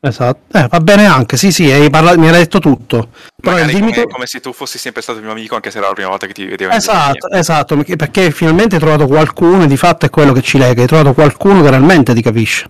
Esatto, 0.00 0.56
eh, 0.56 0.68
va 0.68 0.78
bene 0.80 1.06
anche, 1.06 1.36
sì 1.36 1.50
sì, 1.50 1.68
hai 1.70 1.90
parlato, 1.90 2.18
mi 2.20 2.26
hai 2.28 2.32
detto 2.32 2.60
tutto. 2.60 3.08
Però 3.34 3.56
magari 3.56 3.72
come, 3.80 3.92
tu- 3.92 4.06
come 4.06 4.26
se 4.26 4.40
tu 4.40 4.52
fossi 4.52 4.78
sempre 4.78 5.02
stato 5.02 5.18
il 5.18 5.24
mio 5.24 5.32
amico 5.32 5.56
anche 5.56 5.72
se 5.72 5.78
era 5.78 5.88
la 5.88 5.92
prima 5.94 6.08
volta 6.10 6.26
che 6.26 6.32
ti 6.34 6.44
vedevo 6.46 6.70
Esatto, 6.72 7.28
esatto, 7.30 7.74
perché, 7.76 7.96
perché 7.96 8.30
finalmente 8.30 8.76
hai 8.76 8.80
trovato 8.80 9.06
qualcuno 9.08 9.64
e 9.64 9.66
di 9.66 9.76
fatto 9.76 10.06
è 10.06 10.10
quello 10.10 10.32
che 10.32 10.40
ci 10.42 10.56
lega, 10.56 10.82
hai 10.82 10.86
trovato 10.86 11.14
qualcuno 11.14 11.62
che 11.62 11.70
realmente 11.70 12.14
ti 12.14 12.22
capisce. 12.22 12.68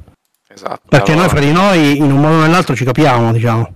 Esatto, 0.49 0.81
Perché 0.89 1.13
allora- 1.13 1.27
noi 1.27 1.37
fra 1.37 1.41
di 1.45 1.53
noi 1.53 1.97
in 1.99 2.11
un 2.11 2.19
modo 2.21 2.37
o 2.37 2.41
nell'altro 2.41 2.75
ci 2.75 2.85
capiamo, 2.87 3.31
diciamo. 3.33 3.75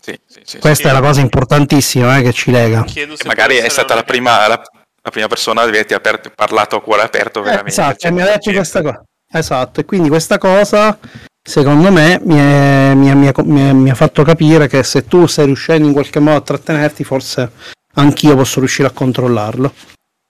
sì, 0.00 0.18
sì, 0.26 0.40
sì, 0.42 0.58
Questa 0.58 0.88
è 0.88 0.92
la 0.92 1.00
cosa 1.00 1.20
importantissima 1.20 2.16
eh, 2.16 2.22
che 2.22 2.32
ci 2.32 2.50
lega. 2.50 2.84
Magari 3.26 3.56
è 3.56 3.68
stata 3.68 3.94
la 3.94 4.02
prima, 4.02 4.48
la, 4.48 4.60
la 5.02 5.10
prima 5.10 5.26
persona 5.28 5.60
ad 5.60 5.68
averti 5.68 5.92
aperto, 5.92 6.32
parlato 6.34 6.76
a 6.76 6.80
cuore 6.80 7.02
aperto 7.02 7.40
Eh, 7.40 7.42
veramente. 7.42 7.70
esatto, 7.70 8.06
e 8.06 8.10
mi 8.10 8.22
ha 8.22 8.24
detto 8.24 8.50
100%. 8.50 8.54
questa 8.54 8.80
cosa. 8.82 9.02
Esatto, 9.34 9.80
e 9.80 9.84
quindi 9.84 10.08
questa 10.08 10.38
cosa, 10.38 10.98
secondo 11.42 11.90
me, 11.90 12.20
mi, 12.24 12.36
è- 12.36 12.94
mi 12.94 13.10
ha- 13.10 13.14
mi 13.44 13.74
mi 13.74 13.90
ha- 13.90 13.94
fatto 13.94 14.22
capire 14.22 14.68
che 14.68 14.82
se 14.82 15.06
tu 15.06 15.26
stai 15.26 15.46
riuscendo 15.46 15.86
in 15.86 15.92
qualche 15.92 16.20
modo 16.20 16.36
a 16.36 16.40
trattenerti, 16.42 17.04
forse 17.04 17.50
anch'io 17.94 18.36
posso 18.36 18.60
riuscire 18.60 18.88
a 18.88 18.92
controllarlo. 18.92 19.72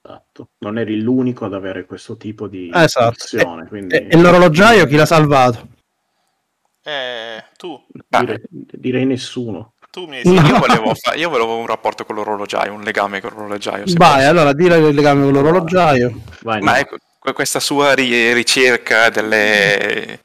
Esatto. 0.05 0.49
Non 0.59 0.79
eri 0.79 1.01
l'unico 1.01 1.45
ad 1.45 1.55
avere 1.55 1.85
questo 1.85 2.17
tipo 2.17 2.47
di 2.49 2.71
Esatto. 2.73 3.09
azione, 3.23 3.67
quindi 3.69 3.95
E, 3.95 4.07
e 4.11 4.17
l'orologiaio 4.17 4.87
chi 4.87 4.97
l'ha 4.97 5.07
salvato? 5.07 5.69
Eh, 6.85 7.45
tu, 7.57 7.81
direi, 8.09 8.41
direi 8.51 9.05
nessuno. 9.07 9.75
tu 9.93 10.07
mi 10.07 10.17
hai 10.17 10.23
No. 10.25 10.41
Io 10.47 10.59
volevo, 10.59 10.95
fa- 10.95 11.15
io 11.15 11.29
volevo 11.29 11.57
un 11.59 11.67
rapporto 11.67 12.05
con 12.07 12.17
l'orologiaio, 12.17 12.73
un 12.73 12.81
legame 12.83 13.21
con 13.21 13.31
l'orologiaio. 13.35 13.85
Vai, 13.95 14.15
posso. 14.17 14.29
allora 14.31 14.53
dire 14.55 14.77
il 14.79 14.95
legame 14.95 15.23
con 15.23 15.33
l'orologiaio. 15.35 16.21
Vai, 16.41 16.61
Ma 16.63 16.73
no. 16.73 16.79
ecco, 16.79 16.97
que- 17.21 17.33
questa 17.35 17.61
sua 17.61 17.93
ri- 17.93 18.33
ricerca 18.33 19.11
delle, 19.11 20.21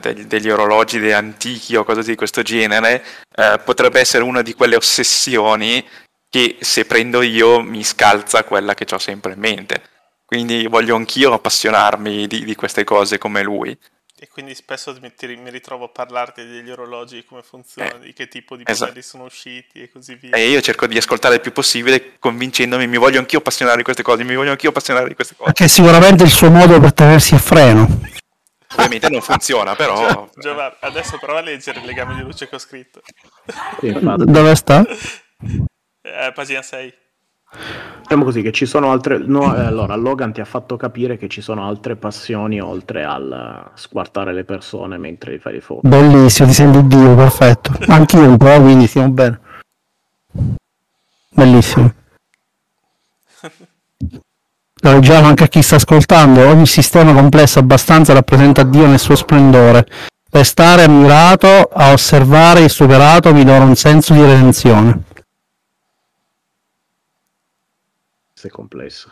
degli, 0.00 0.24
degli 0.24 0.50
orologi 0.50 1.12
antichi 1.12 1.76
o 1.76 1.84
cose 1.84 2.02
di 2.02 2.16
questo 2.16 2.42
genere 2.42 3.04
eh, 3.34 3.60
potrebbe 3.64 4.00
essere 4.00 4.24
una 4.24 4.42
di 4.42 4.54
quelle 4.54 4.76
ossessioni 4.76 5.86
che 6.28 6.56
se 6.60 6.84
prendo 6.84 7.22
io 7.22 7.60
mi 7.60 7.84
scalza 7.84 8.44
quella 8.44 8.74
che 8.74 8.86
ho 8.92 8.98
sempre 8.98 9.32
in 9.32 9.38
mente. 9.38 9.82
Quindi 10.24 10.66
voglio 10.66 10.96
anch'io 10.96 11.32
appassionarmi 11.32 12.26
di, 12.26 12.44
di 12.44 12.54
queste 12.56 12.82
cose 12.82 13.16
come 13.16 13.42
lui. 13.42 13.78
E 14.18 14.28
quindi 14.28 14.54
spesso 14.54 14.96
mi 14.98 15.50
ritrovo 15.50 15.84
a 15.84 15.88
parlarti 15.88 16.44
degli 16.44 16.70
orologi, 16.70 17.22
come 17.24 17.42
funzionano, 17.42 18.02
Eh, 18.02 18.06
di 18.06 18.12
che 18.14 18.28
tipo 18.28 18.56
di 18.56 18.62
esatto. 18.64 18.86
modelli 18.86 19.04
sono 19.04 19.24
usciti 19.24 19.82
e 19.82 19.90
così 19.90 20.14
via. 20.14 20.30
E 20.34 20.48
io 20.48 20.62
cerco 20.62 20.86
di 20.86 20.96
ascoltare 20.96 21.34
il 21.34 21.42
più 21.42 21.52
possibile, 21.52 22.14
convincendomi, 22.18 22.86
mi 22.86 22.96
voglio 22.96 23.18
anch'io 23.18 23.38
appassionare 23.38 23.76
di 23.76 23.82
queste 23.82 24.02
cose, 24.02 24.24
mi 24.24 24.34
voglio 24.34 24.52
anch'io 24.52 24.70
appassionare 24.70 25.06
di 25.06 25.14
queste 25.14 25.34
cose. 25.36 25.52
Che 25.52 25.64
è 25.64 25.68
sicuramente 25.68 26.24
il 26.24 26.30
suo 26.30 26.50
modo 26.50 26.80
per 26.80 26.94
tenersi 26.94 27.34
a 27.34 27.38
freno. 27.38 28.00
Ovviamente 28.76 29.08
non 29.08 29.20
funziona, 29.20 29.74
però... 29.74 30.28
Giovanni, 30.36 30.74
adesso 30.80 31.18
prova 31.18 31.38
a 31.38 31.42
leggere 31.42 31.80
il 31.80 31.86
legame 31.86 32.14
di 32.14 32.22
luce 32.22 32.48
che 32.48 32.54
ho 32.54 32.58
scritto. 32.58 33.00
Dove 33.80 34.54
sta? 34.54 34.84
Eh, 36.02 36.32
pagina 36.32 36.62
6. 36.62 36.94
Diciamo 38.02 38.24
così 38.24 38.42
che 38.42 38.52
ci 38.52 38.66
sono 38.66 38.90
altre. 38.90 39.18
No, 39.18 39.56
eh, 39.56 39.60
allora, 39.60 39.96
Logan 39.96 40.32
ti 40.32 40.40
ha 40.40 40.44
fatto 40.44 40.76
capire 40.76 41.16
che 41.16 41.28
ci 41.28 41.40
sono 41.40 41.66
altre 41.66 41.96
passioni 41.96 42.60
oltre 42.60 43.04
al 43.04 43.70
squartare 43.74 44.32
le 44.32 44.44
persone 44.44 44.98
mentre 44.98 45.34
gli 45.34 45.38
fai 45.38 45.54
le 45.54 45.60
foto. 45.60 45.88
Bellissimo, 45.88 46.48
ti 46.48 46.54
senti 46.54 46.86
Dio, 46.86 47.14
perfetto. 47.14 47.72
Anch'io 47.88 48.28
un 48.28 48.36
po', 48.36 48.60
quindi 48.60 48.86
stiamo 48.86 49.10
bene. 49.10 49.40
Bellissimo. 51.30 51.94
Lo 54.86 54.92
leggiamo 54.92 55.26
anche 55.26 55.42
a 55.42 55.48
chi 55.48 55.62
sta 55.62 55.74
ascoltando. 55.74 56.46
Ogni 56.46 56.64
sistema 56.64 57.12
complesso 57.12 57.58
abbastanza 57.58 58.12
rappresenta 58.12 58.62
Dio 58.62 58.86
nel 58.86 59.00
suo 59.00 59.16
splendore. 59.16 59.84
Restare 60.30 60.84
ammirato 60.84 61.46
a 61.64 61.90
osservare 61.90 62.60
il 62.60 62.70
superato 62.70 63.34
mi 63.34 63.42
dona 63.42 63.64
un 63.64 63.74
senso 63.74 64.14
di 64.14 64.20
redenzione. 64.20 65.02
Se 68.32 68.46
è 68.46 68.50
complesso. 68.50 69.10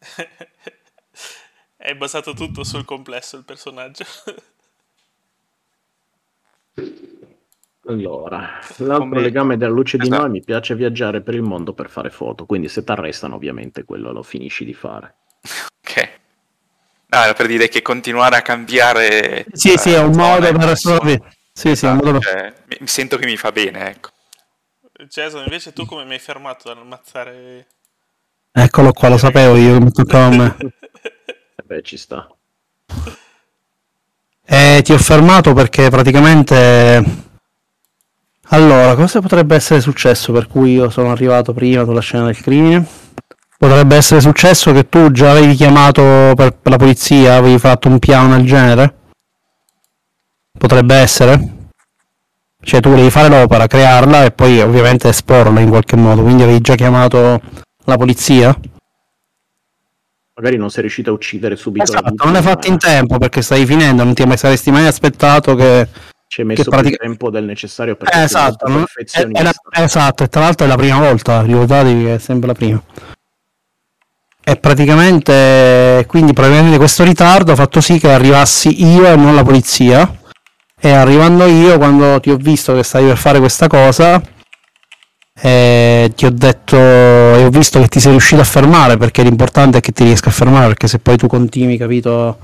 È 1.76 1.94
basato 1.94 2.34
tutto 2.34 2.64
sul 2.64 2.84
complesso 2.84 3.36
il 3.36 3.44
personaggio. 3.44 4.04
Allora, 7.88 8.58
l'altro 8.78 9.08
Come- 9.08 9.20
legame 9.20 9.56
della 9.56 9.72
luce 9.72 9.96
di 9.96 10.06
Esatto. 10.06 10.22
noi 10.22 10.30
mi 10.30 10.42
piace 10.42 10.74
viaggiare 10.74 11.20
per 11.20 11.34
il 11.34 11.42
mondo 11.42 11.72
per 11.72 11.88
fare 11.88 12.10
foto, 12.10 12.44
quindi 12.44 12.68
se 12.68 12.82
ti 12.82 12.90
arrestano 12.90 13.36
ovviamente 13.36 13.84
quello 13.84 14.10
lo 14.10 14.24
finisci 14.24 14.64
di 14.64 14.74
fare. 14.74 15.14
Ok. 15.80 16.10
No, 17.06 17.22
era 17.22 17.32
per 17.32 17.46
dire 17.46 17.68
che 17.68 17.82
continuare 17.82 18.36
a 18.36 18.42
cambiare... 18.42 19.46
Sì, 19.52 19.76
sì, 19.76 19.92
è 19.92 20.00
un 20.00 20.12
eh, 20.12 20.16
modo 20.16 20.46
zone, 20.46 20.58
per 20.58 20.68
essere... 20.68 21.22
Sì, 21.52 21.76
sì, 21.76 21.86
modo 21.86 22.12
per... 22.12 22.22
cioè, 22.22 22.52
mi, 22.66 22.76
mi 22.80 22.86
sento 22.88 23.16
che 23.18 23.26
mi 23.26 23.36
fa 23.36 23.52
bene, 23.52 23.88
ecco. 23.88 24.10
Jason, 25.08 25.44
invece 25.44 25.72
tu 25.72 25.86
come 25.86 26.04
mi 26.04 26.14
hai 26.14 26.18
fermato 26.18 26.68
ad 26.70 26.78
ammazzare... 26.78 27.66
Eccolo 28.50 28.90
qua, 28.92 29.10
lo 29.10 29.18
sapevo 29.18 29.54
io 29.54 29.78
mi 29.80 29.92
toccava 29.92 30.24
a 30.24 30.36
me. 30.36 30.56
Beh, 31.64 31.82
ci 31.82 31.96
sta. 31.96 32.28
E 34.44 34.80
ti 34.82 34.92
ho 34.92 34.98
fermato 34.98 35.52
perché 35.52 35.88
praticamente... 35.88 37.24
Allora, 38.50 38.94
cosa 38.94 39.20
potrebbe 39.20 39.56
essere 39.56 39.80
successo 39.80 40.32
per 40.32 40.46
cui 40.46 40.72
io 40.72 40.88
sono 40.88 41.10
arrivato 41.10 41.52
prima 41.52 41.84
sulla 41.84 42.00
scena 42.00 42.26
del 42.26 42.40
crimine? 42.40 42.86
Potrebbe 43.58 43.96
essere 43.96 44.20
successo 44.20 44.72
che 44.72 44.88
tu 44.88 45.10
già 45.10 45.30
avevi 45.32 45.54
chiamato 45.54 46.02
per, 46.36 46.52
per 46.52 46.72
la 46.72 46.76
polizia, 46.76 47.36
avevi 47.36 47.58
fatto 47.58 47.88
un 47.88 47.98
piano 47.98 48.36
del 48.36 48.46
genere? 48.46 48.94
Potrebbe 50.56 50.94
essere? 50.94 51.54
Cioè 52.60 52.80
tu 52.80 52.90
volevi 52.90 53.10
fare 53.10 53.28
l'opera, 53.28 53.66
crearla 53.66 54.24
e 54.24 54.30
poi 54.30 54.60
ovviamente 54.60 55.08
esporla 55.08 55.60
in 55.60 55.68
qualche 55.68 55.96
modo, 55.96 56.22
quindi 56.22 56.42
avevi 56.42 56.60
già 56.60 56.74
chiamato 56.74 57.40
la 57.84 57.96
polizia? 57.96 58.56
Magari 60.34 60.56
non 60.56 60.70
sei 60.70 60.82
riuscito 60.82 61.10
a 61.10 61.14
uccidere 61.14 61.56
subito 61.56 61.90
la 61.92 61.98
Esatto, 61.98 62.24
non 62.24 62.32
l'hai 62.32 62.42
fatto 62.42 62.66
in 62.68 62.78
tempo 62.78 63.18
perché 63.18 63.40
stavi 63.40 63.64
finendo, 63.64 64.04
non 64.04 64.14
ti 64.14 64.24
saresti 64.36 64.70
mai 64.70 64.86
aspettato 64.86 65.54
che... 65.54 65.88
Ci 66.28 66.40
hai 66.40 66.46
messo 66.46 66.62
più 66.62 66.70
pratica- 66.70 66.96
tempo 66.98 67.30
del 67.30 67.44
necessario 67.44 67.94
per 67.96 68.08
Eh, 68.12 68.22
esatto, 68.22 68.68
non- 68.68 68.84
è- 68.94 69.26
è 69.28 69.42
la- 69.42 69.54
esatto, 69.72 70.24
e 70.24 70.28
tra 70.28 70.40
l'altro 70.42 70.66
è 70.66 70.68
la 70.68 70.76
prima 70.76 70.98
volta, 70.98 71.42
ricordatevi 71.42 72.04
che 72.04 72.14
è 72.14 72.18
sempre 72.18 72.48
la 72.48 72.54
prima. 72.54 72.82
E 74.48 74.56
praticamente, 74.56 76.04
quindi 76.06 76.32
probabilmente 76.32 76.76
questo 76.78 77.02
ritardo 77.04 77.52
ha 77.52 77.56
fatto 77.56 77.80
sì 77.80 77.98
che 77.98 78.12
arrivassi 78.12 78.84
io 78.84 79.06
e 79.06 79.16
non 79.16 79.34
la 79.34 79.42
polizia. 79.42 80.18
E 80.78 80.90
arrivando 80.92 81.46
io, 81.46 81.78
quando 81.78 82.20
ti 82.20 82.30
ho 82.30 82.36
visto 82.36 82.74
che 82.74 82.82
stavi 82.84 83.06
per 83.06 83.16
fare 83.16 83.38
questa 83.40 83.66
cosa, 83.66 84.22
eh, 85.42 86.12
ti 86.14 86.26
ho 86.26 86.30
detto 86.30 86.76
e 86.76 87.44
ho 87.44 87.50
visto 87.50 87.80
che 87.80 87.88
ti 87.88 87.98
sei 87.98 88.12
riuscito 88.12 88.40
a 88.40 88.44
fermare, 88.44 88.96
perché 88.96 89.22
l'importante 89.22 89.78
è 89.78 89.80
che 89.80 89.92
ti 89.92 90.04
riesca 90.04 90.28
a 90.28 90.32
fermare, 90.32 90.66
perché 90.68 90.86
se 90.86 90.98
poi 91.00 91.16
tu 91.16 91.26
continui, 91.26 91.76
capito, 91.76 92.38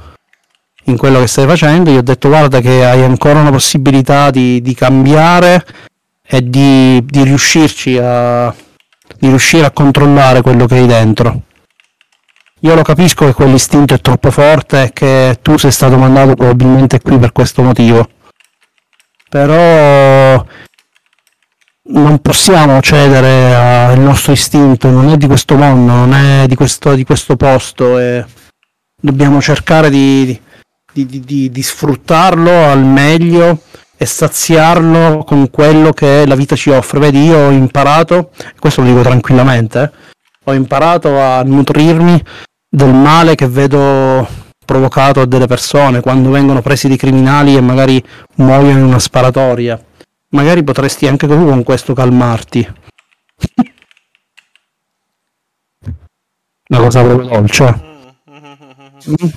in 0.84 0.96
quello 0.96 1.20
che 1.20 1.26
stai 1.26 1.46
facendo, 1.46 1.90
gli 1.90 1.96
ho 1.96 2.02
detto 2.02 2.28
guarda 2.28 2.60
che 2.60 2.84
hai 2.84 3.02
ancora 3.02 3.40
una 3.40 3.50
possibilità 3.50 4.30
di, 4.30 4.60
di 4.60 4.74
cambiare 4.74 5.64
e 6.22 6.48
di, 6.48 7.04
di 7.04 7.22
riuscirci 7.24 7.98
a 7.98 8.54
di 9.22 9.28
riuscire 9.28 9.64
a 9.64 9.70
controllare 9.70 10.42
quello 10.42 10.66
che 10.66 10.74
hai 10.74 10.86
dentro. 10.86 11.42
Io 12.60 12.74
lo 12.74 12.82
capisco 12.82 13.24
che 13.24 13.32
quell'istinto 13.32 13.94
è 13.94 14.00
troppo 14.00 14.32
forte 14.32 14.82
e 14.82 14.92
che 14.92 15.38
tu 15.40 15.56
sei 15.56 15.70
stato 15.70 15.96
mandato 15.96 16.34
probabilmente 16.34 17.00
qui 17.00 17.18
per 17.18 17.30
questo 17.30 17.62
motivo. 17.62 18.08
Però 19.28 20.44
non 21.84 22.18
possiamo 22.20 22.80
cedere 22.80 23.54
al 23.54 24.00
nostro 24.00 24.32
istinto, 24.32 24.90
non 24.90 25.08
è 25.10 25.16
di 25.16 25.28
questo 25.28 25.56
mondo, 25.56 25.92
non 25.92 26.14
è 26.14 26.46
di 26.48 26.56
questo, 26.56 26.94
di 26.94 27.04
questo 27.04 27.36
posto 27.36 28.00
e 28.00 28.24
dobbiamo 29.00 29.40
cercare 29.40 29.88
di, 29.88 30.36
di- 30.92 31.06
di- 31.06 31.20
di- 31.20 31.50
di 31.50 31.62
sfruttarlo 31.62 32.66
al 32.66 32.84
meglio 32.84 33.60
e 33.96 34.06
saziarlo 34.06 35.24
con 35.24 35.50
quello 35.50 35.92
che 35.92 36.26
la 36.26 36.34
vita 36.34 36.56
ci 36.56 36.70
offre. 36.70 36.98
Vedi, 36.98 37.24
io 37.24 37.46
ho 37.46 37.50
imparato, 37.50 38.30
questo 38.58 38.82
lo 38.82 38.88
dico 38.88 39.02
tranquillamente, 39.02 39.82
eh, 39.82 39.90
ho 40.44 40.54
imparato 40.54 41.20
a 41.20 41.42
nutrirmi 41.42 42.22
del 42.68 42.92
male 42.92 43.34
che 43.34 43.48
vedo 43.48 44.26
provocato 44.64 45.20
a 45.20 45.26
delle 45.26 45.46
persone 45.46 46.00
quando 46.00 46.30
vengono 46.30 46.62
presi 46.62 46.88
dei 46.88 46.96
criminali 46.96 47.56
e 47.56 47.60
magari 47.60 48.02
muoiono 48.36 48.78
in 48.78 48.84
una 48.84 48.98
sparatoria. 48.98 49.80
Magari 50.30 50.64
potresti 50.64 51.06
anche 51.06 51.26
tu 51.26 51.44
con 51.44 51.62
questo 51.62 51.92
calmarti. 51.94 52.66
Una 56.68 56.80
cosa 56.80 57.02
proprio 57.02 57.28
dolce. 57.28 57.80
Mm, 59.08 59.28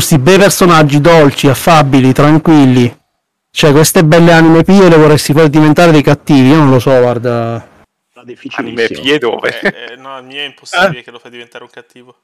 sti 0.00 0.18
bei 0.18 0.38
personaggi 0.38 1.00
dolci, 1.00 1.48
affabili, 1.48 2.12
tranquilli. 2.12 3.02
Cioè, 3.50 3.72
queste 3.72 4.04
belle 4.04 4.32
anime 4.32 4.62
pie 4.64 4.88
le 4.88 4.96
vorresti 4.96 5.32
far 5.32 5.48
diventare 5.48 5.92
dei 5.92 6.02
cattivi? 6.02 6.48
Io 6.48 6.56
non 6.56 6.70
lo 6.70 6.78
so, 6.78 6.90
guarda. 6.98 7.66
Anime 8.56 8.86
pie 8.88 9.18
dove? 9.18 9.60
Eh, 9.60 9.92
eh, 9.92 9.96
no, 9.96 10.18
il 10.18 10.24
mio 10.24 10.40
è 10.40 10.44
impossibile 10.44 11.02
che 11.02 11.10
lo 11.10 11.18
fai 11.18 11.30
diventare 11.30 11.64
un 11.64 11.70
cattivo. 11.70 12.16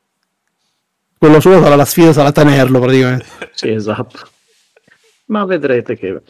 Quello 1.19 1.39
suo 1.39 1.61
sarà 1.63 1.77
la 1.77 1.85
sfida, 1.85 2.13
sarà 2.13 2.33
tenerlo 2.33 2.81
praticamente. 2.81 3.27
Sì, 3.53 3.71
esatto. 3.71 4.29
Ma 5.27 5.45
vedrete 5.45 5.97
che 5.97 6.21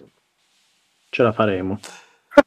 ce 1.08 1.22
la 1.22 1.32
faremo. 1.32 1.78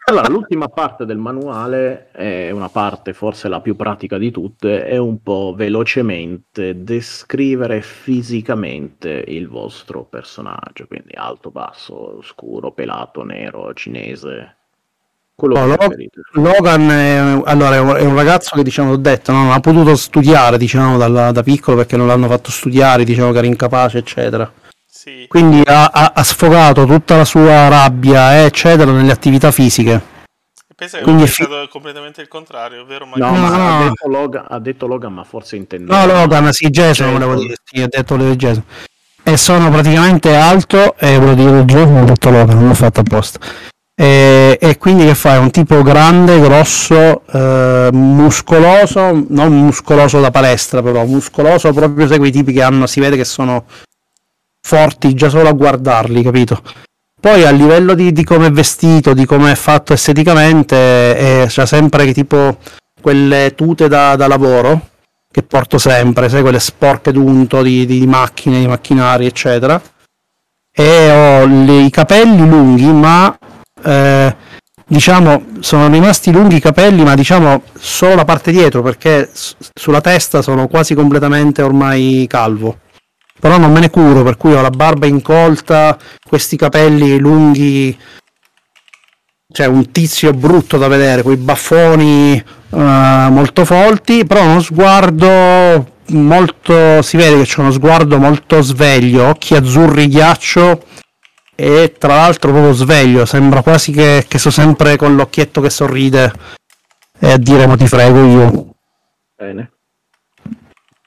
Allora, 0.06 0.28
l'ultima 0.28 0.68
parte 0.68 1.06
del 1.06 1.18
manuale 1.18 2.10
è 2.12 2.52
una 2.52 2.70
parte 2.70 3.14
forse 3.14 3.48
la 3.48 3.62
più 3.62 3.76
pratica 3.76 4.18
di 4.18 4.32
tutte, 4.32 4.86
è 4.86 4.98
un 4.98 5.22
po' 5.22 5.54
velocemente 5.56 6.84
descrivere 6.84 7.82
fisicamente 7.82 9.24
il 9.28 9.48
vostro 9.48 10.04
personaggio, 10.04 10.88
quindi 10.88 11.14
alto, 11.16 11.52
basso, 11.52 12.22
scuro, 12.22 12.72
pelato, 12.72 13.24
nero, 13.24 13.74
cinese, 13.74 14.56
quello 15.36 15.66
No, 15.66 15.78
che. 15.78 16.10
Logan 16.34 16.90
è, 16.90 17.42
allora, 17.46 17.76
è 17.76 17.80
un, 17.80 17.96
è 17.96 18.06
un 18.06 18.16
ragazzo 18.16 18.56
che 18.56 18.64
diciamo, 18.64 18.92
ho 18.94 18.98
detto, 18.98 19.32
no, 19.32 19.44
non 19.44 19.52
ha 19.52 19.60
potuto 19.60 19.96
studiare 19.96 20.58
diciamo, 20.58 20.98
dalla- 20.98 21.32
da 21.32 21.44
piccolo 21.44 21.78
perché 21.78 21.98
non 21.98 22.08
l'hanno 22.08 22.28
fatto 22.28 22.52
studiare, 22.52 23.04
diciamo 23.04 23.32
che 23.32 23.38
era 23.40 23.48
incapace, 23.48 24.00
eccetera. 24.00 24.52
Sì. 25.04 25.26
Quindi 25.28 25.62
ha, 25.66 25.88
ha- 25.92 26.12
ha 26.16 26.24
sfogato 26.24 26.86
tutta 26.86 27.18
la 27.18 27.26
sua 27.26 27.68
rabbia, 27.68 28.38
eh, 28.38 28.46
eccetera, 28.46 28.90
nelle 28.90 29.12
attività 29.12 29.52
fisiche. 29.52 30.02
Pensa 30.74 31.00
che 31.00 31.04
Quindi 31.04 31.24
è 31.24 31.26
fi- 31.26 31.46
completamente 31.70 32.22
il 32.22 32.30
contrario, 32.30 32.84
ovvero 32.84 33.04
No, 33.04 33.12
magari... 33.18 33.36
No, 33.36 33.42
ma 33.42 33.58
no. 33.58 33.80
Ha, 33.80 33.84
detto 33.84 34.08
Logan, 34.08 34.46
ha 34.48 34.60
detto 34.60 34.88
Logan, 34.88 35.14
ma 35.14 35.26
forse 35.26 35.58
intende... 35.58 35.94
No, 35.94 36.06
Logan, 36.06 36.54
sì, 36.54 36.70
Jason, 36.70 37.08
Jason. 37.08 37.12
volevo 37.12 37.36
dire, 37.36 37.56
sì, 37.66 37.82
ha 37.82 37.88
detto 37.90 38.16
le 38.16 38.34
Jason. 38.38 38.64
E 39.24 39.36
sono 39.36 39.70
praticamente 39.70 40.34
alto, 40.34 40.96
e 40.98 41.18
volevo 41.18 41.34
dire 41.34 41.66
Jason, 41.66 41.98
ho 41.98 42.06
detto 42.06 42.30
Logan, 42.30 42.58
non 42.58 42.68
l'ho 42.70 42.74
fatto 42.74 43.02
apposta. 43.02 43.40
E, 43.94 44.58
e 44.58 44.78
quindi 44.78 45.04
che 45.04 45.16
fai? 45.16 45.38
Un 45.38 45.52
tipo 45.52 45.82
grande, 45.82 46.40
grosso, 46.40 47.24
eh, 47.30 47.90
muscoloso, 47.92 49.26
non 49.28 49.52
muscoloso 49.52 50.22
da 50.22 50.32
palestra 50.32 50.82
però, 50.82 51.04
muscoloso 51.04 51.74
proprio 51.74 52.08
sai 52.08 52.20
quei 52.20 52.32
tipi 52.32 52.54
che 52.54 52.64
hanno, 52.64 52.88
si 52.88 53.02
vede 53.02 53.18
che 53.18 53.26
sono 53.26 53.66
forti 54.66 55.14
già 55.14 55.30
solo 55.30 55.50
a 55.50 55.54
guardarli, 55.54 56.24
capito? 56.24 56.62
Poi 57.20 57.46
a 57.46 57.52
livello 57.52 57.94
di, 57.94 58.12
di 58.12 58.24
come 58.24 58.48
è 58.48 58.52
vestito, 58.52 59.14
di 59.14 59.26
come 59.26 59.52
è 59.52 59.56
fatto 59.56 59.94
esteticamente, 59.94 61.44
è, 61.44 61.46
c'ha 61.48 61.66
sempre 61.66 62.12
tipo 62.14 62.58
quelle 63.00 63.54
tute 63.56 63.88
da, 63.88 64.16
da 64.16 64.28
lavoro, 64.28 64.90
che 65.32 65.44
porto 65.44 65.78
sempre, 65.78 66.30
sai 66.30 66.42
quelle 66.42 66.60
sporche 66.60 67.12
d'unto 67.12 67.62
di, 67.62 67.86
di, 67.86 68.00
di 68.00 68.08
macchine, 68.08 68.60
di 68.60 68.68
macchinari, 68.68 69.26
eccetera. 69.26 69.82
E 70.76 71.12
ho 71.12 71.46
le, 71.46 71.82
i 71.82 71.90
capelli 71.90 72.48
lunghi, 72.48 72.92
ma 72.92 73.38
eh, 73.84 74.36
diciamo 74.86 75.46
sono 75.60 75.88
rimasti 75.88 76.32
lunghi 76.32 76.58
i 76.58 76.62
capelli, 76.62 77.04
ma 77.04 77.16
diciamo 77.16 77.64
solo 77.78 78.16
la 78.16 78.26
parte 78.26 78.52
dietro, 78.52 78.82
perché 78.82 79.30
s- 79.32 79.56
sulla 79.74 80.02
testa 80.02 80.42
sono 80.42 80.68
quasi 80.68 80.94
completamente 80.94 81.62
ormai 81.62 82.26
calvo. 82.30 82.80
Però 83.40 83.58
non 83.58 83.72
me 83.72 83.80
ne 83.80 83.90
curo, 83.90 84.24
per 84.24 84.38
cui 84.38 84.54
ho 84.54 84.62
la 84.62 84.70
barba 84.70 85.06
incolta, 85.06 85.98
questi 86.26 86.56
capelli 86.56 87.20
lunghi 87.20 87.98
cioè 89.54 89.68
un 89.68 89.92
tizio 89.92 90.34
brutto 90.34 90.80
da 90.80 90.88
vedere, 90.88 91.22
quei 91.22 91.38
baffoni 91.38 92.44
uh, 92.70 92.78
molto 92.78 93.66
folti, 93.66 94.26
però 94.26 94.44
uno 94.44 94.60
sguardo 94.60 95.92
molto, 96.08 97.04
si 97.04 97.18
vede 97.18 97.38
che 97.38 97.44
c'è 97.44 97.60
uno 97.60 97.72
sguardo 97.72 98.18
molto 98.18 98.62
sveglio, 98.62 99.28
occhi 99.28 99.54
azzurri 99.54 100.08
ghiaccio 100.08 100.84
e 101.56 101.94
tra 102.00 102.16
l'altro 102.16 102.52
proprio 102.52 102.74
sveglio, 102.74 103.26
sembra 103.26 103.62
quasi 103.62 103.92
che, 103.92 104.26
che 104.28 104.40
sto 104.40 104.50
sempre 104.50 104.98
con 104.98 105.16
l'occhietto 105.16 105.62
che 105.62 105.70
sorride 105.70 106.34
e 107.20 107.32
a 107.32 107.38
dire 107.38 107.68
ma 107.68 107.78
ti 107.78 107.88
frego 107.88 108.26
io. 108.26 108.70
Bene. 109.38 109.72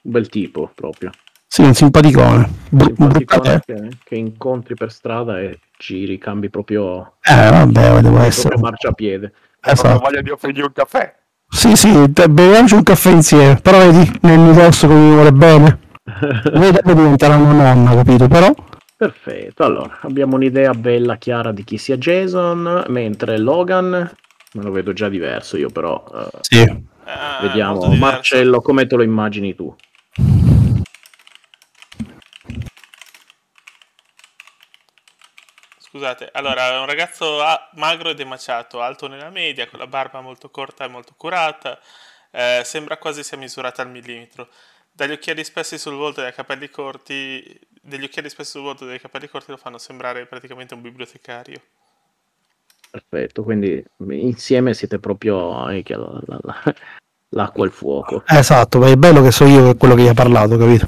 Un 0.03 0.11
bel 0.11 0.29
tipo 0.29 0.71
proprio. 0.73 1.11
Sì, 1.57 1.63
un 1.63 1.73
simpaticone. 1.73 2.49
Br- 2.69 2.93
simpaticone 2.93 3.61
che, 3.65 3.89
che, 4.03 4.15
incontri 4.15 4.75
per 4.75 4.91
strada 4.91 5.39
e 5.39 5.57
giri, 5.75 6.19
cambi 6.19 6.51
proprio... 6.51 7.13
Eh, 7.23 7.49
vabbè, 7.49 8.01
devo 8.01 8.19
essere... 8.19 8.59
Marciapiede. 8.59 9.33
Esatto. 9.59 9.95
Ho 9.95 9.97
voglia 9.97 10.21
di 10.21 10.29
offrirgli 10.29 10.61
un 10.61 10.71
caffè. 10.71 11.15
Sì, 11.49 11.75
sì, 11.75 11.89
beviamoci 12.09 12.75
un 12.75 12.83
caffè 12.83 13.09
insieme. 13.09 13.55
Però 13.59 13.79
vedi, 13.79 14.19
nel 14.21 14.37
negozio 14.37 14.87
come 14.87 14.99
mi 14.99 15.13
vuole 15.15 15.31
bene. 15.31 15.79
Vedi, 16.53 16.77
diventerà 16.83 17.37
una 17.37 17.73
nonna, 17.73 17.95
capito? 17.95 18.27
Però... 18.27 18.53
Perfetto, 18.95 19.63
allora 19.63 19.97
abbiamo 20.01 20.35
un'idea 20.35 20.73
bella 20.75 21.15
chiara 21.15 21.51
di 21.51 21.63
chi 21.63 21.79
sia 21.79 21.97
Jason, 21.97 22.83
mentre 22.89 23.39
Logan 23.39 24.11
me 24.53 24.63
lo 24.63 24.69
vedo 24.69 24.93
già 24.93 25.09
diverso 25.09 25.57
io 25.57 25.71
però. 25.71 26.03
Uh, 26.07 26.37
sì. 26.41 26.61
Ah, 27.05 27.39
vediamo, 27.41 27.87
Marcello, 27.95 28.61
come 28.61 28.85
te 28.85 28.95
lo 28.95 29.01
immagini 29.01 29.55
tu? 29.55 29.75
Scusate, 35.97 36.29
allora 36.31 36.73
è 36.73 36.77
un 36.77 36.85
ragazzo 36.85 37.39
magro 37.73 38.09
e 38.09 38.13
demaciato, 38.13 38.81
alto 38.81 39.07
nella 39.07 39.31
media, 39.31 39.67
con 39.67 39.79
la 39.79 39.87
barba 39.87 40.21
molto 40.21 40.51
corta 40.51 40.85
e 40.85 40.87
molto 40.87 41.15
curata, 41.17 41.79
eh, 42.29 42.61
sembra 42.63 42.97
quasi 42.97 43.23
sia 43.23 43.35
misurata 43.35 43.81
al 43.81 43.89
millimetro. 43.89 44.47
Dagli 44.91 45.13
occhiali 45.13 45.43
spessi 45.43 45.79
sul 45.79 45.95
volto 45.95 46.19
e 46.19 46.23
dai 46.23 46.33
capelli 46.33 46.69
corti, 46.69 47.59
degli 47.81 48.03
occhiali 48.03 48.29
spessi 48.29 48.51
sul 48.51 48.61
volto 48.61 48.83
e 48.83 48.89
dai 48.89 48.99
capelli 48.99 49.27
corti 49.27 49.49
lo 49.49 49.57
fanno 49.57 49.79
sembrare 49.79 50.27
praticamente 50.27 50.75
un 50.75 50.81
bibliotecario. 50.81 51.61
Perfetto, 52.91 53.41
quindi 53.41 53.83
insieme 54.09 54.75
siete 54.75 54.99
proprio 54.99 55.67
eh, 55.67 55.83
la, 55.87 56.21
la, 56.27 56.39
la, 56.43 56.75
l'acqua 57.29 57.63
e 57.63 57.67
il 57.67 57.73
fuoco. 57.73 58.23
Esatto, 58.27 58.85
è 58.85 58.95
bello 58.95 59.23
che 59.23 59.31
so 59.31 59.45
io 59.45 59.75
quello 59.75 59.95
che 59.95 60.03
gli 60.03 60.07
ha 60.07 60.13
parlato, 60.13 60.57
capito? 60.57 60.87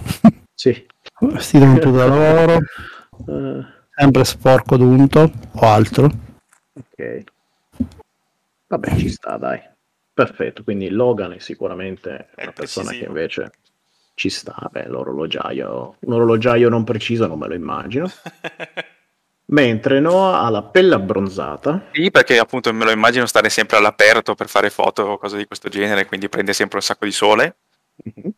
Sì. 0.54 0.86
Vestito 1.22 1.66
tutto 1.74 1.92
da 1.92 2.06
lavoro. 2.06 2.60
Uh 3.26 3.66
sempre 4.00 4.24
sporco 4.24 4.78
d'unto 4.78 5.30
o 5.52 5.68
altro. 5.68 6.10
Ok. 6.74 7.24
Vabbè, 8.68 8.96
ci 8.96 9.10
sta, 9.10 9.36
dai. 9.36 9.60
Perfetto, 10.14 10.64
quindi 10.64 10.90
Logan 10.90 11.34
è 11.34 11.40
sicuramente 11.40 12.30
è 12.34 12.44
una 12.44 12.54
persona 12.54 12.92
che 12.92 13.04
invece 13.06 13.52
ci 14.14 14.30
sta. 14.30 14.70
Beh, 14.72 14.88
l'orologiaio, 14.88 15.96
un 16.00 16.14
orologiaio 16.14 16.70
non 16.70 16.86
preciso 16.86 17.28
non 17.28 17.40
me 17.40 17.48
lo 17.48 17.56
immagino. 17.56 18.10
Mentre 19.52 20.00
Noah 20.00 20.44
ha 20.44 20.50
la 20.50 20.62
pelle 20.62 20.94
abbronzata. 20.94 21.88
Sì, 21.92 22.12
perché 22.12 22.38
appunto 22.38 22.72
me 22.72 22.86
lo 22.86 22.92
immagino 22.92 23.26
stare 23.26 23.50
sempre 23.50 23.78
all'aperto 23.78 24.36
per 24.36 24.48
fare 24.48 24.70
foto 24.70 25.02
o 25.04 25.18
cose 25.18 25.38
di 25.38 25.46
questo 25.46 25.68
genere, 25.68 26.06
quindi 26.06 26.30
prende 26.30 26.54
sempre 26.54 26.78
un 26.78 26.84
sacco 26.84 27.06
di 27.06 27.12
sole. 27.12 27.56
Mm-hmm. 28.08 28.30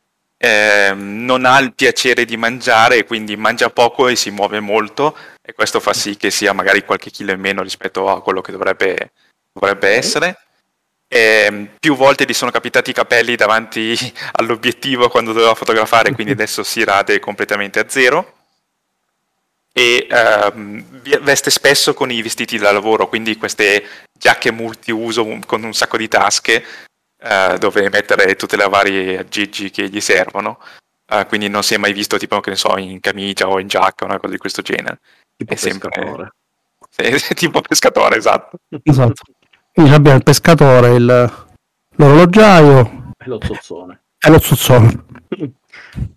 Eh, 0.44 0.94
non 0.96 1.46
ha 1.46 1.60
il 1.60 1.74
piacere 1.76 2.26
di 2.26 2.36
mangiare, 2.36 3.06
quindi 3.06 3.36
mangia 3.36 3.70
poco 3.70 4.08
e 4.08 4.16
si 4.16 4.32
muove 4.32 4.60
molto, 4.60 5.16
e 5.42 5.54
questo 5.54 5.80
fa 5.80 5.94
sì 5.94 6.18
che 6.18 6.30
sia 6.30 6.54
magari 6.54 6.86
qualche 6.86 7.10
chilo 7.10 7.32
in 7.32 7.40
meno 7.40 7.64
rispetto 7.64 8.08
a 8.10 8.22
quello 8.22 8.42
che 8.42 8.52
dovrebbe, 8.52 9.12
dovrebbe 9.52 9.90
essere. 9.90 10.38
E 11.08 11.72
più 11.78 11.96
volte 11.96 12.26
gli 12.26 12.34
sono 12.34 12.52
capitati 12.52 12.92
i 12.92 12.94
capelli 12.94 13.36
davanti 13.36 13.98
all'obiettivo 14.40 15.10
quando 15.10 15.34
doveva 15.34 15.56
fotografare, 15.56 16.14
quindi 16.14 16.32
adesso 16.40 16.64
si 16.64 16.84
rade 16.84 17.20
completamente 17.20 17.80
a 17.80 17.90
zero. 17.90 18.36
E 19.74 20.08
uh, 20.10 20.84
veste 21.22 21.50
spesso 21.50 21.94
con 21.94 22.12
i 22.12 22.22
vestiti 22.22 22.58
da 22.58 22.72
lavoro, 22.72 23.08
quindi 23.08 23.38
queste 23.38 24.08
giacche 24.12 24.52
multiuso 24.52 25.26
con 25.46 25.64
un 25.64 25.74
sacco 25.74 25.96
di 25.96 26.10
tasche 26.10 26.64
uh, 27.24 27.58
dove 27.58 27.90
mettere 27.90 28.36
tutte 28.36 28.58
le 28.58 28.68
varie 28.68 29.20
aggeggi 29.20 29.72
che 29.72 29.90
gli 29.90 30.02
servono. 30.02 30.60
Uh, 31.10 31.26
quindi 31.26 31.50
non 31.50 31.64
si 31.64 31.74
è 31.74 31.78
mai 31.78 31.94
visto 31.94 32.18
tipo, 32.18 32.40
che 32.42 32.52
ne 32.52 32.56
so, 32.56 32.78
in 32.78 33.00
camicia 33.00 33.48
o 33.48 33.60
in 33.60 33.68
giacca 33.68 34.04
o 34.04 34.08
una 34.08 34.20
cosa 34.20 34.32
di 34.32 34.40
questo 34.40 34.62
genere. 34.62 35.00
Tipo 35.42 35.54
è 35.54 35.58
pescatore. 35.58 36.34
Sempre... 36.90 37.20
Sì, 37.20 37.34
tipo 37.36 37.62
pescatore, 37.62 38.18
esatto. 38.18 38.58
esatto. 38.84 39.24
Quindi 39.74 39.94
abbiamo 39.94 40.18
il 40.18 40.24
pescatore, 40.24 40.96
il... 40.96 41.34
l'orologiaio 41.96 43.14
e 43.18 43.28
lo 43.28 43.40
zozzone. 43.42 44.02
E 44.20 44.30
lo 44.30 44.40
zozzone. 44.40 45.06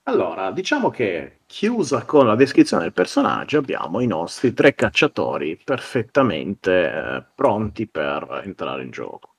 allora, 0.04 0.50
diciamo 0.50 0.90
che 0.90 1.38
chiusa 1.46 2.04
con 2.04 2.26
la 2.26 2.34
descrizione 2.34 2.82
del 2.82 2.92
personaggio 2.92 3.58
abbiamo 3.58 4.00
i 4.00 4.06
nostri 4.06 4.52
tre 4.52 4.74
cacciatori 4.74 5.58
perfettamente 5.62 6.92
eh, 6.92 7.22
pronti 7.34 7.86
per 7.86 8.42
entrare 8.44 8.82
in 8.82 8.90
gioco. 8.90 9.34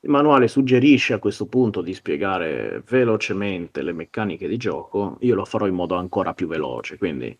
Il 0.00 0.10
manuale 0.10 0.48
suggerisce 0.48 1.14
a 1.14 1.18
questo 1.18 1.46
punto 1.46 1.80
di 1.80 1.94
spiegare 1.94 2.82
velocemente 2.86 3.82
le 3.82 3.92
meccaniche 3.92 4.48
di 4.48 4.56
gioco, 4.58 5.16
io 5.20 5.34
lo 5.34 5.44
farò 5.44 5.66
in 5.66 5.74
modo 5.74 5.94
ancora 5.94 6.34
più 6.34 6.46
veloce, 6.46 6.98
quindi 6.98 7.36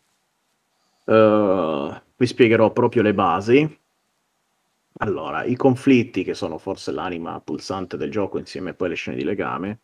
Uh, 1.05 1.95
vi 2.17 2.27
spiegherò 2.27 2.71
proprio 2.71 3.03
le 3.03 3.15
basi. 3.15 3.81
Allora, 4.99 5.45
i 5.45 5.57
conflitti, 5.57 6.23
che 6.23 6.35
sono 6.35 6.59
forse 6.59 6.93
l'anima 6.93 7.41
pulsante 7.41 7.97
del 7.97 8.11
gioco 8.11 8.39
insieme 8.39 8.75
poi 8.75 8.91
le 8.91 8.95
scene 8.95 9.17
di 9.17 9.25
legame, 9.25 9.81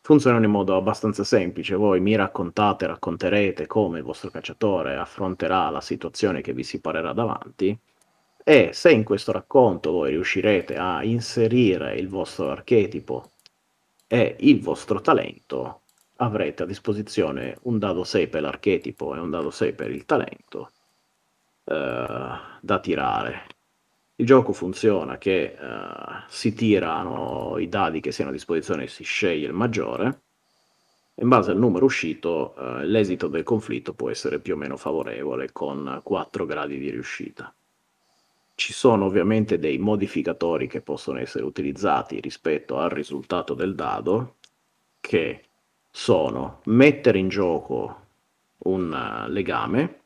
funzionano 0.00 0.44
in 0.44 0.50
modo 0.50 0.76
abbastanza 0.76 1.24
semplice. 1.24 1.74
Voi 1.74 2.00
mi 2.00 2.16
raccontate, 2.16 2.86
racconterete 2.86 3.66
come 3.66 3.98
il 3.98 4.04
vostro 4.04 4.30
cacciatore 4.30 4.96
affronterà 4.96 5.68
la 5.70 5.80
situazione 5.80 6.40
che 6.40 6.52
vi 6.52 6.62
si 6.62 6.80
parerà 6.80 7.12
davanti 7.12 7.78
e 8.48 8.70
se 8.72 8.92
in 8.92 9.02
questo 9.02 9.32
racconto 9.32 9.90
voi 9.90 10.10
riuscirete 10.10 10.76
a 10.76 11.02
inserire 11.02 11.96
il 11.96 12.06
vostro 12.06 12.48
archetipo 12.48 13.32
e 14.06 14.36
il 14.38 14.60
vostro 14.60 15.00
talento, 15.00 15.80
avrete 16.16 16.62
a 16.62 16.66
disposizione 16.66 17.58
un 17.62 17.78
dado 17.78 18.04
6 18.04 18.28
per 18.28 18.42
l'archetipo 18.42 19.14
e 19.14 19.18
un 19.18 19.30
dado 19.30 19.50
6 19.50 19.72
per 19.72 19.90
il 19.90 20.04
talento 20.04 20.70
eh, 21.64 22.38
da 22.60 22.80
tirare. 22.80 23.46
Il 24.18 24.24
gioco 24.24 24.52
funziona 24.52 25.18
che 25.18 25.42
eh, 25.42 25.56
si 26.28 26.54
tirano 26.54 27.58
i 27.58 27.68
dadi 27.68 28.00
che 28.00 28.12
siano 28.12 28.30
a 28.30 28.32
disposizione 28.32 28.84
e 28.84 28.88
si 28.88 29.04
sceglie 29.04 29.46
il 29.46 29.52
maggiore. 29.52 30.20
In 31.16 31.28
base 31.28 31.50
al 31.50 31.58
numero 31.58 31.84
uscito, 31.84 32.54
eh, 32.56 32.86
l'esito 32.86 33.28
del 33.28 33.42
conflitto 33.42 33.92
può 33.92 34.08
essere 34.10 34.38
più 34.38 34.54
o 34.54 34.56
meno 34.56 34.76
favorevole 34.76 35.52
con 35.52 36.00
4 36.02 36.46
gradi 36.46 36.78
di 36.78 36.90
riuscita. 36.90 37.52
Ci 38.54 38.72
sono 38.72 39.04
ovviamente 39.04 39.58
dei 39.58 39.76
modificatori 39.76 40.66
che 40.66 40.80
possono 40.80 41.18
essere 41.18 41.44
utilizzati 41.44 42.18
rispetto 42.20 42.78
al 42.78 42.88
risultato 42.88 43.52
del 43.52 43.74
dado, 43.74 44.36
che 44.98 45.45
sono 45.96 46.60
mettere 46.64 47.18
in 47.18 47.28
gioco 47.28 48.00
un 48.58 48.92
uh, 48.92 49.30
legame 49.30 50.00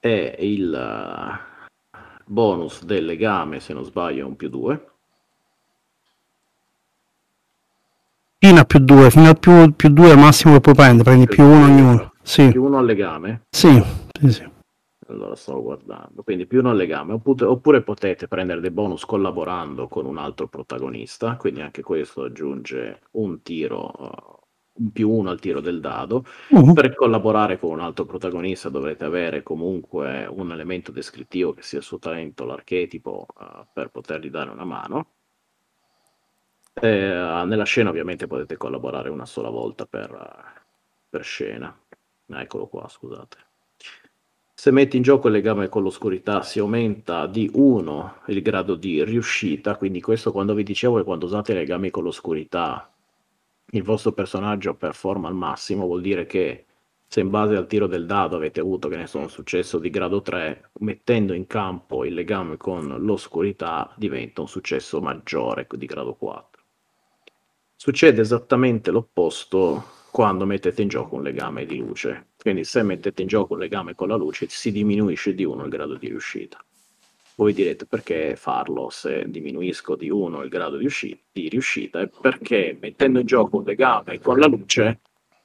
e 0.00 0.34
il 0.40 0.68
uh, 0.68 1.98
bonus 2.26 2.84
del 2.84 3.04
legame, 3.04 3.60
se 3.60 3.72
non 3.72 3.84
sbaglio, 3.84 4.22
è 4.22 4.26
un 4.26 4.34
più 4.34 4.48
2. 4.48 4.88
Fino 8.38 8.60
a 8.60 8.64
più 8.64 8.80
2, 8.80 9.10
fino 9.10 9.28
a 9.28 9.34
più, 9.34 9.72
più 9.76 9.90
2 9.90 10.08
è 10.08 10.12
il 10.12 10.18
massimo 10.18 10.54
che 10.54 10.60
puoi 10.60 10.74
prendere, 10.74 11.04
prendi 11.04 11.26
più 11.28 11.44
1 11.44 11.64
ognuno. 11.64 12.12
Sì. 12.22 12.48
Più 12.48 12.64
1 12.64 12.78
al 12.78 12.84
legame? 12.84 13.42
Sì, 13.48 13.80
sì, 14.20 14.32
sì. 14.32 14.50
Allora 15.06 15.36
sto 15.36 15.62
guardando, 15.62 16.24
quindi 16.24 16.46
più 16.46 16.58
1 16.58 16.70
al 16.70 16.76
legame, 16.76 17.12
oppure, 17.12 17.44
oppure 17.44 17.82
potete 17.82 18.26
prendere 18.26 18.60
dei 18.60 18.72
bonus 18.72 19.04
collaborando 19.04 19.86
con 19.86 20.04
un 20.04 20.18
altro 20.18 20.48
protagonista, 20.48 21.36
quindi 21.36 21.60
anche 21.60 21.82
questo 21.82 22.24
aggiunge 22.24 23.02
un 23.12 23.40
tiro 23.42 24.39
uh, 24.80 24.92
più 24.92 25.10
uno 25.10 25.30
al 25.30 25.40
tiro 25.40 25.60
del 25.60 25.80
dado. 25.80 26.24
Uh-huh. 26.48 26.72
Per 26.72 26.94
collaborare 26.94 27.58
con 27.58 27.70
un 27.72 27.80
altro 27.80 28.04
protagonista 28.04 28.68
dovrete 28.68 29.04
avere 29.04 29.42
comunque 29.42 30.26
un 30.26 30.50
elemento 30.52 30.92
descrittivo 30.92 31.52
che 31.52 31.62
sia 31.62 31.78
il 31.78 31.84
suo 31.84 31.98
talento, 31.98 32.44
l'archetipo, 32.44 33.26
uh, 33.38 33.66
per 33.72 33.90
potergli 33.90 34.30
dare 34.30 34.50
una 34.50 34.64
mano. 34.64 35.06
Eh, 36.72 37.42
nella 37.46 37.64
scena 37.64 37.90
ovviamente 37.90 38.26
potete 38.26 38.56
collaborare 38.56 39.10
una 39.10 39.26
sola 39.26 39.50
volta 39.50 39.86
per, 39.86 40.62
per 41.08 41.24
scena. 41.24 41.76
Eccolo 42.26 42.66
qua, 42.68 42.88
scusate. 42.88 43.36
Se 44.54 44.70
metti 44.70 44.98
in 44.98 45.02
gioco 45.02 45.28
il 45.28 45.32
legame 45.32 45.70
con 45.70 45.82
l'oscurità 45.82 46.42
si 46.42 46.58
aumenta 46.58 47.26
di 47.26 47.50
1 47.50 48.16
il 48.26 48.42
grado 48.42 48.74
di 48.74 49.02
riuscita, 49.02 49.76
quindi 49.76 50.02
questo 50.02 50.32
quando 50.32 50.52
vi 50.52 50.62
dicevo 50.62 50.98
che 50.98 51.04
quando 51.04 51.24
usate 51.24 51.52
i 51.52 51.54
legami 51.54 51.88
con 51.90 52.04
l'oscurità 52.04 52.89
il 53.72 53.82
vostro 53.82 54.12
personaggio 54.12 54.74
performa 54.74 55.28
al 55.28 55.34
massimo, 55.34 55.86
vuol 55.86 56.00
dire 56.00 56.26
che 56.26 56.66
se 57.06 57.20
in 57.20 57.30
base 57.30 57.56
al 57.56 57.66
tiro 57.66 57.86
del 57.86 58.06
dado 58.06 58.36
avete 58.36 58.60
avuto, 58.60 58.88
che 58.88 58.96
ne 58.96 59.06
so, 59.06 59.18
un 59.18 59.30
successo 59.30 59.78
di 59.78 59.90
grado 59.90 60.22
3, 60.22 60.70
mettendo 60.80 61.32
in 61.32 61.46
campo 61.46 62.04
il 62.04 62.14
legame 62.14 62.56
con 62.56 62.86
l'oscurità 63.00 63.92
diventa 63.96 64.40
un 64.40 64.48
successo 64.48 65.00
maggiore 65.00 65.66
di 65.68 65.86
grado 65.86 66.14
4. 66.14 66.62
Succede 67.74 68.20
esattamente 68.20 68.90
l'opposto 68.90 69.98
quando 70.12 70.44
mettete 70.44 70.82
in 70.82 70.88
gioco 70.88 71.16
un 71.16 71.22
legame 71.22 71.66
di 71.66 71.78
luce. 71.78 72.28
Quindi 72.36 72.64
se 72.64 72.82
mettete 72.82 73.22
in 73.22 73.28
gioco 73.28 73.54
un 73.54 73.60
legame 73.60 73.94
con 73.94 74.08
la 74.08 74.16
luce 74.16 74.46
si 74.48 74.70
diminuisce 74.70 75.34
di 75.34 75.44
1 75.44 75.64
il 75.64 75.70
grado 75.70 75.94
di 75.94 76.08
riuscita. 76.08 76.62
Voi 77.40 77.54
direte 77.54 77.86
perché 77.86 78.36
farlo 78.36 78.90
se 78.90 79.24
diminuisco 79.26 79.96
di 79.96 80.10
1 80.10 80.42
il 80.42 80.50
grado 80.50 80.76
di, 80.76 80.84
usci- 80.84 81.18
di 81.32 81.48
riuscita? 81.48 82.06
Perché 82.06 82.76
mettendo 82.78 83.18
in 83.18 83.24
gioco 83.24 83.56
un 83.56 83.64
legame 83.64 84.20
con 84.20 84.38
la 84.38 84.46
luce 84.46 85.00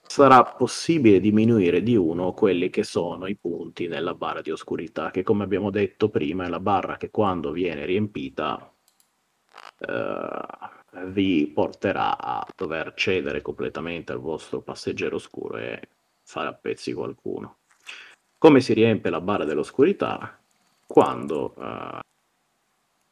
sarà 0.06 0.44
possibile 0.44 1.22
diminuire 1.22 1.82
di 1.82 1.96
1 1.96 2.34
quelli 2.34 2.70
che 2.70 2.84
sono 2.84 3.28
i 3.28 3.38
punti 3.38 3.88
nella 3.88 4.14
barra 4.14 4.42
di 4.42 4.52
oscurità, 4.52 5.10
che 5.10 5.24
come 5.24 5.46
abbiamo 5.46 5.70
detto 5.70 6.10
prima 6.10 6.44
è 6.44 6.50
la 6.50 6.60
barra 6.60 6.98
che 6.98 7.10
quando 7.12 7.52
viene 7.52 7.86
riempita 7.86 8.70
eh, 9.80 10.40
vi 11.06 11.48
porterà 11.48 12.18
a 12.18 12.46
dover 12.54 12.94
cedere 12.94 13.42
completamente 13.42 14.12
al 14.12 14.20
vostro 14.20 14.60
passeggero 14.60 15.16
oscuro 15.16 15.56
e 15.56 15.80
fare 16.24 16.50
a 16.50 16.54
pezzi 16.54 16.92
qualcuno. 16.92 17.60
Come 18.38 18.60
si 18.60 18.74
riempie 18.74 19.10
la 19.10 19.22
barra 19.22 19.46
dell'oscurità? 19.46 20.40
Quando 20.86 21.54
uh, 21.58 22.00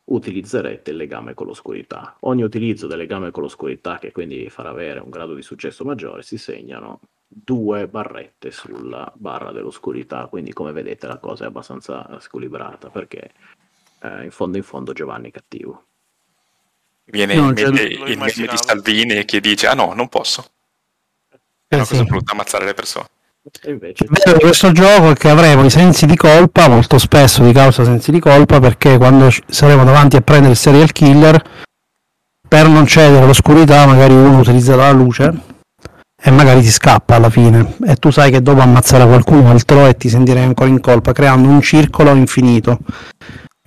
utilizzerete 0.06 0.91
il 0.91 0.98
legame 0.98 1.34
con 1.34 1.48
l'oscurità. 1.48 2.18
Ogni 2.22 2.44
utilizzo 2.44 2.88
del 2.88 2.98
legame 2.98 3.32
con 3.32 3.44
l'oscurità, 3.44 4.00
che 4.00 4.12
quindi 4.12 4.50
farà 4.50 4.70
avere 4.70 5.00
un 5.00 5.10
grado 5.10 5.34
di 5.34 5.41
successo 5.41 5.86
maggiore, 5.86 6.24
si 6.24 6.38
segnano 6.38 7.00
due 7.28 7.88
barrette 7.88 8.52
sulla 8.52 9.12
barra 9.16 9.52
dell'oscurità, 9.52 10.28
quindi 10.28 10.54
come 10.54 10.72
vedete 10.72 11.08
la 11.08 11.18
cosa 11.18 11.45
è 11.45 11.48
abbastanza 11.48 12.20
squilibrata 12.20 12.90
perché 12.90 13.32
eh, 14.02 14.24
in 14.24 14.32
fondo 14.32 14.58
in 14.58 14.64
fondo 14.64 14.94
Giovanni 14.94 15.30
è 15.30 15.32
cattivo. 15.32 15.86
Viene 17.06 17.36
no, 17.36 17.48
in 17.48 17.54
mente 17.54 17.84
il 17.84 18.18
meme 18.18 18.32
di 18.32 18.58
Salvini 18.58 19.26
che 19.26 19.40
dice 19.40 19.68
ah 19.68 19.74
no, 19.74 19.94
non 19.94 20.10
posso. 20.10 20.45
È 21.68 21.76
una 21.76 21.84
eh, 21.84 21.88
cosa 21.88 22.04
brutta 22.04 22.34
ammazzare 22.34 22.66
le 22.66 22.74
persone. 22.74 23.08
Invece... 23.65 24.06
Il 24.06 24.10
bello 24.10 24.38
di 24.38 24.44
questo 24.44 24.72
gioco 24.72 25.11
è 25.11 25.14
che 25.15 25.30
avremo 25.30 25.65
i 25.65 25.70
sensi 25.70 26.06
di 26.06 26.15
colpa, 26.15 26.70
molto 26.70 26.98
spesso 26.98 27.44
di 27.44 27.52
causa 27.52 27.84
sensi 27.84 28.11
di 28.11 28.20
colpa, 28.20 28.60
perché 28.60 28.98
quando 28.98 29.30
saremo 29.48 29.84
davanti 29.84 30.15
a 30.15 30.22
prendere 30.22 30.52
il 30.52 30.57
serial 30.57 30.91
killer, 30.91 31.41
per 32.48 32.68
non 32.68 32.86
cedere 32.86 33.24
all'oscurità, 33.24 33.86
magari 33.86 34.14
uno 34.14 34.40
utilizza 34.40 34.76
la 34.76 34.91
luce 34.91 35.34
e 36.15 36.32
magari 36.32 36.61
ti 36.61 36.72
scappa 36.72 37.15
alla 37.15 37.30
fine. 37.30 37.76
E 37.86 37.95
tu 37.95 38.11
sai 38.11 38.32
che 38.32 38.41
dopo 38.41 38.61
ammazzare 38.61 39.06
qualcun 39.06 39.45
altro 39.45 39.88
e 39.88 39.98
ti 39.98 40.07
sentirai 40.07 40.44
ancora 40.44 40.70
in 40.70 40.80
colpa, 40.80 41.11
creando 41.11 41.49
un 41.49 41.61
circolo 41.61 42.14
infinito. 42.14 42.78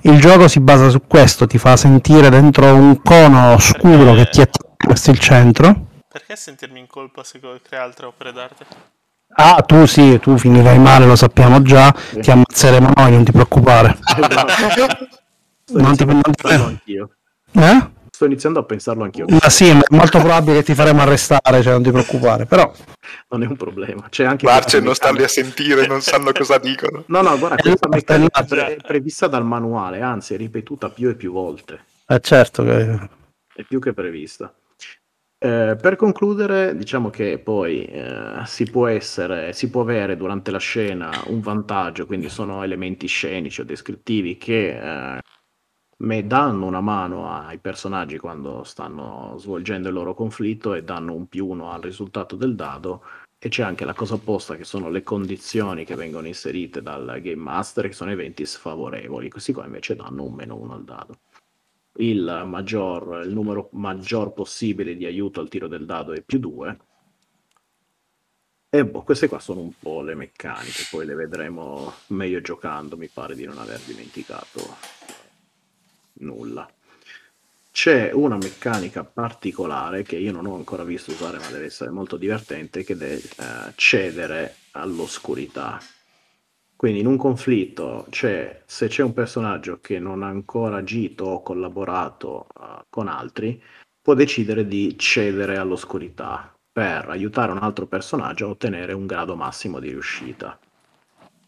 Il 0.02 0.18
gioco 0.20 0.48
si 0.48 0.60
basa 0.60 0.88
su 0.88 1.02
questo, 1.06 1.46
ti 1.46 1.58
fa 1.58 1.76
sentire 1.76 2.30
dentro 2.30 2.72
un 2.72 3.02
cono 3.02 3.58
scuro 3.58 4.14
perché... 4.14 4.22
che 4.22 4.30
ti 4.30 4.40
attacca 4.40 4.86
verso 4.86 5.10
il 5.10 5.18
centro. 5.18 5.86
Perché 6.08 6.36
sentirmi 6.36 6.78
in 6.78 6.86
colpa 6.86 7.22
se 7.24 7.40
crea 7.62 7.82
altre 7.82 8.06
opere 8.06 8.32
d'arte? 8.32 8.64
Ah, 9.38 9.62
tu 9.62 9.84
sì, 9.86 10.18
tu 10.18 10.38
finirai 10.38 10.78
male, 10.78 11.06
lo 11.06 11.16
sappiamo 11.16 11.60
già, 11.62 11.94
ti 12.20 12.30
ammazzeremo 12.30 12.90
noi, 12.94 13.10
non 13.12 13.24
ti 13.24 13.32
preoccupare. 13.32 13.98
non 15.72 15.96
ti, 15.96 16.04
non 16.06 16.22
ti... 16.22 16.46
Anch'io. 16.46 17.10
Eh? 17.52 17.90
Sto 18.10 18.24
iniziando 18.24 18.60
a 18.60 18.62
pensarlo 18.62 19.04
anch'io. 19.04 19.26
Ma 19.28 19.50
sì, 19.50 19.70
ma 19.74 19.80
è 19.80 19.94
molto 19.94 20.18
probabile 20.20 20.58
che 20.58 20.64
ti 20.64 20.74
faremo 20.74 21.02
arrestare, 21.02 21.60
cioè 21.62 21.74
non 21.74 21.82
ti 21.82 21.90
preoccupare, 21.90 22.46
però... 22.46 22.72
Non 23.28 23.42
è 23.42 23.46
un 23.46 23.56
problema. 23.56 24.06
C'è 24.08 24.24
anche 24.24 24.46
Marce 24.46 24.80
non 24.80 24.94
stanno 24.94 25.22
a 25.22 25.28
sentire, 25.28 25.86
non 25.86 26.00
sanno 26.00 26.32
cosa 26.32 26.56
dicono. 26.56 27.04
No, 27.08 27.20
no, 27.20 27.38
guarda, 27.38 27.56
questa 27.60 27.88
meccanica 27.88 28.68
è 28.68 28.76
prevista 28.76 29.26
dal 29.26 29.44
manuale, 29.44 30.00
anzi 30.00 30.32
è 30.32 30.38
ripetuta 30.38 30.88
più 30.88 31.10
e 31.10 31.14
più 31.14 31.30
volte. 31.30 31.84
Eh 32.06 32.20
certo 32.20 32.64
che... 32.64 33.10
È 33.54 33.62
più 33.64 33.80
che 33.80 33.92
prevista. 33.92 34.50
Eh, 35.38 35.76
per 35.78 35.96
concludere, 35.96 36.74
diciamo 36.76 37.10
che 37.10 37.38
poi 37.38 37.84
eh, 37.84 38.40
si 38.46 38.64
può 38.64 38.86
essere, 38.86 39.52
si 39.52 39.68
può 39.68 39.82
avere 39.82 40.16
durante 40.16 40.50
la 40.50 40.58
scena 40.58 41.10
un 41.26 41.40
vantaggio, 41.40 42.06
quindi 42.06 42.30
sono 42.30 42.62
elementi 42.62 43.06
scenici 43.06 43.60
o 43.60 43.64
descrittivi 43.64 44.38
che 44.38 45.18
eh, 45.18 45.20
danno 46.24 46.66
una 46.66 46.80
mano 46.80 47.30
ai 47.30 47.58
personaggi 47.58 48.18
quando 48.18 48.64
stanno 48.64 49.36
svolgendo 49.38 49.88
il 49.88 49.94
loro 49.94 50.14
conflitto 50.14 50.72
e 50.74 50.82
danno 50.82 51.14
un 51.14 51.28
più 51.28 51.46
uno 51.46 51.70
al 51.70 51.82
risultato 51.82 52.36
del 52.36 52.54
dado. 52.54 53.02
E 53.38 53.50
c'è 53.50 53.62
anche 53.62 53.84
la 53.84 53.92
cosa 53.92 54.14
opposta, 54.14 54.56
che 54.56 54.64
sono 54.64 54.88
le 54.88 55.02
condizioni 55.02 55.84
che 55.84 55.94
vengono 55.94 56.26
inserite 56.26 56.80
dal 56.80 57.20
Game 57.20 57.36
Master, 57.36 57.86
che 57.86 57.92
sono 57.92 58.10
eventi 58.10 58.46
sfavorevoli. 58.46 59.28
Questi 59.28 59.52
qua 59.52 59.66
invece 59.66 59.94
danno 59.94 60.24
un 60.24 60.34
meno 60.34 60.56
uno 60.56 60.72
al 60.72 60.84
dado. 60.84 61.18
Il, 61.98 62.44
maggior, 62.46 63.22
il 63.24 63.32
numero 63.32 63.68
maggior 63.72 64.32
possibile 64.32 64.96
di 64.96 65.06
aiuto 65.06 65.40
al 65.40 65.48
tiro 65.48 65.68
del 65.68 65.86
dado 65.86 66.12
è 66.12 66.22
più 66.22 66.38
2. 66.38 66.78
E 68.68 68.84
boh, 68.84 69.02
queste 69.02 69.28
qua 69.28 69.38
sono 69.38 69.60
un 69.60 69.72
po' 69.78 70.02
le 70.02 70.14
meccaniche, 70.14 70.86
poi 70.90 71.06
le 71.06 71.14
vedremo 71.14 71.94
meglio 72.08 72.40
giocando, 72.40 72.96
mi 72.96 73.08
pare 73.08 73.34
di 73.34 73.44
non 73.44 73.58
aver 73.58 73.80
dimenticato 73.80 74.76
nulla. 76.14 76.68
C'è 77.70 78.10
una 78.12 78.36
meccanica 78.36 79.04
particolare 79.04 80.02
che 80.02 80.16
io 80.16 80.32
non 80.32 80.46
ho 80.46 80.54
ancora 80.54 80.82
visto 80.82 81.12
usare, 81.12 81.38
ma 81.38 81.50
deve 81.50 81.66
essere 81.66 81.90
molto 81.90 82.16
divertente, 82.16 82.84
che 82.84 82.96
è 82.98 83.14
eh, 83.14 83.72
cedere 83.74 84.56
all'oscurità. 84.72 85.78
Quindi 86.76 87.00
in 87.00 87.06
un 87.06 87.16
conflitto 87.16 88.06
c'è, 88.10 88.62
se 88.66 88.88
c'è 88.88 89.02
un 89.02 89.14
personaggio 89.14 89.78
che 89.80 89.98
non 89.98 90.22
ha 90.22 90.28
ancora 90.28 90.76
agito 90.76 91.24
o 91.24 91.42
collaborato 91.42 92.48
uh, 92.54 92.84
con 92.90 93.08
altri, 93.08 93.60
può 94.02 94.12
decidere 94.12 94.66
di 94.66 94.94
cedere 94.98 95.56
all'oscurità 95.56 96.54
per 96.70 97.08
aiutare 97.08 97.50
un 97.50 97.58
altro 97.58 97.86
personaggio 97.86 98.44
a 98.44 98.50
ottenere 98.50 98.92
un 98.92 99.06
grado 99.06 99.34
massimo 99.34 99.80
di 99.80 99.88
riuscita. 99.88 100.58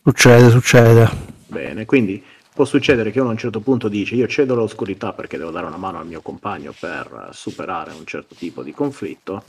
Succede, 0.02 0.48
succede. 0.48 1.10
Bene, 1.46 1.84
quindi 1.84 2.24
può 2.54 2.64
succedere 2.64 3.10
che 3.10 3.20
uno 3.20 3.28
a 3.28 3.32
un 3.32 3.38
certo 3.38 3.60
punto 3.60 3.88
dice 3.88 4.14
io 4.14 4.26
cedo 4.26 4.54
all'oscurità 4.54 5.12
perché 5.12 5.36
devo 5.36 5.50
dare 5.50 5.66
una 5.66 5.76
mano 5.76 5.98
al 5.98 6.06
mio 6.06 6.22
compagno 6.22 6.72
per 6.76 7.28
superare 7.32 7.92
un 7.92 8.06
certo 8.06 8.34
tipo 8.34 8.62
di 8.62 8.72
conflitto. 8.72 9.44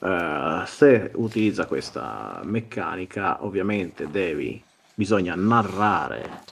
Uh, 0.00 0.64
se 0.66 1.12
utilizza 1.14 1.66
questa 1.66 2.40
meccanica, 2.44 3.44
ovviamente 3.44 4.10
devi, 4.10 4.60
bisogna 4.96 5.34
narrare 5.34 6.42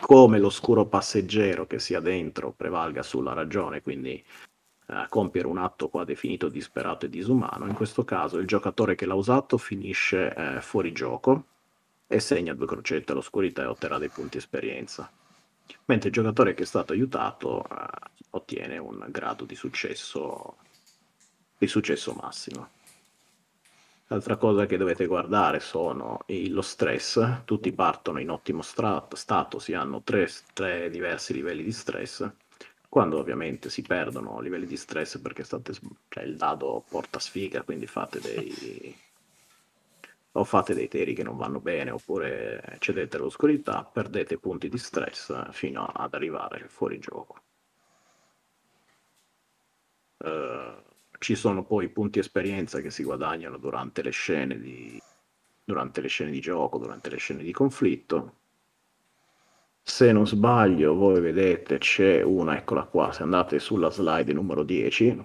come 0.00 0.40
l'oscuro 0.40 0.84
passeggero 0.86 1.66
che 1.66 1.78
sia 1.78 2.00
dentro 2.00 2.50
prevalga 2.50 3.04
sulla 3.04 3.34
ragione, 3.34 3.82
quindi 3.82 4.22
uh, 4.86 5.08
compiere 5.08 5.46
un 5.46 5.58
atto 5.58 5.88
qua 5.88 6.02
definito 6.04 6.48
disperato 6.48 7.06
e 7.06 7.08
disumano. 7.08 7.66
In 7.66 7.74
questo 7.74 8.04
caso 8.04 8.38
il 8.38 8.46
giocatore 8.46 8.96
che 8.96 9.06
l'ha 9.06 9.14
usato 9.14 9.56
finisce 9.58 10.34
uh, 10.36 10.60
fuori 10.60 10.92
gioco 10.92 11.44
e 12.08 12.18
segna 12.18 12.52
due 12.52 12.66
crocette 12.66 13.12
all'oscurità 13.12 13.62
e 13.62 13.66
otterrà 13.66 13.98
dei 13.98 14.08
punti 14.08 14.38
esperienza. 14.38 15.08
Mentre 15.84 16.08
il 16.08 16.14
giocatore 16.14 16.54
che 16.54 16.64
è 16.64 16.66
stato 16.66 16.92
aiutato 16.94 17.64
eh, 17.64 17.86
ottiene 18.30 18.78
un 18.78 19.06
grado 19.10 19.44
di 19.44 19.54
successo, 19.54 20.56
di 21.56 21.66
successo 21.66 22.12
massimo. 22.20 22.70
L'altra 24.10 24.36
cosa 24.36 24.64
che 24.64 24.78
dovete 24.78 25.04
guardare 25.04 25.60
sono 25.60 26.20
lo 26.26 26.62
stress, 26.62 27.42
tutti 27.44 27.72
partono 27.72 28.20
in 28.20 28.30
ottimo 28.30 28.62
strato, 28.62 29.16
stato, 29.16 29.58
si 29.58 29.74
hanno 29.74 30.02
tre, 30.02 30.30
tre, 30.54 30.88
diversi 30.88 31.34
livelli 31.34 31.62
di 31.62 31.72
stress, 31.72 32.26
quando 32.88 33.18
ovviamente 33.18 33.68
si 33.68 33.82
perdono 33.82 34.40
livelli 34.40 34.64
di 34.64 34.78
stress 34.78 35.18
perché 35.18 35.44
state, 35.44 35.74
cioè 36.08 36.24
il 36.24 36.36
dado 36.36 36.82
porta 36.88 37.18
sfiga, 37.18 37.60
quindi 37.62 37.86
fate 37.86 38.18
dei, 38.20 38.96
o 40.32 40.44
fate 40.44 40.72
dei 40.72 40.88
teri 40.88 41.12
che 41.12 41.22
non 41.22 41.36
vanno 41.36 41.60
bene 41.60 41.90
oppure 41.90 42.76
cedete 42.78 43.18
all'oscurità, 43.18 43.84
perdete 43.84 44.38
punti 44.38 44.70
di 44.70 44.78
stress 44.78 45.50
fino 45.50 45.84
ad 45.84 46.14
arrivare 46.14 46.66
fuori 46.68 46.98
gioco. 46.98 47.42
Uh, 50.18 50.87
ci 51.18 51.34
sono 51.34 51.64
poi 51.64 51.88
punti 51.88 52.18
esperienza 52.18 52.80
che 52.80 52.90
si 52.90 53.02
guadagnano 53.02 53.58
durante 53.58 54.02
le 54.02 54.10
scene 54.10 54.58
di, 54.58 55.00
durante 55.64 56.00
le 56.00 56.08
scene 56.08 56.30
di 56.30 56.40
gioco, 56.40 56.78
durante 56.78 57.10
le 57.10 57.16
scene 57.18 57.42
di 57.42 57.52
conflitto. 57.52 58.34
Se 59.82 60.12
non 60.12 60.26
sbaglio, 60.26 60.94
voi 60.94 61.20
vedete 61.20 61.78
c'è 61.78 62.22
una, 62.22 62.56
eccola 62.56 62.84
qua, 62.84 63.12
se 63.12 63.22
andate 63.22 63.58
sulla 63.58 63.90
slide 63.90 64.32
numero 64.32 64.62
10, 64.62 65.24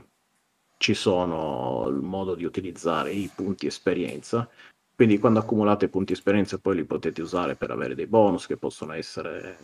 ci 0.77 0.93
sono 0.93 1.85
il 1.89 2.01
modo 2.01 2.35
di 2.35 2.43
utilizzare 2.43 3.11
i 3.11 3.29
punti 3.33 3.67
esperienza. 3.67 4.49
Quindi 4.95 5.17
quando 5.19 5.39
accumulate 5.39 5.89
punti 5.89 6.13
esperienza 6.13 6.57
poi 6.57 6.75
li 6.77 6.85
potete 6.85 7.21
usare 7.21 7.55
per 7.55 7.71
avere 7.71 7.95
dei 7.95 8.07
bonus 8.07 8.47
che 8.47 8.57
possono 8.57 8.93
essere 8.93 9.57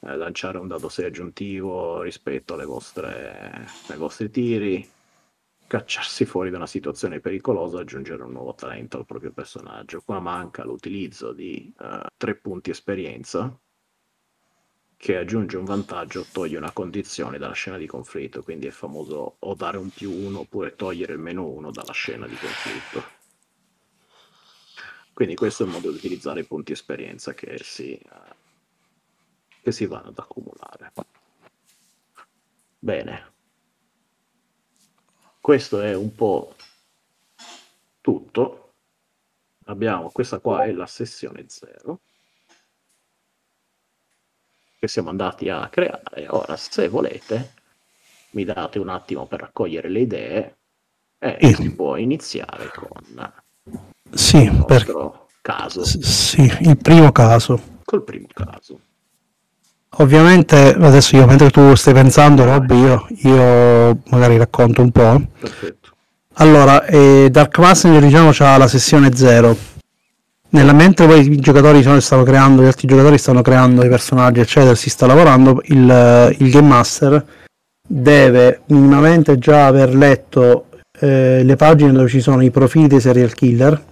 eh, 0.00 0.16
lanciare 0.16 0.58
un 0.58 0.68
dado 0.68 0.88
6 0.88 1.04
aggiuntivo 1.04 2.02
rispetto 2.02 2.54
vostre, 2.66 3.66
ai 3.88 3.96
vostri 3.96 4.30
tiri, 4.30 4.88
cacciarsi 5.68 6.24
fuori 6.24 6.50
da 6.50 6.56
una 6.56 6.66
situazione 6.66 7.20
pericolosa, 7.20 7.78
aggiungere 7.78 8.22
un 8.24 8.32
nuovo 8.32 8.54
talento 8.54 8.96
al 8.96 9.06
proprio 9.06 9.30
personaggio. 9.30 10.00
Qua 10.00 10.18
manca 10.18 10.64
l'utilizzo 10.64 11.32
di 11.32 11.72
uh, 11.78 12.06
tre 12.16 12.34
punti 12.36 12.70
esperienza 12.70 13.56
che 14.96 15.16
aggiunge 15.16 15.56
un 15.56 15.64
vantaggio 15.64 16.26
toglie 16.32 16.56
una 16.56 16.72
condizione 16.72 17.38
dalla 17.38 17.52
scena 17.52 17.76
di 17.76 17.86
conflitto, 17.86 18.42
quindi 18.42 18.66
è 18.66 18.70
famoso 18.70 19.36
o 19.38 19.54
dare 19.54 19.76
un 19.76 19.90
più 19.90 20.10
uno 20.10 20.40
oppure 20.40 20.74
togliere 20.74 21.12
il 21.12 21.20
meno 21.20 21.46
uno 21.46 21.70
dalla 21.70 21.92
scena 21.92 22.26
di 22.26 22.34
conflitto. 22.34 23.16
Quindi 25.12 25.34
questo 25.34 25.64
è 25.64 25.66
il 25.66 25.72
modo 25.72 25.90
di 25.90 25.96
utilizzare 25.96 26.40
i 26.40 26.44
punti 26.44 26.72
esperienza 26.72 27.34
che 27.34 27.58
si, 27.62 28.00
uh, 28.02 28.34
che 29.62 29.70
si 29.70 29.84
vanno 29.84 30.08
ad 30.08 30.18
accumulare. 30.18 30.92
Bene, 32.78 33.32
questo 35.48 35.80
è 35.80 35.94
un 35.94 36.14
po' 36.14 36.54
tutto. 38.02 38.72
Abbiamo 39.64 40.10
questa 40.10 40.40
qua 40.40 40.64
è 40.64 40.72
la 40.72 40.84
sessione 40.84 41.46
0 41.48 42.00
che 44.78 44.88
siamo 44.88 45.08
andati 45.08 45.48
a 45.48 45.66
creare. 45.70 46.26
Ora, 46.28 46.54
se 46.58 46.88
volete, 46.88 47.54
mi 48.32 48.44
date 48.44 48.78
un 48.78 48.90
attimo 48.90 49.24
per 49.24 49.40
raccogliere 49.40 49.88
le 49.88 50.00
idee 50.00 50.56
e 51.16 51.38
sì. 51.40 51.54
si 51.54 51.74
può 51.74 51.96
iniziare 51.96 52.70
con 52.70 53.32
sì, 54.10 54.42
il 54.42 54.52
nostro 54.52 55.08
per... 55.10 55.26
caso. 55.40 55.82
Sì, 55.82 56.42
il 56.42 56.76
primo 56.76 57.10
caso. 57.10 57.78
Col 57.86 58.04
primo 58.04 58.26
caso. 58.34 58.80
Ovviamente 59.96 60.74
adesso 60.74 61.16
io 61.16 61.26
mentre 61.26 61.50
tu 61.50 61.74
stai 61.74 61.94
pensando 61.94 62.44
Rob 62.44 62.70
io, 62.70 63.06
io 63.22 63.98
magari 64.10 64.36
racconto 64.36 64.82
un 64.82 64.90
po'. 64.90 65.20
Perfetto. 65.40 65.90
Allora, 66.34 66.84
eh, 66.84 67.28
Dark 67.30 67.58
Messenger 67.58 68.02
diciamo 68.02 68.30
c'ha 68.32 68.56
la 68.56 68.68
sessione 68.68 69.14
0. 69.14 69.56
Nella 70.50 70.72
mentre 70.72 71.06
poi 71.06 71.30
i 71.30 71.40
giocatori 71.40 71.82
stanno 72.00 72.22
creando, 72.22 72.62
gli 72.62 72.66
altri 72.66 72.86
giocatori 72.86 73.18
stanno 73.18 73.42
creando 73.42 73.84
i 73.84 73.88
personaggi, 73.88 74.40
eccetera, 74.40 74.74
si 74.74 74.88
sta 74.88 75.06
lavorando, 75.06 75.60
il, 75.64 76.36
il 76.38 76.50
Game 76.50 76.68
Master 76.68 77.24
deve 77.86 78.60
minimamente 78.66 79.38
già 79.38 79.66
aver 79.66 79.94
letto 79.94 80.66
eh, 81.00 81.42
le 81.42 81.56
pagine 81.56 81.92
dove 81.92 82.08
ci 82.08 82.20
sono 82.20 82.42
i 82.42 82.50
profili 82.50 82.86
dei 82.86 83.00
serial 83.00 83.34
killer 83.34 83.82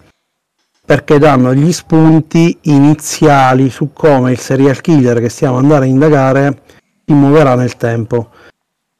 perché 0.87 1.19
danno 1.19 1.53
gli 1.53 1.73
spunti 1.73 2.57
iniziali 2.63 3.71
su 3.71 3.91
come 3.93 4.31
il 4.31 4.39
serial 4.39 4.81
killer 4.81 5.19
che 5.19 5.29
stiamo 5.29 5.57
andando 5.57 5.85
a 5.85 5.89
indagare 5.89 6.63
si 7.05 7.13
muoverà 7.13 7.57
nel 7.57 7.77
tempo. 7.77 8.31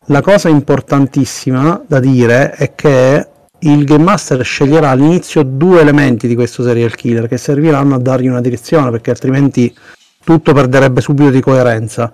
La 0.07 0.21
cosa 0.21 0.49
importantissima 0.49 1.81
da 1.87 2.01
dire 2.01 2.51
è 2.51 2.75
che 2.75 3.29
il 3.61 3.85
Game 3.85 4.03
Master 4.03 4.45
sceglierà 4.45 4.91
all'inizio 4.91 5.45
due 5.45 5.81
elementi 5.81 6.27
di 6.27 6.35
questo 6.35 6.65
serial 6.65 6.95
killer 6.97 7.29
che 7.29 7.39
serviranno 7.39 7.95
a 7.95 7.99
dargli 7.99 8.27
una 8.27 8.41
direzione 8.41 8.91
perché 8.91 9.11
altrimenti 9.11 9.75
tutto 10.25 10.53
perderebbe 10.53 11.01
subito 11.01 11.31
di 11.31 11.41
coerenza. 11.41 12.13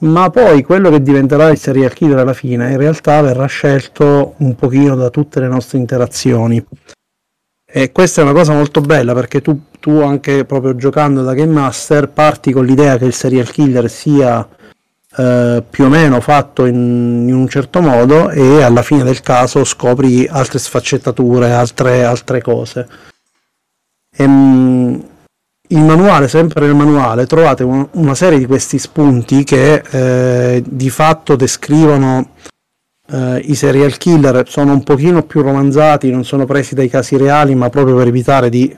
Ma 0.00 0.30
poi 0.30 0.62
quello 0.62 0.90
che 0.90 1.02
diventerà 1.02 1.50
il 1.50 1.58
serial 1.58 1.92
killer 1.92 2.18
alla 2.18 2.32
fine 2.32 2.70
in 2.70 2.78
realtà 2.78 3.20
verrà 3.20 3.46
scelto 3.46 4.34
un 4.38 4.54
pochino 4.54 4.94
da 4.96 5.10
tutte 5.10 5.40
le 5.40 5.48
nostre 5.48 5.76
interazioni. 5.76 6.64
E 7.70 7.92
questa 7.92 8.22
è 8.22 8.24
una 8.24 8.32
cosa 8.32 8.54
molto 8.54 8.80
bella 8.80 9.12
perché 9.12 9.42
tu, 9.42 9.64
tu 9.78 10.00
anche 10.00 10.46
proprio 10.46 10.74
giocando 10.74 11.22
da 11.22 11.34
Game 11.34 11.52
Master 11.52 12.08
parti 12.08 12.50
con 12.50 12.64
l'idea 12.64 12.96
che 12.96 13.04
il 13.04 13.12
serial 13.12 13.50
killer 13.50 13.90
sia 13.90 14.48
eh, 15.14 15.62
più 15.68 15.84
o 15.84 15.88
meno 15.88 16.18
fatto 16.22 16.64
in, 16.64 17.26
in, 17.28 17.34
un 17.34 17.46
certo 17.46 17.82
modo 17.82 18.30
e 18.30 18.62
alla 18.62 18.80
fine 18.80 19.02
del 19.02 19.20
caso 19.20 19.64
scopri 19.64 20.26
altre 20.26 20.58
sfaccettature, 20.58 21.52
altre, 21.52 22.04
altre 22.04 22.40
cose. 22.40 22.88
E, 24.16 24.24
ehm, 24.24 25.04
il 25.70 25.80
manuale, 25.82 26.28
sempre 26.28 26.64
nel 26.64 26.74
manuale, 26.74 27.26
trovate 27.26 27.64
un, 27.64 27.86
una 27.92 28.14
serie 28.14 28.38
di 28.38 28.46
questi 28.46 28.78
spunti 28.78 29.44
che 29.44 29.82
eh, 29.90 30.62
di 30.66 30.88
fatto 30.88 31.36
descrivono 31.36 32.30
Uh, 33.10 33.38
I 33.42 33.54
serial 33.54 33.96
killer 33.96 34.46
sono 34.46 34.72
un 34.72 34.82
pochino 34.82 35.22
più 35.22 35.40
romanzati, 35.40 36.10
non 36.10 36.24
sono 36.24 36.44
presi 36.44 36.74
dai 36.74 36.90
casi 36.90 37.16
reali, 37.16 37.54
ma 37.54 37.70
proprio 37.70 37.96
per 37.96 38.06
evitare 38.06 38.50
di, 38.50 38.76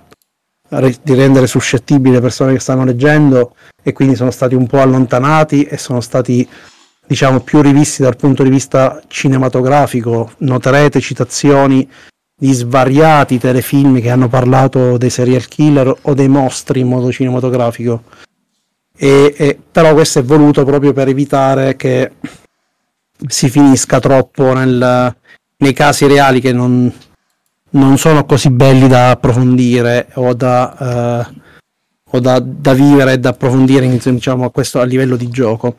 di 1.03 1.15
rendere 1.15 1.49
suscettibili 1.49 2.15
le 2.15 2.21
persone 2.21 2.53
che 2.53 2.61
stanno 2.61 2.85
leggendo 2.85 3.57
e 3.83 3.93
quindi 3.93 4.15
sono 4.15 4.31
stati 4.31 4.55
un 4.55 4.69
po' 4.69 4.81
allontanati 4.81 5.65
e 5.65 5.77
sono 5.79 6.01
stati 6.01 6.49
diciamo 7.05 7.41
più 7.41 7.61
rivisti 7.61 8.03
dal 8.03 8.15
punto 8.15 8.45
di 8.45 8.51
vista 8.51 9.03
cinematografico. 9.09 10.31
Noterete 10.39 11.01
citazioni 11.01 11.91
di 12.37 12.53
svariati 12.53 13.37
telefilm 13.37 14.01
che 14.01 14.11
hanno 14.11 14.29
parlato 14.29 14.97
dei 14.97 15.11
serial 15.11 15.49
killer 15.49 15.93
o 16.03 16.15
dei 16.15 16.29
mostri 16.29 16.81
in 16.81 16.87
modo 16.87 17.11
cinematografico. 17.11 18.05
E, 18.97 19.35
e, 19.37 19.59
però 19.73 19.93
questo 19.93 20.21
è 20.21 20.23
voluto 20.23 20.65
proprio 20.65 20.93
per 20.93 21.09
evitare 21.09 21.75
che 21.75 22.13
si 23.27 23.49
finisca 23.49 24.01
troppo 24.01 24.53
nel, 24.53 25.17
nei 25.57 25.73
casi 25.73 26.07
reali 26.07 26.41
che 26.41 26.53
non, 26.53 26.93
non, 27.71 27.99
sono 27.99 28.25
così 28.25 28.51
belli 28.51 28.89
da 28.89 29.11
approfondire 29.11 30.09
o 30.15 30.35
da, 30.35 31.27
uh, 31.29 31.41
o 32.11 32.21
da, 32.21 32.41
da 32.41 32.75
vivere 32.75 33.15
e 33.15 33.19
da 33.19 33.31
approfondire 33.31 33.89
diciamo, 33.89 34.45
a, 34.45 34.51
questo, 34.51 34.81
a 34.81 34.85
livello 34.85 35.17
di 35.17 35.29
gioco. 35.29 35.79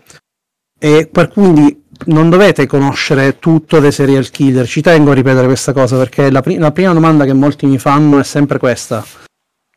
E 0.77 1.07
per 1.11 1.29
quindi 1.29 1.81
non 2.05 2.29
dovete 2.29 2.65
conoscere 2.65 3.37
tutto 3.37 3.79
dei 3.79 3.91
serial 3.91 4.29
killer. 4.29 4.65
Ci 4.65 4.81
tengo 4.81 5.11
a 5.11 5.13
ripetere 5.13 5.45
questa 5.45 5.73
cosa 5.73 5.97
perché 5.97 6.31
la, 6.31 6.41
pri- 6.41 6.57
la 6.57 6.71
prima 6.71 6.93
domanda 6.93 7.25
che 7.25 7.33
molti 7.33 7.65
mi 7.65 7.77
fanno 7.77 8.19
è 8.19 8.23
sempre 8.23 8.57
questa. 8.57 9.05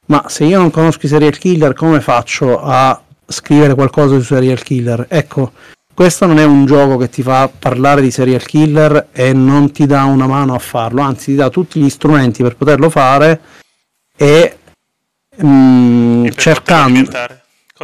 Ma 0.06 0.24
se 0.28 0.44
io 0.44 0.58
non 0.58 0.70
conosco 0.70 1.06
i 1.06 1.08
serial 1.08 1.36
killer, 1.36 1.72
come 1.72 2.00
faccio 2.00 2.60
a 2.60 3.00
scrivere 3.26 3.74
qualcosa 3.74 4.14
sui 4.14 4.24
serial 4.24 4.62
killer? 4.62 5.06
Ecco, 5.08 5.52
questo 5.94 6.26
non 6.26 6.38
è 6.38 6.44
un 6.44 6.66
gioco 6.66 6.96
che 6.96 7.08
ti 7.08 7.22
fa 7.22 7.48
parlare 7.56 8.02
di 8.02 8.10
serial 8.10 8.44
killer 8.44 9.08
e 9.12 9.32
non 9.32 9.70
ti 9.70 9.86
dà 9.86 10.04
una 10.04 10.26
mano 10.26 10.54
a 10.54 10.58
farlo, 10.58 11.00
anzi 11.00 11.26
ti 11.26 11.34
dà 11.36 11.48
tutti 11.48 11.80
gli 11.80 11.88
strumenti 11.88 12.42
per 12.42 12.56
poterlo 12.56 12.90
fare 12.90 13.40
e 14.16 14.58
mm, 15.42 16.26
cercando... 16.34 17.10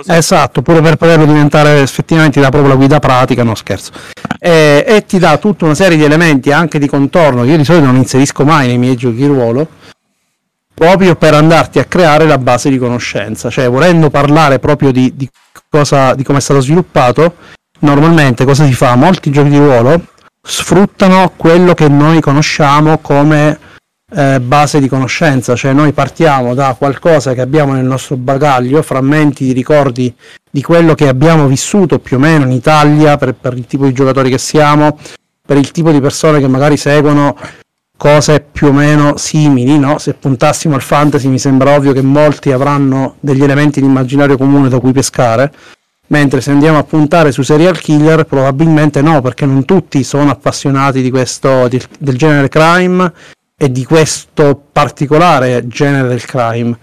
Esatto, 0.06 0.62
pure 0.62 0.80
per 0.80 0.96
poterlo 0.96 1.26
diventare 1.26 1.82
effettivamente 1.82 2.38
ti 2.38 2.40
dà 2.40 2.48
proprio 2.48 2.70
la 2.70 2.76
guida 2.76 3.00
pratica, 3.00 3.42
no 3.42 3.56
scherzo. 3.56 3.90
E, 4.38 4.84
e, 4.86 5.04
ti 5.04 5.18
dà 5.18 5.36
tutta 5.36 5.64
una 5.64 5.74
serie 5.74 5.96
di 5.96 6.04
elementi 6.04 6.52
anche 6.52 6.78
di 6.78 6.86
contorno 6.86 7.42
che 7.42 7.50
io 7.50 7.56
di 7.56 7.64
solito 7.64 7.86
non 7.86 7.96
inserisco 7.96 8.44
mai 8.44 8.68
nei 8.68 8.78
miei 8.78 8.96
giochi 8.96 9.16
di 9.16 9.26
ruolo, 9.26 9.68
proprio 10.72 11.16
per 11.16 11.34
andarti 11.34 11.80
a 11.80 11.84
creare 11.84 12.24
la 12.24 12.38
base 12.38 12.70
di 12.70 12.78
conoscenza, 12.78 13.50
cioè 13.50 13.68
volendo 13.68 14.10
parlare 14.10 14.60
proprio 14.60 14.92
di, 14.92 15.12
di, 15.14 15.28
cosa, 15.68 16.14
di 16.14 16.22
come 16.22 16.38
è 16.38 16.40
stato 16.40 16.60
sviluppato, 16.60 17.34
normalmente 17.80 18.44
cosa 18.44 18.64
si 18.64 18.72
fa? 18.72 18.94
Molti 18.94 19.30
giochi 19.30 19.50
di 19.50 19.58
ruolo 19.58 20.06
sfruttano 20.42 21.32
quello 21.36 21.74
che 21.74 21.88
noi 21.88 22.20
conosciamo 22.20 22.98
come 22.98 23.58
eh, 24.12 24.40
base 24.40 24.80
di 24.80 24.88
conoscenza, 24.88 25.54
cioè 25.54 25.72
noi 25.72 25.92
partiamo 25.92 26.54
da 26.54 26.74
qualcosa 26.76 27.34
che 27.34 27.40
abbiamo 27.40 27.74
nel 27.74 27.84
nostro 27.84 28.16
bagaglio, 28.16 28.82
frammenti 28.82 29.44
di 29.44 29.52
ricordi 29.52 30.12
di 30.50 30.62
quello 30.62 30.94
che 30.94 31.08
abbiamo 31.08 31.46
vissuto 31.46 31.98
più 31.98 32.16
o 32.16 32.20
meno 32.20 32.44
in 32.44 32.52
Italia 32.52 33.16
per, 33.16 33.34
per 33.34 33.56
il 33.56 33.66
tipo 33.66 33.84
di 33.84 33.92
giocatori 33.92 34.30
che 34.30 34.38
siamo, 34.38 34.98
per 35.46 35.56
il 35.56 35.70
tipo 35.70 35.92
di 35.92 36.00
persone 36.00 36.40
che 36.40 36.48
magari 36.48 36.76
seguono 36.76 37.36
cose 37.96 38.40
più 38.40 38.68
o 38.68 38.72
meno 38.72 39.18
simili, 39.18 39.78
no? 39.78 39.98
Se 39.98 40.14
puntassimo 40.14 40.74
al 40.74 40.80
fantasy 40.80 41.28
mi 41.28 41.38
sembra 41.38 41.74
ovvio 41.74 41.92
che 41.92 42.00
molti 42.00 42.50
avranno 42.50 43.16
degli 43.20 43.42
elementi 43.42 43.80
di 43.80 43.86
immaginario 43.86 44.38
comune 44.38 44.70
da 44.70 44.80
cui 44.80 44.92
pescare 44.92 45.52
mentre 46.10 46.40
se 46.40 46.50
andiamo 46.50 46.78
a 46.78 46.84
puntare 46.84 47.32
su 47.32 47.42
serial 47.42 47.78
killer 47.78 48.24
probabilmente 48.24 49.02
no, 49.02 49.20
perché 49.20 49.46
non 49.46 49.64
tutti 49.64 50.02
sono 50.04 50.30
appassionati 50.30 51.02
di 51.02 51.10
questo, 51.10 51.68
di, 51.68 51.80
del 51.98 52.16
genere 52.16 52.48
crime 52.48 53.12
e 53.56 53.70
di 53.70 53.84
questo 53.84 54.60
particolare 54.72 55.66
genere 55.66 56.08
del 56.08 56.24
crime. 56.24 56.78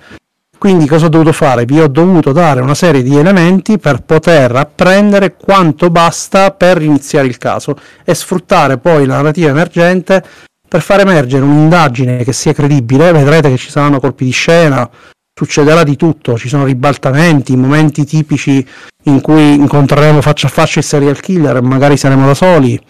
Quindi 0.58 0.88
cosa 0.88 1.06
ho 1.06 1.10
dovuto 1.10 1.34
fare? 1.34 1.66
Vi 1.66 1.80
ho 1.80 1.88
dovuto 1.88 2.32
dare 2.32 2.62
una 2.62 2.74
serie 2.74 3.04
di 3.04 3.16
elementi 3.16 3.78
per 3.78 4.02
poter 4.02 4.56
apprendere 4.56 5.36
quanto 5.36 5.92
basta 5.92 6.52
per 6.52 6.82
iniziare 6.82 7.28
il 7.28 7.38
caso 7.38 7.78
e 8.04 8.16
sfruttare 8.16 8.80
poi 8.80 9.06
la 9.06 9.18
narrativa 9.18 9.50
emergente 9.50 10.24
per 10.68 10.82
far 10.82 11.02
emergere 11.02 11.44
un'indagine 11.44 12.24
che 12.24 12.34
sia 12.34 12.54
credibile. 12.54 13.12
Vedrete 13.12 13.50
che 13.50 13.58
ci 13.58 13.70
saranno 13.70 14.00
colpi 14.00 14.26
di 14.26 14.32
scena, 14.32 14.90
succederà 15.38 15.84
di 15.84 15.96
tutto, 15.96 16.36
ci 16.36 16.48
sono 16.48 16.66
ribaltamenti, 16.66 17.56
momenti 17.56 18.06
tipici 18.06 18.68
in 19.04 19.22
cui 19.22 19.54
incontreremo 19.54 20.20
faccia 20.20 20.48
a 20.48 20.50
faccia 20.50 20.80
il 20.80 20.86
serial 20.86 21.20
killer 21.20 21.62
magari 21.62 21.96
saremo 21.96 22.26
da 22.26 22.34
soli. 22.34 22.82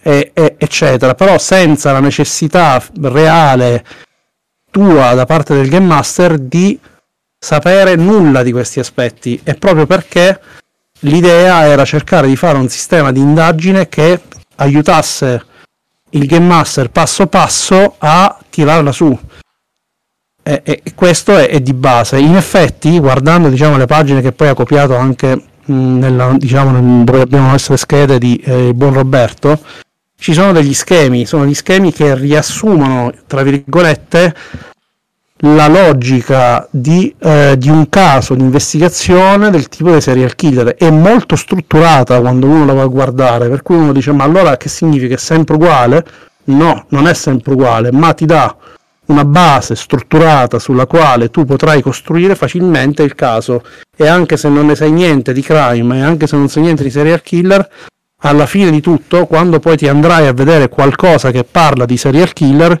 e, 0.00 0.30
e, 0.32 0.54
eccetera, 0.58 1.14
però 1.14 1.38
senza 1.38 1.90
la 1.90 1.98
necessità 2.00 2.80
reale 3.00 3.84
tua 4.70 5.14
da 5.14 5.26
parte 5.26 5.54
del 5.54 5.68
game 5.68 5.86
master 5.86 6.38
di 6.38 6.78
sapere 7.36 7.96
nulla 7.96 8.44
di 8.44 8.52
questi 8.52 8.78
aspetti 8.78 9.40
e 9.42 9.54
proprio 9.54 9.86
perché 9.86 10.40
l'idea 11.00 11.66
era 11.66 11.84
cercare 11.84 12.28
di 12.28 12.36
fare 12.36 12.58
un 12.58 12.68
sistema 12.68 13.10
di 13.10 13.20
indagine 13.20 13.88
che 13.88 14.20
aiutasse 14.56 15.44
il 16.10 16.26
game 16.26 16.46
master 16.46 16.90
passo 16.90 17.26
passo 17.26 17.96
a 17.98 18.38
tirarla 18.48 18.92
su 18.92 19.18
e, 20.42 20.62
e 20.64 20.82
questo 20.94 21.36
è, 21.36 21.48
è, 21.48 21.60
di 21.60 21.72
base. 21.72 22.18
In 22.18 22.36
effetti 22.36 22.98
guardando 22.98 23.48
diciamo, 23.48 23.76
le 23.76 23.86
pagine 23.86 24.20
che 24.20 24.32
poi 24.32 24.48
ha 24.48 24.54
copiato 24.54 24.96
anche 24.96 25.42
mh, 25.64 25.74
nella, 25.74 26.34
diciamo, 26.36 27.04
dove 27.04 27.20
abbiamo 27.20 27.46
le 27.46 27.52
nostre 27.52 27.76
schede 27.76 28.18
di 28.18 28.36
eh, 28.44 28.72
buon 28.74 28.92
Roberto 28.92 29.58
ci 30.22 30.32
sono 30.34 30.52
degli 30.52 30.72
schemi. 30.72 31.26
Sono 31.26 31.44
gli 31.44 31.52
schemi 31.52 31.92
che 31.92 32.14
riassumono 32.14 33.12
tra 33.26 33.42
virgolette 33.42 34.34
la 35.44 35.66
logica 35.66 36.64
di, 36.70 37.12
eh, 37.18 37.56
di, 37.58 37.68
un 37.68 37.88
caso 37.88 38.34
di 38.34 38.42
investigazione 38.42 39.50
del 39.50 39.66
tipo 39.66 39.90
dei 39.90 40.00
serial 40.00 40.36
killer. 40.36 40.76
È 40.76 40.88
molto 40.90 41.34
strutturata 41.34 42.20
quando 42.20 42.46
uno 42.46 42.64
la 42.64 42.72
va 42.72 42.82
a 42.82 42.86
guardare 42.86 43.48
per 43.48 43.62
cui 43.62 43.74
uno 43.74 43.92
dice 43.92 44.12
ma 44.12 44.22
allora 44.22 44.56
che 44.56 44.68
significa? 44.68 45.16
È 45.16 45.18
sempre 45.18 45.56
uguale? 45.56 46.06
No 46.44 46.86
non 46.90 47.08
è 47.08 47.14
sempre 47.14 47.54
uguale 47.54 47.90
ma 47.90 48.12
ti 48.14 48.24
dà 48.24 48.54
una 49.06 49.24
base 49.24 49.74
strutturata 49.74 50.58
sulla 50.58 50.86
quale 50.86 51.30
tu 51.30 51.44
potrai 51.44 51.82
costruire 51.82 52.34
facilmente 52.34 53.02
il 53.02 53.14
caso. 53.14 53.62
E 53.96 54.06
anche 54.06 54.36
se 54.36 54.48
non 54.48 54.66
ne 54.66 54.74
sai 54.74 54.92
niente 54.92 55.32
di 55.32 55.42
crime 55.42 55.98
e 55.98 56.02
anche 56.02 56.26
se 56.26 56.36
non 56.36 56.48
sai 56.48 56.62
niente 56.62 56.82
di 56.82 56.90
serial 56.90 57.22
killer 57.22 57.68
alla 58.24 58.46
fine 58.46 58.70
di 58.70 58.80
tutto 58.80 59.26
quando 59.26 59.58
poi 59.58 59.76
ti 59.76 59.88
andrai 59.88 60.26
a 60.26 60.32
vedere 60.32 60.68
qualcosa 60.68 61.30
che 61.30 61.44
parla 61.44 61.84
di 61.84 61.96
serial 61.96 62.32
killer 62.32 62.78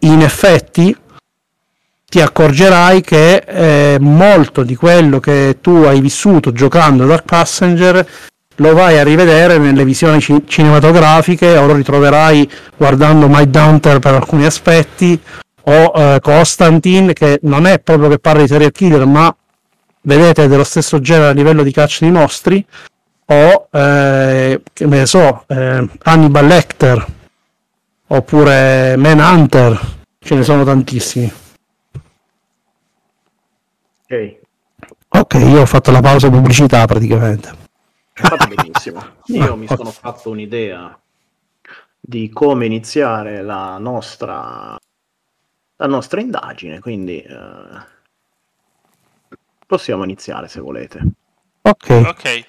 in 0.00 0.22
effetti 0.22 0.96
ti 2.12 2.20
accorgerai 2.20 3.00
che 3.00 3.36
eh, 3.36 3.96
molto 3.98 4.62
di 4.62 4.76
quello 4.76 5.18
che 5.18 5.58
tu 5.60 5.70
hai 5.86 6.00
vissuto 6.00 6.52
giocando 6.52 7.06
Dark 7.06 7.24
Passenger 7.24 8.06
lo 8.56 8.74
vai 8.74 8.98
a 8.98 9.02
rivedere 9.04 9.58
nelle 9.58 9.84
visioni 9.84 10.20
ci- 10.20 10.44
cinematografiche 10.46 11.56
o 11.56 11.66
lo 11.66 11.74
ritroverai 11.74 12.50
guardando 12.76 13.28
Mindhunter 13.28 13.98
per 13.98 14.14
alcuni 14.14 14.44
aspetti 14.44 15.18
o 15.64 15.92
eh, 15.94 16.18
Constantine 16.20 17.12
che 17.12 17.38
non 17.42 17.66
è 17.66 17.78
proprio 17.80 18.08
che 18.08 18.18
parla 18.18 18.42
di 18.42 18.48
serial 18.48 18.72
killer 18.72 19.06
ma 19.06 19.34
vedete 20.02 20.48
dello 20.48 20.64
stesso 20.64 21.00
genere 21.00 21.28
a 21.30 21.32
livello 21.32 21.62
di 21.62 21.72
caccia 21.72 22.04
di 22.04 22.10
mostri 22.10 22.64
o 23.26 23.68
eh, 23.70 24.60
che 24.72 24.86
ne 24.86 25.06
so 25.06 25.44
eh, 25.46 25.88
Hannibal 26.02 26.46
Lecter 26.46 27.06
oppure 28.08 28.96
Manhunter 28.96 29.80
ce 30.18 30.34
ne 30.34 30.42
sono 30.42 30.64
tantissimi 30.64 31.32
Ok. 34.12 34.40
Ok, 35.14 35.34
io 35.34 35.62
ho 35.62 35.66
fatto 35.66 35.90
la 35.90 36.00
pausa 36.00 36.28
pubblicità 36.28 36.84
praticamente. 36.86 37.61
Fatto 38.12 38.46
benissimo. 38.46 39.02
Io 39.26 39.56
mi 39.56 39.66
sono 39.66 39.90
fatto 39.90 40.30
un'idea 40.30 40.98
di 41.98 42.28
come 42.30 42.66
iniziare 42.66 43.42
la 43.42 43.78
nostra, 43.78 44.76
la 45.76 45.86
nostra 45.86 46.20
indagine, 46.20 46.80
quindi 46.80 47.20
eh, 47.22 47.90
possiamo 49.66 50.04
iniziare 50.04 50.48
se 50.48 50.60
volete. 50.60 51.00
Ok. 51.62 52.02
Ok. 52.06 52.46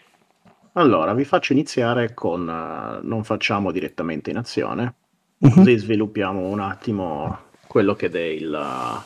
Allora, 0.73 1.13
vi 1.13 1.23
faccio 1.23 1.53
iniziare 1.53 2.13
con... 2.15 2.41
Uh, 2.47 3.05
non 3.07 3.23
facciamo 3.23 3.71
direttamente 3.71 4.31
in 4.31 4.37
azione, 4.37 4.95
Mhm. 5.43 5.51
così 5.55 5.77
sviluppiamo 5.77 6.47
un 6.47 6.61
attimo 6.61 7.49
quello 7.67 7.95
che 7.95 8.09
è 8.09 8.17
il, 8.17 8.49
uh, 8.51 9.01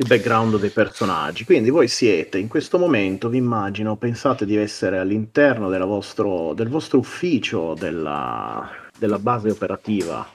il 0.00 0.06
background 0.06 0.58
dei 0.58 0.70
personaggi. 0.70 1.44
Quindi 1.44 1.68
voi 1.68 1.86
siete 1.86 2.38
in 2.38 2.48
questo 2.48 2.78
momento, 2.78 3.28
vi 3.28 3.36
immagino, 3.36 3.96
pensate 3.96 4.46
di 4.46 4.56
essere 4.56 4.98
all'interno 4.98 5.68
della 5.68 5.84
vostro, 5.84 6.54
del 6.54 6.68
vostro 6.68 6.98
ufficio 6.98 7.74
della, 7.74 8.66
della 8.98 9.18
base 9.18 9.50
operativa 9.50 10.26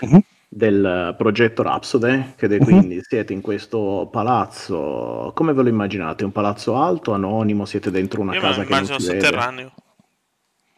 Mhm. 0.00 0.20
del 0.48 1.14
progetto 1.16 1.62
Rhapsody, 1.62 2.32
che 2.34 2.48
Mhm. 2.48 2.62
quindi 2.64 3.00
siete 3.00 3.32
in 3.32 3.40
questo 3.40 4.08
palazzo, 4.10 5.30
come 5.34 5.52
ve 5.52 5.62
lo 5.62 5.68
immaginate? 5.68 6.24
Un 6.24 6.32
palazzo 6.32 6.74
alto, 6.76 7.12
anonimo, 7.12 7.64
siete 7.64 7.92
dentro 7.92 8.20
una 8.20 8.34
Io 8.34 8.40
casa 8.40 8.64
che 8.64 8.70
non 8.70 8.78
immagino 8.80 8.98
si 8.98 9.06
vede? 9.06 9.20
sotterraneo. 9.20 9.72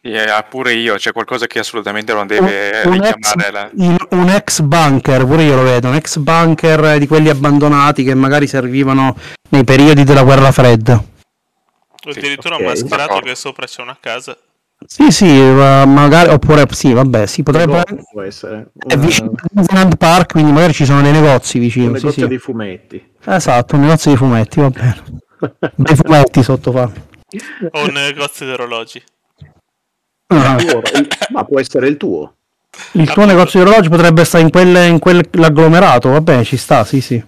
Eh, 0.07 0.45
pure 0.51 0.75
io, 0.75 0.97
c'è 0.97 1.13
qualcosa 1.13 1.47
che 1.47 1.61
assolutamente 1.61 2.13
non 2.13 2.27
deve 2.27 2.83
un, 2.85 2.93
ex, 2.93 3.15
richiamare 3.15 3.51
la... 3.51 3.71
in- 3.77 3.97
un 4.11 4.29
ex 4.29 4.61
bunker, 4.61 5.25
pure 5.25 5.45
io 5.45 5.57
lo 5.57 5.63
vedo, 5.63 5.89
un 5.89 5.95
ex 5.95 6.19
bunker 6.19 6.99
di 6.99 7.07
quelli 7.07 7.31
abbandonati 7.31 8.05
che 8.05 8.15
magari 8.15 8.47
servivano 8.47 9.17
nei 9.49 9.65
periodi 9.65 10.05
della 10.05 10.23
guerra 10.23 10.53
fredda. 10.53 11.03
Sì, 12.03 12.19
addirittura 12.19 12.57
ok, 12.57 12.61
un 12.61 12.67
mascherato 12.67 12.97
d'accordo. 12.97 13.29
che 13.29 13.35
sopra 13.35 13.65
c'è 13.65 13.81
una 13.81 13.97
casa. 13.99 14.37
Sì, 14.87 15.11
sì, 15.11 15.41
ma 15.41 15.87
magari, 15.87 16.29
oppure 16.29 16.67
sì, 16.73 16.93
vabbè, 16.93 17.25
sì, 17.25 17.43
potrebbe 17.43 17.83
può 18.13 18.21
essere 18.21 18.73
è 18.87 18.93
un, 18.93 19.01
vicino 19.01 19.31
a 19.35 19.47
Disneyland 19.51 19.97
Park, 19.97 20.33
quindi 20.33 20.53
magari 20.53 20.75
ci 20.75 20.85
sono 20.85 21.01
dei 21.01 21.13
negozi 21.13 21.57
un 21.57 21.63
vicino. 21.63 21.87
Sì, 21.87 21.93
negozio 21.93 22.23
sì. 22.25 22.29
di 22.29 22.39
fumetti. 22.39 23.13
Esatto, 23.25 23.77
un 23.77 23.81
negozio 23.81 24.11
di 24.11 24.19
fumetti, 24.19 24.61
va 24.61 24.69
bene. 24.69 25.03
Dei 25.77 25.97
fumetti 25.97 26.43
sotto 26.43 26.73
fa. 26.73 26.91
O 27.71 27.85
un 27.85 27.93
negozio 27.95 28.45
di 28.45 28.53
orologi. 28.53 29.03
Ah, 30.37 30.57
Tuo- 30.57 30.83
ma 31.31 31.45
può 31.45 31.61
essere 31.61 31.89
il 31.89 31.97
tuo. 31.97 32.35
il 32.93 33.11
tuo 33.11 33.25
negozio 33.25 33.63
di 33.63 33.69
orologi 33.69 33.89
potrebbe 33.89 34.25
stare 34.25 34.45
in, 34.45 34.51
quelle, 34.51 34.87
in 34.87 34.99
quell'agglomerato, 34.99 36.11
va 36.11 36.21
bene, 36.21 36.45
ci 36.45 36.57
sta, 36.57 36.85
sì, 36.85 37.01
sì. 37.01 37.23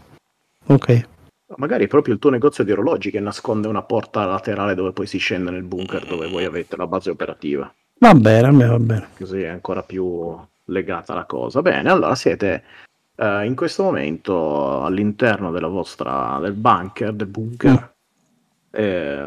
Ok. 0.66 1.08
Magari 1.56 1.86
proprio 1.86 2.14
il 2.14 2.20
tuo 2.20 2.30
negozio 2.30 2.64
di 2.64 2.72
orologi 2.72 3.10
che 3.10 3.20
nasconde 3.20 3.68
una 3.68 3.82
porta 3.82 4.24
laterale 4.24 4.74
dove 4.74 4.92
poi 4.92 5.06
si 5.06 5.18
scende 5.18 5.50
nel 5.50 5.62
bunker 5.62 6.04
dove 6.04 6.28
voi 6.28 6.44
avete 6.44 6.76
la 6.76 6.86
base 6.86 7.10
operativa. 7.10 7.72
Va 7.98 8.14
bene, 8.14 8.50
va 8.50 8.78
bene. 8.78 9.08
Così 9.16 9.40
è 9.42 9.46
ancora 9.48 9.82
più 9.82 10.36
legata 10.64 11.14
la 11.14 11.24
cosa. 11.24 11.62
Bene, 11.62 11.88
allora 11.88 12.14
siete 12.14 12.62
eh, 13.14 13.46
in 13.46 13.54
questo 13.54 13.84
momento 13.84 14.84
all'interno 14.84 15.50
della 15.50 15.68
vostra 15.68 16.38
del 16.42 16.52
bunker, 16.52 17.12
del 17.12 17.26
bunker. 17.28 17.94
Eh, 18.72 19.24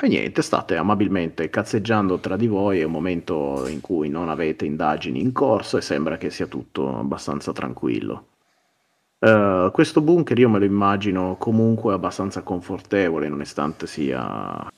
e 0.00 0.08
niente, 0.08 0.42
state 0.42 0.76
amabilmente 0.76 1.48
cazzeggiando 1.48 2.18
tra 2.18 2.36
di 2.36 2.48
voi, 2.48 2.80
è 2.80 2.84
un 2.84 2.90
momento 2.90 3.66
in 3.68 3.80
cui 3.80 4.08
non 4.08 4.28
avete 4.28 4.64
indagini 4.64 5.20
in 5.20 5.32
corso 5.32 5.76
e 5.76 5.82
sembra 5.82 6.16
che 6.18 6.30
sia 6.30 6.46
tutto 6.46 6.98
abbastanza 6.98 7.52
tranquillo. 7.52 8.26
Eh, 9.20 9.70
questo 9.72 10.00
bunker 10.02 10.38
io 10.38 10.50
me 10.50 10.58
lo 10.58 10.64
immagino 10.66 11.36
comunque 11.38 11.94
abbastanza 11.94 12.42
confortevole, 12.42 13.28
nonostante 13.28 13.86
sia, 13.86 14.70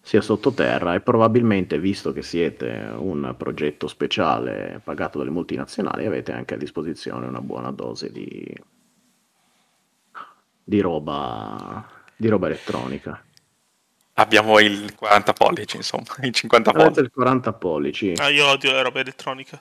sia 0.00 0.20
sottoterra 0.20 0.94
e 0.94 1.00
probabilmente, 1.00 1.78
visto 1.80 2.12
che 2.12 2.22
siete 2.22 2.68
un 2.96 3.34
progetto 3.36 3.88
speciale 3.88 4.80
pagato 4.84 5.18
dalle 5.18 5.30
multinazionali, 5.30 6.06
avete 6.06 6.32
anche 6.32 6.54
a 6.54 6.58
disposizione 6.58 7.26
una 7.26 7.40
buona 7.40 7.72
dose 7.72 8.12
di, 8.12 8.54
di 10.62 10.80
roba, 10.80 11.84
di 12.14 12.28
roba 12.28 12.46
elettronica. 12.46 13.22
Abbiamo 14.18 14.58
il 14.58 14.96
40 14.96 15.32
pollici, 15.32 15.76
insomma, 15.76 16.04
il 16.22 16.32
50 16.32 16.70
Avete 16.70 16.84
pollici. 16.84 17.00
il 17.00 17.10
40 17.12 17.52
pollici. 17.52 18.12
Ah, 18.16 18.28
io 18.30 18.48
odio 18.48 18.72
la 18.72 18.82
roba 18.82 18.98
elettronica. 18.98 19.60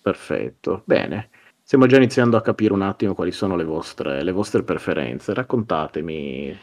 Perfetto, 0.00 0.82
bene. 0.86 1.28
Stiamo 1.62 1.86
già 1.86 1.96
iniziando 1.96 2.38
a 2.38 2.42
capire 2.42 2.72
un 2.72 2.80
attimo 2.80 3.14
quali 3.14 3.30
sono 3.30 3.54
le 3.54 3.64
vostre, 3.64 4.22
le 4.22 4.32
vostre 4.32 4.62
preferenze. 4.62 5.34
Raccontatemi, 5.34 6.58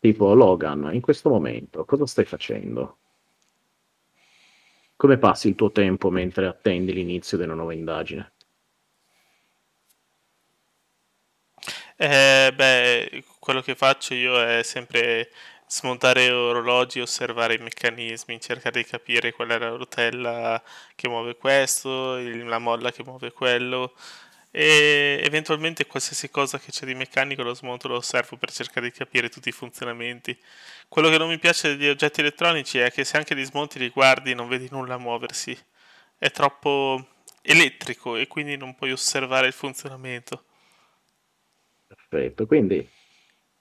tipo 0.00 0.32
Logan, 0.32 0.90
in 0.94 1.02
questo 1.02 1.28
momento 1.28 1.84
cosa 1.84 2.06
stai 2.06 2.24
facendo? 2.24 2.98
Come 4.96 5.18
passi 5.18 5.48
il 5.48 5.56
tuo 5.56 5.72
tempo 5.72 6.08
mentre 6.08 6.46
attendi 6.46 6.94
l'inizio 6.94 7.36
della 7.36 7.54
nuova 7.54 7.74
indagine? 7.74 8.32
Eh, 11.96 12.52
beh, 12.54 13.24
quello 13.38 13.60
che 13.60 13.74
faccio 13.74 14.14
io 14.14 14.42
è 14.42 14.62
sempre 14.62 15.30
smontare 15.74 16.30
orologi, 16.30 17.00
osservare 17.00 17.54
i 17.54 17.58
meccanismi, 17.58 18.40
cercare 18.40 18.82
di 18.82 18.88
capire 18.88 19.32
qual 19.32 19.48
è 19.48 19.58
la 19.58 19.70
rotella 19.70 20.62
che 20.94 21.08
muove 21.08 21.36
questo, 21.36 22.16
la 22.16 22.58
molla 22.58 22.92
che 22.92 23.02
muove 23.02 23.32
quello 23.32 23.92
e 24.52 25.20
eventualmente 25.24 25.84
qualsiasi 25.86 26.30
cosa 26.30 26.60
che 26.60 26.70
c'è 26.70 26.86
di 26.86 26.94
meccanico 26.94 27.42
lo 27.42 27.54
smonto, 27.54 27.88
lo 27.88 27.96
osservo 27.96 28.36
per 28.36 28.52
cercare 28.52 28.86
di 28.88 28.92
capire 28.92 29.28
tutti 29.28 29.48
i 29.48 29.52
funzionamenti. 29.52 30.38
Quello 30.88 31.08
che 31.08 31.18
non 31.18 31.28
mi 31.28 31.40
piace 31.40 31.76
degli 31.76 31.88
oggetti 31.88 32.20
elettronici 32.20 32.78
è 32.78 32.92
che 32.92 33.02
se 33.02 33.16
anche 33.16 33.34
li 33.34 33.42
smonti 33.42 33.80
li 33.80 33.88
guardi 33.88 34.32
non 34.32 34.46
vedi 34.46 34.68
nulla 34.70 34.96
muoversi. 34.96 35.58
È 36.16 36.30
troppo 36.30 37.04
elettrico 37.42 38.14
e 38.14 38.28
quindi 38.28 38.56
non 38.56 38.76
puoi 38.76 38.92
osservare 38.92 39.48
il 39.48 39.52
funzionamento. 39.52 40.44
Perfetto, 41.88 42.46
quindi 42.46 42.88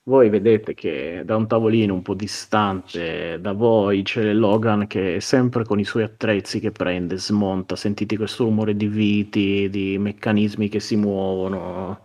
voi 0.05 0.29
vedete 0.29 0.73
che 0.73 1.21
da 1.23 1.37
un 1.37 1.47
tavolino 1.47 1.93
un 1.93 2.01
po' 2.01 2.13
distante 2.13 3.39
da 3.39 3.53
voi 3.53 4.03
c'è 4.03 4.33
Logan 4.33 4.85
che 4.87 5.15
è 5.15 5.19
sempre 5.19 5.63
con 5.63 5.79
i 5.79 5.85
suoi 5.85 6.03
attrezzi 6.03 6.59
che 6.59 6.71
prende, 6.71 7.17
smonta, 7.17 7.75
sentite 7.75 8.17
questo 8.17 8.43
rumore 8.43 8.75
di 8.75 8.87
viti, 8.87 9.69
di 9.69 9.97
meccanismi 9.97 10.67
che 10.67 10.81
si 10.81 10.97
muovono. 10.97 12.01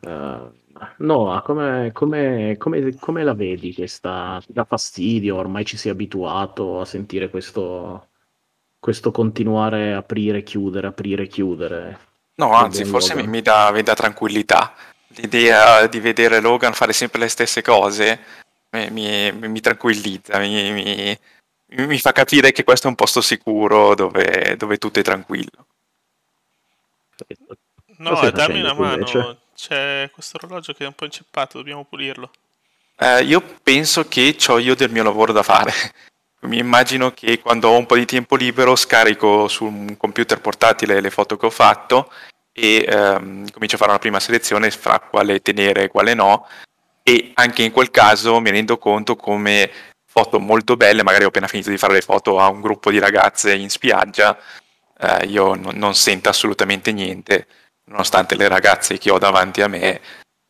Uh, 0.00 0.50
Noah, 0.98 1.42
come, 1.42 1.90
come, 1.92 2.56
come, 2.58 2.94
come, 2.98 3.24
la 3.24 3.34
vedi 3.34 3.74
questa? 3.74 4.40
Ti 4.44 4.52
dà 4.52 4.64
fastidio? 4.64 5.36
Ormai 5.36 5.64
ci 5.64 5.76
sei 5.76 5.92
abituato 5.92 6.80
a 6.80 6.84
sentire 6.84 7.28
questo, 7.28 8.08
questo 8.78 9.10
continuare 9.10 9.92
a 9.94 9.98
aprire, 9.98 10.42
chiudere, 10.42 10.86
aprire, 10.86 11.26
chiudere. 11.26 11.98
No, 12.36 12.52
anzi, 12.52 12.84
forse 12.84 13.14
mi, 13.14 13.26
mi, 13.26 13.40
dà, 13.40 13.70
mi 13.72 13.82
dà 13.82 13.94
tranquillità 13.94 14.74
l'idea 15.16 15.86
di 15.86 16.00
vedere 16.00 16.40
Logan 16.40 16.72
fare 16.72 16.92
sempre 16.92 17.20
le 17.20 17.28
stesse 17.28 17.62
cose 17.62 18.44
mi, 18.70 19.32
mi, 19.32 19.48
mi 19.48 19.60
tranquillizza, 19.60 20.38
mi, 20.38 21.18
mi, 21.66 21.98
fa 21.98 22.12
capire 22.12 22.52
che 22.52 22.64
questo 22.64 22.86
è 22.86 22.90
un 22.90 22.96
posto 22.96 23.20
sicuro 23.20 23.94
dove, 23.94 24.56
dove 24.56 24.78
tutto 24.78 25.00
è 25.00 25.02
tranquillo. 25.02 25.66
No, 27.98 28.30
dammi 28.30 28.60
una 28.60 28.74
mano, 28.74 28.94
invece? 28.94 29.38
c'è 29.54 30.10
questo 30.12 30.38
orologio 30.42 30.74
che 30.74 30.84
è 30.84 30.86
un 30.86 30.92
po' 30.92 31.06
inceppato, 31.06 31.58
dobbiamo 31.58 31.84
pulirlo. 31.84 32.30
Eh, 32.98 33.22
io 33.24 33.40
penso 33.62 34.06
che 34.08 34.36
ho 34.48 34.58
io 34.58 34.74
del 34.74 34.90
mio 34.90 35.02
lavoro 35.02 35.32
da 35.32 35.42
fare. 35.42 35.72
Mi 36.40 36.58
immagino 36.58 37.12
che 37.12 37.40
quando 37.40 37.68
ho 37.68 37.78
un 37.78 37.86
po' 37.86 37.96
di 37.96 38.04
tempo 38.04 38.36
libero 38.36 38.76
scarico 38.76 39.48
su 39.48 39.64
un 39.64 39.96
computer 39.96 40.40
portatile 40.40 41.00
le 41.00 41.10
foto 41.10 41.36
che 41.36 41.46
ho 41.46 41.50
fatto 41.50 42.12
e 42.58 42.86
ehm, 42.88 43.50
comincio 43.50 43.74
a 43.76 43.78
fare 43.78 43.90
una 43.90 43.98
prima 43.98 44.18
selezione 44.18 44.70
fra 44.70 44.98
quale 44.98 45.42
tenere 45.42 45.84
e 45.84 45.88
quale 45.88 46.14
no 46.14 46.46
e 47.02 47.32
anche 47.34 47.62
in 47.62 47.70
quel 47.70 47.90
caso 47.90 48.40
mi 48.40 48.50
rendo 48.50 48.78
conto 48.78 49.14
come 49.14 49.70
foto 50.06 50.40
molto 50.40 50.76
belle, 50.76 51.02
magari 51.02 51.24
ho 51.24 51.28
appena 51.28 51.46
finito 51.46 51.68
di 51.68 51.76
fare 51.76 51.92
le 51.92 52.00
foto 52.00 52.40
a 52.40 52.48
un 52.48 52.62
gruppo 52.62 52.90
di 52.90 52.98
ragazze 52.98 53.54
in 53.54 53.68
spiaggia, 53.68 54.36
eh, 54.98 55.26
io 55.26 55.54
non, 55.54 55.76
non 55.76 55.94
sento 55.94 56.30
assolutamente 56.30 56.92
niente, 56.92 57.46
nonostante 57.84 58.34
le 58.34 58.48
ragazze 58.48 58.98
che 58.98 59.10
ho 59.10 59.18
davanti 59.18 59.60
a 59.60 59.68
me 59.68 60.00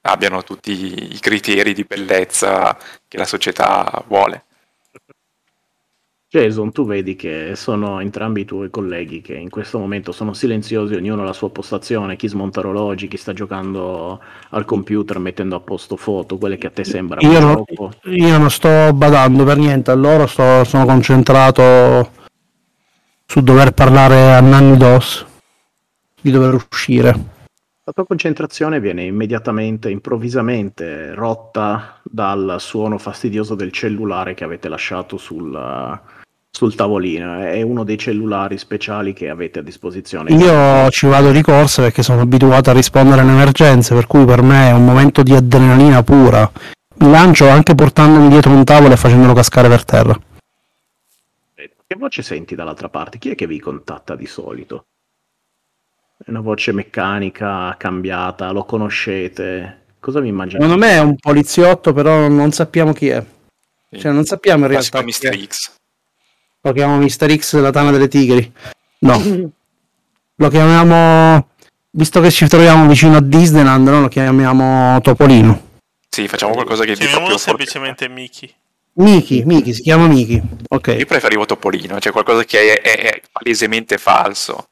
abbiano 0.03 0.45
tutti 0.45 1.13
i 1.15 1.19
criteri 1.19 1.75
di 1.75 1.85
bellezza 1.85 2.79
che 3.09 3.19
la 3.19 3.27
società 3.27 4.05
vuole. 4.07 4.45
Jason, 6.29 6.73
tu 6.73 6.85
vedi 6.85 7.15
che 7.15 7.53
sono 7.55 8.01
entrambi 8.01 8.41
i 8.41 8.45
tuoi 8.45 8.69
colleghi 8.69 9.21
che 9.21 9.35
in 9.35 9.49
questo 9.49 9.79
momento 9.79 10.11
sono 10.11 10.33
silenziosi, 10.33 10.95
ognuno 10.95 11.23
alla 11.23 11.33
sua 11.33 11.51
postazione, 11.51 12.17
chi 12.17 12.27
smonta 12.27 12.59
orologi, 12.59 13.07
chi 13.07 13.17
sta 13.17 13.33
giocando 13.33 14.21
al 14.51 14.65
computer 14.65 15.21
mettendo 15.21 15.55
a 15.55 15.61
posto 15.61 15.97
foto, 15.97 16.37
quelle 16.37 16.59
che 16.59 16.67
a 16.67 16.71
te 16.71 16.83
sembrano 16.83 17.31
io, 17.31 17.39
non, 17.39 17.65
io 18.07 18.39
non 18.39 18.51
sto 18.51 18.93
badando 18.93 19.45
per 19.45 19.57
niente 19.57 19.93
a 19.93 19.95
loro, 19.95 20.27
sto, 20.27 20.65
sono 20.65 20.85
concentrato 20.85 22.11
su 23.25 23.41
dover 23.41 23.71
parlare 23.71 24.35
a 24.35 24.41
Nanni 24.41 24.77
Dos, 24.77 25.25
di 26.21 26.33
dover 26.33 26.55
uscire. 26.55 27.35
La 27.85 27.93
tua 27.93 28.05
concentrazione 28.05 28.81
viene 28.81 29.05
immediatamente, 29.05 29.91
improvvisamente 29.91 31.15
rotta 31.15 32.01
dal 32.03 32.57
suono 32.59 32.99
fastidioso 32.99 33.55
del 33.55 33.71
cellulare 33.71 34.35
che 34.35 34.43
avete 34.43 34.69
lasciato 34.69 35.19
sul, 35.19 35.53
sul 36.57 36.75
tavolino. 36.75 37.41
È 37.41 37.61
uno 37.61 37.85
dei 37.85 37.99
cellulari 37.99 38.57
speciali 38.57 39.13
che 39.13 39.29
avete 39.29 39.59
a 39.59 39.63
disposizione. 39.63 40.33
Io 40.33 40.89
ci 40.89 41.07
vado 41.07 41.31
di 41.31 41.43
corsa 41.43 41.83
perché 41.83 42.03
sono 42.03 42.23
abituato 42.23 42.71
a 42.71 42.73
rispondere 42.73 43.21
alle 43.21 43.33
emergenze, 43.33 43.95
per 43.95 44.07
cui 44.07 44.25
per 44.25 44.41
me 44.41 44.69
è 44.69 44.73
un 44.73 44.87
momento 44.87 45.23
di 45.23 45.35
adrenalina 45.35 46.03
pura. 46.03 46.51
Mi 46.99 47.11
lancio 47.11 47.47
anche 47.47 47.75
portandomi 47.75 48.29
dietro 48.29 48.53
un 48.53 48.65
tavolo 48.65 48.95
e 48.95 48.97
facendolo 48.97 49.35
cascare 49.35 49.69
per 49.69 49.85
terra. 49.85 50.19
Che 51.55 51.95
voce 51.95 52.23
senti 52.23 52.55
dall'altra 52.55 52.89
parte? 52.89 53.19
Chi 53.19 53.31
è 53.31 53.35
che 53.35 53.47
vi 53.47 53.61
contatta 53.61 54.17
di 54.17 54.27
solito? 54.27 54.87
È 56.17 56.31
una 56.31 56.41
voce 56.41 56.73
meccanica, 56.73 57.75
cambiata, 57.77 58.51
lo 58.51 58.65
conoscete? 58.65 59.83
Cosa 60.01 60.21
vi 60.21 60.29
immaginate? 60.29 60.65
Secondo 60.65 60.87
me 60.87 60.93
è 60.93 61.01
un 61.01 61.17
poliziotto, 61.17 61.93
però 61.93 62.29
non 62.29 62.51
sappiamo 62.53 62.95
chi 62.95 63.09
è. 63.09 63.23
Cioè, 63.91 64.11
non 64.11 64.25
sappiamo 64.25 64.65
in 64.65 64.71
realtà. 64.71 65.03
Mr. 65.03 65.47
X. 65.47 65.75
Lo 66.67 66.73
chiamiamo 66.73 67.01
Mr. 67.01 67.37
X 67.37 67.61
la 67.61 67.71
tana 67.71 67.93
delle 67.93 68.09
tigri. 68.09 68.53
No. 68.99 69.23
lo 70.35 70.49
chiamiamo. 70.49 71.51
Visto 71.91 72.21
che 72.21 72.33
ci 72.33 72.49
troviamo 72.49 72.89
vicino 72.89 73.17
a 73.17 73.23
Disneyland, 73.23 73.87
no? 73.87 74.01
lo 74.01 74.09
chiamiamo 74.09 75.01
Topolino. 75.01 75.79
Sì, 76.09 76.27
facciamo 76.27 76.55
qualcosa 76.55 76.85
che 76.85 76.97
più 76.97 77.37
semplicemente 77.37 78.09
Mickey. 78.09 78.53
Mickey, 78.95 79.45
Mickey, 79.45 79.73
si 79.73 79.83
chiama 79.83 80.09
Mickey. 80.09 80.43
Ok. 80.69 80.97
Io 80.99 81.07
preferivo 81.07 81.47
Topolino, 81.47 82.01
cioè 82.01 82.11
qualcosa 82.11 82.43
che 82.43 82.75
è, 82.75 82.81
è, 82.81 83.13
è 83.13 83.23
palesemente 83.31 83.97
falso. 83.97 84.71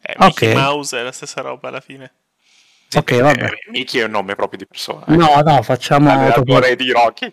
Eh, 0.00 0.14
Mickey 0.18 0.50
okay. 0.50 0.54
Mouse 0.54 0.98
è 0.98 1.02
la 1.02 1.12
stessa 1.12 1.42
roba 1.42 1.68
alla 1.68 1.80
fine. 1.80 2.10
Sì, 2.88 2.96
ok, 2.96 3.20
vabbè. 3.20 3.50
Mickey 3.70 4.00
è 4.00 4.04
un 4.04 4.12
nome 4.12 4.34
proprio 4.34 4.58
di 4.58 4.66
persona. 4.66 5.04
Eh. 5.06 5.14
No, 5.14 5.42
no, 5.44 5.60
facciamo... 5.62 6.32
Topolino. 6.32 6.74
di 6.74 6.90
Rocky. 6.90 7.32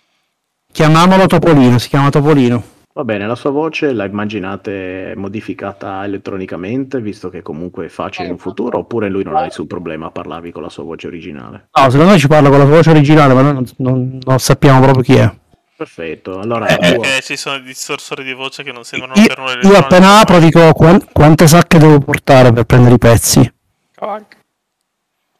Chiamiamolo 0.69 1.27
Topolino, 1.27 1.79
si 1.79 1.87
chiama 1.87 2.09
Topolino. 2.09 2.72
Va 2.95 3.03
bene, 3.03 3.25
la 3.25 3.33
sua 3.33 3.49
voce 3.49 3.91
la 3.91 4.05
immaginate 4.05 5.13
modificata 5.15 6.03
elettronicamente, 6.03 7.01
visto 7.01 7.29
che 7.29 7.41
comunque 7.41 7.85
è 7.85 7.89
facile 7.89 8.27
in 8.27 8.37
futuro, 8.37 8.77
oppure 8.77 9.09
lui 9.09 9.23
non 9.23 9.35
ha 9.35 9.41
nessun 9.41 9.65
problema 9.65 10.05
a 10.05 10.11
parlarvi 10.11 10.51
con 10.51 10.61
la 10.61 10.69
sua 10.69 10.83
voce 10.83 11.07
originale? 11.07 11.69
No, 11.71 11.89
secondo 11.89 12.11
me 12.11 12.19
ci 12.19 12.27
parla 12.27 12.49
con 12.49 12.59
la 12.59 12.65
sua 12.65 12.75
voce 12.75 12.91
originale, 12.91 13.33
ma 13.33 13.41
noi 13.41 13.53
non, 13.53 13.65
non, 13.77 14.19
non 14.23 14.37
sappiamo 14.37 14.79
proprio 14.79 15.03
chi 15.03 15.15
è. 15.15 15.33
Perfetto, 15.75 16.39
allora... 16.39 16.67
Eh, 16.67 16.99
eh, 17.17 17.21
ci 17.21 17.35
sono 17.35 17.57
distorsori 17.57 18.23
di 18.23 18.33
voce 18.33 18.61
che 18.61 18.71
non 18.71 18.83
sembrano 18.83 19.15
io, 19.15 19.25
per 19.25 19.39
noi 19.39 19.57
Io 19.63 19.75
appena 19.75 20.19
apro 20.19 20.37
dico 20.37 20.71
quant- 20.73 21.11
quante 21.11 21.47
sacche 21.47 21.79
devo 21.79 21.97
portare 21.97 22.53
per 22.53 22.65
prendere 22.65 22.93
i 22.93 22.99
pezzi. 22.99 23.53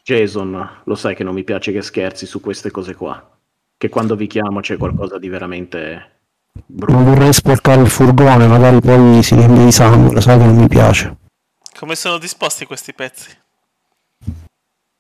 Jason, 0.04 0.82
lo 0.84 0.96
sai 0.96 1.14
che 1.14 1.24
non 1.24 1.36
mi 1.36 1.44
piace 1.44 1.72
che 1.72 1.84
scherzi 1.84 2.26
su 2.26 2.42
queste 2.42 2.72
cose 2.72 2.96
qua. 2.96 3.30
Che 3.78 3.90
quando 3.90 4.16
vi 4.16 4.26
chiamo 4.26 4.60
c'è 4.60 4.76
qualcosa 4.76 5.20
di 5.20 5.30
veramente. 5.30 6.08
Non 6.66 7.04
vorrei 7.04 7.34
sporcare 7.34 7.82
il 7.82 7.90
furgone, 7.90 8.48
magari 8.48 8.80
poi 8.80 9.24
si 9.24 9.36
riempie 9.36 9.66
di 9.66 9.72
sangue, 9.72 10.14
lo 10.14 10.22
sai 10.22 10.38
che 10.38 10.46
non 10.46 10.56
mi 10.56 10.68
piace. 10.68 11.18
Come 11.78 11.96
sono 11.96 12.18
disposti 12.18 12.66
questi 12.66 12.94
pezzi? 12.94 13.36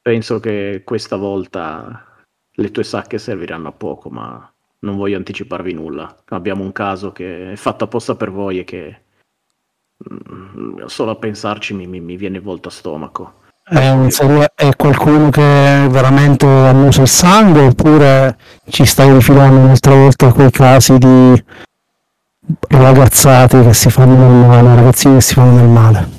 Penso 0.01 0.39
che 0.39 0.81
questa 0.83 1.15
volta 1.15 2.23
le 2.51 2.71
tue 2.71 2.83
sacche 2.83 3.17
serviranno 3.17 3.69
a 3.69 3.71
poco, 3.71 4.09
ma 4.09 4.51
non 4.79 4.97
voglio 4.97 5.17
anticiparvi 5.17 5.73
nulla. 5.73 6.23
Abbiamo 6.29 6.63
un 6.63 6.71
caso 6.71 7.11
che 7.11 7.53
è 7.53 7.55
fatto 7.55 7.85
apposta 7.85 8.15
per 8.15 8.31
voi 8.31 8.59
e 8.59 8.63
che 8.63 9.01
mm, 10.11 10.85
solo 10.85 11.11
a 11.11 11.15
pensarci 11.15 11.73
mi, 11.73 11.87
mi, 11.87 11.99
mi 11.99 12.17
viene 12.17 12.39
volto 12.39 12.67
a 12.67 12.71
stomaco. 12.71 13.41
È, 13.65 13.89
un, 13.89 14.09
è, 14.55 14.75
qualcuno 14.75 15.29
che 15.29 15.87
veramente 15.89 16.45
annusa 16.45 17.03
il 17.03 17.07
sangue 17.07 17.61
oppure 17.61 18.37
ci 18.67 18.85
stai 18.85 19.13
rifilando 19.13 19.57
un'altra 19.57 19.95
volta 19.95 20.33
quei 20.33 20.51
casi 20.51 20.97
di 20.97 21.43
ragazzati 22.67 23.61
che 23.61 23.73
si 23.73 23.89
fanno 23.89 24.15
del 24.15 24.47
male, 24.47 24.75
ragazzini 24.75 25.15
che 25.15 25.21
si 25.21 25.33
fanno 25.35 25.55
del 25.55 25.69
male? 25.69 26.09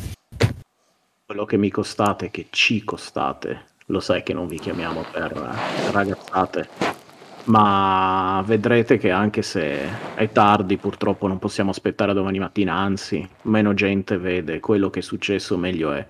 Quello 1.26 1.44
che 1.44 1.58
mi 1.58 1.68
costate, 1.68 2.30
che 2.30 2.46
ci 2.48 2.82
costate, 2.82 3.64
lo 3.86 4.00
sai 4.00 4.22
che 4.22 4.32
non 4.32 4.46
vi 4.46 4.58
chiamiamo 4.58 5.04
per 5.12 5.32
ragazzate, 5.92 6.68
ma 7.44 8.42
vedrete 8.46 8.96
che 8.96 9.10
anche 9.10 9.42
se 9.42 10.14
è 10.14 10.32
tardi 10.32 10.78
purtroppo 10.78 11.26
non 11.26 11.38
possiamo 11.38 11.70
aspettare 11.70 12.14
domani 12.14 12.38
mattina, 12.38 12.74
anzi 12.74 13.28
meno 13.42 13.74
gente 13.74 14.16
vede 14.16 14.60
quello 14.60 14.88
che 14.88 15.00
è 15.00 15.02
successo 15.02 15.58
meglio 15.58 15.92
è 15.92 16.06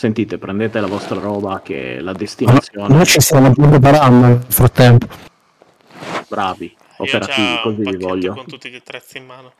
Sentite, 0.00 0.38
prendete 0.38 0.80
la 0.80 0.86
vostra 0.86 1.20
roba 1.20 1.60
che 1.62 1.98
la 2.00 2.14
destinazione... 2.14 2.94
Noi 2.94 3.04
ci 3.04 3.20
stiamo 3.20 3.52
preparando 3.52 4.26
nel 4.28 4.44
frattempo. 4.48 5.06
Bravi, 6.26 6.74
operativi, 6.96 7.60
così 7.62 7.82
vi 7.82 7.96
voglio. 7.98 8.32
con 8.32 8.46
tutti 8.46 8.70
gli 8.70 8.76
attrezzi 8.76 9.18
in 9.18 9.26
mano. 9.26 9.52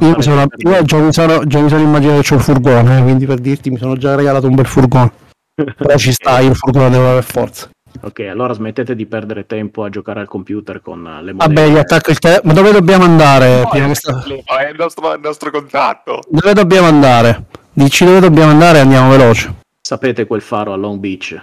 Io, 0.00 0.22
sono, 0.22 0.46
io 0.56 0.82
già, 0.84 0.96
mi 0.96 1.12
sono, 1.12 1.44
già 1.44 1.60
mi 1.60 1.68
sono 1.68 1.82
immaginato 1.82 2.20
che 2.20 2.24
c'è 2.24 2.34
un 2.36 2.40
furgone, 2.40 2.98
eh, 2.98 3.02
quindi 3.02 3.26
per 3.26 3.40
dirti 3.40 3.68
mi 3.68 3.76
sono 3.76 3.94
già 3.98 4.14
regalato 4.14 4.46
un 4.46 4.54
bel 4.54 4.64
furgone. 4.64 5.12
Però 5.54 5.98
ci 5.98 6.12
sta, 6.12 6.40
il 6.40 6.56
furgone 6.56 6.88
devo 6.88 7.04
avere 7.04 7.20
forza. 7.20 7.68
Ok, 8.00 8.20
allora 8.20 8.54
smettete 8.54 8.94
di 8.94 9.04
perdere 9.04 9.44
tempo 9.44 9.84
a 9.84 9.90
giocare 9.90 10.20
al 10.20 10.28
computer 10.28 10.80
con 10.80 11.02
le 11.02 11.34
monete. 11.34 11.36
Vabbè, 11.36 11.68
gli 11.68 11.76
attacco 11.76 12.10
il 12.10 12.18
telefono. 12.18 12.54
Ma 12.54 12.58
dove 12.58 12.72
dobbiamo 12.72 13.04
andare? 13.04 13.60
No, 13.64 13.70
è, 13.70 13.84
questa... 13.84 14.24
è 14.24 14.70
il 14.70 14.76
nostro, 14.78 15.12
il 15.12 15.20
nostro 15.20 15.50
contatto. 15.50 16.20
Dove 16.26 16.54
dobbiamo 16.54 16.86
andare? 16.86 17.44
Dici 17.70 18.06
dove 18.06 18.20
dobbiamo 18.20 18.50
andare 18.50 18.78
e 18.78 18.80
andiamo 18.80 19.10
veloce. 19.10 19.57
Sapete 19.88 20.26
quel 20.26 20.42
faro 20.42 20.74
a 20.74 20.76
Long 20.76 20.98
Beach? 20.98 21.42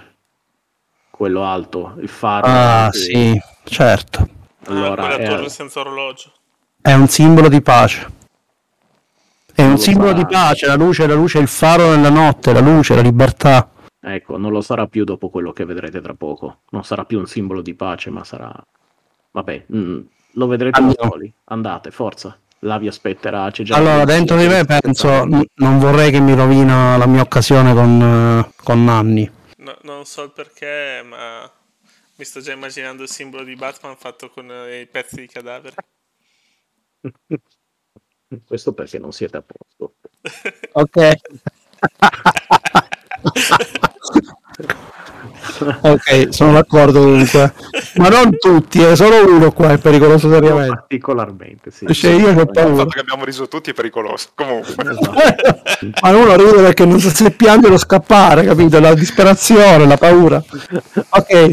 Quello 1.10 1.42
alto, 1.42 1.96
il 1.98 2.06
faro. 2.06 2.46
Ah, 2.46 2.90
che... 2.92 2.98
sì, 2.98 3.40
certo. 3.64 4.28
Allora, 4.66 5.08
ah, 5.08 5.16
è... 5.16 5.28
torre 5.28 5.48
senza 5.48 5.80
orologio. 5.80 6.30
È 6.80 6.92
un 6.92 7.08
simbolo 7.08 7.48
di 7.48 7.60
pace. 7.60 8.08
È 9.52 9.64
un 9.64 9.78
simbolo 9.78 10.12
di 10.12 10.24
pace, 10.24 10.68
la 10.68 10.76
luce, 10.76 11.08
la 11.08 11.14
luce, 11.14 11.40
il 11.40 11.48
faro 11.48 11.92
nella 11.92 12.08
notte, 12.08 12.52
la 12.52 12.60
luce, 12.60 12.94
la 12.94 13.00
libertà. 13.00 13.68
Ecco, 13.98 14.36
non 14.36 14.52
lo 14.52 14.60
sarà 14.60 14.86
più 14.86 15.02
dopo 15.02 15.28
quello 15.28 15.50
che 15.50 15.64
vedrete 15.64 16.00
tra 16.00 16.14
poco. 16.14 16.58
Non 16.70 16.84
sarà 16.84 17.04
più 17.04 17.18
un 17.18 17.26
simbolo 17.26 17.62
di 17.62 17.74
pace, 17.74 18.10
ma 18.10 18.22
sarà... 18.22 18.54
Vabbè, 19.32 19.66
mm, 19.74 20.00
lo 20.34 20.46
vedrete 20.46 20.80
da 20.80 20.92
soli. 20.96 21.34
Andate, 21.46 21.90
forza. 21.90 22.38
Là 22.60 22.78
vi 22.78 22.88
aspetterà. 22.88 23.50
C'è 23.50 23.62
già 23.62 23.76
Allora, 23.76 24.04
dentro 24.04 24.36
di 24.36 24.46
me 24.46 24.64
penso, 24.64 25.24
n- 25.24 25.44
non 25.56 25.78
vorrei 25.78 26.10
che 26.10 26.20
mi 26.20 26.34
rovina 26.34 26.96
la 26.96 27.06
mia 27.06 27.22
occasione 27.22 27.74
con, 27.74 28.02
eh, 28.02 28.52
con 28.62 28.84
Nanni. 28.84 29.30
No- 29.58 29.78
non 29.82 30.04
so 30.04 30.22
il 30.22 30.32
perché, 30.32 31.02
ma 31.04 31.50
mi 32.16 32.24
sto 32.24 32.40
già 32.40 32.52
immaginando 32.52 33.02
il 33.02 33.10
simbolo 33.10 33.44
di 33.44 33.54
Batman 33.54 33.96
fatto 33.96 34.30
con 34.30 34.50
eh, 34.50 34.80
i 34.80 34.86
pezzi 34.86 35.16
di 35.16 35.26
cadavere. 35.26 35.74
Questo 38.44 38.72
perché 38.72 38.98
non 38.98 39.12
siete 39.12 39.36
a 39.36 39.42
posto. 39.42 39.96
Ok. 40.72 41.12
ok, 45.80 46.28
sono 46.30 46.52
d'accordo 46.52 47.00
comunque. 47.00 47.52
Ma 47.96 48.08
non 48.08 48.36
tutti, 48.38 48.82
è 48.82 48.96
solo 48.96 49.26
uno 49.26 49.52
qua 49.52 49.72
è 49.72 49.78
pericoloso 49.78 50.28
seriamente. 50.30 50.68
Particolarmente, 50.68 51.70
sì. 51.70 51.86
Cioè, 51.92 52.12
io 52.12 52.28
ho 52.28 52.40
Il 52.40 52.50
paura. 52.50 52.76
fatto 52.76 52.88
che 52.88 53.00
abbiamo 53.00 53.24
riso 53.24 53.48
tutti 53.48 53.70
è 53.70 53.74
pericoloso. 53.74 54.28
Comunque. 54.34 54.74
Ma 56.02 56.10
uno 56.10 56.36
ride 56.36 56.62
perché 56.62 56.84
non 56.84 57.00
sa 57.00 57.10
se 57.10 57.30
piangere 57.30 57.74
o 57.74 57.78
scappare, 57.78 58.44
capito? 58.44 58.80
La 58.80 58.94
disperazione, 58.94 59.86
la 59.86 59.96
paura. 59.96 60.42
Ok, 61.10 61.52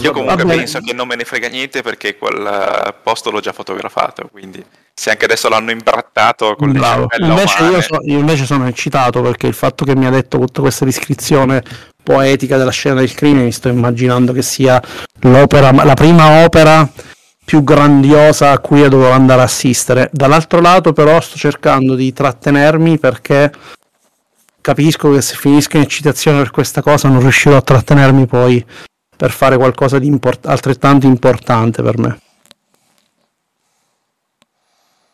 io 0.00 0.12
comunque 0.12 0.44
Vabbè. 0.44 0.56
penso 0.56 0.80
che 0.80 0.92
non 0.92 1.06
me 1.06 1.16
ne 1.16 1.24
frega 1.24 1.48
niente 1.48 1.82
perché 1.82 2.18
quel 2.18 2.46
eh, 2.46 2.94
posto 3.02 3.30
l'ho 3.30 3.40
già 3.40 3.52
fotografato. 3.52 4.28
Quindi, 4.30 4.62
se 4.92 5.10
anche 5.10 5.24
adesso 5.24 5.48
l'hanno 5.48 5.70
imbrattato 5.70 6.54
con 6.56 6.72
bravo. 6.72 7.06
Invece 7.18 7.64
io, 7.64 7.80
so- 7.80 8.00
io 8.02 8.18
invece 8.18 8.44
sono 8.44 8.66
eccitato 8.66 9.22
perché 9.22 9.46
il 9.46 9.54
fatto 9.54 9.84
che 9.84 9.96
mi 9.96 10.06
ha 10.06 10.10
detto 10.10 10.38
tutta 10.38 10.60
questa 10.60 10.84
descrizione 10.84 11.62
poetica 12.02 12.56
della 12.56 12.70
scena 12.70 13.00
del 13.00 13.14
crimine, 13.14 13.44
mi 13.44 13.52
sto 13.52 13.68
immaginando 13.68 14.32
che 14.32 14.42
sia 14.42 14.82
l'opera, 15.20 15.70
la 15.72 15.94
prima 15.94 16.44
opera 16.44 16.88
più 17.44 17.64
grandiosa 17.64 18.50
a 18.50 18.58
cui 18.58 18.80
io 18.80 18.90
dovevo 18.90 19.10
andare 19.10 19.40
a 19.40 19.44
assistere. 19.44 20.10
Dall'altro 20.12 20.60
lato, 20.60 20.92
però, 20.92 21.18
sto 21.20 21.38
cercando 21.38 21.94
di 21.94 22.12
trattenermi 22.12 22.98
perché 22.98 23.50
capisco 24.60 25.10
che 25.12 25.22
se 25.22 25.34
finisco 25.34 25.76
in 25.76 25.82
eccitazione 25.84 26.38
per 26.38 26.50
questa 26.50 26.82
cosa 26.82 27.08
non 27.08 27.20
riuscirò 27.20 27.56
a 27.56 27.62
trattenermi 27.62 28.26
poi 28.26 28.62
per 29.18 29.32
fare 29.32 29.56
qualcosa 29.56 29.98
di 29.98 30.06
import- 30.06 30.46
altrettanto 30.46 31.06
importante 31.06 31.82
per 31.82 31.98
me. 31.98 32.18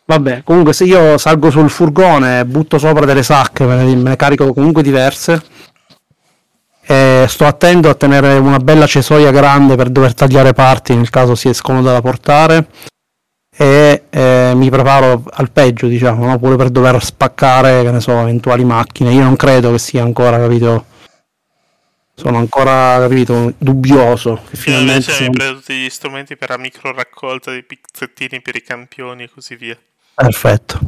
Vabbè, 0.05 0.43
comunque 0.45 0.75
se 0.75 0.85
io 0.85 1.17
salgo 1.17 1.51
sul 1.51 1.71
furgone, 1.71 2.45
butto 2.45 2.77
sopra 2.77 3.07
delle 3.07 3.23
sacche, 3.23 3.65
me 3.65 3.77
ne, 3.77 3.97
me 3.97 4.11
ne 4.11 4.17
carico 4.17 4.53
comunque 4.53 4.83
diverse. 4.83 5.43
E 6.87 7.25
sto 7.27 7.47
attento 7.47 7.89
a 7.89 7.95
tenere 7.95 8.37
una 8.37 8.59
bella 8.59 8.87
cesoia 8.87 9.31
grande 9.31 9.75
per 9.75 9.89
dover 9.89 10.13
tagliare 10.13 10.53
parti 10.53 10.95
nel 10.95 11.09
caso 11.09 11.35
sia 11.35 11.55
scomoda 11.55 11.93
da 11.93 12.03
portare. 12.03 12.67
E 13.57 14.03
eh, 14.11 14.53
mi 14.55 14.69
preparo 14.69 15.23
al 15.31 15.51
peggio, 15.51 15.87
diciamo, 15.87 16.27
no? 16.27 16.39
pure 16.39 16.57
per 16.57 16.69
dover 16.69 17.03
spaccare, 17.03 17.83
che 17.83 17.91
ne 17.91 18.01
so, 18.01 18.13
eventuali 18.21 18.65
macchine. 18.65 19.15
Io 19.15 19.23
non 19.23 19.37
credo 19.37 19.71
che 19.71 19.79
sia 19.79 20.03
ancora, 20.03 20.39
capito? 20.39 20.93
Sono 22.17 22.39
ancora, 22.39 22.99
capito, 23.01 23.53
dubbioso. 23.59 24.41
Che 24.49 24.57
finalmente 24.57 24.93
invece 24.93 25.13
siamo- 25.13 25.33
prendo 25.33 25.59
tutti 25.59 25.75
gli 25.75 25.91
strumenti 25.91 26.37
per 26.37 26.51
la 26.51 26.59
micro 26.59 26.93
raccolta 26.93 27.51
dei 27.51 27.65
pizzettini 27.65 28.41
per 28.41 28.55
i 28.57 28.63
campioni 28.63 29.25
e 29.25 29.31
così 29.31 29.57
via. 29.57 29.77
Perfetto. 30.15 30.79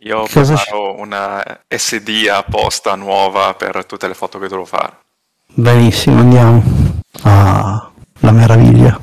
Io 0.00 0.26
Cosa 0.32 0.54
preparo 0.54 1.00
una 1.00 1.42
SD 1.66 2.28
apposta 2.30 2.94
nuova 2.94 3.54
per 3.54 3.84
tutte 3.86 4.06
le 4.06 4.14
foto 4.14 4.38
che 4.38 4.46
devo 4.46 4.64
fare. 4.64 4.98
Benissimo, 5.52 6.20
andiamo. 6.20 6.62
Ah, 7.22 7.90
la 8.20 8.30
meraviglia. 8.30 8.98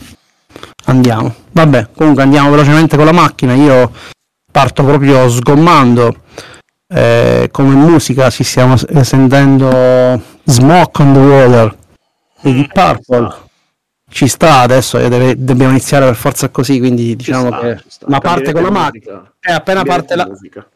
Andiamo. 0.85 1.35
Vabbè, 1.51 1.89
comunque 1.95 2.23
andiamo 2.23 2.49
velocemente 2.51 2.95
con 2.95 3.05
la 3.05 3.11
macchina. 3.11 3.53
Io 3.55 3.91
parto 4.49 4.83
proprio 4.83 5.27
sgommando. 5.29 6.15
Eh, 6.95 7.49
come 7.51 7.73
musica 7.73 8.29
ci 8.29 8.43
stiamo 8.43 8.77
s- 8.77 8.85
sentendo 9.01 10.21
Smoke 10.43 11.01
on 11.01 11.13
the 11.13 11.19
Water 11.19 11.77
di 12.41 12.53
Deep 12.53 12.71
Purple. 12.71 13.33
Ci 14.09 14.27
sta 14.27 14.59
adesso 14.59 14.99
e 14.99 15.09
deve- 15.09 15.35
dobbiamo 15.43 15.71
iniziare 15.71 16.05
per 16.05 16.15
forza 16.15 16.49
così, 16.49 16.77
quindi 16.77 17.15
diciamo 17.15 17.47
sta, 17.47 17.59
che 17.59 17.81
ma 18.05 18.19
parte 18.19 18.51
con 18.53 18.61
la 18.61 18.69
macchina. 18.69 19.33
E 19.39 19.51
appena 19.51 19.83
parte 19.83 20.15
la 20.15 20.27
musica. 20.27 20.67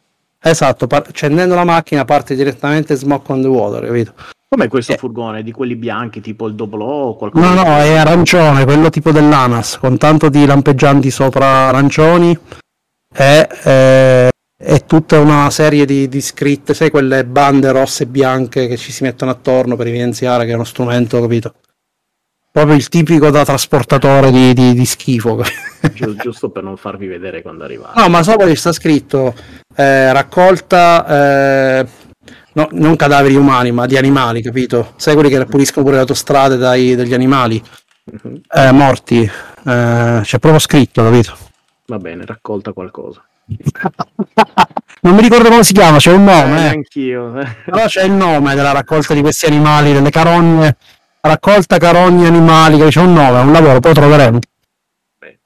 Esatto, 0.41 0.88
par- 0.88 1.06
accendendo 1.10 1.53
la 1.53 1.64
macchina 1.64 2.03
parte 2.03 2.34
direttamente 2.35 2.95
Smoke 2.95 3.31
on 3.31 3.41
the 3.41 3.48
Water, 3.48 3.85
capito? 3.85 4.14
Com'è 4.49 4.68
questo 4.69 4.94
Eh. 4.94 4.98
furgone? 4.98 5.44
Di 5.44 5.52
quelli 5.52 5.76
bianchi, 5.76 6.19
tipo 6.22 6.48
il 6.48 6.56
Double 6.56 6.81
O 6.84 7.15
qualcosa? 7.15 7.45
No, 7.48 7.53
no, 7.53 7.77
è 7.77 7.95
arancione, 7.95 8.64
quello 8.64 8.89
tipo 8.89 9.11
dell'ANAS, 9.11 9.77
con 9.77 9.98
tanto 9.98 10.30
di 10.30 10.45
lampeggianti 10.45 11.11
sopra 11.11 11.68
arancioni 11.68 12.35
e, 13.14 13.48
eh, 13.64 14.30
e 14.60 14.86
tutta 14.86 15.20
una 15.20 15.50
serie 15.52 15.86
di, 15.86 16.08
di 16.10 16.20
scritte, 16.22 16.74
sai, 16.74 16.90
quelle 16.90 17.24
bande 17.26 17.72
rosse 17.72 18.04
e 18.04 18.08
bianche 18.08 18.68
che 18.68 18.76
ci 18.78 18.92
si 18.92 19.04
mettono 19.04 19.32
attorno 19.32 19.76
per 19.76 19.88
evidenziare 19.88 20.46
che 20.46 20.52
è 20.52 20.56
uno 20.56 20.64
strumento, 20.64 21.22
capito? 21.22 21.54
Proprio 22.52 22.76
il 22.76 22.90
tipico 22.90 23.30
da 23.30 23.46
trasportatore 23.46 24.32
di, 24.32 24.54
di- 24.54 24.74
di 24.74 24.86
schifo. 24.86 25.44
Giu- 25.94 26.16
giusto 26.16 26.50
per 26.50 26.64
non 26.64 26.76
farvi 26.76 27.06
vedere 27.06 27.44
quando 27.44 27.66
arrivate. 27.66 28.00
No, 28.00 28.10
ma 28.10 28.24
sopra 28.24 28.54
sta 28.56 28.72
scritto 28.72 29.36
eh, 29.76 30.12
raccolta, 30.12 31.06
eh, 31.82 31.88
no, 32.54 32.68
non 32.72 32.96
cadaveri 32.96 33.36
umani, 33.36 33.72
ma 33.72 33.86
di 33.86 33.96
animali, 33.96 34.42
capito? 34.42 34.94
Sai 34.96 35.14
quelli 35.14 35.30
che 35.30 35.46
puliscono 35.46 35.84
pure 35.86 35.98
le 35.98 36.02
autostrade 36.02 36.58
dai, 36.58 36.96
dagli 36.96 37.14
animali 37.14 37.62
Mhm. 38.10 38.42
eh, 38.50 38.72
morti. 38.72 39.22
Eh, 39.22 40.20
c'è 40.24 40.40
proprio 40.40 40.60
scritto, 40.60 41.04
capito? 41.04 41.38
Va 41.88 41.98
bene, 42.00 42.26
raccolta 42.26 42.72
qualcosa. 42.72 43.22
Non 44.99 45.15
mi 45.15 45.22
ricordo 45.22 45.49
come 45.49 45.64
si 45.64 45.74
chiama, 45.74 45.98
c'è 45.98 46.11
un 46.11 46.24
nome, 46.24 46.65
eh. 46.65 46.69
anch'io. 46.69 47.40
eh. 47.40 47.48
però 47.65 47.86
c'è 47.86 48.03
il 48.03 48.11
nome 48.11 48.56
della 48.56 48.72
raccolta 48.72 49.14
di 49.14 49.22
questi 49.22 49.45
animali, 49.45 49.94
delle 49.94 50.10
carogne, 50.10 50.76
raccolta 51.22 51.78
carogne 51.78 52.28
animali, 52.28 52.78
c'è 52.90 52.99
un 52.99 53.14
nome, 53.14 53.40
è 53.40 53.44
un 53.44 53.52
lavoro, 53.53 53.80
poi 53.80 53.94
lo 53.94 53.99
troveremo. 53.99 54.40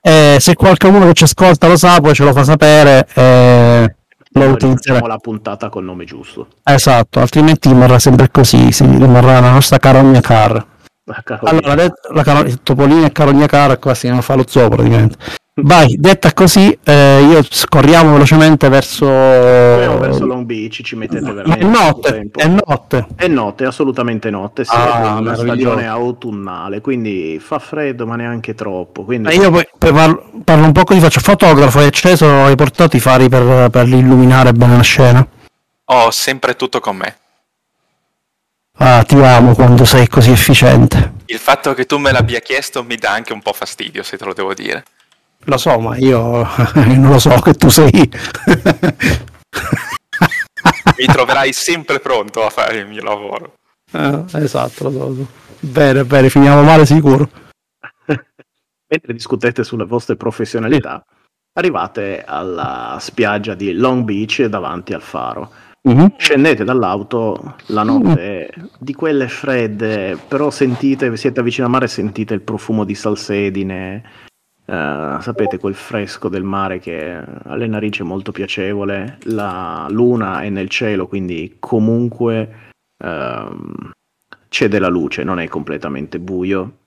Eh, 0.03 0.37
se 0.39 0.55
qualcuno 0.55 1.05
che 1.05 1.13
ci 1.13 1.25
ascolta 1.25 1.67
lo 1.67 1.77
sa, 1.77 1.99
poi 1.99 2.15
ce 2.15 2.23
lo 2.23 2.31
fa 2.31 2.43
sapere. 2.43 3.07
eh, 3.13 3.95
lo 4.33 4.45
utilizzeremo. 4.45 5.05
la 5.05 5.17
puntata 5.17 5.69
col 5.69 5.83
nome 5.83 6.05
giusto. 6.05 6.47
Esatto, 6.63 7.19
altrimenti 7.19 7.67
rimarrà 7.69 7.99
sempre 7.99 8.31
così, 8.31 8.71
sì, 8.71 8.85
rimarrà 8.85 9.39
la 9.41 9.51
nostra 9.51 9.77
carogna 9.77 10.21
car. 10.21 10.65
La. 11.03 11.21
Allora, 11.41 11.75
det- 11.75 11.93
la 12.13 12.23
caro- 12.23 12.49
Topolino 12.63 13.05
e 13.05 13.11
carogna 13.11 13.45
car, 13.45 13.77
qua 13.79 13.93
si 13.93 14.09
fa 14.21 14.35
lo 14.35 14.45
zoo 14.47 14.69
praticamente. 14.69 15.17
Vai, 15.53 15.97
detta 15.99 16.31
così, 16.31 16.77
eh, 16.81 17.27
io 17.29 17.43
scorriamo 17.43 18.13
velocemente 18.13 18.69
verso... 18.69 19.05
Andiamo 19.05 19.99
verso 19.99 20.25
Long 20.25 20.45
Beach, 20.45 20.81
ci 20.81 20.95
mettete 20.95 21.29
veramente 21.29 21.65
è 21.65 21.69
notte, 21.69 22.29
è 22.33 22.47
notte. 22.47 23.07
È 23.15 23.27
notte, 23.27 23.65
assolutamente 23.65 24.29
notte. 24.29 24.63
Sì, 24.63 24.71
Ah, 24.73 25.17
è 25.17 25.19
una 25.19 25.35
stagione 25.35 25.87
autunnale, 25.87 26.79
quindi 26.79 27.37
fa 27.41 27.59
freddo, 27.59 28.07
ma 28.07 28.15
neanche 28.15 28.55
troppo. 28.55 29.03
Quindi 29.03 29.27
Ma 29.27 29.33
io 29.33 29.51
poi, 29.51 29.67
poi 29.77 29.91
parlo, 29.91 30.31
parlo 30.45 30.65
un 30.65 30.71
po' 30.71 30.85
così, 30.85 31.01
faccio 31.01 31.19
fotografo, 31.19 31.79
hai 31.79 31.87
acceso, 31.87 32.25
hai 32.43 32.55
portato 32.55 32.95
i 32.95 33.01
fari 33.01 33.27
per, 33.27 33.69
per 33.69 33.87
illuminare 33.89 34.53
bene 34.53 34.77
la 34.77 34.83
scena. 34.83 35.27
Ho 35.83 36.11
sempre 36.11 36.55
tutto 36.55 36.79
con 36.79 36.95
me. 36.95 37.17
Ah, 38.77 39.03
ti 39.03 39.15
amo 39.15 39.53
quando 39.53 39.83
sei 39.83 40.07
così 40.07 40.31
efficiente. 40.31 41.11
Il 41.25 41.37
fatto 41.37 41.73
che 41.73 41.85
tu 41.85 41.97
me 41.97 42.11
l'abbia 42.11 42.39
chiesto 42.39 42.83
mi 42.83 42.95
dà 42.95 43.11
anche 43.11 43.33
un 43.33 43.41
po' 43.41 43.53
fastidio, 43.53 44.01
se 44.01 44.17
te 44.17 44.25
lo 44.25 44.33
devo 44.33 44.53
dire. 44.53 44.83
Lo 45.45 45.57
so, 45.57 45.79
ma 45.79 45.97
io 45.97 46.47
non 46.75 47.09
lo 47.09 47.19
so 47.19 47.39
che 47.41 47.53
tu 47.53 47.69
sei. 47.69 48.11
Mi 50.97 51.05
troverai 51.05 51.51
sempre 51.53 51.99
pronto 51.99 52.45
a 52.45 52.49
fare 52.49 52.79
il 52.79 52.87
mio 52.87 53.03
lavoro. 53.03 53.53
Eh, 53.91 54.23
esatto, 54.33 54.83
lo 54.85 54.91
so, 54.91 55.07
lo 55.07 55.15
so. 55.15 55.27
Bene, 55.59 56.03
bene, 56.05 56.29
finiamo 56.29 56.61
male 56.63 56.85
sicuro. 56.85 57.29
mentre 58.91 59.13
discutete 59.13 59.63
sulle 59.63 59.85
vostre 59.85 60.17
professionalità, 60.17 61.03
arrivate 61.53 62.23
alla 62.25 62.97
spiaggia 62.99 63.55
di 63.55 63.73
Long 63.73 64.03
Beach 64.03 64.43
davanti 64.45 64.93
al 64.93 65.01
faro. 65.01 65.51
Mhm. 65.83 66.15
Scendete 66.17 66.63
dall'auto, 66.63 67.55
la 67.67 67.83
notte 67.83 68.47
è 68.47 68.49
di 68.77 68.93
quelle 68.93 69.27
fredde, 69.27 70.17
però 70.27 70.51
sentite, 70.51 71.15
siete 71.17 71.39
avvicino 71.39 71.65
al 71.65 71.71
mare 71.71 71.85
e 71.85 71.87
sentite 71.87 72.33
il 72.33 72.41
profumo 72.41 72.83
di 72.83 72.93
salsedine, 72.93 74.03
eh, 74.71 75.17
sapete 75.19 75.57
quel 75.57 75.75
fresco 75.75 76.29
del 76.29 76.43
mare 76.43 76.79
che 76.79 77.21
alle 77.43 77.67
narici 77.67 78.03
è 78.03 78.05
molto 78.05 78.31
piacevole, 78.31 79.17
la 79.23 79.85
luna 79.89 80.43
è 80.43 80.49
nel 80.49 80.69
cielo, 80.69 81.07
quindi 81.07 81.57
comunque 81.59 82.71
ehm, 82.97 83.91
c'è 84.47 84.69
della 84.69 84.87
luce, 84.87 85.25
non 85.25 85.39
è 85.39 85.49
completamente 85.49 86.19
buio 86.19 86.77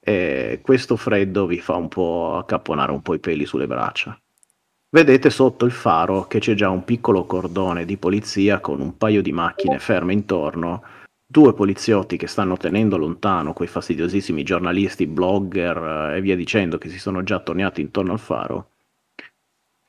e 0.00 0.58
questo 0.60 0.96
freddo 0.96 1.46
vi 1.46 1.60
fa 1.60 1.76
un 1.76 1.86
po' 1.86 2.36
accapponare 2.36 2.90
un 2.90 3.00
po' 3.00 3.14
i 3.14 3.20
peli 3.20 3.46
sulle 3.46 3.68
braccia. 3.68 4.18
Vedete 4.92 5.30
sotto 5.30 5.64
il 5.66 5.70
faro 5.70 6.26
che 6.26 6.40
c'è 6.40 6.54
già 6.54 6.68
un 6.68 6.82
piccolo 6.82 7.26
cordone 7.26 7.84
di 7.84 7.96
polizia 7.96 8.58
con 8.58 8.80
un 8.80 8.96
paio 8.96 9.22
di 9.22 9.30
macchine 9.30 9.78
ferme 9.78 10.14
intorno 10.14 10.82
due 11.30 11.54
poliziotti 11.54 12.16
che 12.16 12.26
stanno 12.26 12.56
tenendo 12.56 12.96
lontano 12.96 13.52
quei 13.52 13.68
fastidiosissimi 13.68 14.42
giornalisti, 14.42 15.06
blogger 15.06 16.10
eh, 16.12 16.16
e 16.16 16.20
via 16.20 16.34
dicendo 16.34 16.76
che 16.76 16.88
si 16.88 16.98
sono 16.98 17.22
già 17.22 17.38
tornati 17.38 17.80
intorno 17.80 18.10
al 18.10 18.18
faro 18.18 18.70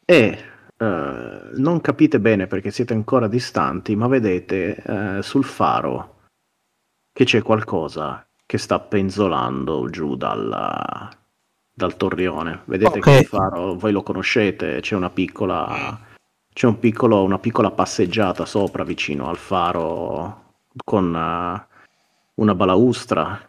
e 0.05 0.38
eh, 0.77 1.39
non 1.53 1.81
capite 1.81 2.19
bene 2.19 2.45
perché 2.45 2.69
siete 2.69 2.93
ancora 2.93 3.27
distanti, 3.27 3.95
ma 3.95 4.07
vedete 4.07 4.76
eh, 4.76 5.22
sul 5.23 5.43
faro 5.43 6.18
che 7.11 7.23
c'è 7.23 7.41
qualcosa 7.41 8.23
che 8.45 8.59
sta 8.59 8.80
penzolando 8.80 9.89
giù 9.89 10.15
dalla, 10.15 11.09
dal 11.73 11.97
torrione. 11.97 12.61
Vedete 12.65 12.99
Ok. 12.99 13.03
che 13.03 13.18
il 13.18 13.26
faro, 13.26 13.73
voi 13.76 13.91
lo 13.91 14.03
conoscete, 14.03 14.80
c'è 14.81 14.95
una 14.95 15.09
piccola, 15.09 15.99
c'è 16.53 16.68
un 16.68 16.77
piccolo, 16.77 17.23
una 17.23 17.39
piccola 17.39 17.72
passeggiata 17.72 18.45
sopra 18.45 18.84
vicino 18.84 19.27
al 19.27 19.38
faro 19.38 20.40
con 20.84 21.14
eh, 21.15 21.65
una 22.35 22.56
balaustra 22.56 23.48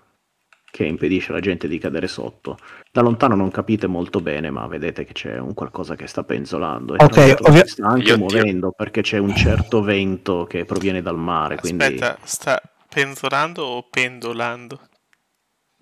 che 0.71 0.85
impedisce 0.87 1.33
alla 1.33 1.41
gente 1.41 1.69
di 1.69 1.79
cadere 1.79 2.09
sotto. 2.09 2.57
Da 2.91 3.03
lontano 3.03 3.35
non 3.35 3.51
capite 3.51 3.87
molto 3.87 4.21
bene, 4.21 4.49
ma 4.51 4.67
vedete 4.67 5.05
che 5.05 5.13
c'è 5.13 5.39
un 5.39 5.53
qualcosa 5.53 5.97
che 5.97 6.07
sta 6.07 6.25
penzolando. 6.25 6.95
E 6.97 7.05
Ok, 7.05 7.11
tra 7.11 7.27
l'altro 7.27 7.49
ovvia- 7.51 7.65
si 7.65 7.73
sta 7.73 7.87
anche 7.89 8.09
Io- 8.09 8.19
muovendo 8.19 8.73
perché 8.73 9.03
c'è 9.03 9.19
un 9.19 9.35
certo 9.37 9.83
vento 9.83 10.45
che 10.45 10.65
proviene 10.65 11.03
dal 11.03 11.19
mare. 11.19 11.57
Quindi... 11.57 11.85
Aspetta, 11.85 12.19
sta 12.25 12.63
penzolando 12.89 13.65
o 13.65 13.87
pendolando? 13.91 14.81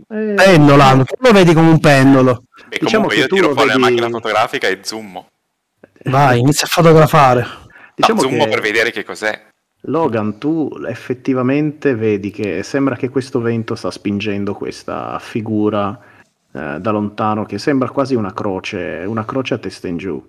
Eh, 0.09 0.35
Pendolando, 0.35 1.05
tu 1.05 1.15
lo 1.19 1.31
vedi 1.33 1.53
come 1.55 1.69
un 1.71 1.79
pendolo. 1.79 2.45
E 2.71 2.79
Diciamo 2.81 3.07
comunque 3.07 3.15
che 3.15 3.21
io 3.21 3.27
tu 3.29 3.35
tiro 3.37 3.49
lo 3.49 3.53
fuori 3.55 3.69
vedi- 3.69 3.81
la 3.81 3.87
macchina 3.89 4.09
fotografica 4.09 4.67
e 4.69 4.81
zoom. 4.83 5.25
Vai, 6.05 6.39
inizia 6.41 6.67
a 6.67 6.71
fotografare. 6.71 7.47
diciamo 7.95 8.23
no, 8.23 8.29
zoom 8.29 8.41
che- 8.43 8.49
per 8.49 8.61
vedere 8.61 8.91
che 8.91 9.05
cos'è. 9.05 9.49
Logan, 9.85 10.39
tu 10.39 10.71
effettivamente 10.87 11.95
vedi 11.95 12.31
che 12.31 12.63
sembra 12.63 12.97
che 12.97 13.09
questo 13.09 13.41
vento 13.41 13.75
sta 13.75 13.91
spingendo 13.91 14.55
questa 14.55 15.19
figura 15.19 15.99
eh, 16.53 16.79
da 16.81 16.91
lontano 16.91 17.45
che 17.45 17.59
sembra 17.59 17.89
quasi 17.89 18.15
una 18.15 18.33
croce, 18.35 19.05
una 19.07 19.25
croce 19.25 19.55
a 19.55 19.59
testa 19.59 19.89
in 19.89 19.97
giù. 19.97 20.23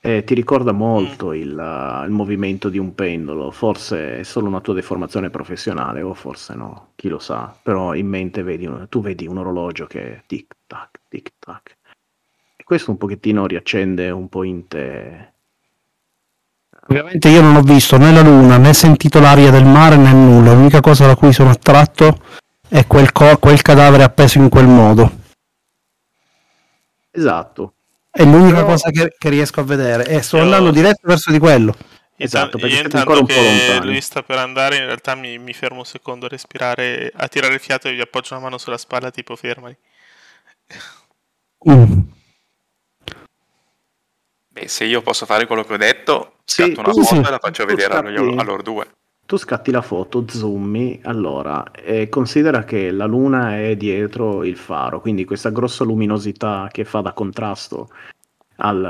E 0.00 0.22
ti 0.22 0.32
ricorda 0.32 0.70
molto 0.70 1.32
il, 1.32 1.50
uh, 1.50 2.04
il 2.04 2.12
movimento 2.12 2.68
di 2.68 2.78
un 2.78 2.94
pendolo, 2.94 3.50
forse 3.50 4.20
è 4.20 4.22
solo 4.22 4.46
una 4.46 4.60
tua 4.60 4.74
deformazione 4.74 5.28
professionale 5.28 6.02
o 6.02 6.14
forse 6.14 6.54
no, 6.54 6.92
chi 6.94 7.08
lo 7.08 7.18
sa, 7.18 7.52
però 7.60 7.94
in 7.94 8.06
mente 8.06 8.44
vedi 8.44 8.64
un- 8.64 8.86
tu 8.88 9.00
vedi 9.00 9.26
un 9.26 9.38
orologio 9.38 9.86
che 9.86 10.22
tic 10.26 10.54
tac, 10.68 11.00
tic 11.08 11.32
tac. 11.40 11.76
E 12.56 12.62
questo 12.62 12.92
un 12.92 12.96
pochettino 12.96 13.46
riaccende 13.46 14.10
un 14.10 14.28
po' 14.28 14.44
in 14.44 14.68
te 14.68 15.32
Ovviamente 16.90 17.28
io 17.28 17.42
non 17.42 17.56
ho 17.56 17.60
visto 17.62 17.98
né 17.98 18.10
la 18.12 18.22
luna 18.22 18.56
né 18.56 18.72
sentito 18.72 19.20
l'aria 19.20 19.50
del 19.50 19.64
mare 19.64 19.96
né 19.96 20.12
nulla. 20.12 20.52
L'unica 20.54 20.80
cosa 20.80 21.06
da 21.06 21.16
cui 21.16 21.32
sono 21.32 21.50
attratto 21.50 22.20
è 22.68 22.86
quel, 22.86 23.12
co- 23.12 23.36
quel 23.38 23.60
cadavere 23.62 24.02
appeso 24.04 24.38
in 24.38 24.48
quel 24.48 24.66
modo. 24.66 25.12
Esatto, 27.10 27.72
È 28.10 28.24
l'unica 28.24 28.56
Però- 28.56 28.66
cosa 28.66 28.90
che, 28.90 29.14
che 29.18 29.28
riesco 29.28 29.60
a 29.60 29.64
vedere. 29.64 30.06
E 30.06 30.22
sto 30.22 30.36
Io- 30.38 30.42
andando 30.44 30.70
diretto 30.70 31.00
verso 31.02 31.30
di 31.30 31.38
quello. 31.38 31.74
Esatto, 32.20 32.58
perché 32.58 32.74
io 32.76 32.82
intanto 32.82 32.96
ancora 33.12 33.20
un 33.20 33.26
po' 33.26 33.32
che 33.80 33.86
lui 33.86 34.00
sta 34.00 34.22
per 34.22 34.38
andare, 34.38 34.76
in 34.76 34.86
realtà 34.86 35.14
mi, 35.14 35.38
mi 35.38 35.52
fermo 35.52 35.78
un 35.80 35.84
secondo 35.84 36.26
a 36.26 36.28
respirare, 36.28 37.12
a 37.14 37.28
tirare 37.28 37.54
il 37.54 37.60
fiato 37.60 37.86
e 37.86 37.94
gli 37.94 38.00
appoggio 38.00 38.34
una 38.34 38.42
mano 38.42 38.58
sulla 38.58 38.76
spalla, 38.78 39.10
tipo 39.12 39.36
fermali. 39.36 39.76
Mm. 41.70 42.00
Beh, 44.58 44.68
se 44.68 44.84
io 44.84 45.02
posso 45.02 45.24
fare 45.26 45.46
quello 45.46 45.62
che 45.62 45.74
ho 45.74 45.76
detto, 45.76 46.32
Sì, 46.44 46.62
scatto 46.64 46.80
una 46.80 46.88
tu- 46.90 47.02
foto 47.02 47.22
sì. 47.22 47.28
e 47.28 47.30
la 47.30 47.38
faccio 47.38 47.64
vedere 47.64 47.94
a, 47.94 47.98
scatti- 47.98 48.34
a 48.38 48.42
loro 48.42 48.62
due. 48.62 48.86
Tu 49.24 49.36
scatti 49.36 49.70
la 49.70 49.82
foto, 49.82 50.24
zoomi, 50.26 51.00
allora, 51.04 51.70
e 51.72 52.08
considera 52.08 52.64
che 52.64 52.90
la 52.90 53.04
luna 53.04 53.58
è 53.58 53.76
dietro 53.76 54.42
il 54.42 54.56
faro, 54.56 55.00
quindi 55.00 55.24
questa 55.26 55.50
grossa 55.50 55.84
luminosità 55.84 56.68
che 56.72 56.84
fa 56.84 57.00
da 57.02 57.12
contrasto 57.12 57.90
al- 58.56 58.84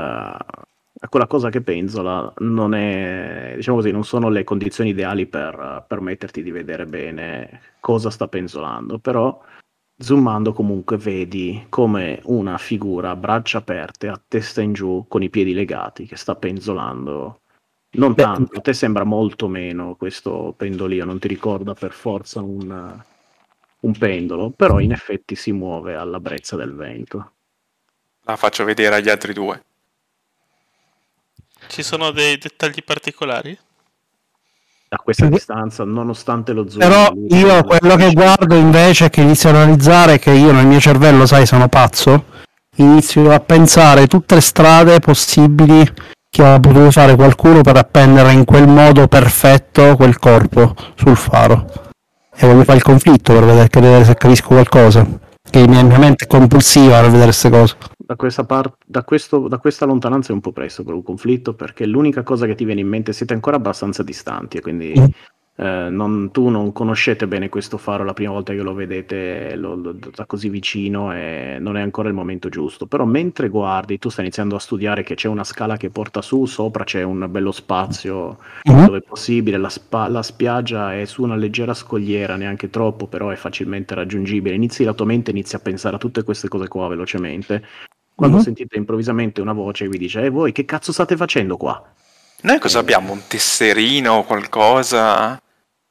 a 1.01 1.07
quella 1.09 1.27
cosa 1.27 1.49
che 1.49 1.61
penzola 1.61 2.31
non 2.39 2.73
è, 2.73 3.53
diciamo 3.57 3.77
così, 3.77 3.91
non 3.91 4.03
sono 4.05 4.29
le 4.29 4.43
condizioni 4.45 4.89
ideali 4.91 5.25
per 5.27 5.53
eh, 5.53 5.83
permetterti 5.85 6.41
di 6.41 6.51
vedere 6.51 6.85
bene 6.85 7.61
cosa 7.81 8.09
sta 8.09 8.27
penzolando, 8.27 8.97
però 8.97 9.37
zoomando 9.99 10.53
comunque 10.53 10.97
vedi 10.97 11.65
come 11.69 12.21
una 12.23 12.57
figura 12.57 13.11
a 13.11 13.15
braccia 13.15 13.59
aperte, 13.59 14.07
a 14.07 14.21
testa 14.25 14.61
in 14.61 14.73
giù, 14.73 15.05
con 15.07 15.21
i 15.21 15.29
piedi 15.29 15.53
legati, 15.53 16.05
che 16.05 16.15
sta 16.15 16.35
penzolando 16.35 17.41
non 17.91 18.13
Beh, 18.13 18.21
tanto, 18.21 18.57
a 18.59 18.61
te 18.61 18.73
sembra 18.73 19.03
molto 19.03 19.47
meno 19.47 19.95
questo 19.95 20.53
pendolino, 20.55 21.05
non 21.05 21.17
ti 21.17 21.27
ricorda 21.27 21.73
per 21.73 21.91
forza 21.91 22.39
un, 22.39 23.03
un 23.79 23.97
pendolo, 23.97 24.51
però 24.51 24.79
in 24.79 24.91
effetti 24.91 25.35
si 25.35 25.51
muove 25.51 25.95
alla 25.95 26.19
brezza 26.19 26.55
del 26.55 26.75
vento. 26.75 27.31
La 28.23 28.35
faccio 28.35 28.63
vedere 28.63 28.95
agli 28.95 29.09
altri 29.09 29.33
due. 29.33 29.63
Ci 31.67 31.81
sono 31.81 32.11
dei 32.11 32.37
dettagli 32.37 32.83
particolari? 32.83 33.57
Da 34.91 34.97
questa 34.97 35.27
distanza, 35.27 35.83
nonostante 35.83 36.51
lo 36.51 36.67
zoom... 36.67 36.79
Però 36.79 37.11
io 37.29 37.63
quello 37.63 37.95
che 37.95 38.11
guardo 38.11 38.55
invece 38.55 39.05
è 39.05 39.09
che 39.11 39.21
inizio 39.21 39.49
ad 39.49 39.57
analizzare 39.57 40.17
che 40.17 40.31
io 40.31 40.51
nel 40.51 40.65
mio 40.65 40.79
cervello, 40.79 41.27
sai, 41.27 41.45
sono 41.45 41.67
pazzo. 41.67 42.23
Inizio 42.77 43.31
a 43.31 43.39
pensare 43.39 44.07
tutte 44.07 44.33
le 44.33 44.41
strade 44.41 44.99
possibili 44.99 45.87
che 46.27 46.43
ha 46.43 46.59
potuto 46.59 46.89
fare 46.89 47.15
qualcuno 47.15 47.61
per 47.61 47.77
appendere 47.77 48.31
in 48.31 48.45
quel 48.45 48.67
modo 48.67 49.07
perfetto 49.07 49.95
quel 49.95 50.17
corpo 50.17 50.73
sul 50.95 51.15
faro. 51.15 51.67
E 52.35 52.47
voglio 52.47 52.63
fare 52.63 52.77
il 52.77 52.83
conflitto 52.83 53.33
per 53.33 53.43
vedere 53.43 54.03
se 54.03 54.15
capisco 54.15 54.47
qualcosa. 54.47 55.05
Che 55.51 55.67
mia, 55.67 55.83
mia 55.83 55.97
mente 55.97 56.25
è 56.25 56.27
compulsiva 56.27 56.99
per 57.01 57.05
vedere 57.09 57.23
queste 57.25 57.49
cose. 57.49 57.75
Da 57.97 58.15
questa, 58.15 58.43
par- 58.45 58.73
da, 58.85 59.03
questo- 59.03 59.47
da 59.47 59.57
questa 59.57 59.85
lontananza 59.85 60.31
è 60.31 60.33
un 60.35 60.41
po' 60.41 60.51
presto 60.51 60.83
per 60.83 60.93
un 60.93 61.03
conflitto, 61.03 61.55
perché 61.55 61.85
l'unica 61.85 62.21
cosa 62.23 62.45
che 62.45 62.55
ti 62.55 62.65
viene 62.65 62.81
in 62.81 62.87
mente, 62.87 63.13
siete 63.13 63.33
ancora 63.33 63.55
abbastanza 63.57 64.03
distanti, 64.03 64.57
e 64.57 64.61
quindi 64.61 64.93
Mm. 64.97 65.05
Eh, 65.61 65.89
non- 65.89 66.31
tu 66.31 66.47
non 66.47 66.71
conoscete 66.71 67.27
bene 67.27 67.49
questo 67.49 67.77
faro 67.77 68.05
la 68.05 68.13
prima 68.13 68.31
volta 68.31 68.53
che 68.53 68.61
lo 68.61 68.73
vedete 68.73 69.55
lo- 69.57 69.75
lo- 69.75 69.91
da 69.91 70.25
così 70.25 70.47
vicino 70.47 71.11
e 71.13 71.57
non 71.59 71.75
è 71.75 71.81
ancora 71.81 72.07
il 72.07 72.13
momento 72.13 72.47
giusto. 72.47 72.85
Però 72.85 73.03
mentre 73.03 73.49
guardi, 73.49 73.99
tu 73.99 74.07
stai 74.07 74.23
iniziando 74.23 74.55
a 74.55 74.59
studiare 74.59 75.03
che 75.03 75.15
c'è 75.15 75.27
una 75.27 75.43
scala 75.43 75.75
che 75.75 75.89
porta 75.89 76.21
su, 76.21 76.45
sopra 76.45 76.85
c'è 76.85 77.03
un 77.03 77.27
bello 77.29 77.51
spazio 77.51 78.37
Mhm. 78.63 78.85
dove 78.85 78.97
è 78.99 79.01
possibile, 79.01 79.57
la, 79.57 79.67
spa- 79.67 80.07
la 80.07 80.23
spiaggia 80.23 80.95
è 80.95 81.03
su 81.03 81.23
una 81.23 81.35
leggera 81.35 81.73
scogliera, 81.73 82.37
neanche 82.37 82.69
troppo, 82.69 83.07
però 83.07 83.27
è 83.29 83.35
facilmente 83.35 83.93
raggiungibile. 83.95 84.55
Inizi 84.55 84.85
la 84.85 84.93
tua 84.93 85.05
mente, 85.05 85.31
inizi 85.31 85.55
a 85.55 85.59
pensare 85.59 85.97
a 85.97 85.99
tutte 85.99 86.23
queste 86.23 86.47
cose 86.47 86.69
qua 86.69 86.87
velocemente. 86.87 87.63
Quando 88.15 88.37
Mhm. 88.37 88.43
sentite 88.43 88.77
improvvisamente 88.77 89.41
una 89.41 89.53
voce 89.53 89.83
che 89.85 89.89
vi 89.91 89.97
dice: 89.97 90.21
E 90.21 90.29
voi 90.29 90.53
che 90.53 90.63
cazzo 90.63 90.93
state 90.93 91.17
facendo 91.17 91.57
qua? 91.57 91.83
Noi 92.41 92.59
cosa 92.59 92.79
abbiamo? 92.79 93.11
Un 93.11 93.21
tesserino, 93.27 94.23
qualcosa? 94.23 95.41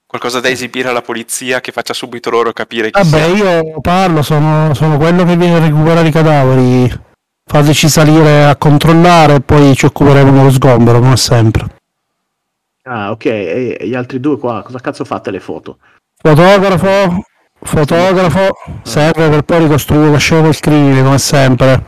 Qualcosa 0.08 0.40
da 0.40 0.48
esibire 0.48 0.88
alla 0.88 1.02
polizia 1.02 1.60
che 1.60 1.70
faccia 1.70 1.92
subito 1.92 2.30
loro 2.30 2.54
capire 2.54 2.90
chi 2.90 2.98
Vabbè, 3.02 3.24
siamo? 3.34 3.34
io 3.34 3.80
parlo, 3.82 4.22
sono, 4.22 4.72
sono 4.72 4.96
quello 4.96 5.22
che 5.22 5.36
viene 5.36 5.56
a 5.56 5.58
recuperare 5.58 6.08
i 6.08 6.10
cadaveri. 6.10 7.00
Fateci 7.44 7.88
salire 7.90 8.44
a 8.46 8.56
controllare 8.56 9.34
e 9.34 9.40
poi 9.42 9.74
ci 9.76 9.84
occuperemo 9.84 10.32
dello 10.32 10.50
sgombero, 10.50 11.00
come 11.00 11.16
sempre. 11.18 11.66
Ah, 12.84 13.10
ok, 13.10 13.24
e 13.26 13.76
e 13.78 13.86
gli 13.86 13.94
altri 13.94 14.18
due 14.18 14.38
qua, 14.38 14.62
cosa 14.62 14.78
cazzo 14.80 15.04
fate 15.04 15.30
le 15.30 15.40
foto? 15.40 15.76
Fotografo, 16.16 17.22
fotografo, 17.60 18.48
serve 18.84 19.28
per 19.28 19.42
poi 19.42 19.58
ricostruire 19.58 20.10
la 20.10 20.16
scena 20.16 20.40
del 20.40 20.58
crimine, 20.58 21.02
come 21.02 21.18
sempre. 21.18 21.84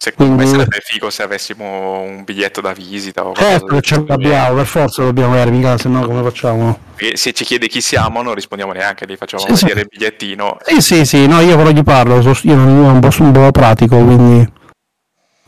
Secondo 0.00 0.34
me 0.36 0.42
quindi- 0.44 0.58
sarebbe 0.60 0.78
figo 0.80 1.10
se 1.10 1.22
avessimo 1.24 2.00
un 2.02 2.22
biglietto 2.22 2.60
da 2.60 2.72
visita 2.72 3.26
o 3.26 3.34
Certo 3.34 3.80
ce 3.80 4.04
l'abbiamo, 4.06 4.54
per 4.54 4.66
forza 4.66 5.02
dobbiamo 5.02 5.32
avere, 5.32 5.50
mica, 5.50 5.76
se 5.76 5.88
no 5.88 6.06
come 6.06 6.22
facciamo? 6.22 6.78
E 6.96 7.16
se 7.16 7.32
ci 7.32 7.44
chiede 7.44 7.66
chi 7.66 7.80
siamo 7.80 8.22
non 8.22 8.34
rispondiamo 8.34 8.72
neanche, 8.72 9.06
gli 9.06 9.16
facciamo 9.16 9.42
Sì, 9.48 9.56
sì. 9.56 9.62
vedere 9.64 9.80
il 9.82 9.88
bigliettino. 9.90 10.56
Sì, 10.62 10.80
sì, 10.80 11.04
sì, 11.04 11.26
no, 11.26 11.40
io 11.40 11.56
però 11.56 11.70
gli 11.70 11.82
parlo, 11.82 12.22
so- 12.22 12.46
io 12.46 12.54
non 12.54 12.68
io 12.68 12.82
non 12.86 13.00
posso 13.00 13.24
un 13.24 13.32
po' 13.32 13.50
pratico, 13.50 13.96
quindi... 13.96 14.52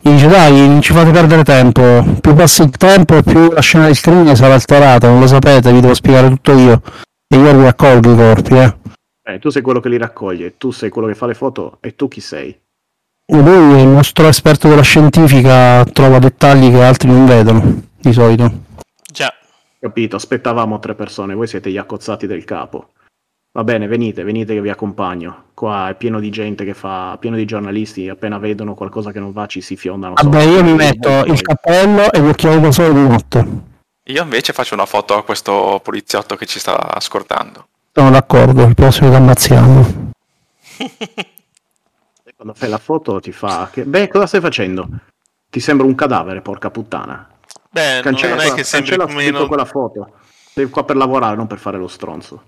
Gli 0.03 0.09
dice, 0.11 0.27
dai, 0.27 0.67
non 0.67 0.81
ci 0.81 0.91
fate 0.93 1.11
perdere 1.11 1.43
tempo, 1.43 2.03
più 2.19 2.33
passi 2.33 2.63
il 2.63 2.71
tempo 2.71 3.15
e 3.17 3.23
più 3.23 3.51
la 3.51 3.61
scena 3.61 3.85
del 3.85 3.99
crimine 3.99 4.35
sarà 4.35 4.55
alterata, 4.55 5.07
non 5.07 5.19
lo 5.21 5.27
sapete, 5.27 5.71
vi 5.71 5.79
devo 5.79 5.93
spiegare 5.93 6.27
tutto 6.27 6.51
io. 6.57 6.81
E 7.27 7.37
io 7.37 7.51
li 7.53 7.63
raccolgo 7.63 8.11
i 8.11 8.15
corpi, 8.15 8.55
eh. 8.57 8.75
Eh, 9.23 9.39
tu 9.39 9.49
sei 9.49 9.61
quello 9.61 9.79
che 9.79 9.87
li 9.89 9.97
raccoglie, 9.97 10.57
tu 10.57 10.71
sei 10.71 10.89
quello 10.89 11.07
che 11.07 11.13
fa 11.15 11.27
le 11.27 11.35
foto 11.35 11.77
e 11.79 11.95
tu 11.95 12.07
chi 12.07 12.19
sei? 12.19 12.59
Lui, 13.33 13.81
il 13.81 13.87
nostro 13.87 14.27
esperto 14.27 14.67
della 14.67 14.81
scientifica, 14.81 15.83
trova 15.85 16.19
dettagli 16.19 16.69
che 16.69 16.83
altri 16.83 17.09
non 17.09 17.25
vedono, 17.25 17.81
di 17.97 18.11
solito. 18.13 18.51
Già, 19.11 19.33
Capito, 19.81 20.15
aspettavamo 20.15 20.77
tre 20.79 20.93
persone, 20.93 21.33
voi 21.33 21.47
siete 21.47 21.71
gli 21.71 21.77
accozzati 21.77 22.27
del 22.27 22.43
capo. 22.43 22.89
Va 23.53 23.63
bene, 23.63 23.87
venite, 23.87 24.23
venite 24.23 24.53
che 24.53 24.61
vi 24.61 24.69
accompagno. 24.69 25.45
Qua 25.55 25.89
è 25.89 25.95
pieno 25.95 26.19
di 26.19 26.29
gente 26.29 26.63
che 26.63 26.75
fa, 26.75 27.17
pieno 27.19 27.35
di 27.35 27.45
giornalisti, 27.45 28.07
appena 28.07 28.37
vedono 28.37 28.75
qualcosa 28.75 29.11
che 29.11 29.19
non 29.19 29.31
va 29.31 29.47
ci 29.47 29.59
si 29.61 29.75
fiondano 29.75 30.13
Vabbè, 30.13 30.43
io 30.43 30.63
mi 30.63 30.75
metto 30.75 31.23
il 31.25 31.41
cappello 31.41 32.11
e 32.11 32.21
gli 32.21 32.27
occhiali 32.27 32.61
da 32.61 32.71
sole 32.71 32.93
di 32.93 33.07
notte. 33.07 33.47
Io 34.03 34.21
invece 34.21 34.53
faccio 34.53 34.75
una 34.75 34.85
foto 34.85 35.15
a 35.15 35.23
questo 35.23 35.79
poliziotto 35.83 36.35
che 36.35 36.45
ci 36.45 36.59
sta 36.59 36.95
scortando. 36.99 37.65
Sono 37.91 38.11
d'accordo, 38.11 38.63
il 38.63 38.75
prossimo 38.75 39.09
che 39.09 39.15
ammazziamo. 39.15 40.11
Quando 42.41 42.57
fai 42.57 42.69
la 42.69 42.79
foto 42.79 43.19
ti 43.19 43.31
fa... 43.31 43.69
Che... 43.71 43.85
Beh, 43.85 44.07
cosa 44.07 44.25
stai 44.25 44.41
facendo? 44.41 44.87
Ti 45.47 45.59
sembra 45.59 45.85
un 45.85 45.93
cadavere, 45.93 46.41
porca 46.41 46.71
puttana. 46.71 47.29
Beh, 47.69 47.99
Cancella, 48.01 48.33
non 48.33 48.45
è 48.45 48.53
che 48.55 48.63
sembri 48.63 48.97
cancella 48.97 49.15
meno... 49.15 49.45
quella 49.45 49.63
foto. 49.65 50.13
Sei 50.51 50.67
qua 50.67 50.83
per 50.83 50.95
lavorare, 50.95 51.35
non 51.35 51.45
per 51.45 51.59
fare 51.59 51.77
lo 51.77 51.87
stronzo. 51.87 52.43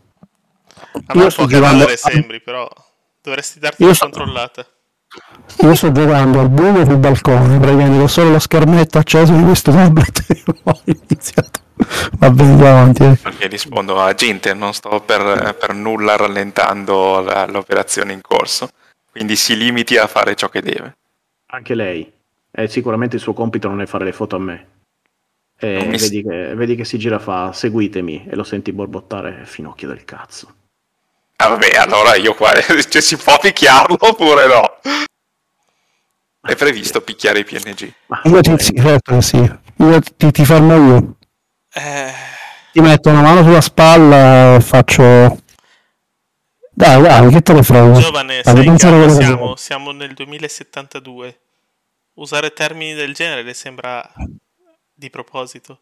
A 0.94 1.14
me 1.14 1.20
Io 1.20 1.24
un 1.26 1.30
sto 1.30 1.46
po' 1.46 1.96
sembri, 1.96 2.42
però 2.42 2.68
dovresti 3.22 3.60
darti 3.60 3.82
Io 3.84 3.90
una 3.90 3.96
sto- 3.96 4.06
controllata. 4.06 4.66
Io 5.62 5.76
sto 5.76 5.92
giocando 5.92 6.40
al 6.40 6.50
buio 6.50 6.86
sul 6.86 6.98
balcone, 6.98 7.60
praticamente 7.60 8.02
ho 8.02 8.08
solo 8.08 8.32
lo 8.32 8.40
schermetto 8.40 8.98
acceso 8.98 9.32
di 9.36 9.44
questo 9.44 9.72
tablet 9.72 10.26
e 10.28 10.44
ho 10.64 10.82
iniziato. 10.86 11.60
Va 12.18 12.32
bene, 12.32 12.50
andiamo 12.50 12.78
avanti. 12.80 13.04
eh. 13.04 13.16
Perché 13.18 13.46
rispondo 13.46 14.02
a 14.02 14.12
gente, 14.16 14.56
non 14.56 14.74
sto 14.74 15.02
per, 15.02 15.56
per 15.60 15.76
nulla 15.76 16.16
rallentando 16.16 17.20
la- 17.22 17.46
l'operazione 17.46 18.12
in 18.14 18.22
corso. 18.22 18.70
Quindi 19.14 19.36
si 19.36 19.56
limiti 19.56 19.96
a 19.96 20.08
fare 20.08 20.36
ciò 20.36 20.50
che 20.50 20.62
deve. 20.62 20.98
Anche 21.52 21.76
lei. 21.76 22.12
Eh, 22.52 22.68
sicuramente 22.68 23.16
il 23.16 23.22
suo 23.22 23.34
compito 23.34 23.68
non 23.68 23.80
è 23.82 23.86
fare 23.86 24.06
le 24.06 24.12
foto 24.12 24.36
a 24.36 24.40
me. 24.40 24.68
E 25.60 25.98
s- 25.98 26.02
vedi, 26.02 26.24
che, 26.24 26.56
vedi 26.56 26.76
che 26.76 26.84
si 26.84 26.98
gira 26.98 27.20
fa 27.20 27.54
seguitemi 27.54 28.26
e 28.28 28.36
lo 28.36 28.44
senti 28.44 28.74
borbottare 28.74 29.46
finocchio 29.46 29.88
del 29.88 30.04
cazzo. 30.04 30.56
Ah, 31.38 31.50
vabbè, 31.50 31.76
allora 31.76 32.16
io 32.16 32.34
qua 32.34 32.52
cioè, 32.90 33.02
si 33.02 33.18
può 33.18 33.38
picchiarlo 33.40 33.98
oppure 34.00 34.48
no? 34.48 34.80
È 36.42 36.56
previsto 36.56 37.02
picchiare 37.02 37.40
i 37.40 37.44
PNG. 37.46 37.94
Ma 38.08 38.22
Io 38.26 38.42
ti, 38.42 38.54
sì, 38.58 38.74
certo 38.76 39.22
sì. 39.22 39.38
Io 39.78 40.00
ti, 40.18 40.32
ti 40.32 40.46
fermo 40.46 40.76
io. 40.76 41.16
Eh, 41.74 42.12
Ti 42.72 42.82
metto 42.82 43.10
una 43.10 43.22
mano 43.22 43.44
sulla 43.44 43.62
spalla 43.62 44.56
e 44.56 44.62
faccio. 44.62 45.43
Dai, 46.76 47.02
dai, 47.02 47.30
che 47.30 47.42
te 47.42 47.54
ne 47.54 47.62
frega? 47.62 47.92
giovane, 48.00 48.42
sai 48.44 48.64
che 48.64 49.10
siamo? 49.10 49.56
Siamo 49.56 49.92
nel 49.92 50.14
2072. 50.14 51.40
Usare 52.16 52.52
termini 52.52 52.94
del 52.94 53.14
genere 53.14 53.44
le 53.44 53.54
sembra 53.54 54.08
di 54.94 55.10
proposito. 55.10 55.80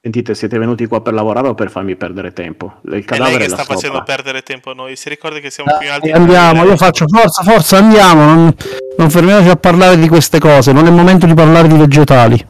Sentite, 0.00 0.34
siete 0.34 0.58
venuti 0.58 0.86
qua 0.86 1.00
per 1.00 1.14
lavorare 1.14 1.48
o 1.48 1.54
per 1.54 1.70
farmi 1.70 1.94
perdere 1.96 2.32
tempo? 2.32 2.78
Il 2.82 2.90
È 2.90 2.92
lei 2.92 3.04
cadavere 3.04 3.44
che 3.44 3.50
sta 3.50 3.64
facendo 3.64 3.98
sopra. 3.98 4.14
perdere 4.14 4.42
tempo 4.42 4.70
a 4.70 4.74
noi. 4.74 4.96
Si 4.96 5.08
ricorda 5.08 5.38
che 5.38 5.50
siamo 5.50 5.76
più 5.78 5.90
alti 5.90 6.10
andiamo, 6.10 6.64
io 6.64 6.76
faccio 6.76 7.06
forza, 7.06 7.42
forza, 7.42 7.78
andiamo. 7.78 8.24
Non, 8.24 8.56
non 8.98 9.10
fermiamoci 9.10 9.48
a 9.48 9.56
parlare 9.56 9.96
di 9.98 10.08
queste 10.08 10.40
cose. 10.40 10.72
Non 10.72 10.86
è 10.86 10.88
il 10.88 10.94
momento 10.94 11.26
di 11.26 11.34
parlare 11.34 11.68
di 11.68 11.76
vegetali. 11.76 12.46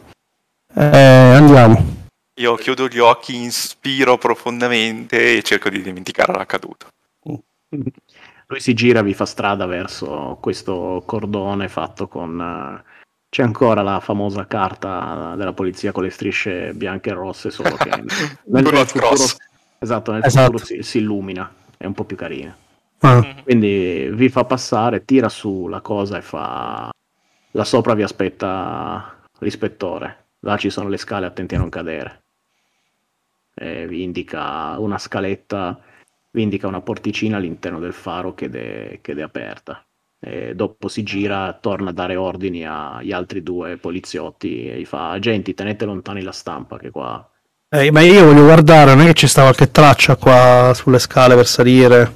Eh, 0.75 0.87
andiamo. 0.87 2.07
Io 2.37 2.55
chiudo 2.55 2.89
gli 2.89 2.99
occhi, 2.99 3.37
inspiro 3.37 4.17
profondamente 4.17 5.37
e 5.37 5.43
cerco 5.43 5.69
di 5.69 5.83
dimenticare 5.83 6.33
l'accaduto. 6.33 6.87
Lui 8.47 8.61
si 8.61 8.75
gira, 8.75 9.03
vi 9.03 9.15
fa 9.15 9.25
strada 9.25 9.67
verso 9.67 10.39
questo 10.41 11.03
cordone 11.07 11.69
fatto 11.69 12.07
con... 12.09 12.39
eh, 12.41 12.91
C'è 13.29 13.43
ancora 13.43 13.83
la 13.83 14.01
famosa 14.01 14.47
carta 14.47 15.35
della 15.37 15.55
polizia 15.55 15.93
con 15.93 16.03
le 16.03 16.11
strisce 16.11 16.75
bianche 16.75 17.11
e 17.11 17.15
rosse, 17.15 17.51
solo 17.51 17.77
che 17.77 17.89
nel, 18.47 18.63
nel 18.63 18.87
futuro, 18.87 19.15
esatto, 19.79 20.13
nel 20.13 20.25
Esatto. 20.25 20.59
futuro 20.59 20.65
si, 20.65 20.83
si 20.83 20.99
illumina, 20.99 21.51
è 21.79 21.87
un 21.87 21.95
po' 21.95 22.05
più 22.05 22.17
carina. 22.17 22.55
Ah. 23.01 23.35
Quindi 23.43 24.09
vi 24.13 24.29
fa 24.29 24.45
passare, 24.45 25.05
tira 25.05 25.29
su 25.29 25.67
la 25.69 25.81
cosa 25.81 26.19
e 26.19 26.23
fa... 26.23 26.91
Là 27.55 27.65
sopra 27.65 27.95
vi 27.95 28.03
aspetta 28.03 29.19
l'ispettore. 29.41 30.27
Là 30.41 30.57
ci 30.57 30.71
sono 30.71 30.89
le 30.89 30.97
scale, 30.99 31.27
attenti 31.27 31.55
a 31.55 31.59
non 31.59 31.69
cadere. 31.69 32.21
E 33.55 33.87
vi 33.87 34.03
indica 34.03 34.79
una 34.79 34.99
scaletta, 34.99 35.79
vi 36.33 36.43
indica 36.43 36.67
una 36.67 36.81
porticina 36.81 37.37
all'interno 37.37 37.79
del 37.79 37.93
faro 37.93 38.35
che 38.35 39.01
è, 39.01 39.21
aperta. 39.21 39.85
E 40.25 40.55
dopo 40.55 40.89
si 40.89 41.03
gira, 41.03 41.53
torna 41.61 41.91
a 41.91 41.93
dare 41.93 42.17
ordini 42.17 42.65
agli 42.67 43.13
altri 43.13 43.43
due 43.43 43.77
poliziotti 43.77 44.69
e 44.69 44.79
gli 44.79 44.85
fa: 44.85 45.11
Agenti, 45.11 45.53
tenete 45.55 45.85
lontani 45.85 46.23
la 46.23 46.33
stampa, 46.33 46.79
che 46.79 46.91
qua. 46.91 47.29
eh, 47.69 47.91
ma 47.91 48.01
io 48.01 48.25
voglio 48.25 48.45
guardare, 48.45 48.95
non 48.95 49.05
è 49.05 49.09
che 49.09 49.15
ci 49.15 49.27
sta 49.27 49.43
qualche 49.43 49.71
traccia 49.71 50.17
qua 50.17 50.73
sulle 50.75 50.99
scale 50.99 51.35
per 51.35 51.47
salire. 51.47 52.13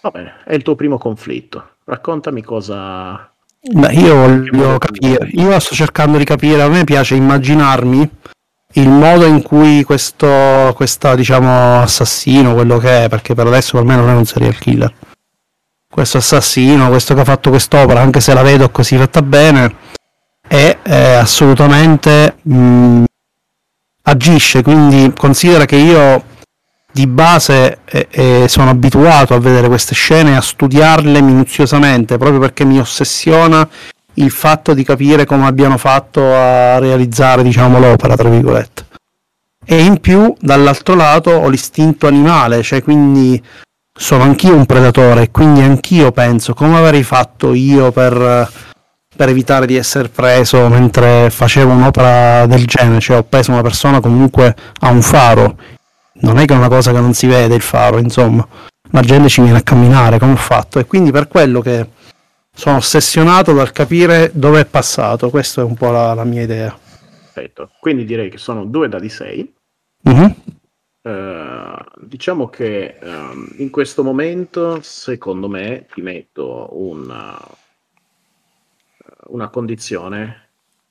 Va 0.00 0.10
bene, 0.10 0.34
è 0.44 0.54
il 0.54 0.62
tuo 0.62 0.74
primo 0.74 0.98
conflitto. 0.98 1.76
Raccontami 1.84 2.42
cosa. 2.42 3.32
Beh, 3.60 3.92
io 3.92 4.14
voglio 4.14 4.78
capire, 4.78 5.28
io 5.32 5.58
sto 5.58 5.74
cercando 5.74 6.16
di 6.16 6.24
capire, 6.24 6.62
a 6.62 6.68
me 6.68 6.84
piace 6.84 7.14
immaginarmi 7.14 8.10
il 8.74 8.88
modo 8.88 9.24
in 9.24 9.42
cui 9.42 9.82
questo, 9.84 10.72
questa, 10.74 11.14
diciamo, 11.14 11.80
assassino, 11.80 12.54
quello 12.54 12.78
che 12.78 13.04
è, 13.04 13.08
perché 13.08 13.34
per 13.34 13.46
adesso 13.46 13.76
per 13.76 13.86
me 13.86 13.96
non 13.96 14.08
è 14.08 14.14
un 14.14 14.24
serial 14.24 14.58
killer, 14.58 14.92
questo 15.90 16.18
assassino, 16.18 16.88
questo 16.88 17.14
che 17.14 17.20
ha 17.20 17.24
fatto 17.24 17.50
quest'opera, 17.50 18.00
anche 18.00 18.20
se 18.20 18.34
la 18.34 18.42
vedo 18.42 18.70
così 18.70 18.96
fatta 18.96 19.22
bene, 19.22 19.74
è, 20.46 20.78
eh, 20.82 21.14
assolutamente 21.14 22.36
mh, 22.42 23.04
agisce, 24.02 24.62
quindi 24.62 25.12
considera 25.16 25.64
che 25.64 25.76
io 25.76 26.24
di 26.90 27.06
base 27.06 27.80
eh, 27.84 28.08
eh, 28.10 28.48
sono 28.48 28.70
abituato 28.70 29.34
a 29.34 29.38
vedere 29.38 29.68
queste 29.68 29.94
scene 29.94 30.36
a 30.36 30.40
studiarle 30.40 31.20
minuziosamente 31.20 32.16
proprio 32.16 32.40
perché 32.40 32.64
mi 32.64 32.80
ossessiona 32.80 33.68
il 34.22 34.30
fatto 34.30 34.74
di 34.74 34.84
capire 34.84 35.24
come 35.24 35.46
abbiano 35.46 35.78
fatto 35.78 36.34
a 36.34 36.78
realizzare 36.78 37.42
diciamo 37.42 37.78
l'opera 37.78 38.16
tra 38.16 38.28
virgolette. 38.28 38.86
E 39.64 39.82
in 39.82 40.00
più 40.00 40.34
dall'altro 40.40 40.94
lato 40.94 41.30
ho 41.30 41.48
l'istinto 41.48 42.06
animale 42.06 42.62
cioè 42.62 42.82
quindi 42.82 43.42
sono 43.92 44.22
anch'io 44.22 44.54
un 44.54 44.64
predatore 44.64 45.30
quindi 45.30 45.60
anch'io 45.60 46.12
penso 46.12 46.54
come 46.54 46.78
avrei 46.78 47.02
fatto 47.02 47.52
io 47.52 47.92
per, 47.92 48.50
per 49.14 49.28
evitare 49.28 49.66
di 49.66 49.76
essere 49.76 50.08
preso 50.08 50.68
mentre 50.68 51.28
facevo 51.28 51.72
un'opera 51.72 52.46
del 52.46 52.64
genere? 52.66 53.00
Cioè 53.00 53.18
ho 53.18 53.24
preso 53.24 53.50
una 53.50 53.62
persona 53.62 54.00
comunque 54.00 54.54
a 54.80 54.90
un 54.90 55.02
faro. 55.02 55.56
Non 56.20 56.38
è 56.38 56.44
che 56.44 56.54
è 56.54 56.56
una 56.56 56.68
cosa 56.68 56.92
che 56.92 57.00
non 57.00 57.14
si 57.14 57.26
vede 57.26 57.54
il 57.54 57.60
faro, 57.60 57.98
insomma, 57.98 58.46
la 58.90 59.00
gente 59.02 59.28
ci 59.28 59.40
viene 59.40 59.58
a 59.58 59.62
camminare 59.62 60.18
come 60.18 60.32
ho 60.32 60.36
fatto? 60.36 60.78
E 60.78 60.86
quindi 60.86 61.10
per 61.10 61.28
quello 61.28 61.60
che 61.60 61.86
sono 62.58 62.78
ossessionato 62.78 63.52
dal 63.52 63.70
capire 63.70 64.32
dove 64.34 64.62
è 64.62 64.66
passato, 64.66 65.30
questa 65.30 65.60
è 65.60 65.64
un 65.64 65.74
po' 65.74 65.92
la, 65.92 66.12
la 66.12 66.24
mia 66.24 66.42
idea. 66.42 66.76
Perfetto. 66.76 67.70
Quindi 67.78 68.04
direi 68.04 68.28
che 68.30 68.38
sono 68.38 68.64
due 68.64 68.88
dadi 68.88 69.08
6. 69.08 69.54
Mhm. 70.02 70.34
Eh, 71.02 71.84
diciamo 72.00 72.48
che 72.48 72.98
ehm, 73.00 73.54
in 73.58 73.70
questo 73.70 74.02
momento, 74.02 74.80
secondo 74.82 75.48
me, 75.48 75.86
ti 75.94 76.02
metto 76.02 76.70
una, 76.72 77.38
una 79.28 79.48
condizione 79.50 80.48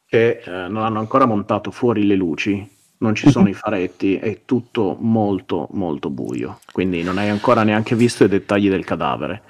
che 0.07 0.41
eh, 0.45 0.49
non 0.69 0.83
hanno 0.83 0.99
ancora 0.99 1.25
montato 1.25 1.71
fuori 1.71 2.07
le 2.07 2.15
luci, 2.15 2.75
non 2.99 3.13
ci 3.13 3.29
sono 3.29 3.49
i 3.49 3.53
faretti, 3.53 4.15
è 4.15 4.43
tutto 4.45 4.95
molto 5.01 5.67
molto 5.71 6.09
buio, 6.09 6.61
quindi 6.71 7.03
non 7.03 7.17
hai 7.17 7.27
ancora 7.27 7.63
neanche 7.63 7.93
visto 7.93 8.23
i 8.23 8.29
dettagli 8.29 8.69
del 8.69 8.85
cadavere. 8.85 9.41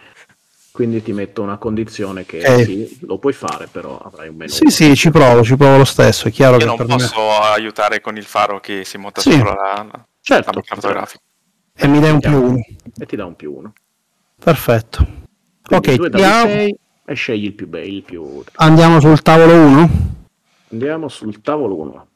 Quindi 0.77 1.01
ti 1.01 1.11
metto 1.11 1.41
una 1.41 1.57
condizione 1.57 2.23
che 2.23 2.37
Eh. 2.37 2.63
sì, 2.63 2.99
lo 3.07 3.17
puoi 3.17 3.33
fare, 3.33 3.65
però 3.65 3.97
avrai 3.97 4.27
un 4.29 4.35
meno. 4.35 4.51
Sì, 4.51 4.67
sì, 4.69 4.95
ci 4.95 5.09
provo, 5.09 5.41
ci 5.43 5.57
provo 5.57 5.77
lo 5.77 5.85
stesso, 5.85 6.27
è 6.27 6.31
chiaro 6.31 6.53
Io 6.53 6.59
che 6.59 6.65
non 6.65 6.75
per 6.75 6.85
posso 6.85 7.31
aiutare 7.31 7.99
con 7.99 8.15
il 8.15 8.25
faro 8.25 8.59
che 8.59 8.85
si 8.85 8.99
monta 8.99 9.19
Sì. 9.19 9.31
sopra 9.31 9.55
la, 9.55 9.87
la 9.91 10.05
Certo, 10.21 10.51
la 10.51 10.61
cartografica. 10.61 11.23
me 11.73 11.81
e 11.83 11.87
mi 11.87 11.99
dai 11.99 12.11
un 12.11 12.19
più 12.19 12.39
uno. 12.39 12.59
e 12.95 13.05
ti 13.07 13.15
dà 13.15 13.25
un 13.25 13.35
più 13.35 13.55
uno. 13.55 13.73
Perfetto. 14.37 15.07
Quindi 15.63 15.89
Ok, 15.89 15.95
due 15.95 16.05
andiamo, 16.11 16.45
6 16.47 16.77
e 17.05 17.13
scegli 17.15 17.45
il 17.45 17.53
più 17.53 17.67
bello, 17.67 17.87
il 17.87 18.03
più... 18.03 18.43
andiamo 18.57 18.99
sul 18.99 19.19
tavolo 19.23 19.53
1. 19.55 19.89
Andiamo 20.73 21.07
sul 21.07 21.41
tavolo 21.41 21.75
1. 21.79 22.07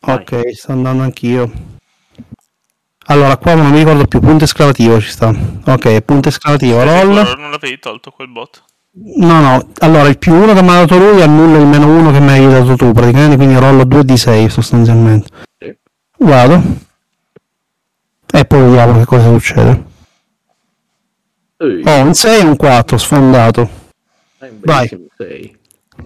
Ok, 0.00 0.50
sto 0.54 0.72
andando 0.72 1.04
anch'io. 1.04 1.50
Allora, 3.10 3.36
qua 3.38 3.54
non 3.54 3.70
mi 3.70 3.78
ricordo 3.78 4.04
più, 4.06 4.20
punto 4.20 4.44
esclamativo 4.44 5.00
ci 5.00 5.08
sta. 5.10 5.28
Ok, 5.64 6.00
punto 6.02 6.28
esclamativo, 6.28 6.82
roll. 6.82 7.14
Non 7.38 7.50
l'avevi 7.50 7.78
tolto 7.78 8.10
quel 8.10 8.28
bot? 8.28 8.62
No, 9.16 9.40
no, 9.40 9.68
allora 9.78 10.08
il 10.08 10.18
più 10.18 10.34
1 10.34 10.52
che 10.54 10.62
mi 10.62 10.68
ha 10.70 10.84
dato 10.84 10.98
lui 10.98 11.22
annulla 11.22 11.58
il 11.58 11.66
meno 11.66 11.86
1 11.86 12.10
che 12.10 12.20
mi 12.20 12.30
hai 12.30 12.46
dato 12.46 12.76
tu, 12.76 12.92
praticamente, 12.92 13.36
quindi 13.36 13.58
rollo 13.58 13.84
2 13.84 14.04
di 14.04 14.16
6 14.16 14.50
sostanzialmente. 14.50 15.28
Sì. 15.58 15.74
Vado. 16.18 16.62
E 18.30 18.44
poi 18.44 18.60
vediamo 18.60 18.98
che 18.98 19.04
cosa 19.06 19.28
succede. 19.30 19.84
Ehi, 21.58 21.82
Ho 21.86 22.00
un 22.02 22.12
6 22.14 22.40
e 22.40 22.44
un 22.44 22.56
4 22.56 22.98
sfondato. 22.98 23.60
un 24.40 24.48
vai. 24.60 24.86
bellissimo 24.88 25.06
6. 25.16 25.56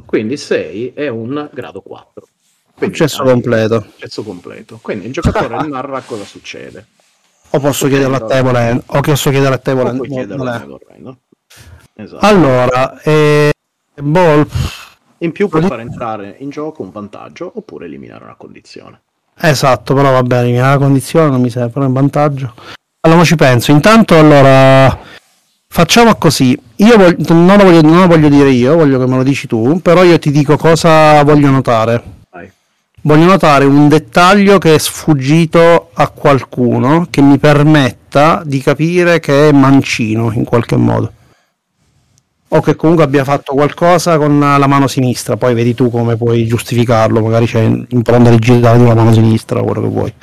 Quindi 0.06 0.36
6 0.36 0.92
è 0.94 1.08
un 1.08 1.48
grado 1.52 1.80
4. 1.80 2.26
Successo 2.86 3.22
completo. 3.22 3.86
Successo 3.92 4.22
completo. 4.22 4.78
Quindi 4.82 5.06
il 5.06 5.12
giocatore 5.12 5.62
narra 5.68 6.00
cosa 6.00 6.24
succede. 6.24 6.86
O 7.50 7.60
posso 7.60 7.86
chiederlo 7.88 8.16
a 8.16 8.20
te 8.24 8.40
volendo. 8.40 8.82
O 8.86 9.00
posso 9.00 9.30
chiedere 9.30 9.54
a 9.54 9.58
te 9.58 9.74
volendo. 9.74 10.04
vorrendo. 10.36 11.16
Esatto. 11.94 12.24
Allora, 12.24 13.00
eh, 13.02 13.52
boh, 14.00 14.46
In 15.18 15.32
più 15.32 15.48
puoi 15.48 15.62
fare 15.62 15.82
entrare 15.82 16.36
in 16.38 16.48
gioco 16.48 16.82
un 16.82 16.90
vantaggio 16.90 17.52
oppure 17.54 17.84
eliminare 17.84 18.24
una 18.24 18.34
condizione. 18.36 19.02
esatto, 19.38 19.92
però 19.94 20.12
va 20.12 20.22
bene, 20.22 20.58
la 20.58 20.78
condizione 20.78 21.28
non 21.28 21.40
mi 21.42 21.50
serve, 21.50 21.70
però 21.70 21.84
è 21.84 21.88
un 21.88 21.94
vantaggio. 21.94 22.54
Allora 23.00 23.24
ci 23.24 23.36
penso. 23.36 23.70
Intanto 23.70 24.16
allora 24.16 24.98
facciamo 25.68 26.14
così. 26.16 26.58
Io 26.76 26.96
voglio, 26.96 27.34
non, 27.34 27.56
lo 27.58 27.64
voglio, 27.64 27.82
non 27.82 28.00
lo 28.00 28.06
voglio 28.06 28.28
dire 28.28 28.50
io, 28.50 28.76
voglio 28.76 28.98
che 28.98 29.06
me 29.06 29.16
lo 29.16 29.22
dici 29.22 29.46
tu, 29.46 29.80
però 29.82 30.02
io 30.04 30.18
ti 30.18 30.30
dico 30.30 30.56
cosa 30.56 31.22
voglio 31.22 31.50
notare. 31.50 32.20
Voglio 33.04 33.24
notare 33.24 33.64
un 33.64 33.88
dettaglio 33.88 34.58
che 34.58 34.76
è 34.76 34.78
sfuggito 34.78 35.90
a 35.92 36.08
qualcuno 36.10 37.08
che 37.10 37.20
mi 37.20 37.36
permetta 37.36 38.42
di 38.44 38.60
capire 38.60 39.18
che 39.18 39.48
è 39.48 39.52
mancino 39.52 40.30
in 40.30 40.44
qualche 40.44 40.76
modo. 40.76 41.12
O 42.48 42.60
che 42.60 42.76
comunque 42.76 43.02
abbia 43.02 43.24
fatto 43.24 43.54
qualcosa 43.54 44.18
con 44.18 44.38
la 44.38 44.66
mano 44.68 44.86
sinistra, 44.86 45.36
poi 45.36 45.52
vedi 45.52 45.74
tu 45.74 45.90
come 45.90 46.16
puoi 46.16 46.46
giustificarlo, 46.46 47.20
magari 47.20 47.46
c'è 47.46 47.62
impronta 47.88 48.30
digitale 48.30 48.78
di 48.78 48.84
una 48.84 48.94
mano 48.94 49.12
sinistra, 49.12 49.62
quello 49.62 49.80
che 49.80 49.88
vuoi. 49.88 50.14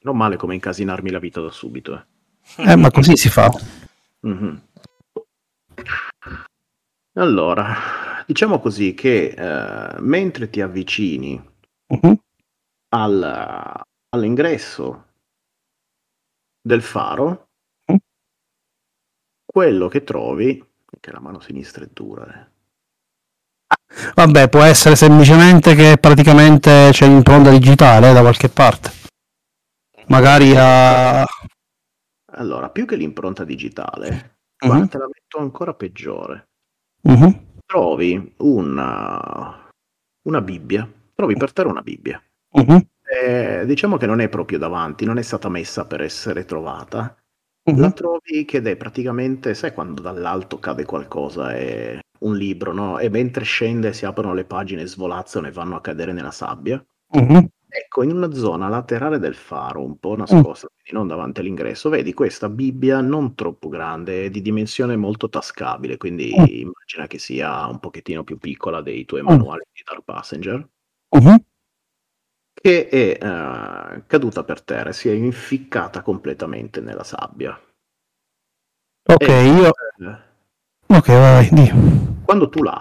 Non 0.00 0.16
male 0.16 0.36
come 0.36 0.54
incasinarmi 0.54 1.10
la 1.10 1.18
vita 1.18 1.40
da 1.40 1.50
subito. 1.50 2.04
Eh. 2.56 2.72
Eh, 2.72 2.76
ma 2.76 2.90
così 2.90 3.16
si 3.16 3.30
fa. 3.30 3.50
Mhm. 4.20 4.60
Allora, 7.14 7.74
diciamo 8.26 8.58
così 8.60 8.94
che 8.94 9.28
eh, 9.36 10.00
mentre 10.00 10.50
ti 10.50 10.60
avvicini 10.60 11.40
Mhm. 11.88 12.18
al- 12.88 13.82
all'ingresso 14.10 15.04
del 16.60 16.82
faro, 16.82 17.48
Mm. 17.92 17.96
quello 19.44 19.88
che 19.88 20.02
trovi, 20.02 20.64
che 21.00 21.12
la 21.12 21.20
mano 21.20 21.40
sinistra 21.40 21.84
è 21.84 21.88
dura, 21.92 22.26
eh. 22.26 22.54
Vabbè, 24.14 24.48
può 24.48 24.62
essere 24.62 24.96
semplicemente 24.96 25.74
che 25.74 25.96
praticamente 25.98 26.88
c'è 26.92 27.06
l'impronta 27.06 27.50
digitale 27.50 28.10
eh, 28.10 28.12
da 28.12 28.20
qualche 28.20 28.48
parte. 28.48 28.90
Magari 30.08 30.54
a... 30.56 31.24
Allora, 32.32 32.70
più 32.70 32.84
che 32.86 32.96
l'impronta 32.96 33.44
digitale, 33.44 34.38
Mhm. 34.58 34.68
guarda, 34.68 34.86
te 34.86 34.98
la 34.98 35.06
metto 35.06 35.38
ancora 35.38 35.74
peggiore. 35.74 36.48
Mhm. 37.02 37.55
Trovi 37.66 38.34
una, 38.38 39.68
una 40.28 40.40
Bibbia, 40.40 40.88
trovi 41.14 41.34
per 41.36 41.52
terra 41.52 41.68
una 41.68 41.82
Bibbia. 41.82 42.22
Mhm. 42.52 42.86
Eh, 43.02 43.64
diciamo 43.66 43.96
che 43.96 44.06
non 44.06 44.20
è 44.20 44.28
proprio 44.28 44.58
davanti, 44.58 45.04
non 45.04 45.18
è 45.18 45.22
stata 45.22 45.48
messa 45.48 45.84
per 45.84 46.00
essere 46.00 46.44
trovata. 46.44 47.16
Mhm. 47.64 47.80
La 47.80 47.90
trovi 47.90 48.44
che 48.44 48.58
è 48.62 48.76
praticamente, 48.76 49.54
sai 49.54 49.72
quando 49.72 50.00
dall'alto 50.00 50.58
cade 50.60 50.84
qualcosa, 50.84 51.54
è 51.54 51.98
un 52.20 52.36
libro, 52.36 52.72
no? 52.72 52.98
E 53.00 53.08
mentre 53.08 53.42
scende 53.44 53.92
si 53.92 54.06
aprono 54.06 54.32
le 54.32 54.44
pagine, 54.44 54.86
svolazzano 54.86 55.48
e 55.48 55.52
vanno 55.52 55.74
a 55.76 55.80
cadere 55.80 56.12
nella 56.12 56.30
sabbia. 56.30 56.82
Mhm. 57.14 57.48
Ecco, 57.78 58.02
in 58.02 58.10
una 58.12 58.32
zona 58.32 58.68
laterale 58.68 59.18
del 59.18 59.34
faro, 59.34 59.84
un 59.84 59.98
po' 59.98 60.16
nascosta, 60.16 60.66
quindi 60.72 60.92
non 60.92 61.06
davanti 61.06 61.40
all'ingresso, 61.40 61.90
vedi 61.90 62.14
questa 62.14 62.48
Bibbia 62.48 63.02
non 63.02 63.34
troppo 63.34 63.68
grande, 63.68 64.30
di 64.30 64.40
dimensione 64.40 64.96
molto 64.96 65.28
tascabile, 65.28 65.98
quindi 65.98 66.32
Mm. 66.38 66.44
immagina 66.46 67.06
che 67.06 67.18
sia 67.18 67.66
un 67.66 67.78
pochettino 67.78 68.24
più 68.24 68.38
piccola 68.38 68.80
dei 68.80 69.04
tuoi 69.04 69.20
Mm. 69.22 69.26
manuali 69.26 69.62
di 69.74 69.82
Dark 69.84 70.04
Passenger, 70.04 70.66
Mhm. 71.16 71.36
che 72.54 72.88
è 72.88 73.18
eh, 73.22 74.02
caduta 74.06 74.42
per 74.42 74.62
terra 74.62 74.88
e 74.88 74.92
si 74.94 75.10
è 75.10 75.12
inficcata 75.12 76.00
completamente 76.00 76.80
nella 76.80 77.04
sabbia. 77.04 77.60
Ok, 79.08 79.28
E, 79.28 79.44
io... 79.44 79.70
eh, 79.98 80.24
Ok, 80.88 81.06
vai, 81.08 81.48
di. 81.50 81.70
quando 82.24 82.48
tu 82.48 82.62
la 82.62 82.72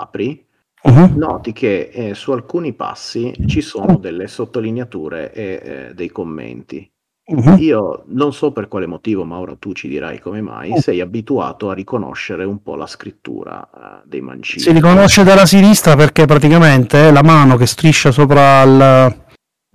Mhm. 0.88 1.18
noti 1.18 1.52
che 1.52 1.90
eh, 1.91 2.14
su 2.14 2.32
alcuni 2.32 2.74
passi 2.74 3.34
ci 3.48 3.62
sono 3.62 3.98
delle 3.98 4.28
sottolineature 4.28 5.34
e 5.34 5.62
eh, 5.64 5.94
dei 5.95 6.10
commenti. 6.10 6.88
Mhm. 7.28 7.56
Io 7.57 8.03
non 8.10 8.34
so 8.34 8.52
per 8.52 8.68
quale 8.68 8.86
motivo, 8.86 9.24
ma 9.24 9.40
ora 9.40 9.56
tu 9.57 9.74
ci 9.74 9.88
dirai 9.88 10.20
come 10.20 10.41
mai, 10.41 10.80
sei 10.80 11.02
abituato 11.02 11.72
a 11.72 11.74
riconoscere 11.74 12.44
un 12.44 12.62
po' 12.62 12.76
la 12.76 12.86
scrittura 12.86 13.68
eh, 13.68 14.02
dei 14.06 14.22
mancini. 14.22 14.62
Si 14.62 14.72
riconosce 14.72 15.24
dalla 15.24 15.48
sinistra 15.48 15.95
perché 15.95 16.26
praticamente 16.28 17.07
è 17.07 17.12
la 17.12 17.24
mano 17.24 17.57
che 17.57 17.66
striscia 17.66 18.12
sopra 18.12 18.62
il... 18.62 19.24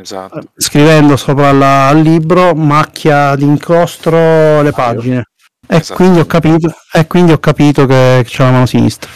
Esatto. 0.01 0.41
scrivendo 0.57 1.17
sopra 1.17 1.51
la- 1.53 1.89
al 1.89 2.01
libro 2.01 2.55
macchia 2.55 3.35
d'incrostro 3.35 4.63
le 4.63 4.71
pagine. 4.73 5.25
E 5.67 5.77
Esatto. 5.77 5.95
quindi 5.95 6.21
ho 6.21 6.27
capito, 6.27 6.73
e 6.93 7.07
quindi 7.07 7.33
ho 7.33 7.39
capito 7.39 7.85
che 7.85 8.23
c'è 8.25 8.45
la 8.45 8.51
mano 8.53 8.67
sinistra. 8.67 9.11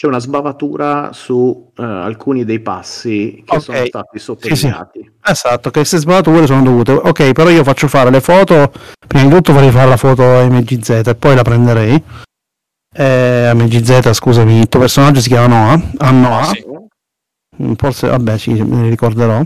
C'è 0.00 0.06
una 0.06 0.18
sbavatura 0.18 1.10
su 1.12 1.72
eh, 1.76 1.82
alcuni 1.82 2.46
dei 2.46 2.60
passi 2.60 3.42
che 3.44 3.56
Ok. 3.56 3.62
sono 3.62 3.84
stati 3.84 4.18
sottolineati. 4.18 5.12
Esatto, 5.22 5.68
che 5.68 5.80
queste 5.80 5.98
sbavature 5.98 6.46
sono 6.46 6.62
dovute. 6.62 6.92
Ok, 6.92 7.32
però 7.32 7.50
io 7.50 7.62
faccio 7.64 7.86
fare 7.86 8.08
le 8.08 8.22
foto. 8.22 8.72
Prima 9.06 9.24
di 9.28 9.34
tutto 9.34 9.52
vorrei 9.52 9.70
fare 9.70 9.90
la 9.90 9.98
foto 9.98 10.22
MGZ 10.22 11.02
e 11.04 11.14
poi 11.16 11.34
la 11.34 11.42
prenderei. 11.42 12.02
Eh, 12.96 13.52
MGZ, 13.54 14.12
scusami, 14.12 14.60
il 14.60 14.68
tuo 14.70 14.80
personaggio 14.80 15.20
si 15.20 15.28
chiama 15.28 15.48
Noah. 15.48 15.90
Ah, 15.98 16.10
Noah. 16.12 16.44
Sì. 16.44 16.64
Mm, 17.62 17.72
Forse, 17.74 18.08
vabbè, 18.08 18.38
sì, 18.38 18.52
me 18.54 18.76
ne 18.76 18.88
ricorderò. 18.88 19.42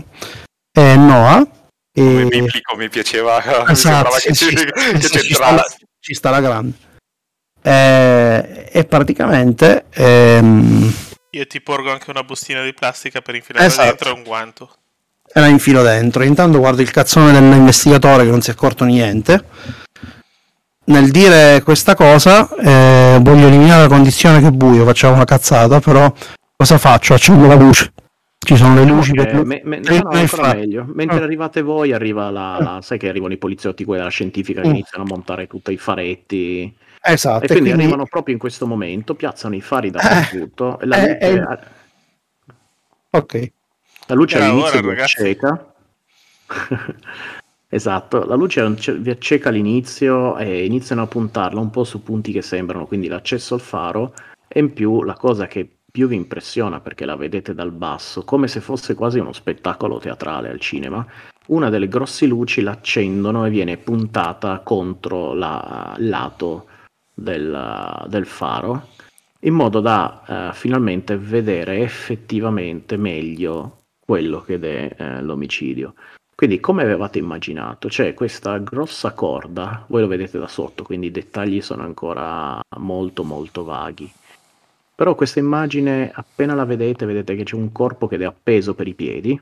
È 0.71 0.95
Noah. 0.95 1.45
Come 1.93 2.21
E... 2.21 2.25
biblico 2.27 2.77
mi 2.77 2.87
piaceva, 2.87 3.43
mi 3.67 3.71
Esatto, 3.73 3.75
sembrava 3.75 4.17
sì, 4.19 4.27
che, 4.29 4.33
sì, 4.35 4.45
ci, 4.45 4.57
sì, 4.57 4.65
che 4.65 5.01
sì, 5.01 5.19
ci, 5.19 5.33
sta 5.33 5.51
la, 5.51 5.63
ci 5.99 6.13
sta 6.13 6.29
la 6.29 6.39
grande. 6.39 6.73
Eh, 7.67 8.69
e 8.71 8.83
praticamente 8.85 9.85
ehm, 9.91 10.93
Io 11.31 11.47
ti 11.47 11.61
porgo 11.61 11.91
anche 11.91 12.11
una 12.11 12.21
bustina 12.23 12.61
di 12.63 12.73
plastica 12.73 13.21
per 13.21 13.33
infilare 13.33 13.65
Esatto. 13.65 13.87
dentro 13.87 14.09
e 14.09 14.11
un 14.13 14.23
guanto. 14.23 14.69
e 15.33 15.39
la 15.39 15.47
infilo 15.47 15.81
dentro. 15.81 16.23
Intanto 16.23 16.59
guardo 16.59 16.81
il 16.83 16.91
cazzone 16.91 17.31
dell'investigatore 17.31 18.23
che 18.23 18.29
non 18.29 18.41
si 18.41 18.51
è 18.51 18.53
accorto 18.53 18.83
niente. 18.85 19.43
Nel 20.87 21.09
dire 21.09 21.61
questa 21.63 21.95
cosa, 21.95 22.47
eh, 22.57 23.17
voglio 23.19 23.47
eliminare 23.47 23.81
la 23.81 23.87
condizione 23.87 24.39
che 24.39 24.47
è 24.47 24.51
buio, 24.51 24.85
facciamo 24.85 25.15
una 25.15 25.25
cazzata, 25.25 25.79
però 25.79 26.13
cosa 26.55 26.77
faccio? 26.77 27.15
Accendo 27.15 27.47
la 27.47 27.55
luce. 27.55 27.91
Ci 28.37 28.55
sono 28.55 28.75
le 28.75 28.83
luci 28.85 29.09
Eh, 29.11 29.25
per... 29.25 29.43
me- 29.43 29.61
me- 29.63 29.79
no, 29.79 29.97
no, 29.97 30.09
ancora 30.11 30.53
meglio. 30.53 30.85
Mentre 30.93 31.23
arrivate 31.23 31.63
voi, 31.63 31.91
arriva 31.93 32.29
la, 32.29 32.57
la- 32.61 32.79
sai 32.83 32.99
che 32.99 33.09
arrivano 33.09 33.33
i 33.33 33.37
poliziotti, 33.37 33.83
quelli 33.83 34.01
della 34.01 34.11
scientifica, 34.11 34.61
che 34.61 34.67
Mm. 34.67 34.71
iniziano 34.71 35.03
a 35.03 35.07
montare 35.07 35.47
tutti 35.47 35.71
i 35.73 35.77
faretti. 35.77 36.71
Esatto, 37.07 37.43
E 37.43 37.45
e 37.45 37.47
quindi, 37.47 37.65
quindi- 37.69 37.81
arrivano 37.83 38.05
proprio 38.07 38.33
in 38.33 38.39
questo 38.39 38.65
momento, 38.65 39.13
piazzano 39.13 39.55
i 39.55 39.61
fari 39.61 39.91
dappertutto. 39.91 40.79
e 40.79 40.85
la 40.87 40.97
eh, 41.17 41.35
luce, 41.35 41.49
eh. 41.51 41.57
Ok. 43.11 43.51
la 44.07 44.15
luce 44.15 44.37
all'inizio 44.41 44.79
ora, 44.79 44.93
vi 44.93 45.01
acceca. 45.01 45.73
esatto, 47.69 48.25
la 48.25 48.35
luce 48.35 48.67
vi 48.97 49.09
acceca 49.09 49.49
all'inizio 49.49 50.37
e 50.37 50.65
iniziano 50.65 51.03
a 51.03 51.07
puntarla 51.07 51.59
un 51.59 51.69
po' 51.69 51.83
su 51.83 52.01
punti 52.03 52.31
che 52.31 52.41
sembrano, 52.41 52.85
quindi 52.87 53.07
l'accesso 53.07 53.53
al 53.53 53.61
faro 53.61 54.13
e 54.47 54.59
in 54.59 54.73
più 54.73 55.03
la 55.03 55.13
cosa 55.13 55.47
che 55.47 55.69
più 55.91 56.07
vi 56.07 56.15
impressiona 56.15 56.79
perché 56.81 57.05
la 57.05 57.15
vedete 57.15 57.53
dal 57.53 57.71
basso, 57.71 58.23
come 58.23 58.47
se 58.47 58.59
fosse 58.59 58.95
quasi 58.95 59.19
uno 59.19 59.31
spettacolo 59.31 59.97
teatrale 59.97 60.49
al 60.49 60.59
cinema, 60.59 61.05
una 61.47 61.69
delle 61.69 61.87
grosse 61.87 62.25
luci 62.25 62.61
l'accendono 62.61 63.45
e 63.45 63.49
viene 63.49 63.77
puntata 63.77 64.59
contro 64.59 65.33
la- 65.33 65.95
il 65.99 66.09
lato 66.09 66.65
del, 67.15 68.05
del 68.07 68.25
faro 68.27 68.93
in 69.45 69.53
modo 69.53 69.79
da 69.79 70.49
eh, 70.49 70.53
finalmente 70.53 71.17
vedere 71.17 71.79
effettivamente 71.79 72.97
meglio 72.97 73.83
quello 73.99 74.41
che 74.41 74.59
è 74.59 74.95
eh, 74.97 75.21
l'omicidio. 75.21 75.93
Quindi, 76.35 76.59
come 76.59 76.83
avevate 76.83 77.17
immaginato, 77.17 77.87
c'è 77.87 78.13
questa 78.13 78.57
grossa 78.57 79.13
corda, 79.13 79.85
voi 79.87 80.01
lo 80.01 80.07
vedete 80.07 80.37
da 80.37 80.47
sotto, 80.47 80.83
quindi 80.83 81.07
i 81.07 81.11
dettagli 81.11 81.61
sono 81.61 81.83
ancora 81.83 82.59
molto 82.77 83.23
molto 83.23 83.63
vaghi. 83.63 84.11
Però 84.93 85.15
questa 85.15 85.39
immagine, 85.39 86.11
appena 86.13 86.53
la 86.53 86.65
vedete, 86.65 87.05
vedete 87.05 87.35
che 87.35 87.43
c'è 87.43 87.55
un 87.55 87.71
corpo 87.71 88.07
che 88.07 88.17
è 88.17 88.23
appeso 88.23 88.73
per 88.73 88.87
i 88.87 88.93
piedi, 88.93 89.39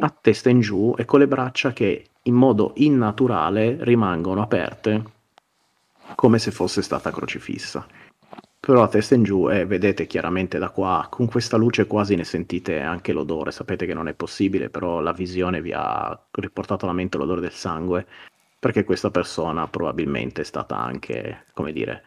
a 0.00 0.14
testa 0.18 0.48
in 0.48 0.60
giù 0.60 0.94
e 0.96 1.04
con 1.04 1.18
le 1.18 1.26
braccia 1.26 1.72
che 1.72 2.06
in 2.22 2.34
modo 2.34 2.72
innaturale 2.76 3.76
rimangono 3.80 4.42
aperte, 4.42 5.02
come 6.14 6.38
se 6.38 6.50
fosse 6.50 6.82
stata 6.82 7.10
crocifissa 7.10 7.86
però 8.68 8.82
a 8.82 8.88
testa 8.88 9.14
in 9.14 9.22
giù 9.22 9.48
e 9.48 9.64
vedete 9.64 10.06
chiaramente 10.06 10.58
da 10.58 10.68
qua, 10.68 11.06
con 11.08 11.26
questa 11.26 11.56
luce 11.56 11.86
quasi 11.86 12.16
ne 12.16 12.24
sentite 12.24 12.80
anche 12.80 13.12
l'odore, 13.12 13.50
sapete 13.50 13.86
che 13.86 13.94
non 13.94 14.08
è 14.08 14.12
possibile, 14.12 14.68
però 14.68 15.00
la 15.00 15.12
visione 15.12 15.62
vi 15.62 15.72
ha 15.72 16.28
riportato 16.32 16.84
alla 16.84 16.92
mente 16.92 17.16
l'odore 17.16 17.40
del 17.40 17.52
sangue, 17.52 18.06
perché 18.58 18.84
questa 18.84 19.10
persona 19.10 19.66
probabilmente 19.68 20.42
è 20.42 20.44
stata 20.44 20.76
anche, 20.76 21.46
come 21.54 21.72
dire, 21.72 22.04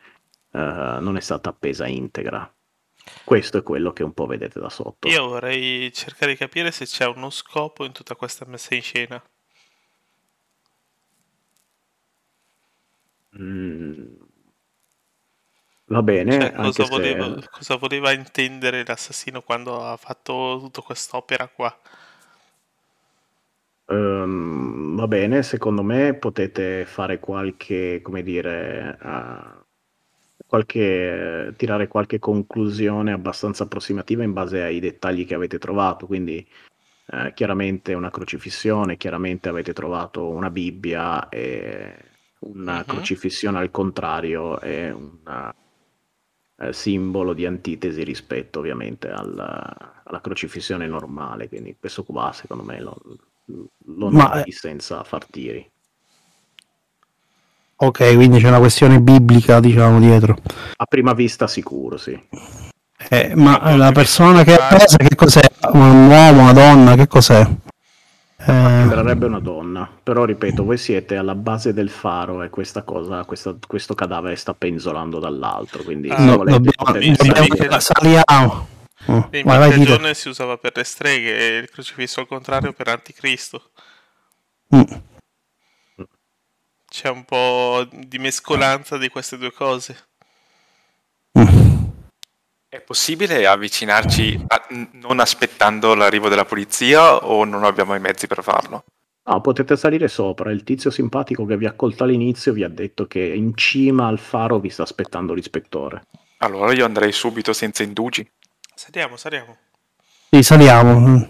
eh, 0.51 0.97
non 0.99 1.17
è 1.17 1.19
stata 1.19 1.49
appesa 1.49 1.87
integra. 1.87 2.53
Questo 3.23 3.57
è 3.57 3.63
quello 3.63 3.91
che 3.91 4.03
un 4.03 4.13
po' 4.13 4.27
vedete 4.27 4.59
da 4.59 4.69
sotto. 4.69 5.07
Io 5.07 5.27
vorrei 5.29 5.91
cercare 5.91 6.33
di 6.33 6.37
capire 6.37 6.69
se 6.69 6.85
c'è 6.85 7.07
uno 7.07 7.31
scopo 7.31 7.85
in 7.85 7.91
tutta 7.91 8.13
questa 8.15 8.45
messa 8.45 8.75
in 8.75 8.83
scena. 8.83 9.23
Mm. 13.37 14.15
Va 15.91 16.01
bene, 16.01 16.31
Cioè, 16.31 16.53
anche 16.55 16.83
cosa, 16.83 16.83
se- 16.85 16.89
voleva, 16.89 17.35
cosa 17.51 17.75
voleva 17.75 18.11
intendere 18.13 18.83
l'assassino 18.85 19.41
quando 19.41 19.83
ha 19.85 19.95
fatto 19.97 20.57
tutta 20.59 20.81
quest'opera 20.81 21.47
qua? 21.49 21.77
Ehm, 23.87 24.95
va 24.95 25.07
bene, 25.07 25.43
secondo 25.43 25.83
me 25.83 26.13
potete 26.15 26.85
fare 26.85 27.19
qualche, 27.19 28.01
come 28.01 28.23
dire, 28.23 28.97
uh, 29.01 29.63
qualche, 30.47 31.53
tirare 31.57 31.87
qualche 31.87 32.19
conclusione 32.19 33.11
abbastanza 33.11 33.63
approssimativa 33.63 34.23
in 34.23 34.33
base 34.33 34.61
ai 34.61 34.79
dettagli 34.79 35.25
che 35.25 35.33
avete 35.35 35.57
trovato. 35.59 36.05
Quindi, 36.07 36.45
eh, 37.07 37.33
chiaramente 37.33 37.93
una 37.93 38.09
crocifissione, 38.11 38.97
chiaramente 38.97 39.49
avete 39.49 39.73
trovato 39.73 40.27
una 40.29 40.49
Bibbia 40.49 41.27
e 41.29 42.10
una 42.41 42.77
Mhm. 42.79 42.83
crocifissione 42.85 43.59
al 43.59 43.71
contrario 43.71 44.59
è 44.59 44.91
un 44.91 45.17
eh, 46.63 46.73
simbolo 46.73 47.33
di 47.33 47.45
antitesi 47.47 48.03
rispetto 48.03 48.59
ovviamente 48.59 49.09
al- 49.09 49.39
alla 50.03 50.21
crocifissione 50.21 50.85
normale. 50.85 51.47
Quindi 51.47 51.75
questo 51.79 52.03
qua, 52.03 52.31
secondo 52.33 52.63
me, 52.63 52.79
lo, 52.79 52.95
lo 53.45 54.09
Ma, 54.09 54.23
notai 54.23 54.51
senza 54.51 55.03
far 55.03 55.25
tiri. 55.25 55.67
Ok, 57.77 58.13
quindi 58.13 58.39
c'è 58.39 58.47
una 58.47 58.59
questione 58.59 58.99
biblica, 58.99 59.59
diciamo, 59.59 59.99
dietro. 59.99 60.37
A 60.75 60.85
prima 60.85 61.13
vista 61.13 61.47
sicuro, 61.47 61.97
sì. 61.97 62.19
Eh, 63.09 63.33
ma 63.35 63.75
la 63.75 63.91
persona 63.91 64.43
che 64.43 64.53
è 64.53 64.67
presa 64.69 64.97
che 64.97 65.15
cos'è? 65.15 65.41
Un 65.73 66.07
uomo, 66.09 66.41
una 66.43 66.53
donna, 66.53 66.95
che 66.95 67.07
cos'è? 67.07 67.43
Eh, 68.43 68.45
Sembrerebbe 68.45 69.27
una 69.27 69.39
donna, 69.39 69.87
però 70.01 70.25
ripeto, 70.25 70.63
voi 70.63 70.77
siete 70.77 71.15
alla 71.15 71.35
base 71.35 71.73
del 71.73 71.89
faro 71.91 72.41
e 72.41 72.49
questa 72.49 72.81
cosa, 72.83 73.23
questa- 73.25 73.55
questo 73.67 73.93
cadavere 73.93 74.35
sta 74.35 74.53
penzolando 74.55 75.19
dall'altro, 75.19 75.83
quindi 75.83 76.09
Ah, 76.09 76.17
se 76.17 76.25
no, 76.25 76.37
volete 76.37 76.57
dobbiamo, 76.59 76.99
dobbiamo- 76.99 77.79
saliamo. 77.79 78.67
Oh, 79.07 79.29
In 79.31 79.43
vai, 79.43 79.57
vai, 79.57 79.71
Tito. 79.73 79.83
Giorno 79.85 80.13
si 80.13 80.29
usava 80.29 80.57
per 80.57 80.71
le 80.75 80.83
streghe 80.83 81.37
e 81.37 81.57
il 81.57 81.69
crocifisso 81.69 82.19
al 82.19 82.27
contrario 82.27 82.73
per 82.73 82.87
anticristo. 82.87 83.71
Mm. 84.75 84.81
C'è 86.87 87.09
un 87.09 87.23
po' 87.25 87.87
di 87.91 88.17
mescolanza 88.19 88.97
di 88.97 89.09
queste 89.09 89.37
due 89.37 89.51
cose. 89.51 89.95
È 92.91 92.93
possibile 92.93 93.47
avvicinarci 93.47 94.43
a- 94.47 94.67
non 94.95 95.21
aspettando 95.21 95.95
l'arrivo 95.95 96.27
della 96.27 96.43
polizia 96.43 97.25
o 97.25 97.45
non 97.45 97.63
abbiamo 97.63 97.95
i 97.95 98.01
mezzi 98.01 98.27
per 98.27 98.43
farlo? 98.43 98.83
No, 99.23 99.39
potete 99.39 99.77
salire 99.77 100.09
sopra. 100.09 100.51
Il 100.51 100.65
tizio 100.65 100.89
simpatico 100.89 101.45
che 101.45 101.55
vi 101.55 101.65
ha 101.65 101.69
accolto 101.69 102.03
all'inizio 102.03 102.51
vi 102.51 102.65
ha 102.65 102.67
detto 102.67 103.07
che 103.07 103.21
in 103.21 103.55
cima 103.55 104.07
al 104.07 104.19
faro 104.19 104.59
vi 104.59 104.69
sta 104.69 104.83
aspettando 104.83 105.33
l'ispettore. 105.33 106.03
Allora 106.39 106.73
io 106.73 106.83
andrei 106.83 107.13
subito 107.13 107.53
senza 107.53 107.81
indugi. 107.81 108.29
Saliamo, 108.75 109.15
saliamo. 109.15 109.55
Sì, 110.29 110.43
saliamo. 110.43 110.99
Mm. 110.99 111.21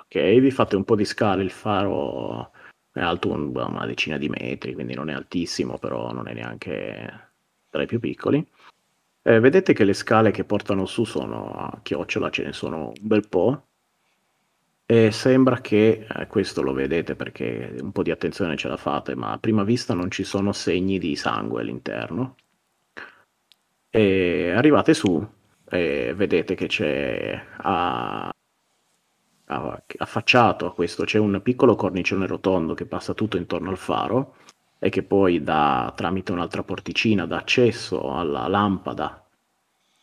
Ok, 0.00 0.18
vi 0.38 0.50
fate 0.50 0.76
un 0.76 0.84
po' 0.84 0.96
di 0.96 1.06
scale, 1.06 1.42
il 1.42 1.50
faro 1.50 2.50
è 2.92 3.00
alto 3.00 3.30
un- 3.30 3.56
una 3.56 3.86
decina 3.86 4.18
di 4.18 4.28
metri, 4.28 4.74
quindi 4.74 4.92
non 4.92 5.08
è 5.08 5.14
altissimo, 5.14 5.78
però 5.78 6.12
non 6.12 6.28
è 6.28 6.34
neanche 6.34 7.28
tra 7.70 7.80
i 7.80 7.86
più 7.86 8.00
piccoli. 8.00 8.46
Eh, 9.22 9.38
vedete 9.40 9.72
che 9.72 9.84
le 9.84 9.92
scale 9.92 10.30
che 10.30 10.44
portano 10.44 10.86
su 10.86 11.04
sono 11.04 11.52
a 11.52 11.80
chiocciola, 11.82 12.30
ce 12.30 12.44
ne 12.44 12.52
sono 12.52 12.88
un 12.88 12.94
bel 13.00 13.28
po'. 13.28 13.66
E 14.86 15.10
sembra 15.12 15.60
che, 15.60 16.06
eh, 16.08 16.26
questo 16.26 16.62
lo 16.62 16.72
vedete 16.72 17.14
perché 17.14 17.76
un 17.80 17.92
po' 17.92 18.02
di 18.02 18.10
attenzione 18.10 18.56
ce 18.56 18.68
la 18.68 18.76
fate, 18.76 19.14
ma 19.14 19.30
a 19.32 19.38
prima 19.38 19.62
vista 19.62 19.94
non 19.94 20.10
ci 20.10 20.24
sono 20.24 20.52
segni 20.52 20.98
di 20.98 21.14
sangue 21.16 21.60
all'interno. 21.60 22.36
E 23.90 24.52
arrivate 24.54 24.94
su 24.94 25.26
e 25.70 26.12
vedete 26.16 26.54
che 26.54 26.66
c'è 26.66 27.40
a, 27.58 28.32
a- 29.46 29.82
affacciato 29.98 30.66
a 30.66 30.74
questo 30.74 31.04
c'è 31.04 31.18
un 31.18 31.40
piccolo 31.42 31.76
cornicione 31.76 32.26
rotondo 32.26 32.74
che 32.74 32.86
passa 32.86 33.14
tutto 33.14 33.36
intorno 33.36 33.70
al 33.70 33.76
faro 33.76 34.34
e 34.82 34.88
che 34.88 35.02
poi 35.02 35.42
dà 35.42 35.92
tramite 35.94 36.32
un'altra 36.32 36.62
porticina 36.62 37.26
dà 37.26 37.36
accesso 37.36 38.14
alla 38.14 38.48
lampada 38.48 39.22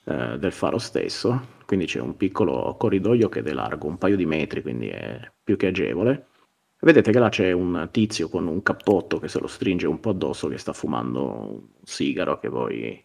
eh, 0.05 0.37
del 0.37 0.51
faro 0.51 0.77
stesso. 0.77 1.55
Quindi 1.65 1.87
c'è 1.87 1.99
un 1.99 2.15
piccolo 2.15 2.75
corridoio 2.77 3.27
che 3.27 3.41
è 3.41 3.53
largo 3.53 3.87
un 3.87 3.97
paio 3.97 4.15
di 4.15 4.25
metri, 4.25 4.61
quindi 4.61 4.87
è 4.87 5.19
più 5.43 5.57
che 5.57 5.67
agevole. 5.67 6.27
Vedete 6.79 7.11
che 7.11 7.19
là 7.19 7.29
c'è 7.29 7.51
un 7.51 7.89
tizio 7.91 8.29
con 8.29 8.45
un 8.45 8.61
cappotto 8.61 9.19
che 9.19 9.27
se 9.27 9.39
lo 9.39 9.47
stringe 9.47 9.87
un 9.87 9.99
po' 9.99 10.11
addosso 10.11 10.47
che 10.47 10.59
sta 10.59 10.73
fumando 10.73 11.23
un 11.23 11.61
sigaro 11.83 12.39
che 12.39 12.49
voi 12.49 13.03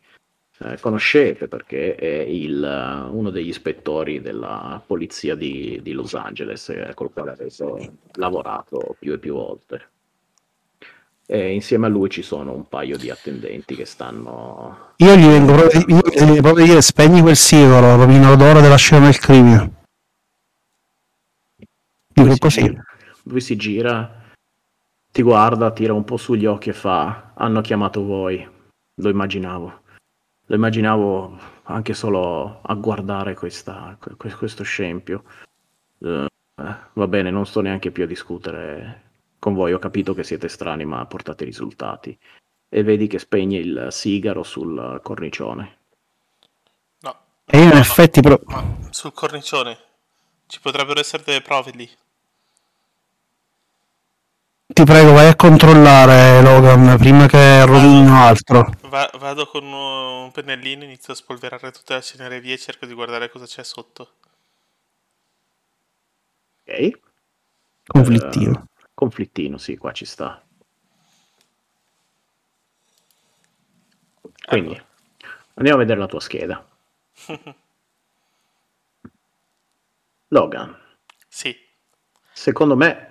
eh, 0.59 0.79
conoscete 0.79 1.49
perché 1.49 1.95
è 1.95 2.21
il, 2.21 2.63
eh, 2.63 3.11
uno 3.11 3.31
degli 3.31 3.49
ispettori 3.49 4.21
della 4.21 4.81
polizia 4.87 5.35
di, 5.35 5.81
di 5.83 5.93
Los 5.93 6.13
Angeles 6.13 6.71
col 6.95 7.11
quale 7.13 7.31
avete 7.31 7.93
lavorato 8.17 8.95
più 8.99 9.15
e 9.15 9.19
più 9.19 9.33
volte. 9.33 9.89
E 11.27 11.53
insieme 11.55 11.87
a 11.87 11.89
lui 11.89 12.11
ci 12.11 12.23
sono 12.23 12.53
un 12.53 12.69
paio 12.69 12.99
di 12.99 13.09
attendenti 13.09 13.75
che 13.75 13.85
stanno... 13.87 14.95
Io 14.97 15.17
gli 15.17 15.25
vengo 15.27 15.55
proprio, 15.55 15.81
io 15.87 16.43
proprio 16.43 16.65
a 16.65 16.69
dire 16.69 16.83
spegni 16.83 17.21
quel 17.23 17.37
sigaro, 17.37 17.97
rovina 17.97 18.29
l'odore 18.29 18.61
della 18.61 18.77
scena 18.77 19.07
del 19.07 19.19
crimine. 19.19 19.73
Dico 22.09 22.27
Lui 22.29 22.39
così. 22.39 22.63
gira, 22.63 22.85
lui 23.23 23.41
si 23.41 23.57
gira, 23.57 24.23
ti 25.11 25.23
guarda, 25.23 25.71
tira 25.71 25.95
un 25.95 26.05
po' 26.05 26.19
sugli 26.19 26.45
occhi 26.45 26.69
e 26.69 26.75
fa: 26.75 27.33
Hanno 27.35 27.63
chiamato 27.63 28.05
voi. 28.05 28.47
Lo 28.97 29.09
immaginavo. 29.09 29.81
Lo 30.47 30.55
immaginavo 30.55 31.39
anche 31.63 31.95
solo 31.95 32.61
a 32.61 32.75
guardare 32.75 33.35
questa- 33.35 33.97
que- 33.99 34.35
questo 34.35 34.63
scempio. 34.63 35.25
Eh, 36.01 36.27
va 36.93 37.07
bene, 37.07 37.31
non 37.31 37.47
sto 37.47 37.63
neanche 37.63 37.91
più 37.91 38.03
a 38.05 38.07
discutere 38.07 39.02
con 39.43 39.55
voi. 39.55 39.73
Ho 39.73 39.81
capito 39.81 40.15
che 40.15 40.23
siete 40.23 40.47
strani, 40.47 40.85
ma 40.85 41.05
portate 41.07 41.45
risultati. 41.45 42.17
E 42.69 42.83
vedi 42.85 43.09
che 43.09 43.19
spegne 43.19 43.59
il 43.59 43.89
sigaro 43.91 44.45
sul 44.45 45.01
cornicione. 45.03 45.79
No. 47.01 47.17
E 47.45 47.59
io 47.59 47.65
in 47.65 47.69
no, 47.71 47.75
no, 47.75 47.81
effetti 47.81 48.21
pro- 48.21 48.41
ma 48.45 48.77
sul 48.91 49.13
cornicione 49.13 49.77
ci 50.47 50.61
potrebbero 50.61 51.01
essere 51.01 51.25
delle 51.25 51.43
prove 51.43 51.73
lì. 51.73 51.91
ti 54.73 54.85
prego 54.85 55.13
vai 55.13 55.29
a 55.29 55.37
controllare 55.37 56.41
Logan 56.41 56.97
prima 56.97 57.27
che 57.27 57.65
rovinino 57.67 58.17
altro. 58.17 58.71
Va- 58.89 59.11
vado 59.19 59.47
con 59.47 59.65
un 59.65 60.31
pennellino, 60.33 60.85
inizio 60.85 61.13
a 61.13 61.17
spolverare 61.17 61.71
tutta 61.73 61.95
la 61.95 62.01
cenereria 62.01 62.55
e 62.55 62.59
cerco 62.59 62.87
di 62.87 62.95
guardare 62.95 63.29
cosa 63.29 63.45
c'è 63.47 63.63
sotto. 63.65 64.13
Ok? 66.67 67.01
Conflittino. 67.87 68.72
Conflittino, 69.03 69.59
sì, 69.59 69.77
qua 69.77 69.91
ci 69.91 70.05
sta. 70.05 70.41
Quindi, 74.47 74.81
andiamo 75.55 75.79
a 75.79 75.83
vedere 75.83 75.99
la 75.99 76.07
tua 76.07 76.21
scheda. 76.21 76.65
Logan, 80.29 80.77
Sì. 81.29 81.53
secondo 82.33 82.77
me... 82.77 83.09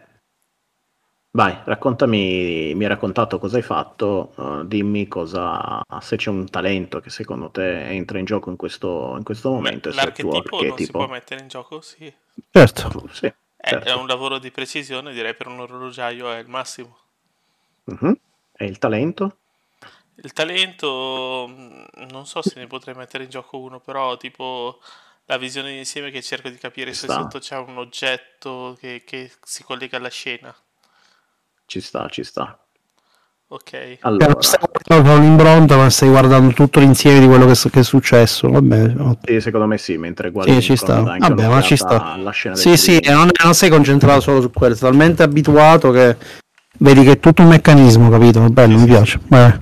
Vai, 1.32 1.60
raccontami, 1.66 2.74
mi 2.74 2.84
hai 2.84 2.90
raccontato 2.90 3.38
cosa 3.38 3.58
hai 3.58 3.64
fatto, 3.64 4.34
eh, 4.38 4.68
dimmi 4.68 5.10
cosa, 5.10 5.82
se 6.00 6.16
c'è 6.16 6.30
un 6.30 6.50
talento 6.50 7.02
che 7.02 7.10
secondo 7.10 7.50
te 7.50 7.90
entra 7.90 8.18
in 8.18 8.24
gioco 8.26 8.50
in 8.50 8.56
questo, 8.56 9.16
in 9.18 9.24
questo 9.24 9.50
momento 9.52 9.90
e 9.90 9.92
tuo 9.92 10.02
L'archetipo 10.04 10.64
non 10.64 10.78
si 10.78 10.92
può 10.92 11.08
mettere 11.08 11.42
in 11.42 11.48
gioco? 11.50 11.82
Sì. 11.82 12.14
Certo. 12.50 13.08
Sì, 13.12 13.34
certo. 13.70 13.90
è 13.90 13.94
un 13.94 14.08
lavoro 14.08 14.40
di 14.40 14.52
precisione, 14.52 15.14
direi 15.14 15.36
per 15.36 15.48
un 15.48 15.60
orologiaio 15.60 16.32
è 16.32 16.40
il 16.40 16.48
massimo. 16.48 16.98
Mhm. 17.86 18.20
E 18.54 18.66
il 18.66 18.78
talento? 18.78 19.38
Il 20.16 20.34
talento, 20.34 21.48
mh, 21.48 22.08
non 22.12 22.26
so 22.26 22.42
se 22.42 22.60
ne 22.60 22.68
potrei 22.68 22.96
mettere 22.96 23.24
in 23.24 23.30
gioco 23.30 23.58
uno, 23.60 23.80
però 23.80 24.18
tipo 24.18 24.80
la 25.26 25.38
visione 25.38 25.72
d'insieme 25.72 26.12
che 26.12 26.22
cerco 26.22 26.50
di 26.50 26.58
capire 26.58 26.92
Ci 26.92 27.00
se 27.00 27.08
sta. 27.08 27.22
sotto 27.22 27.40
c'è 27.40 27.58
un 27.58 27.78
oggetto 27.78 28.76
che, 28.80 29.04
che 29.06 29.32
si 29.44 29.64
collega 29.64 29.98
alla 29.98 30.10
scena. 30.10 30.56
Ci 31.66 31.82
sta, 31.82 32.08
ci 32.10 32.24
sta. 32.24 32.61
Ok. 33.54 33.98
Allora, 34.00 34.28
non 34.28 34.42
stai 34.42 34.60
guardando 34.82 35.20
un'impronta, 35.20 35.76
ma 35.76 35.90
stai 35.90 36.08
guardando 36.08 36.54
tutto 36.54 36.80
l'insieme 36.80 37.20
di 37.20 37.28
quello 37.28 37.46
che, 37.46 37.70
che 37.70 37.80
è 37.82 37.84
successo. 37.84 38.50
Vabbè, 38.50 38.94
sì, 39.26 39.42
secondo 39.42 39.68
me 39.68 39.78
sì, 39.78 39.98
mentre 39.98 40.32
guardi 40.32 40.54
Sì, 40.54 40.62
ci 40.62 40.76
sta. 40.78 41.02
Vabbè, 41.02 41.48
ma 41.50 41.62
ci 41.62 41.76
sta. 41.76 42.18
Sì, 42.54 42.78
sì, 42.78 43.02
non, 43.10 43.30
non 43.44 43.54
sei 43.54 43.70
concentrato 43.70 44.22
solo 44.22 44.40
su 44.40 44.52
quello, 44.52 44.74
sei 44.74 44.90
talmente 44.90 45.24
abituato 45.24 45.92
che 45.92 46.16
vedi 46.78 47.04
che 47.04 47.12
è 47.12 47.20
tutto 47.20 47.42
un 47.42 47.50
meccanismo, 47.50 48.10
capito? 48.10 48.40
Bello, 48.50 48.78
mi 48.78 48.86
piace. 48.86 49.20
Vabbè. 49.28 49.60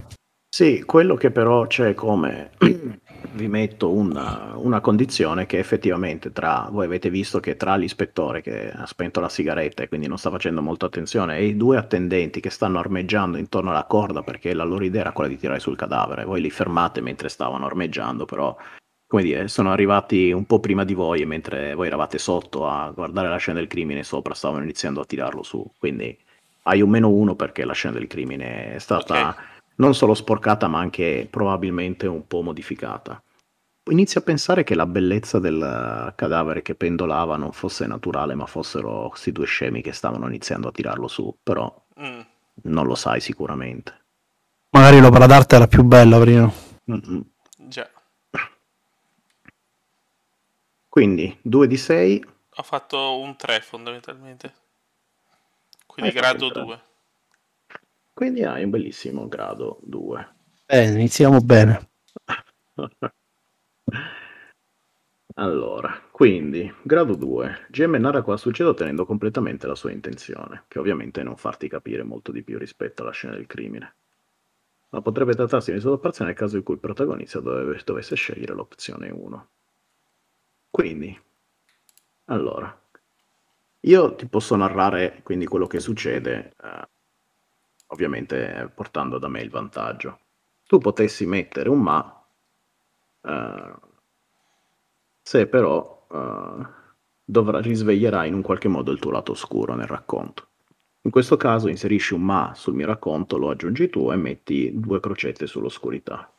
Sì, 0.47 0.83
quello 0.85 1.15
che 1.15 1.31
però 1.31 1.65
c'è 1.65 1.95
come 1.95 2.51
vi 3.33 3.47
metto 3.47 3.91
una, 3.91 4.53
una 4.55 4.81
condizione 4.81 5.45
che 5.45 5.59
effettivamente 5.59 6.31
tra 6.31 6.67
voi 6.71 6.85
avete 6.85 7.09
visto 7.09 7.39
che 7.39 7.55
tra 7.55 7.75
l'ispettore 7.75 8.41
che 8.41 8.71
ha 8.71 8.85
spento 8.85 9.19
la 9.19 9.29
sigaretta 9.29 9.83
e 9.83 9.87
quindi 9.87 10.07
non 10.07 10.17
sta 10.17 10.29
facendo 10.29 10.61
molta 10.61 10.85
attenzione 10.85 11.37
e 11.37 11.45
i 11.45 11.57
due 11.57 11.77
attendenti 11.77 12.39
che 12.39 12.49
stanno 12.49 12.79
armeggiando 12.79 13.37
intorno 13.37 13.69
alla 13.69 13.85
corda 13.85 14.23
perché 14.23 14.53
la 14.53 14.63
loro 14.63 14.83
idea 14.83 15.01
era 15.01 15.11
quella 15.11 15.29
di 15.29 15.37
tirare 15.37 15.59
sul 15.59 15.75
cadavere, 15.75 16.25
voi 16.25 16.41
li 16.41 16.49
fermate 16.49 17.01
mentre 17.01 17.29
stavano 17.29 17.65
armeggiando, 17.65 18.25
però 18.25 18.55
come 19.07 19.23
dire, 19.23 19.47
sono 19.47 19.71
arrivati 19.71 20.31
un 20.31 20.45
po' 20.45 20.59
prima 20.59 20.83
di 20.83 20.93
voi 20.93 21.21
e 21.21 21.25
mentre 21.25 21.73
voi 21.73 21.87
eravate 21.87 22.17
sotto 22.17 22.67
a 22.67 22.91
guardare 22.91 23.27
la 23.27 23.37
scena 23.37 23.59
del 23.59 23.67
crimine 23.67 24.03
sopra 24.03 24.33
stavano 24.33 24.63
iniziando 24.63 25.01
a 25.01 25.05
tirarlo 25.05 25.43
su, 25.43 25.65
quindi 25.77 26.15
hai 26.63 26.81
un 26.81 26.89
meno 26.89 27.09
uno 27.09 27.35
perché 27.35 27.65
la 27.65 27.73
scena 27.73 27.95
del 27.95 28.07
crimine 28.07 28.75
è 28.75 28.79
stata 28.79 29.29
Ok. 29.29 29.58
Non 29.79 29.93
solo 29.95 30.13
sporcata 30.13 30.67
ma 30.67 30.79
anche 30.79 31.27
probabilmente 31.29 32.07
un 32.07 32.25
po' 32.27 32.41
modificata. 32.41 33.21
Inizio 33.89 34.19
a 34.19 34.23
pensare 34.23 34.63
che 34.63 34.75
la 34.75 34.85
bellezza 34.85 35.39
del 35.39 36.13
cadavere 36.15 36.61
che 36.61 36.75
pendolava 36.75 37.37
non 37.37 37.51
fosse 37.51 37.87
naturale 37.87 38.35
ma 38.35 38.45
fossero 38.45 39.07
questi 39.09 39.31
due 39.31 39.45
scemi 39.45 39.81
che 39.81 39.93
stavano 39.93 40.27
iniziando 40.27 40.67
a 40.67 40.71
tirarlo 40.71 41.07
su, 41.07 41.35
però 41.41 41.73
Mm. 41.99 42.19
non 42.63 42.85
lo 42.85 42.95
sai 42.95 43.19
sicuramente. 43.19 43.93
Magari 44.69 44.99
l'opera 45.01 45.25
d'arte 45.25 45.55
era 45.55 45.67
più 45.67 45.83
bella 45.83 46.19
prima. 46.19 46.49
Mm-mm. 46.91 47.21
Già. 47.57 47.89
Quindi 50.87 51.37
2 51.41 51.67
di 51.67 51.77
6 51.77 52.25
Ho 52.55 52.63
fatto 52.63 53.19
un 53.19 53.35
3 53.35 53.59
fondamentalmente. 53.61 54.53
Quindi 55.85 56.11
Hai 56.11 56.17
grado 56.17 56.45
un 56.45 56.51
tre. 56.51 56.63
2. 56.63 56.81
Quindi 58.19 58.43
hai 58.43 58.65
un 58.65 58.69
bellissimo 58.69 59.29
grado 59.29 59.79
2. 59.83 60.35
Bene, 60.65 60.91
iniziamo 60.91 61.39
bene. 61.39 61.91
allora, 65.35 66.01
quindi, 66.11 66.69
grado 66.81 67.15
2. 67.15 67.67
GM 67.69 67.95
narra 67.95 68.21
cosa 68.21 68.35
succede 68.35 68.71
ottenendo 68.71 69.05
completamente 69.05 69.67
la 69.67 69.75
sua 69.75 69.93
intenzione, 69.93 70.65
che 70.67 70.79
ovviamente 70.79 71.21
è 71.21 71.23
non 71.23 71.37
farti 71.37 71.69
capire 71.69 72.03
molto 72.03 72.33
di 72.33 72.43
più 72.43 72.57
rispetto 72.57 73.03
alla 73.03 73.11
scena 73.11 73.35
del 73.35 73.47
crimine. 73.47 73.95
Ma 74.89 75.01
potrebbe 75.01 75.33
trattarsi 75.33 75.71
di 75.71 75.79
sottoparzione 75.79 76.31
nel 76.31 76.39
caso 76.39 76.57
in 76.57 76.63
cui 76.63 76.73
il 76.73 76.81
protagonista 76.81 77.39
dove- 77.39 77.81
dovesse 77.85 78.15
scegliere 78.17 78.53
l'opzione 78.53 79.09
1. 79.11 79.49
Quindi, 80.69 81.17
allora, 82.25 82.77
io 83.79 84.15
ti 84.15 84.27
posso 84.27 84.57
narrare 84.57 85.21
quindi 85.23 85.45
quello 85.45 85.67
che 85.67 85.79
succede, 85.79 86.53
eh, 86.61 86.87
ovviamente 87.89 88.71
portando 88.73 89.17
da 89.17 89.27
me 89.27 89.41
il 89.41 89.49
vantaggio. 89.49 90.19
Tu 90.65 90.77
potessi 90.77 91.25
mettere 91.25 91.69
un 91.69 91.81
ma, 91.81 92.27
eh, 93.23 93.73
se 95.21 95.47
però 95.47 96.07
eh, 96.11 96.67
dovrai 97.23 97.61
risveglierai 97.61 98.27
in 98.27 98.35
un 98.35 98.41
qualche 98.41 98.67
modo 98.67 98.91
il 98.91 98.99
tuo 98.99 99.11
lato 99.11 99.31
oscuro 99.31 99.75
nel 99.75 99.87
racconto. 99.87 100.47
In 101.01 101.11
questo 101.11 101.37
caso 101.37 101.69
inserisci 101.69 102.13
un 102.13 102.23
ma 102.23 102.53
sul 102.55 102.73
mio 102.73 102.85
racconto, 102.85 103.37
lo 103.37 103.49
aggiungi 103.49 103.89
tu 103.89 104.11
e 104.11 104.15
metti 104.15 104.71
due 104.73 104.99
crocette 104.99 105.47
sull'oscurità. 105.47 106.31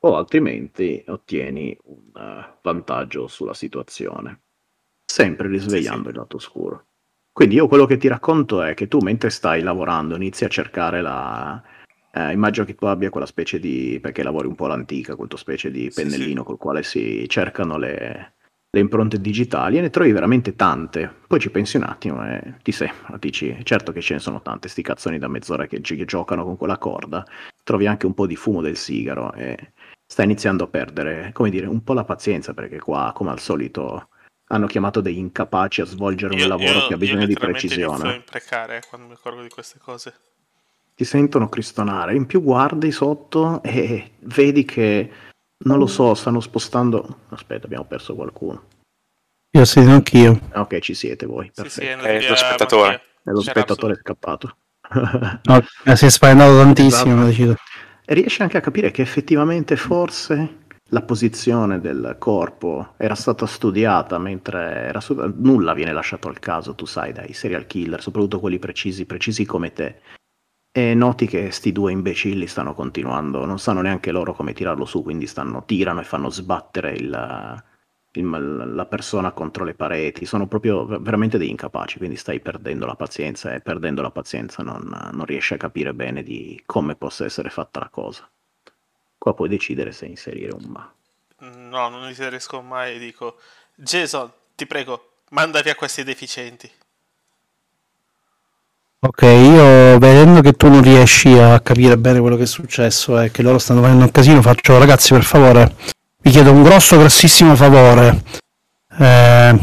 O 0.00 0.16
altrimenti 0.16 1.02
ottieni 1.08 1.76
un 1.84 2.10
eh, 2.14 2.58
vantaggio 2.62 3.26
sulla 3.26 3.54
situazione, 3.54 4.42
sempre 5.04 5.48
risvegliando 5.48 6.10
il 6.10 6.16
lato 6.16 6.36
oscuro. 6.36 6.86
Quindi 7.36 7.56
io 7.56 7.68
quello 7.68 7.84
che 7.84 7.98
ti 7.98 8.08
racconto 8.08 8.62
è 8.62 8.72
che 8.72 8.88
tu 8.88 8.96
mentre 9.00 9.28
stai 9.28 9.60
lavorando 9.60 10.16
inizi 10.16 10.46
a 10.46 10.48
cercare 10.48 11.02
la... 11.02 11.62
eh, 12.10 12.32
immagino 12.32 12.64
che 12.64 12.74
tu 12.74 12.86
abbia 12.86 13.10
quella 13.10 13.26
specie 13.26 13.60
di... 13.60 13.98
perché 14.00 14.22
lavori 14.22 14.46
un 14.46 14.54
po' 14.54 14.64
all'antica, 14.64 15.16
quel 15.16 15.28
tuo 15.28 15.36
specie 15.36 15.70
di 15.70 15.90
Sì, 15.90 16.00
pennellino 16.00 16.40
sì. 16.40 16.46
col 16.46 16.56
quale 16.56 16.82
si 16.82 17.28
cercano 17.28 17.76
le, 17.76 18.36
le 18.70 18.80
impronte 18.80 19.20
digitali 19.20 19.76
e 19.76 19.82
ne 19.82 19.90
trovi 19.90 20.12
veramente 20.12 20.56
tante. 20.56 21.12
Poi 21.26 21.38
ci 21.38 21.50
pensi 21.50 21.76
un 21.76 21.82
attimo 21.82 22.26
e 22.26 22.54
ti 22.62 22.72
sembra, 22.72 23.18
dici, 23.18 23.54
certo 23.64 23.92
che 23.92 24.00
ce 24.00 24.14
ne 24.14 24.20
sono 24.20 24.40
tante, 24.40 24.68
sti 24.68 24.80
cazzoni 24.80 25.18
da 25.18 25.28
mezz'ora 25.28 25.66
che, 25.66 25.82
gi- 25.82 25.96
che 25.96 26.06
giocano 26.06 26.42
con 26.42 26.56
quella 26.56 26.78
corda, 26.78 27.22
trovi 27.62 27.86
anche 27.86 28.06
un 28.06 28.14
po' 28.14 28.26
di 28.26 28.36
fumo 28.36 28.62
del 28.62 28.78
sigaro 28.78 29.34
e 29.34 29.74
sta 30.06 30.22
iniziando 30.22 30.64
a 30.64 30.68
perdere, 30.68 31.32
come 31.34 31.50
dire, 31.50 31.66
un 31.66 31.82
po' 31.84 31.92
la 31.92 32.04
pazienza 32.04 32.54
perché 32.54 32.78
qua, 32.78 33.12
come 33.14 33.28
al 33.28 33.40
solito, 33.40 34.08
hanno 34.48 34.66
chiamato 34.66 35.00
degli 35.00 35.18
incapaci 35.18 35.80
a 35.80 35.84
svolgere 35.84 36.34
un 36.34 36.40
Io, 36.40 36.48
lavoro 36.48 36.68
io, 36.68 36.80
che 36.80 36.86
ha 36.86 36.88
io 36.90 36.96
bisogno 36.98 37.26
di 37.26 37.34
precisione. 37.34 38.14
imprecare 38.14 38.76
eh, 38.76 38.82
quando 38.88 39.08
mi 39.08 39.14
accorgo 39.14 39.42
di 39.42 39.48
queste 39.48 39.78
cose. 39.78 40.14
Ti 40.94 41.04
sentono 41.04 41.48
cristonare, 41.48 42.14
in 42.14 42.26
più 42.26 42.42
guardi 42.42 42.90
sotto 42.90 43.62
e 43.62 44.12
vedi 44.20 44.64
che, 44.64 45.10
non 45.64 45.78
lo 45.78 45.86
so, 45.86 46.14
stanno 46.14 46.40
spostando... 46.40 47.20
Aspetta, 47.30 47.66
abbiamo 47.66 47.84
perso 47.84 48.14
qualcuno. 48.14 48.64
Io 49.50 49.64
sì, 49.64 49.80
anch'io. 49.80 50.40
Ah, 50.52 50.60
Ok, 50.62 50.78
ci 50.78 50.94
siete 50.94 51.26
voi, 51.26 51.50
Sì, 51.52 51.68
sì, 51.68 51.80
è 51.80 51.96
È 51.96 52.28
lo 52.28 52.36
spettatore. 52.36 53.02
E 53.24 53.30
lo 53.30 53.40
spettatore 53.40 53.94
è 53.94 53.96
scappato. 53.96 54.56
No, 54.88 55.60
eh, 55.84 55.96
si 55.96 56.06
è 56.06 56.10
spaventato 56.10 56.56
tantissimo. 56.56 57.26
Esatto. 57.26 57.56
riesci 58.06 58.42
anche 58.42 58.56
a 58.56 58.60
capire 58.60 58.90
che 58.92 59.02
effettivamente 59.02 59.76
forse 59.76 60.64
la 60.90 61.02
posizione 61.02 61.80
del 61.80 62.16
corpo 62.18 62.94
era 62.96 63.14
stata 63.14 63.46
studiata 63.46 64.18
mentre 64.18 64.86
era 64.86 65.00
stu- 65.00 65.32
nulla 65.36 65.74
viene 65.74 65.92
lasciato 65.92 66.28
al 66.28 66.38
caso, 66.38 66.74
tu 66.74 66.84
sai, 66.86 67.12
dai 67.12 67.32
serial 67.32 67.66
killer, 67.66 68.00
soprattutto 68.00 68.40
quelli 68.40 68.58
precisi, 68.58 69.04
precisi 69.06 69.44
come 69.44 69.72
te. 69.72 70.00
E 70.72 70.94
noti 70.94 71.26
che 71.26 71.50
sti 71.50 71.72
due 71.72 71.92
imbecilli 71.92 72.46
stanno 72.46 72.74
continuando, 72.74 73.44
non 73.46 73.58
sanno 73.58 73.80
neanche 73.80 74.12
loro 74.12 74.34
come 74.34 74.52
tirarlo 74.52 74.84
su, 74.84 75.02
quindi 75.02 75.26
stanno, 75.26 75.64
tirano 75.64 76.00
e 76.00 76.04
fanno 76.04 76.30
sbattere 76.30 76.92
il, 76.94 77.64
il- 78.12 78.72
la 78.74 78.86
persona 78.86 79.32
contro 79.32 79.64
le 79.64 79.74
pareti, 79.74 80.26
sono 80.26 80.46
proprio 80.46 80.84
ver- 80.86 81.00
veramente 81.00 81.38
degli 81.38 81.48
incapaci, 81.50 81.98
quindi 81.98 82.16
stai 82.16 82.40
perdendo 82.40 82.86
la 82.86 82.94
pazienza 82.96 83.54
e 83.54 83.60
perdendo 83.60 84.02
la 84.02 84.10
pazienza 84.10 84.62
non, 84.62 84.84
non 85.12 85.24
riesci 85.24 85.54
a 85.54 85.58
capire 85.58 85.94
bene 85.94 86.22
di 86.22 86.60
come 86.66 86.94
possa 86.96 87.24
essere 87.24 87.50
fatta 87.50 87.80
la 87.80 87.88
cosa. 87.88 88.28
Qua 89.26 89.34
puoi 89.34 89.48
decidere 89.48 89.90
se 89.90 90.06
inserire 90.06 90.52
un 90.54 90.70
ma. 90.70 90.88
No, 91.38 91.88
non 91.88 92.14
riesco 92.16 92.60
mai 92.60 92.94
e 92.94 92.98
dico 93.00 93.38
Jason, 93.74 94.30
ti 94.54 94.66
prego, 94.66 95.14
manda 95.30 95.62
via 95.62 95.74
questi 95.74 96.04
deficienti. 96.04 96.70
Ok, 99.00 99.22
io 99.22 99.98
vedendo 99.98 100.42
che 100.42 100.52
tu 100.52 100.68
non 100.68 100.80
riesci 100.80 101.36
a 101.36 101.58
capire 101.58 101.98
bene 101.98 102.20
quello 102.20 102.36
che 102.36 102.44
è 102.44 102.46
successo 102.46 103.20
e 103.20 103.32
che 103.32 103.42
loro 103.42 103.58
stanno 103.58 103.80
facendo 103.80 104.04
un 104.04 104.12
casino, 104.12 104.40
faccio 104.42 104.78
ragazzi 104.78 105.12
per 105.12 105.24
favore, 105.24 105.74
vi 106.18 106.30
chiedo 106.30 106.52
un 106.52 106.62
grosso, 106.62 106.96
grossissimo 106.96 107.56
favore. 107.56 108.22
Eh, 108.96 109.58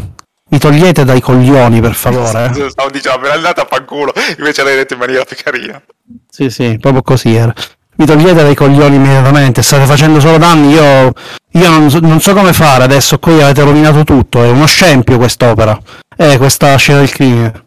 mi 0.50 0.60
togliete 0.60 1.06
dai 1.06 1.22
coglioni 1.22 1.80
per 1.80 1.94
favore. 1.94 2.52
eh? 2.54 2.68
Stavo 2.70 2.90
dicendo, 2.90 3.22
l'hai 3.28 3.38
andata 3.38 3.62
a 3.62 3.66
fanculo, 3.66 4.12
invece 4.38 4.62
l'hai 4.62 4.76
detto 4.76 4.96
in 4.96 5.00
maniera 5.00 5.24
più 5.24 5.38
carina. 5.38 5.82
Sì, 6.30 6.50
sì, 6.50 6.78
proprio 6.80 7.02
così 7.02 7.34
era. 7.34 7.54
Mi 7.96 8.06
togliete 8.06 8.42
dai 8.42 8.56
coglioni 8.56 8.96
immediatamente, 8.96 9.62
state 9.62 9.86
facendo 9.86 10.20
solo 10.20 10.38
danni, 10.38 10.74
io, 10.74 11.14
io 11.52 11.70
non, 11.70 11.90
so, 11.90 12.00
non 12.00 12.20
so 12.20 12.34
come 12.34 12.54
fare 12.54 12.84
adesso, 12.84 13.20
qui 13.20 13.42
avete 13.42 13.64
rovinato 13.64 14.04
tutto, 14.04 14.44
è 14.44 14.50
uno 14.50 14.66
scempio 14.66 15.18
quest'opera, 15.18 15.78
è 16.16 16.38
questa 16.38 16.76
scena 16.76 17.00
del 17.00 17.12
crimine. 17.12 17.64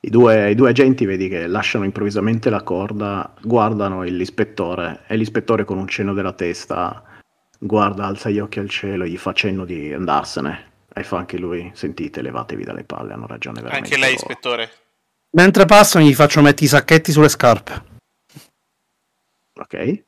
I 0.00 0.10
due, 0.10 0.50
I 0.50 0.54
due 0.54 0.68
agenti 0.68 1.06
vedi 1.06 1.28
che 1.28 1.46
lasciano 1.46 1.84
improvvisamente 1.84 2.50
la 2.50 2.62
corda, 2.62 3.32
guardano 3.42 4.02
l'ispettore 4.02 5.00
e 5.06 5.16
l'ispettore 5.16 5.64
con 5.64 5.78
un 5.78 5.88
cenno 5.88 6.12
della 6.12 6.32
testa 6.32 7.02
guarda, 7.58 8.04
alza 8.04 8.30
gli 8.30 8.38
occhi 8.38 8.58
al 8.58 8.68
cielo, 8.68 9.06
gli 9.06 9.16
fa 9.16 9.32
cenno 9.32 9.64
di 9.64 9.92
andarsene 9.92 10.72
e 10.92 11.02
fa 11.02 11.18
anche 11.18 11.38
lui, 11.38 11.70
sentite, 11.74 12.22
levatevi 12.22 12.62
dalle 12.62 12.84
palle, 12.84 13.14
hanno 13.14 13.26
ragione 13.26 13.60
veramente 13.60 13.94
Anche 13.94 13.98
lei, 13.98 14.14
loro." 14.14 14.26
ispettore. 14.26 14.70
Mentre 15.30 15.64
passano 15.64 16.04
gli 16.04 16.14
faccio 16.14 16.40
mettere 16.42 16.66
i 16.66 16.68
sacchetti 16.68 17.10
sulle 17.10 17.28
scarpe. 17.28 17.92
Ok? 19.60 20.02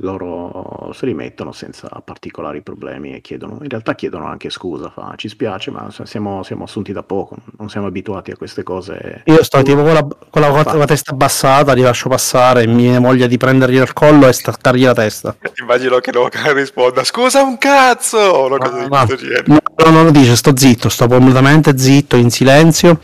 Loro 0.00 0.92
se 0.94 1.06
li 1.06 1.14
mettono 1.14 1.50
senza 1.50 1.88
particolari 2.04 2.62
problemi 2.62 3.14
e 3.16 3.20
chiedono, 3.20 3.58
in 3.62 3.68
realtà 3.68 3.96
chiedono 3.96 4.26
anche 4.26 4.48
scusa, 4.48 4.90
fa, 4.90 5.14
ci 5.16 5.28
spiace 5.28 5.72
ma 5.72 5.88
siamo, 6.04 6.44
siamo 6.44 6.62
assunti 6.64 6.92
da 6.92 7.02
poco, 7.02 7.34
non 7.58 7.68
siamo 7.68 7.88
abituati 7.88 8.30
a 8.30 8.36
queste 8.36 8.62
cose. 8.62 9.22
Io 9.24 9.42
sto 9.42 9.60
tipo 9.62 9.82
con 9.82 9.92
la, 9.92 10.06
con 10.30 10.40
la- 10.40 10.62
con 10.64 10.78
la 10.78 10.84
testa 10.86 11.10
abbassata, 11.10 11.72
li 11.72 11.80
lascio 11.82 12.08
passare, 12.08 12.64
mi 12.68 12.82
viene 12.82 13.00
voglia 13.00 13.26
di 13.26 13.36
prendergli 13.38 13.78
il 13.78 13.92
collo 13.92 14.28
e 14.28 14.32
staccargli 14.32 14.84
la 14.84 14.94
testa. 14.94 15.36
Immagino 15.60 15.98
che 15.98 16.12
Logan 16.12 16.52
risponda, 16.54 17.02
scusa 17.02 17.42
un 17.42 17.58
cazzo! 17.58 18.18
O 18.18 18.46
una 18.46 18.58
cosa 18.58 18.76
di 18.76 18.82
No, 18.82 18.88
questo 18.88 19.16
genere. 19.16 19.44
no, 19.46 19.58
no, 19.84 19.90
non 19.90 20.04
lo 20.04 20.10
dice, 20.12 20.36
sto 20.36 20.56
zitto, 20.56 20.88
sto 20.88 21.08
completamente 21.08 21.76
zitto, 21.76 22.14
in 22.14 22.30
silenzio. 22.30 23.00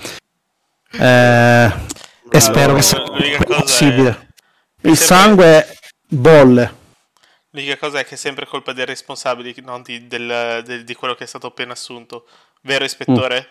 Eh, 0.93 1.73
e 2.31 2.41
spero 2.41 2.75
che 2.75 2.83
sia 2.83 3.03
possibile. 3.45 4.24
Il 4.87 4.97
sangue 4.99 5.65
bolle. 6.07 6.83
L'unica 7.51 7.79
cosa 7.79 8.01
è 8.01 8.05
che 8.05 8.15
è 8.15 8.19
sempre 8.19 8.45
colpa 8.45 8.75
dei 8.75 8.85
responsabili, 8.85 9.55
non 9.65 9.81
di, 9.81 10.07
del- 10.07 10.63
del- 10.63 10.85
di 10.85 10.95
quello 10.95 11.15
che 11.15 11.25
è 11.25 11.27
stato 11.27 11.47
appena 11.47 11.73
assunto. 11.73 12.27
Vero, 12.61 12.85
ispettore? 12.85 13.49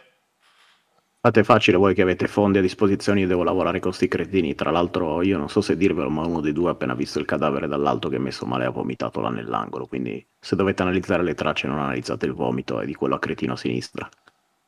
Fate 1.20 1.44
facile 1.44 1.78
voi 1.78 1.96
che 1.96 2.04
avete 2.04 2.28
fondi 2.28 2.60
a 2.60 2.62
disposizione, 2.62 3.22
io 3.22 3.28
devo 3.28 3.44
lavorare 3.44 3.80
con 3.80 3.94
sti 3.94 4.08
cretini. 4.08 4.54
Tra 4.54 4.70
l'altro, 4.70 5.24
io 5.24 5.40
non 5.40 5.50
so 5.50 5.62
se 5.62 5.76
dirvelo, 5.76 6.10
ma 6.12 6.24
uno 6.24 6.40
dei 6.40 6.54
due 6.54 6.70
ha 6.70 6.74
appena 6.74 6.94
visto 6.94 7.18
il 7.18 7.26
cadavere 7.26 7.68
dall'alto 7.68 8.10
che 8.10 8.18
è 8.18 8.20
messo 8.20 8.46
male 8.46 8.66
ha 8.66 8.70
vomitato 8.70 9.20
là 9.20 9.30
nell'angolo. 9.30 9.88
Quindi, 9.88 10.24
se 10.40 10.56
dovete 10.56 10.84
analizzare 10.84 11.24
le 11.24 11.34
tracce, 11.34 11.66
non 11.66 11.80
analizzate 11.80 12.28
il 12.28 12.34
vomito, 12.34 12.80
è 12.80 12.86
di 12.86 12.94
quello 12.94 13.16
a 13.16 13.20
cretino 13.20 13.54
a 13.54 13.58
sinistra. 13.58 14.08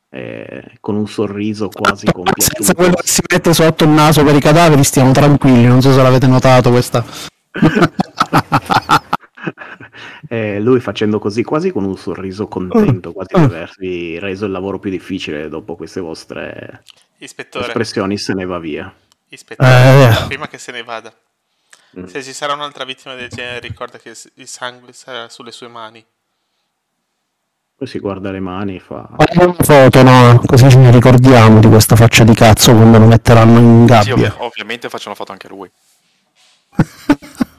E 0.08 0.76
con 0.80 0.94
un 0.94 1.06
sorriso 1.08 1.68
quasi 1.68 2.06
Senza 2.06 2.12
compiaciuto. 2.12 2.74
quello 2.74 2.94
che 2.94 3.06
si 3.06 3.20
mette 3.30 3.52
sotto 3.52 3.84
il 3.84 3.90
naso 3.90 4.22
per 4.24 4.34
i 4.34 4.40
cadaveri, 4.40 4.84
stiamo 4.84 5.12
tranquilli. 5.12 5.66
Non 5.66 5.82
so 5.82 5.92
se 5.92 6.00
l'avete 6.02 6.26
notato 6.26 6.70
questa. 6.70 7.04
E 10.28 10.58
lui 10.60 10.80
facendo 10.80 11.18
così, 11.20 11.44
quasi 11.44 11.70
con 11.70 11.84
un 11.84 11.96
sorriso 11.96 12.48
contento, 12.48 13.12
quasi 13.12 13.34
di 13.34 13.40
Ah. 13.40 13.44
avervi 13.44 14.18
reso 14.18 14.44
il 14.46 14.50
lavoro 14.50 14.78
più 14.80 14.90
difficile 14.90 15.48
dopo 15.48 15.76
queste 15.76 16.00
vostre 16.00 16.82
Ispettore, 17.18 17.66
espressioni, 17.66 18.18
se 18.18 18.34
ne 18.34 18.44
va 18.44 18.58
via. 18.58 18.92
ispettore, 19.28 20.08
Eh. 20.22 20.26
prima 20.26 20.48
che 20.48 20.58
se 20.58 20.72
ne 20.72 20.82
vada, 20.82 21.12
Mm. 21.96 22.04
se 22.06 22.22
ci 22.24 22.32
sarà 22.32 22.54
un'altra 22.54 22.84
vittima 22.84 23.14
del 23.14 23.28
genere, 23.28 23.60
ricorda 23.60 23.98
che 23.98 24.14
il 24.34 24.48
sangue 24.48 24.92
sarà 24.92 25.28
sulle 25.28 25.52
sue 25.52 25.68
mani. 25.68 26.04
Poi 27.78 27.86
si 27.86 27.98
guarda 27.98 28.30
le 28.30 28.40
mani 28.40 28.76
e 28.76 28.80
fa... 28.80 29.06
Facciamo 29.18 29.54
una 29.58 29.62
foto, 29.62 30.02
no? 30.02 30.40
Così 30.46 30.70
ci 30.70 30.90
ricordiamo 30.90 31.60
di 31.60 31.68
questa 31.68 31.94
faccia 31.94 32.24
di 32.24 32.32
cazzo 32.32 32.74
quando 32.74 32.98
lo 32.98 33.04
metteranno 33.04 33.58
in 33.58 33.86
Sì, 33.86 34.08
gabbia. 34.12 34.28
ov- 34.28 34.40
ovviamente 34.50 34.88
faccio 34.88 35.08
una 35.08 35.16
foto 35.16 35.32
anche 35.32 35.46
a 35.46 35.50
lui. 35.50 35.70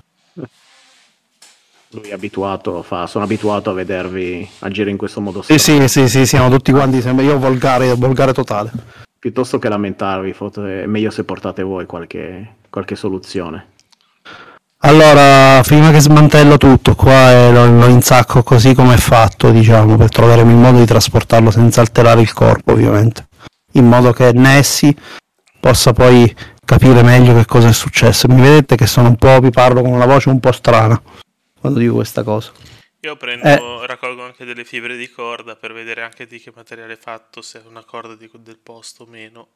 Lui 1.91 2.10
è 2.10 2.14
abituato, 2.14 2.81
fa, 2.84 3.07
sono 3.07 3.23
abituato 3.23 3.69
a 3.69 3.73
vedervi 3.73 4.48
agire 4.60 4.89
in 4.89 4.98
questo 4.98 5.22
modo. 5.22 5.41
Sì, 5.44 5.57
sì, 5.57 5.88
sì, 5.88 6.10
sì, 6.10 6.26
siamo 6.26 6.49
tutti 6.49 6.72
quanti, 6.72 6.99
sembra 6.99 7.23
io 7.23 7.38
volgare, 7.39 7.94
volgare 7.94 8.34
totale. 8.34 8.72
Piuttosto 9.19 9.57
che 9.60 9.69
lamentarvi, 9.69 10.34
foto- 10.34 10.65
è 10.65 10.85
meglio 10.85 11.11
se 11.11 11.23
portate 11.23 11.61
voi 11.64 11.85
qualche, 11.85 12.56
qualche 12.69 12.95
soluzione. 12.95 13.68
Allora, 14.88 15.61
prima 15.64 15.91
che 15.91 15.99
smantello 15.99 16.55
tutto 16.55 16.95
qua 16.95 17.31
e 17.31 17.51
lo, 17.51 17.65
lo 17.77 17.88
insacco 17.88 18.41
così 18.41 18.73
come 18.73 18.93
è 18.93 18.97
fatto, 18.97 19.51
diciamo, 19.51 19.97
per 19.97 20.07
troveremo 20.07 20.49
il 20.49 20.55
modo 20.55 20.80
di 20.80 20.85
trasportarlo 20.85 21.51
senza 21.51 21.81
alterare 21.81 22.22
il 22.22 22.31
corpo, 22.31 22.72
ovviamente. 22.72 23.27
In 23.73 23.85
modo 23.85 24.14
che 24.14 24.31
Nessi 24.31 24.95
possa 25.59 25.91
poi 25.91 26.34
capire 26.64 27.03
meglio 27.03 27.34
che 27.34 27.45
cosa 27.45 27.68
è 27.68 27.73
successo. 27.73 28.30
Mi 28.30 28.39
vedete 28.39 28.77
che 28.77 28.88
sono 28.88 29.09
un 29.09 29.18
po', 29.18 29.41
vi 29.41 29.49
parlo 29.49 29.81
con 29.81 29.91
una 29.91 30.05
voce 30.05 30.30
un 30.30 30.39
po' 30.39 30.53
strana 30.53 30.99
quando 31.59 31.80
dico 31.80 31.95
questa 31.95 32.23
cosa. 32.23 32.51
Io 33.01 33.18
prendo, 33.18 33.45
Eh. 33.45 33.88
raccolgo 33.88 34.23
anche 34.23 34.45
delle 34.45 34.64
fibre 34.64 34.95
di 34.95 35.09
corda 35.09 35.57
per 35.57 35.73
vedere 35.73 36.01
anche 36.01 36.26
di 36.27 36.39
che 36.39 36.53
materiale 36.55 36.93
è 36.93 36.97
fatto, 36.97 37.41
se 37.41 37.59
è 37.59 37.61
una 37.68 37.84
corda 37.84 38.15
di- 38.15 38.30
del 38.39 38.57
posto 38.64 39.03
o 39.03 39.05
meno. 39.05 39.49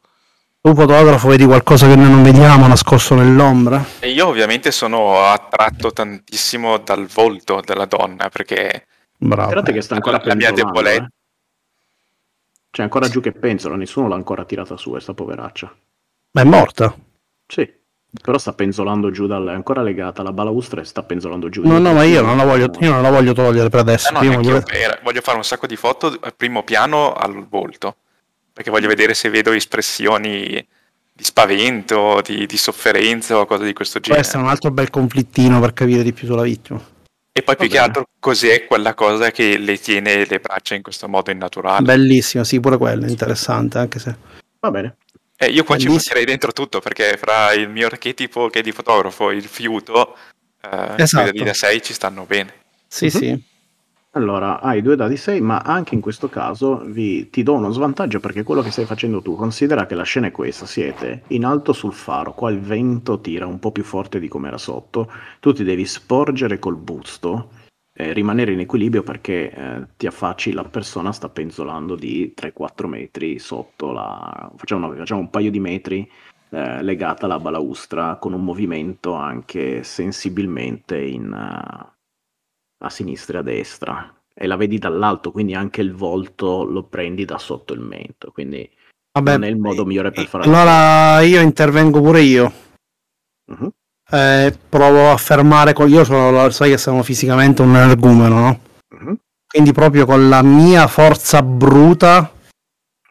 Tu 0.64 0.76
fotografo 0.76 1.28
vedi 1.28 1.46
qualcosa 1.46 1.88
che 1.88 1.96
noi 1.96 2.08
non 2.10 2.22
vediamo 2.22 2.68
nascosto 2.68 3.16
nell'ombra? 3.16 3.84
E 4.00 4.12
io 4.12 4.28
ovviamente 4.28 4.70
sono 4.72 5.24
attratto 5.24 5.92
tantissimo 5.92 6.78
dal 6.78 7.08
volto 7.08 7.62
della 7.66 7.86
donna 7.86 8.30
perché 8.30 8.86
Bravo. 9.18 9.52
Guardate 9.52 9.72
che 9.74 9.82
sta 9.82 9.96
ancora 9.96 10.22
La 10.24 10.36
mia 10.36 10.52
debolezza. 10.52 11.04
eh. 11.04 11.08
Cioè, 12.70 12.86
ancora 12.86 13.08
giù 13.08 13.22
che 13.22 13.32
penzola, 13.32 13.76
nessuno 13.76 14.08
l'ha 14.08 14.16
ancora 14.16 14.46
tirata 14.46 14.78
su, 14.78 14.92
questa 14.92 15.14
poveraccia. 15.14 15.76
Ma 16.32 16.42
è 16.42 16.46
morta? 16.46 16.96
Sì, 17.48 17.68
però 18.22 18.38
sta 18.38 18.54
penzolando 18.54 19.10
giù, 19.12 19.26
dal, 19.28 19.48
è 19.48 19.54
ancora 19.54 19.82
legata 19.82 20.22
alla 20.22 20.32
balaustra 20.32 20.82
e 20.82 20.86
sta 20.86 21.04
penzolando 21.04 21.50
giù. 21.50 21.68
No, 21.68 21.80
no, 21.80 21.94
ma 21.94 22.04
io 22.04 22.22
non 22.22 22.38
la 22.38 22.46
voglio, 22.46 22.72
io 22.80 22.92
non 22.92 23.02
la 23.02 23.10
voglio 23.10 23.34
togliere 23.34 23.70
per 23.70 23.80
adesso. 23.82 24.10
Eh 24.10 24.14
no, 24.14 24.20
neanche 24.22 24.38
voglio- 24.38 24.58
io, 24.58 24.92
eh, 24.92 25.00
voglio 25.04 25.22
fare 25.22 25.38
un 25.38 25.44
sacco 25.44 25.66
di 25.68 25.76
foto 25.76 26.16
a 26.20 26.32
primo 26.36 26.64
piano 26.64 27.14
al 27.14 27.46
volto 27.48 27.96
perché 28.54 28.70
voglio 28.70 28.88
vedere 28.88 29.14
se 29.14 29.30
vedo 29.30 29.52
espressioni 29.52 30.66
di 31.14 31.24
spavento, 31.24 32.22
di, 32.24 32.46
di 32.46 32.58
sofferenza 32.58 33.38
o 33.38 33.46
cose 33.46 33.66
di 33.66 33.74
questo 33.74 34.00
genere. 34.00 34.22
Questo 34.22 34.40
è 34.40 34.42
un 34.44 34.50
altro 34.50 34.72
bel 34.72 34.90
conflittino 34.90 35.60
per 35.60 35.74
capire 35.74 36.04
di 36.04 36.14
più 36.14 36.28
sulla 36.28 36.42
vittima. 36.44 36.80
E 37.34 37.44
poi 37.44 37.56
più 37.56 37.68
Va 37.68 37.72
che 37.72 37.78
bene. 37.80 37.86
altro 37.86 38.08
cos'è 38.20 38.66
quella 38.66 38.94
cosa 38.94 39.32
che 39.32 39.58
le 39.58 39.78
tiene 39.80 40.26
le 40.26 40.40
braccia 40.40 40.76
in 40.76 40.82
questo 40.82 41.08
modo 41.08 41.32
innaturale. 41.32 41.84
Bellissimo, 41.86 42.44
sì, 42.44 42.60
pure 42.60 42.78
quello, 42.78 43.08
interessante, 43.08 43.78
anche 43.78 44.00
se... 44.00 44.16
Va 44.60 44.70
bene. 44.72 44.96
Eh, 45.38 45.48
io 45.48 45.64
qua 45.64 45.78
ci 45.78 45.86
Bellissimo. 45.86 45.94
metterei 46.14 46.26
dentro 46.26 46.52
tutto 46.52 46.80
perché 46.82 47.18
fra 47.18 47.54
il 47.54 47.70
mio 47.70 47.88
archetipo 47.88 48.50
che 48.50 48.60
è 48.60 48.62
di 48.62 48.72
fotografo 48.72 49.32
il 49.32 49.44
fiuto, 49.46 50.16
eh, 50.62 50.94
Esatto. 50.98 51.30
quelli 51.30 51.46
da 51.46 51.54
6 51.54 51.82
ci 51.82 51.94
stanno 51.94 52.26
bene. 52.26 52.54
Sì, 52.88 53.06
Mhm. 53.06 53.10
sì. 53.12 53.44
Allora, 54.14 54.60
hai 54.60 54.82
due 54.82 54.98
dadi 54.98 55.16
6, 55.16 55.40
ma 55.40 55.60
anche 55.60 55.96
in 55.96 56.02
questo 56.02 56.28
caso 56.28 56.84
vi, 56.84 57.30
ti 57.30 57.44
do 57.44 57.54
uno 57.54 57.72
svantaggio 57.72 58.20
perché 58.20 58.44
quello 58.44 58.62
che 58.62 58.70
stai 58.70 58.84
facendo 58.86 59.22
tu, 59.22 59.36
considera 59.36 59.86
che 59.86 59.96
la 59.96 60.04
scena 60.04 60.28
è 60.28 60.32
questa, 60.32 60.66
siete 60.66 61.24
in 61.28 61.46
alto 61.46 61.72
sul 61.72 61.94
faro, 61.94 62.34
qua 62.34 62.52
il 62.52 62.60
vento 62.60 63.22
tira 63.22 63.46
un 63.48 63.58
po' 63.60 63.72
più 63.72 63.84
forte 63.84 64.20
di 64.20 64.28
come 64.28 64.50
era 64.50 64.58
sotto, 64.58 65.10
tu 65.40 65.54
ti 65.54 65.64
devi 65.64 65.86
sporgere 65.86 66.60
col 66.60 66.76
busto, 66.76 67.52
eh, 67.94 68.12
rimanere 68.12 68.52
in 68.52 68.60
equilibrio 68.60 69.02
perché 69.02 69.50
eh, 69.50 69.88
ti 69.96 70.08
affacci, 70.08 70.52
la 70.52 70.66
persona 70.66 71.14
sta 71.14 71.30
penzolando 71.30 71.96
di 71.96 72.34
3-4 72.36 72.88
metri 72.88 73.40
sotto 73.40 73.92
la... 73.94 74.52
facciamo, 74.58 74.92
facciamo 74.94 75.22
un 75.22 75.30
paio 75.30 75.52
di 75.52 75.60
metri 75.60 76.10
eh, 76.50 76.84
legata 76.84 77.28
alla 77.28 77.40
balaustra 77.40 78.18
con 78.18 78.34
un 78.34 78.44
movimento 78.44 79.14
anche 79.14 79.84
sensibilmente 79.84 81.00
in... 81.00 81.32
eh, 81.32 82.00
a 82.82 82.90
sinistra 82.90 83.38
e 83.38 83.40
a 83.42 83.44
destra 83.44 84.16
e 84.34 84.48
la 84.48 84.56
vedi 84.56 84.78
dall'alto, 84.78 85.32
quindi 85.32 85.54
anche 85.54 85.82
il 85.82 85.94
volto 85.94 86.64
lo 86.64 86.84
prendi 86.84 87.26
da 87.26 87.38
sotto 87.38 87.74
il 87.74 87.80
mento, 87.80 88.32
quindi 88.32 88.70
Vabbè, 89.14 89.32
non 89.34 89.44
è 89.44 89.48
il 89.48 89.58
modo 89.58 89.86
migliore 89.86 90.12
per 90.12 90.26
fare 90.26 90.44
Allora 90.46 91.22
io 91.22 91.42
intervengo 91.42 92.02
pure 92.02 92.22
io. 92.22 92.52
Mhm. 93.46 93.70
Eh, 94.14 94.58
provo 94.68 95.12
a 95.12 95.18
fermare 95.18 95.74
con... 95.74 95.90
Io 95.90 96.04
sono, 96.04 96.50
sai 96.50 96.72
che 96.72 96.78
sono 96.78 97.02
fisicamente 97.04 97.62
un 97.62 97.76
energumeno, 97.76 98.40
no? 98.40 98.60
Mhm. 98.90 99.18
Quindi 99.48 99.72
proprio 99.74 100.06
con 100.06 100.28
la 100.30 100.42
mia 100.42 100.88
forza 100.88 101.42
bruta 101.42 102.32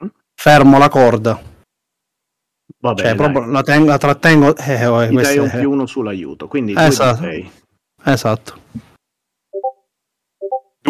Mm. 0.02 0.09
fermo 0.34 0.78
la 0.78 0.88
corda. 0.88 1.42
Va 2.78 2.94
bene, 2.94 3.09
Cioè, 3.09 3.16
proprio 3.16 3.44
la, 3.44 3.62
tengo, 3.62 3.86
la 3.88 3.98
trattengo... 3.98 4.56
Eh, 4.56 4.86
oh, 4.86 5.06
dai 5.06 5.38
un 5.38 5.51
più 5.51 5.70
uno 5.70 5.86
sull'aiuto, 5.86 6.48
quindi 6.48 6.74
Esatto. 6.76 7.20
2 7.20 7.30
di 7.30 7.51
Esatto. 8.05 8.60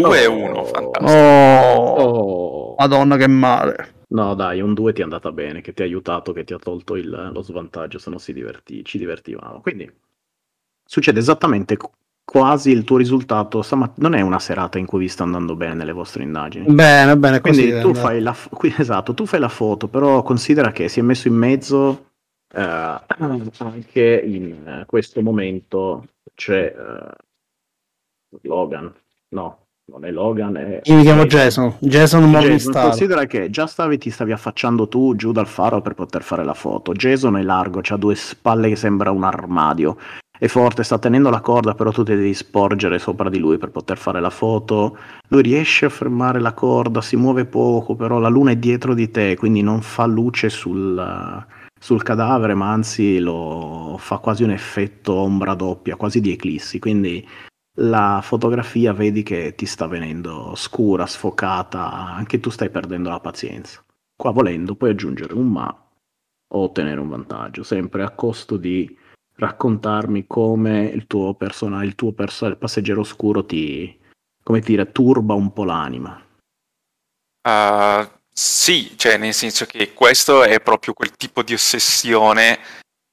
2 0.01 0.23
e 0.23 0.27
Oh. 0.27 0.35
1, 0.37 0.65
fantastico. 0.65 1.21
Oh, 1.21 2.01
Oh. 2.03 2.75
madonna 2.79 3.17
che 3.17 3.27
male. 3.29 3.95
No, 4.09 4.35
dai, 4.35 4.61
un 4.61 4.75
2 4.75 4.93
ti 4.93 5.01
è 5.01 5.05
andata 5.05 5.31
bene, 5.33 5.61
che 5.61 5.73
ti 5.73 5.83
ha 5.83 5.85
aiutato, 5.85 6.33
che 6.33 6.43
ti 6.45 6.53
ha 6.53 6.59
tolto 6.59 6.97
il- 6.97 7.31
lo 7.33 7.43
svantaggio, 7.43 7.99
se 7.99 8.11
no 8.11 8.19
si 8.19 8.33
diverti, 8.33 8.85
ci 8.85 8.99
divertivamo. 8.99 9.61
Quindi 9.61 9.89
succede 10.85 11.21
esattamente 11.21 11.77
qu- 11.77 11.91
quasi 12.25 12.71
il 12.73 12.83
tuo 12.85 12.97
risultato. 12.97 13.63
stamat- 13.63 13.99
non 13.99 14.15
è 14.15 14.21
una 14.21 14.39
serata 14.41 14.79
in 14.79 14.87
cui 14.87 15.01
vi 15.01 15.09
sta 15.09 15.23
andando 15.23 15.55
bene 15.57 15.85
le 15.85 15.93
vostre 15.93 16.23
indagini. 16.25 16.73
Bene, 16.73 17.17
bene, 17.17 17.41
così. 17.41 17.63
Quindi 17.63 17.81
tu 17.81 17.95
fai 17.95 18.21
la, 18.21 18.33
f- 18.33 18.49
qui- 18.51 18.75
esatto, 18.77 19.15
tu 19.15 19.27
fai 19.27 19.39
la 19.41 19.49
foto, 19.49 19.87
però 19.89 20.23
considera 20.23 20.73
che 20.73 20.89
si 20.89 20.99
è 21.01 21.03
messo 21.03 21.29
in 21.29 21.35
mezzo 21.35 22.07
eh, 22.53 22.61
anche 22.61 24.23
in 24.27 24.67
eh, 24.67 24.85
questo 24.87 25.23
momento 25.23 26.07
c'è 26.35 26.75
eh, 26.77 28.39
Logan. 28.43 28.93
No, 29.29 29.60
non 29.91 30.05
è 30.05 30.13
Logan, 30.13 30.57
è 30.57 30.81
Io 30.85 30.95
mi 30.95 31.03
chiamo 31.03 31.25
Jason. 31.27 31.75
Jason 31.81 32.31
Morningstar. 32.31 32.85
considera 32.85 33.25
che 33.27 33.51
già 33.51 33.67
stavi, 33.67 33.99
ti 33.99 34.11
stavi 34.11 34.31
affacciando 34.31 34.87
tu 34.87 35.17
giù 35.17 35.33
dal 35.33 35.49
faro 35.49 35.81
per 35.81 35.95
poter 35.95 36.23
fare 36.23 36.45
la 36.45 36.55
foto. 36.55 36.93
Jason 36.93 37.37
è 37.37 37.43
largo, 37.43 37.81
ha 37.87 37.97
due 37.97 38.15
spalle 38.15 38.69
che 38.69 38.77
sembra 38.77 39.11
un 39.11 39.25
armadio. 39.25 39.97
È 40.39 40.47
forte, 40.47 40.85
sta 40.85 40.99
tenendo 40.99 41.29
la 41.29 41.41
corda, 41.41 41.75
però 41.75 41.91
tu 41.91 42.03
ti 42.05 42.15
devi 42.15 42.33
sporgere 42.33 42.99
sopra 42.99 43.29
di 43.29 43.39
lui 43.39 43.59
per 43.59 43.71
poter 43.71 43.99
fare 43.99 44.21
la 44.21 44.31
foto. 44.31 44.97
Lui 45.29 45.43
riesce 45.43 45.87
a 45.87 45.91
fermare 45.91 46.41
la 46.41 46.55
corda, 46.55 47.03
si 47.03 47.17
muove 47.17 47.45
poco, 47.45 47.95
però 47.95 48.19
la 48.19 48.29
luna 48.29 48.53
è 48.53 48.57
dietro 48.57 48.95
di 48.95 49.11
te, 49.11 49.37
quindi 49.37 49.61
non 49.61 49.83
fa 49.83 50.07
luce 50.07 50.49
sul, 50.49 51.45
sul 51.79 52.03
cadavere, 52.03 52.55
ma 52.55 52.71
anzi 52.71 53.19
lo 53.19 53.97
fa 53.99 54.17
quasi 54.19 54.45
un 54.45 54.53
effetto 54.53 55.13
ombra 55.15 55.55
doppia, 55.55 55.97
quasi 55.97 56.21
di 56.21 56.33
eclissi. 56.33 56.79
Quindi 56.79 57.27
la 57.75 58.21
fotografia 58.23 58.93
vedi 58.93 59.23
che 59.23 59.55
ti 59.55 59.67
sta 59.67 59.87
venendo 59.87 60.55
scura, 60.55 61.07
sfocata, 61.07 61.93
anche 61.93 62.41
tu 62.41 62.51
stai 62.51 62.71
perdendo 62.71 63.09
la 63.09 63.21
pazienza. 63.21 63.85
Qua 64.17 64.33
volendo 64.33 64.75
puoi 64.75 64.91
aggiungere 64.91 65.35
un 65.35 65.49
ma 65.49 65.89
o 66.53 66.63
ottenere 66.63 67.01
un 67.01 67.09
vantaggio, 67.09 67.63
sempre 67.63 68.03
a 68.03 68.11
costo 68.11 68.57
di 68.57 68.99
raccontarmi 69.37 70.27
come 70.27 70.85
il 70.85 71.07
tuo 71.07 71.35
persona, 71.35 71.83
il 71.85 71.95
tuo 71.95 72.13
perso- 72.13 72.57
passeggero 72.57 73.01
oscuro 73.01 73.45
ti, 73.45 73.99
come 74.43 74.61
dire, 74.61 74.93
turba 74.93 75.35
un 75.35 75.53
po' 75.53 75.65
l'anima. 75.65 76.21
Uh, 77.43 78.07
sì, 78.29 78.97
cioè 78.97 79.17
nel 79.17 79.33
senso 79.33 79.65
che 79.65 79.95
questo 79.95 80.43
è 80.43 80.61
proprio 80.61 80.93
quel 80.93 81.13
tipo 81.13 81.43
di 81.43 81.55
ossessione 81.55 82.59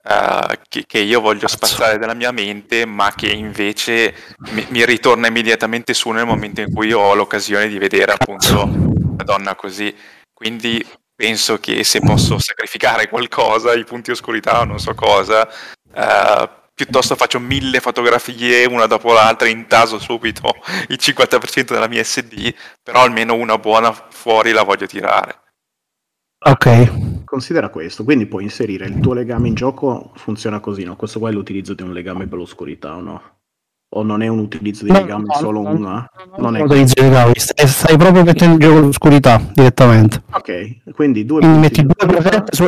uh, 0.07 0.53
che, 0.67 0.85
che 0.87 0.99
io 0.99 1.19
voglio 1.19 1.47
spazzare 1.47 1.97
dalla 1.97 2.13
mia 2.13 2.31
mente, 2.31 2.85
ma 2.85 3.13
che 3.13 3.27
invece 3.27 4.13
mi, 4.51 4.65
mi 4.69 4.85
ritorna 4.85 5.27
immediatamente 5.27 5.93
su 5.93 6.09
nel 6.09 6.25
momento 6.25 6.61
in 6.61 6.73
cui 6.73 6.91
ho 6.93 7.13
l'occasione 7.13 7.67
di 7.67 7.77
vedere 7.77 8.13
appunto 8.13 8.69
la 9.17 9.23
donna 9.23 9.55
così. 9.55 9.93
Quindi 10.33 10.85
penso 11.15 11.59
che 11.59 11.83
se 11.83 11.99
posso 11.99 12.37
sacrificare 12.39 13.09
qualcosa, 13.09 13.73
i 13.73 13.83
punti 13.83 14.11
oscurità 14.11 14.61
o 14.61 14.65
non 14.65 14.79
so 14.79 14.93
cosa, 14.93 15.47
uh, 15.93 16.49
piuttosto 16.73 17.15
faccio 17.15 17.39
mille 17.39 17.79
fotografie 17.79 18.65
una 18.65 18.85
dopo 18.85 19.11
l'altra, 19.11 19.47
intaso 19.47 19.97
subito 19.97 20.53
il 20.89 20.99
50% 21.01 21.73
della 21.73 21.87
mia 21.87 22.03
SD, 22.03 22.53
però 22.83 23.01
almeno 23.01 23.33
una 23.33 23.57
buona 23.57 23.91
fuori 23.91 24.51
la 24.51 24.61
voglio 24.61 24.85
tirare. 24.85 25.46
Ok. 26.39 27.23
Considera 27.25 27.69
questo, 27.69 28.03
quindi 28.03 28.27
puoi 28.27 28.43
inserire 28.43 28.85
il 28.85 28.99
tuo 28.99 29.13
legame 29.13 29.47
in 29.47 29.55
gioco, 29.55 30.11
funziona 30.15 30.59
così, 30.59 30.83
no? 30.83 30.95
Questo 30.95 31.19
qua 31.19 31.29
è 31.29 31.33
l'utilizzo 31.33 31.73
di 31.73 31.81
un 31.83 31.91
legame 31.91 32.27
per 32.27 32.37
l'oscurità, 32.37 32.95
o 32.95 33.01
no? 33.01 33.21
O 33.89 34.03
non 34.03 34.21
è 34.21 34.27
un 34.27 34.39
utilizzo 34.39 34.85
di 34.85 34.91
No, 34.91 34.99
legame, 34.99 35.23
no, 35.25 35.33
è 35.33 35.37
solo 35.37 35.61
no, 35.61 35.71
una? 35.71 36.09
Non 36.37 36.55
è 36.55 36.59
Non 36.59 36.67
utilizzi 36.67 36.99
i 36.99 37.01
legami, 37.01 37.33
stai, 37.35 37.67
stai 37.67 37.97
proprio 37.97 38.23
mettendo 38.23 38.53
in 38.53 38.59
gioco 38.59 38.85
l'oscurità 38.85 39.41
direttamente. 39.53 40.23
Ok, 40.31 40.91
quindi 40.93 41.25
due 41.25 41.39
Quindi 41.39 41.59
metti 41.59 41.81
di 41.81 41.93
due 41.95 42.07
prefette 42.07 42.55
su... 42.55 42.67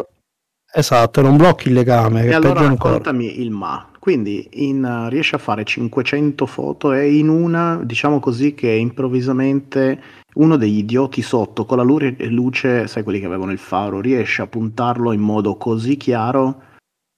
Esatto, 0.72 1.22
non 1.22 1.38
blocchi 1.38 1.68
il 1.68 1.74
legame, 1.74 2.24
E 2.24 2.30
è 2.30 2.34
allora 2.34 2.62
raccontami 2.62 3.40
il 3.40 3.52
ma. 3.52 3.90
Quindi 3.98 4.48
in, 4.68 4.84
uh, 4.84 5.10
riesci 5.10 5.36
a 5.36 5.40
fare 5.40 5.64
500 5.64 6.46
foto 6.46 6.94
e 6.94 7.16
in 7.16 7.28
una, 7.28 7.80
diciamo 7.84 8.20
così, 8.20 8.54
che 8.54 8.70
improvvisamente 8.70 10.02
uno 10.36 10.58
degli 10.58 10.78
idioti 10.80 11.22
sotto 11.22 11.66
con 11.66 11.78
la 11.78 11.84
lu- 11.84 12.16
luce, 12.30 12.88
sai 12.88 13.04
quelli 13.04 13.20
che 13.20 13.26
avevano 13.26 13.52
il 13.52 13.58
faro, 13.60 14.00
riesce 14.02 14.42
a 14.42 14.48
puntarlo 14.48 15.12
in 15.12 15.22
modo 15.22 15.56
così 15.58 15.98
chiaro 15.98 16.64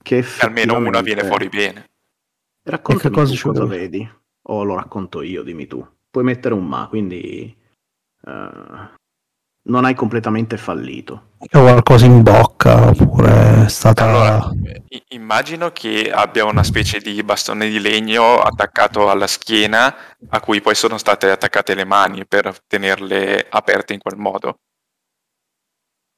che 0.01 0.21
Che 0.21 0.45
almeno 0.45 0.77
una 0.77 0.89
effettivamente- 0.99 1.01
viene 1.03 1.23
fuori 1.27 1.49
bene. 1.49 1.89
Raccontami 2.63 3.13
E 3.13 3.17
cosa 3.17 3.41
cosa 3.41 3.65
vedi, 3.65 4.09
o 4.43 4.63
lo 4.63 4.75
racconto 4.75 5.21
io, 5.21 5.43
dimmi 5.43 5.67
tu. 5.67 5.85
Puoi 6.09 6.23
mettere 6.23 6.53
un 6.53 6.65
ma, 6.67 6.88
quindi 6.88 7.55
eh, 8.25 8.89
non 9.63 9.85
hai 9.85 9.93
completamente 9.95 10.57
fallito. 10.57 11.29
C'è 11.41 11.59
qualcosa 11.59 12.05
in 12.05 12.21
bocca 12.21 12.89
oppure 12.89 13.65
è 13.65 13.69
stata... 13.69 14.03
Allora, 14.03 14.49
immagino 15.09 15.71
che 15.71 16.11
abbia 16.11 16.45
una 16.45 16.63
specie 16.63 16.99
di 16.99 17.21
bastone 17.23 17.67
di 17.67 17.79
legno 17.79 18.39
attaccato 18.39 19.09
alla 19.09 19.27
schiena 19.27 19.95
a 20.29 20.39
cui 20.39 20.61
poi 20.61 20.75
sono 20.75 20.97
state 20.97 21.29
attaccate 21.29 21.73
le 21.73 21.85
mani 21.85 22.25
per 22.27 22.55
tenerle 22.67 23.47
aperte 23.49 23.93
in 23.93 23.99
quel 23.99 24.17
modo. 24.17 24.59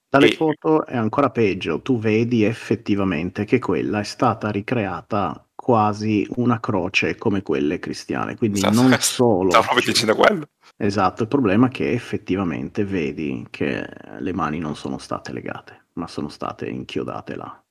Dalle 0.10 0.28
E- 0.28 0.36
foto 0.36 0.86
è 0.86 0.96
ancora 0.96 1.32
peggio, 1.32 1.82
tu 1.82 1.98
vedi 1.98 2.44
effettivamente 2.44 3.46
che 3.46 3.60
quella 3.60 4.00
è 4.00 4.04
stata 4.04 4.52
ricreata 4.52 5.48
quasi 5.56 6.28
una 6.36 6.60
croce 6.60 7.16
come 7.16 7.42
quelle 7.42 7.80
cristiane, 7.80 8.36
quindi 8.36 8.60
Esatto, 8.60 8.82
non 8.82 8.96
solo... 9.00 9.50
Stavo 9.50 9.66
proprio 9.66 9.86
dicendo 9.92 10.16
quello. 10.16 10.48
Esatto, 10.84 11.22
il 11.22 11.30
problema 11.30 11.68
è 11.68 11.70
che 11.70 11.94
effettivamente 11.94 12.84
vedi 12.84 13.48
che 13.50 13.88
le 14.20 14.34
mani 14.34 14.60
non 14.60 14.76
sono 14.76 14.98
state 14.98 15.32
legate, 15.32 15.86
ma 15.94 16.08
sono 16.08 16.28
state 16.28 16.68
inchiodate 16.68 17.36
là. 17.38 17.64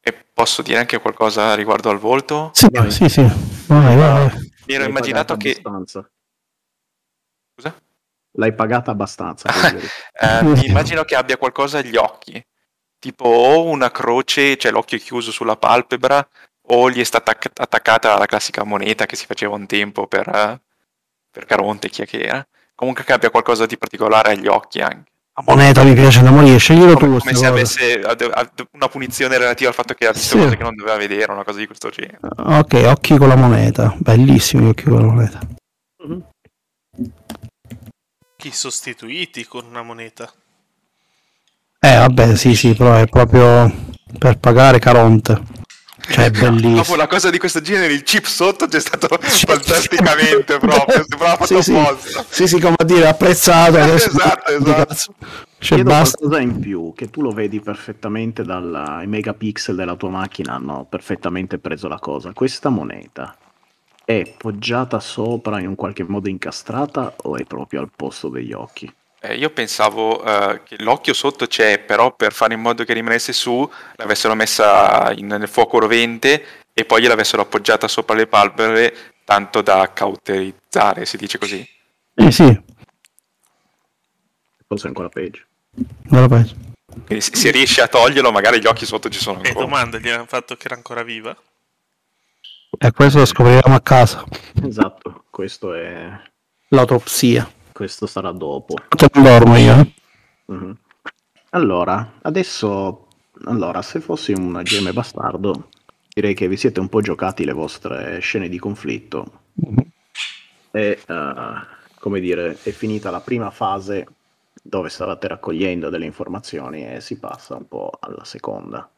E 0.00 0.26
posso 0.32 0.62
dire 0.62 0.78
anche 0.78 0.98
qualcosa 0.98 1.54
riguardo 1.54 1.90
al 1.90 1.98
volto? 1.98 2.52
Sì, 2.54 2.68
Vai. 2.70 2.90
sì, 2.90 3.06
sì. 3.10 3.20
Vai, 3.20 3.96
vai, 3.96 3.96
vai. 3.96 4.28
Mi 4.66 4.72
ero 4.72 4.84
L'hai 4.84 4.88
immaginato 4.88 5.36
che... 5.36 5.50
abbastanza. 5.50 6.10
Scusa? 7.54 7.82
L'hai 8.36 8.54
pagata 8.54 8.92
abbastanza. 8.92 9.50
Eh, 10.16 10.42
mi 10.42 10.66
immagino 10.66 11.02
che 11.04 11.16
abbia 11.16 11.36
qualcosa 11.36 11.78
agli 11.78 11.96
occhi, 11.96 12.42
tipo 12.98 13.26
o 13.26 13.64
una 13.64 13.90
croce, 13.90 14.56
cioè 14.56 14.72
l'occhio 14.72 14.96
chiuso 14.96 15.32
sulla 15.32 15.56
palpebra, 15.56 16.26
o 16.68 16.90
gli 16.90 17.00
è 17.00 17.04
stata 17.04 17.32
attac- 17.32 17.60
attaccata 17.60 18.18
la 18.18 18.26
classica 18.26 18.64
moneta 18.64 19.06
che 19.06 19.16
si 19.16 19.26
faceva 19.26 19.54
un 19.54 19.66
tempo 19.66 20.06
per, 20.06 20.60
per 21.30 21.44
Caronte, 21.44 21.88
chi 21.88 22.02
è 22.02 22.06
che 22.06 22.20
era. 22.20 22.46
Comunque 22.74 23.04
che 23.04 23.12
abbia 23.12 23.30
qualcosa 23.30 23.66
di 23.66 23.78
particolare 23.78 24.32
agli 24.32 24.46
occhi 24.46 24.80
anche. 24.80 25.12
La 25.36 25.42
moneta 25.46 25.82
mi 25.82 25.94
piace 25.94 26.22
da 26.22 26.30
morire, 26.30 26.58
sceglielo 26.58 26.94
tu 26.94 27.06
Come, 27.06 27.18
queste 27.20 27.34
come 27.48 27.64
se 27.64 28.00
avesse 28.00 28.66
una 28.72 28.88
punizione 28.88 29.36
relativa 29.36 29.68
al 29.68 29.74
fatto 29.74 29.94
che 29.94 30.06
ha 30.06 30.12
visto 30.12 30.36
Sì. 30.36 30.44
cose 30.44 30.56
che 30.56 30.62
non 30.62 30.76
doveva 30.76 30.96
vedere, 30.96 31.32
una 31.32 31.42
cosa 31.42 31.58
di 31.58 31.66
questo 31.66 31.90
genere. 31.90 32.18
Ok, 32.36 32.82
occhi 32.86 33.16
con 33.16 33.28
la 33.28 33.34
moneta. 33.34 33.94
Bellissimi 33.98 34.64
gli 34.64 34.68
occhi 34.68 34.84
con 34.84 35.00
la 35.00 35.12
moneta. 35.12 35.40
Chi 38.36 38.52
sostituiti 38.52 39.44
con 39.44 39.66
una 39.66 39.82
moneta. 39.82 40.32
Eh, 41.80 41.96
vabbè, 41.96 42.36
sì, 42.36 42.54
sì, 42.54 42.74
però 42.74 42.94
è 42.94 43.06
proprio 43.06 43.72
per 44.16 44.38
pagare 44.38 44.78
Caronte. 44.78 45.42
Cioè, 46.06 46.26
è 46.26 46.30
bellissimo. 46.30 46.76
Dopo 46.76 46.92
una 46.92 47.06
cosa 47.06 47.30
di 47.30 47.38
questo 47.38 47.60
genere, 47.60 47.92
il 47.92 48.02
chip 48.02 48.24
sotto 48.24 48.66
c'è 48.66 48.80
stato 48.80 49.08
fantasticamente 49.20 50.58
proprio, 50.58 51.04
sembrava 51.08 51.36
fatto 51.36 51.60
Sì, 51.60 51.72
sì. 51.72 51.76
apposta. 51.78 52.24
Sì, 52.28 52.46
sì, 52.46 52.60
come 52.60 52.74
a 52.78 52.84
dire, 52.84 53.06
apprezzato. 53.08 53.78
adesso- 53.78 54.08
Esatto, 54.14 54.50
esatto. 54.52 54.94
Cioè, 54.94 55.76
Chiedo 55.78 55.90
basta. 55.90 56.16
qualcosa 56.18 56.42
in 56.42 56.58
più, 56.60 56.92
che 56.94 57.08
tu 57.08 57.22
lo 57.22 57.30
vedi 57.30 57.60
perfettamente 57.60 58.42
dai 58.42 59.06
megapixel 59.06 59.74
della 59.74 59.96
tua 59.96 60.10
macchina, 60.10 60.54
hanno 60.54 60.86
perfettamente 60.88 61.58
preso 61.58 61.88
la 61.88 61.98
cosa. 61.98 62.32
Questa 62.34 62.68
moneta 62.68 63.34
è 64.04 64.34
poggiata 64.36 65.00
sopra 65.00 65.58
in 65.60 65.68
un 65.68 65.74
qualche 65.74 66.04
modo 66.06 66.28
incastrata 66.28 67.14
o 67.22 67.36
è 67.38 67.44
proprio 67.44 67.80
al 67.80 67.88
posto 67.94 68.28
degli 68.28 68.52
occhi? 68.52 68.92
Eh, 69.26 69.36
io 69.36 69.48
pensavo 69.48 70.22
eh, 70.22 70.60
che 70.64 70.76
l'occhio 70.82 71.14
sotto 71.14 71.46
c'è, 71.46 71.78
però 71.78 72.14
per 72.14 72.34
fare 72.34 72.52
in 72.52 72.60
modo 72.60 72.84
che 72.84 72.92
rimanesse 72.92 73.32
su, 73.32 73.66
l'avessero 73.96 74.34
messa 74.34 75.12
in- 75.16 75.26
nel 75.28 75.48
fuoco 75.48 75.78
rovente 75.78 76.44
e 76.74 76.84
poi 76.84 77.00
gliel'avessero 77.00 77.40
appoggiata 77.40 77.88
sopra 77.88 78.14
le 78.14 78.26
palpebre, 78.26 79.14
tanto 79.24 79.62
da 79.62 79.90
cauterizzare, 79.94 81.06
si 81.06 81.16
dice 81.16 81.38
così. 81.38 81.66
Eh 82.16 82.30
sì, 82.30 82.62
Forse 84.66 84.86
ancora 84.88 85.08
peggio. 85.08 85.42
non 86.10 86.20
lo 86.22 86.28
penso. 86.28 86.54
Quindi 87.06 87.20
se, 87.22 87.34
se 87.34 87.50
riesci 87.50 87.80
a 87.80 87.88
toglierlo, 87.88 88.30
magari 88.30 88.60
gli 88.60 88.66
occhi 88.66 88.84
sotto 88.84 89.08
ci 89.08 89.18
sono 89.20 89.42
E 89.42 89.48
ancora. 89.48 89.64
domanda, 89.64 89.98
gli 89.98 90.08
hanno 90.10 90.26
fatto 90.26 90.54
che 90.56 90.66
era 90.66 90.74
ancora 90.74 91.02
viva? 91.02 91.34
E 92.78 92.90
questo 92.92 93.20
lo 93.20 93.24
scopriremo 93.24 93.74
a 93.74 93.80
casa. 93.80 94.22
Esatto, 94.66 95.24
questo 95.30 95.72
è... 95.74 96.10
L'autopsia. 96.68 97.50
Questo 97.74 98.06
sarà 98.06 98.30
dopo. 98.30 98.76
Non 99.12 99.24
dormo 99.24 99.56
io. 99.56 99.92
Mhm. 100.46 100.78
Allora, 101.50 102.18
adesso, 102.22 103.08
allora, 103.46 103.82
se 103.82 104.00
fossi 104.00 104.32
un 104.32 104.60
gemme 104.62 104.92
bastardo, 104.92 105.68
direi 106.08 106.34
che 106.34 106.46
vi 106.46 106.56
siete 106.56 106.78
un 106.78 106.88
po' 106.88 107.00
giocati 107.00 107.44
le 107.44 107.52
vostre 107.52 108.20
scene 108.20 108.48
di 108.48 108.60
conflitto 108.60 109.42
e, 110.70 111.02
eh, 111.04 111.66
come 111.98 112.20
dire, 112.20 112.56
è 112.62 112.70
finita 112.70 113.10
la 113.10 113.20
prima 113.20 113.50
fase 113.50 114.06
dove 114.62 114.88
stavate 114.88 115.26
raccogliendo 115.26 115.90
delle 115.90 116.06
informazioni 116.06 116.86
e 116.86 117.00
si 117.00 117.18
passa 117.18 117.56
un 117.56 117.66
po' 117.66 117.90
alla 117.98 118.24
seconda. 118.24 118.88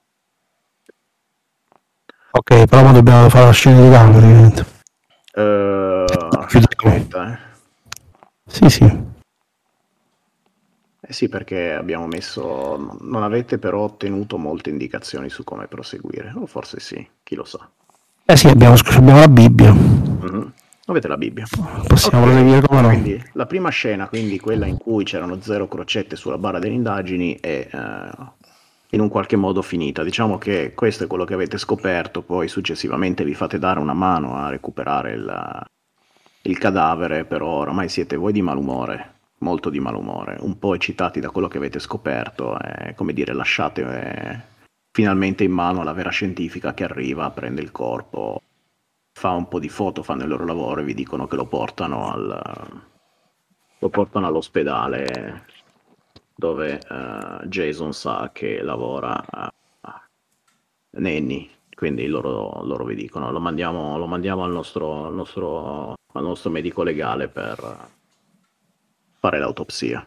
Ok, 2.30 2.66
però 2.66 2.92
dobbiamo 2.92 3.30
fare 3.30 3.46
la 3.46 3.52
scena 3.52 3.80
di 3.80 3.90
camera, 3.90 4.18
ovviamente. 4.18 4.66
Chiudiamo. 6.46 6.96
aspetta, 6.96 7.32
eh. 7.32 7.55
Sì, 8.46 8.68
sì. 8.70 8.84
Eh 11.08 11.12
sì, 11.12 11.28
perché 11.28 11.72
abbiamo 11.72 12.06
messo. 12.06 12.96
Non 13.00 13.22
avete 13.22 13.58
però 13.58 13.80
ottenuto 13.82 14.38
molte 14.38 14.70
indicazioni 14.70 15.28
su 15.28 15.44
come 15.44 15.66
proseguire. 15.68 16.32
O 16.36 16.46
forse 16.46 16.80
sì, 16.80 17.06
chi 17.22 17.34
lo 17.34 17.44
sa. 17.44 17.68
Eh 18.24 18.36
sì, 18.36 18.48
abbiamo, 18.48 18.74
abbiamo 18.74 19.20
la 19.20 19.28
Bibbia. 19.28 19.72
Mhm. 19.72 20.52
Avete 20.86 21.08
la 21.08 21.16
Bibbia. 21.16 21.44
Possiamo 21.86 22.24
Ok, 22.24 22.30
proseguire 22.30 22.60
come 22.62 22.80
no. 22.80 22.88
Quindi 22.88 23.22
la 23.32 23.46
prima 23.46 23.68
scena, 23.70 24.08
quindi 24.08 24.38
quella 24.40 24.66
in 24.66 24.78
cui 24.78 25.04
c'erano 25.04 25.40
zero 25.40 25.68
crocette 25.68 26.16
sulla 26.16 26.38
barra 26.38 26.58
delle 26.58 26.74
indagini, 26.74 27.36
è 27.40 27.68
eh, 27.70 28.10
in 28.90 29.00
un 29.00 29.08
qualche 29.08 29.36
modo 29.36 29.62
finita. 29.62 30.02
Diciamo 30.04 30.38
che 30.38 30.72
questo 30.74 31.04
è 31.04 31.06
quello 31.06 31.24
che 31.24 31.34
avete 31.34 31.58
scoperto, 31.58 32.22
poi 32.22 32.48
successivamente 32.48 33.24
vi 33.24 33.34
fate 33.34 33.58
dare 33.58 33.80
una 33.80 33.94
mano 33.94 34.36
a 34.36 34.48
recuperare 34.48 35.12
il, 35.12 35.62
il 36.46 36.58
cadavere, 36.58 37.24
però 37.24 37.46
oramai 37.46 37.88
siete 37.88 38.16
voi 38.16 38.32
di 38.32 38.42
malumore, 38.42 39.14
molto 39.38 39.70
di 39.70 39.80
malumore, 39.80 40.36
un 40.40 40.58
po' 40.58 40.74
eccitati 40.74 41.20
da 41.20 41.30
quello 41.30 41.48
che 41.48 41.58
avete 41.58 41.78
scoperto, 41.78 42.58
e, 42.58 42.94
come 42.94 43.12
dire, 43.12 43.32
lasciate 43.32 43.82
eh, 43.82 44.40
finalmente 44.90 45.44
in 45.44 45.52
mano 45.52 45.80
alla 45.80 45.92
vera 45.92 46.10
scientifica 46.10 46.74
che 46.74 46.84
arriva, 46.84 47.30
prende 47.30 47.60
il 47.62 47.70
corpo, 47.70 48.40
fa 49.12 49.30
un 49.30 49.48
po' 49.48 49.58
di 49.58 49.68
foto, 49.68 50.02
fanno 50.02 50.22
il 50.22 50.28
loro 50.28 50.44
lavoro 50.44 50.80
e 50.80 50.84
vi 50.84 50.94
dicono 50.94 51.26
che 51.26 51.36
lo 51.36 51.46
portano 51.46 52.10
al 52.10 52.84
lo 53.78 53.88
portano 53.88 54.26
all'ospedale 54.26 55.44
dove 56.34 56.78
eh, 56.78 57.46
Jason 57.46 57.92
sa 57.92 58.30
che 58.32 58.62
lavora 58.62 59.24
a, 59.28 59.52
Nanny 60.98 61.50
quindi 61.76 62.06
loro, 62.06 62.62
loro 62.64 62.84
vi 62.84 62.94
dicono 62.96 63.30
lo 63.30 63.38
mandiamo, 63.38 63.98
lo 63.98 64.06
mandiamo 64.06 64.42
al, 64.44 64.50
nostro, 64.50 65.06
al, 65.06 65.14
nostro, 65.14 65.94
al 66.14 66.22
nostro 66.24 66.50
medico 66.50 66.82
legale 66.82 67.28
per 67.28 67.88
fare 69.18 69.38
l'autopsia 69.38 70.06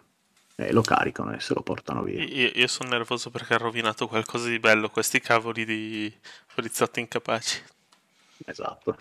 e 0.55 0.73
lo 0.73 0.81
caricano 0.81 1.31
e 1.33 1.39
se 1.39 1.53
lo 1.53 1.61
portano 1.61 2.01
via 2.03 2.21
Io, 2.23 2.51
io 2.53 2.67
sono 2.67 2.89
nervoso 2.89 3.29
perché 3.29 3.53
ha 3.53 3.57
rovinato 3.57 4.07
qualcosa 4.07 4.49
di 4.49 4.59
bello, 4.59 4.89
questi 4.89 5.21
cavoli 5.21 5.63
di 5.63 6.11
poliziotti 6.53 6.99
incapaci. 6.99 7.61
esatto 8.45 8.97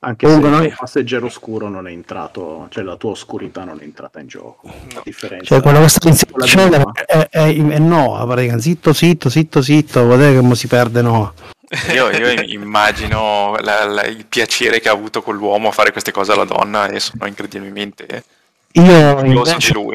anche 0.00 0.26
Comunque 0.26 0.50
se 0.50 0.54
noi- 0.56 0.66
il 0.66 0.74
passeggero 0.76 1.26
oscuro 1.26 1.68
non 1.70 1.88
è 1.88 1.90
entrato 1.90 2.66
cioè 2.68 2.82
la 2.84 2.96
tua 2.96 3.12
oscurità 3.12 3.64
non 3.64 3.78
è 3.80 3.84
entrata 3.84 4.20
in 4.20 4.26
gioco 4.26 4.68
a 4.68 5.00
differenza 5.02 5.46
Cioè, 5.46 5.62
quello 5.62 5.80
che 5.80 5.88
sta 5.88 6.10
Noah. 6.68 6.92
è, 6.92 7.28
è, 7.30 7.54
è 7.56 7.78
Noah, 7.78 8.24
praticamente. 8.26 8.60
Zitto, 8.62 8.92
zitto, 8.92 9.30
zitto, 9.30 9.62
zitto. 9.62 10.06
Vedete 10.06 10.38
come 10.38 10.54
si 10.56 10.68
perde 10.68 11.00
Noah. 11.00 11.32
Io, 11.92 12.10
io 12.10 12.42
immagino 12.42 13.56
la- 13.60 13.84
la- 13.86 14.04
il 14.04 14.26
piacere 14.26 14.80
che 14.80 14.88
ha 14.88 14.92
avuto 14.92 15.22
quell'uomo 15.22 15.68
a 15.68 15.72
fare 15.72 15.92
queste 15.92 16.12
cose 16.12 16.32
alla 16.32 16.44
donna 16.44 16.86
e 16.88 17.00
sono 17.00 17.26
incredibilmente 17.26 18.24
Io 18.72 19.20
invece, 19.24 19.56
di 19.68 19.72
lui. 19.72 19.94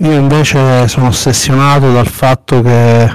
io 0.00 0.12
invece 0.12 0.88
sono 0.88 1.08
ossessionato 1.08 1.92
dal 1.92 2.08
fatto 2.08 2.62
che 2.62 3.14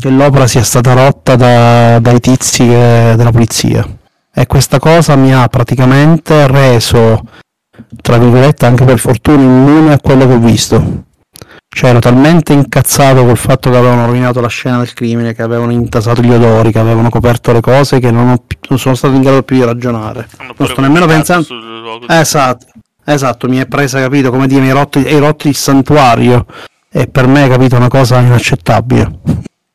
che 0.00 0.08
l'opera 0.08 0.46
sia 0.46 0.62
stata 0.62 0.92
rotta 0.94 1.34
da- 1.34 1.98
dai 1.98 2.20
tizi 2.20 2.64
che- 2.64 3.14
della 3.16 3.32
polizia 3.32 3.84
e 4.32 4.46
questa 4.46 4.78
cosa 4.78 5.16
mi 5.16 5.34
ha 5.34 5.48
praticamente 5.48 6.46
reso, 6.46 7.20
tra 8.00 8.16
virgolette, 8.18 8.66
anche 8.66 8.84
per 8.84 8.98
fortuna 9.00 9.42
immune 9.42 9.92
a 9.94 9.98
quello 10.00 10.26
che 10.28 10.32
ho 10.34 10.38
visto. 10.38 11.02
Cioè 11.74 11.90
ero 11.90 11.98
talmente 11.98 12.52
incazzato 12.52 13.24
col 13.24 13.36
fatto 13.36 13.68
che 13.68 13.76
avevano 13.76 14.06
rovinato 14.06 14.40
la 14.40 14.46
scena 14.46 14.78
del 14.78 14.92
crimine, 14.92 15.34
che 15.34 15.42
avevano 15.42 15.72
intasato 15.72 16.22
gli 16.22 16.30
odori, 16.30 16.70
che 16.70 16.78
avevano 16.78 17.10
coperto 17.10 17.50
le 17.50 17.60
cose, 17.60 17.98
che 17.98 18.12
non, 18.12 18.28
ho 18.28 18.44
non 18.68 18.78
sono 18.78 18.94
stato 18.94 19.14
in 19.14 19.22
grado 19.22 19.42
più 19.42 19.56
di 19.56 19.64
ragionare. 19.64 20.28
Hanno 20.36 20.54
Non 20.56 20.68
sto 20.68 20.80
nemmeno 20.80 21.06
pensando... 21.06 21.48
Esatto, 22.06 22.66
esatto, 23.04 23.48
mi 23.48 23.56
è 23.56 23.66
presa, 23.66 23.98
capito, 23.98 24.30
come 24.30 24.46
dire, 24.46 24.60
mi 24.60 24.68
hai 24.68 24.72
rotto, 24.72 25.00
hai 25.00 25.18
rotto 25.18 25.48
il 25.48 25.56
santuario 25.56 26.46
e 26.88 27.08
per 27.08 27.26
me, 27.26 27.48
capito, 27.48 27.74
è 27.74 27.78
una 27.78 27.88
cosa 27.88 28.20
inaccettabile. 28.20 29.18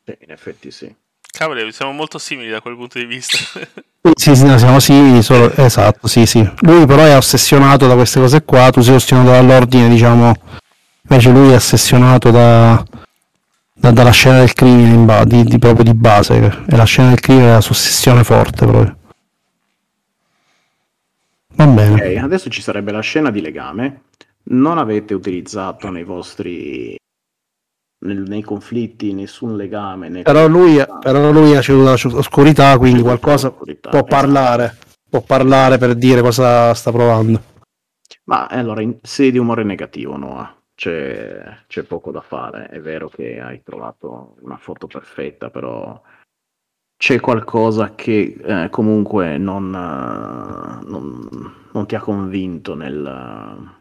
Sì, 0.05 0.17
in 0.21 0.31
effetti 0.31 0.71
sì. 0.71 0.95
Cavoli, 1.29 1.69
siamo 1.73 1.91
molto 1.91 2.17
simili 2.17 2.49
da 2.49 2.61
quel 2.61 2.77
punto 2.77 2.97
di 2.97 3.05
vista. 3.05 3.37
Sì, 4.13 4.33
sì, 4.33 4.45
no, 4.45 4.57
siamo 4.57 4.79
simili, 4.79 5.21
solo... 5.21 5.51
esatto, 5.53 6.07
sì, 6.07 6.25
sì. 6.25 6.49
Lui 6.61 6.85
però 6.85 7.03
è 7.03 7.17
ossessionato 7.17 7.85
da 7.85 7.95
queste 7.95 8.21
cose 8.21 8.43
qua, 8.43 8.69
tu 8.69 8.79
sei 8.79 8.95
ossessionato 8.95 9.31
dall'ordine, 9.31 9.89
diciamo, 9.89 10.33
invece 11.09 11.31
lui 11.31 11.51
è 11.51 11.55
ossessionato 11.55 12.31
da... 12.31 12.83
da- 13.73 13.91
dalla 13.91 14.11
scena 14.11 14.39
del 14.39 14.53
crimine 14.53 14.93
in 14.93 15.05
ba- 15.05 15.23
di, 15.25 15.43
di- 15.43 15.57
proprio 15.59 15.83
di 15.83 15.93
base, 15.93 16.65
e 16.67 16.75
la 16.75 16.83
scena 16.85 17.09
del 17.09 17.19
crimine 17.19 17.47
è 17.47 17.51
la 17.53 17.61
sua 17.61 17.71
ossessione 17.75 18.23
forte 18.23 18.65
proprio. 18.65 18.97
Va 21.55 21.65
bene. 21.67 21.93
Ok, 22.15 22.23
adesso 22.23 22.49
ci 22.49 22.61
sarebbe 22.61 22.91
la 22.91 23.01
scena 23.01 23.31
di 23.31 23.41
legame. 23.41 24.03
Non 24.51 24.77
avete 24.77 25.13
utilizzato 25.13 25.89
nei 25.89 26.03
vostri 26.03 26.95
nel- 28.05 28.23
nei 28.27 28.41
conflitti 28.43 29.13
nessun 29.13 29.57
legame. 29.57 30.07
né- 30.09 30.21
Però 30.21 30.47
lui, 30.47 30.81
però 31.01 31.31
lui 31.31 31.55
ha 31.55 31.61
ceduto 31.61 31.89
all'oscurità, 31.89 32.77
quindi 32.77 33.01
qualcosa 33.01 33.51
può 33.51 33.65
esatto. 33.65 34.03
parlare, 34.03 34.77
può 35.09 35.21
parlare 35.21 35.77
per 35.77 35.95
dire 35.95 36.21
cosa 36.21 36.73
sta 36.73 36.91
provando. 36.91 37.43
Ma 38.25 38.47
eh, 38.47 38.57
allora, 38.59 38.81
in 38.81 38.97
sede 39.01 39.31
di 39.31 39.37
umore 39.37 39.63
negativo, 39.63 40.15
Noah, 40.15 40.55
c'è, 40.79 41.65
c'è 41.67 41.83
poco 41.83 42.11
da 42.11 42.21
fare. 42.21 42.67
È 42.69 42.79
vero 42.79 43.09
che 43.09 43.41
hai 43.41 43.61
trovato 43.63 44.37
una 44.39 44.55
foto 44.57 44.87
perfetta, 44.87 45.49
però 45.49 46.01
c'è 46.95 47.19
qualcosa 47.19 47.95
che 47.95 48.37
eh, 48.41 48.69
comunque 48.69 49.37
non, 49.37 49.73
eh, 49.75 50.85
non- 50.89 51.67
non 51.73 51.85
ti 51.85 51.95
ha 51.95 51.99
convinto 51.99 52.75
nel... 52.75 53.77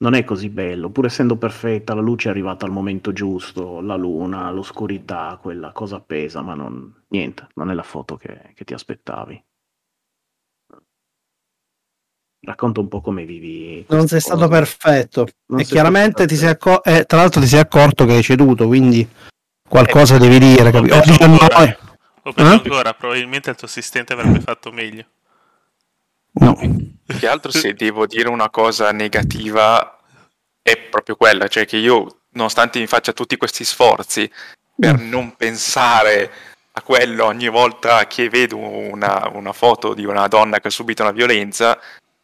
Non 0.00 0.14
è 0.14 0.24
così 0.24 0.48
bello, 0.48 0.90
pur 0.90 1.06
essendo 1.06 1.36
perfetta, 1.36 1.92
la 1.94 2.00
luce 2.00 2.28
è 2.28 2.30
arrivata 2.30 2.64
al 2.64 2.70
momento 2.70 3.12
giusto, 3.12 3.80
la 3.80 3.96
luna, 3.96 4.50
l'oscurità, 4.52 5.36
quella 5.42 5.72
cosa 5.72 6.00
pesa, 6.00 6.40
ma 6.40 6.54
non, 6.54 7.04
niente, 7.08 7.48
non 7.54 7.70
è 7.70 7.74
la 7.74 7.82
foto 7.82 8.16
che, 8.16 8.52
che 8.54 8.64
ti 8.64 8.74
aspettavi. 8.74 9.44
Racconta 12.40 12.80
un 12.80 12.88
po' 12.88 13.00
come 13.00 13.24
vivi. 13.24 13.84
Non 13.88 14.06
sei 14.06 14.20
stato 14.20 14.46
perfetto. 14.48 15.26
Non 15.46 15.60
e 15.60 15.64
chiaramente 15.64 16.26
ti 16.26 16.36
sei 16.36 16.56
perfetto. 16.56 16.80
accorto, 16.80 17.06
tra 17.06 17.18
l'altro 17.18 17.40
ti 17.40 17.46
sei 17.48 17.60
accorto 17.60 18.04
che 18.04 18.12
hai 18.12 18.22
ceduto, 18.22 18.66
quindi 18.66 19.06
qualcosa 19.68 20.18
devi 20.18 20.38
dire. 20.38 20.70
Capi- 20.70 20.90
o 20.90 21.00
19. 21.00 21.42
ancora, 21.42 21.78
o 22.22 22.32
Eh? 22.36 22.42
ancora, 22.42 22.94
probabilmente 22.94 23.50
il 23.50 23.56
tuo 23.56 23.66
assistente 23.66 24.12
avrebbe 24.12 24.40
fatto 24.40 24.70
meglio. 24.70 25.04
No. 26.40 26.54
Più 26.54 27.18
che 27.18 27.26
altro 27.26 27.50
se 27.50 27.74
devo 27.74 28.06
dire 28.06 28.28
una 28.28 28.50
cosa 28.50 28.92
negativa 28.92 29.98
è 30.62 30.76
proprio 30.76 31.16
quella, 31.16 31.48
cioè 31.48 31.66
che 31.66 31.76
io, 31.78 32.20
nonostante 32.32 32.78
mi 32.78 32.86
faccia 32.86 33.12
tutti 33.12 33.36
questi 33.36 33.64
sforzi 33.64 34.30
per 34.78 35.00
non 35.00 35.34
pensare 35.34 36.30
a 36.72 36.82
quello 36.82 37.24
ogni 37.24 37.48
volta 37.48 38.06
che 38.06 38.28
vedo 38.28 38.58
una, 38.58 39.28
una 39.32 39.52
foto 39.52 39.94
di 39.94 40.04
una 40.04 40.28
donna 40.28 40.60
che 40.60 40.68
ha 40.68 40.70
subito 40.70 41.02
una 41.02 41.10
violenza, 41.10 41.76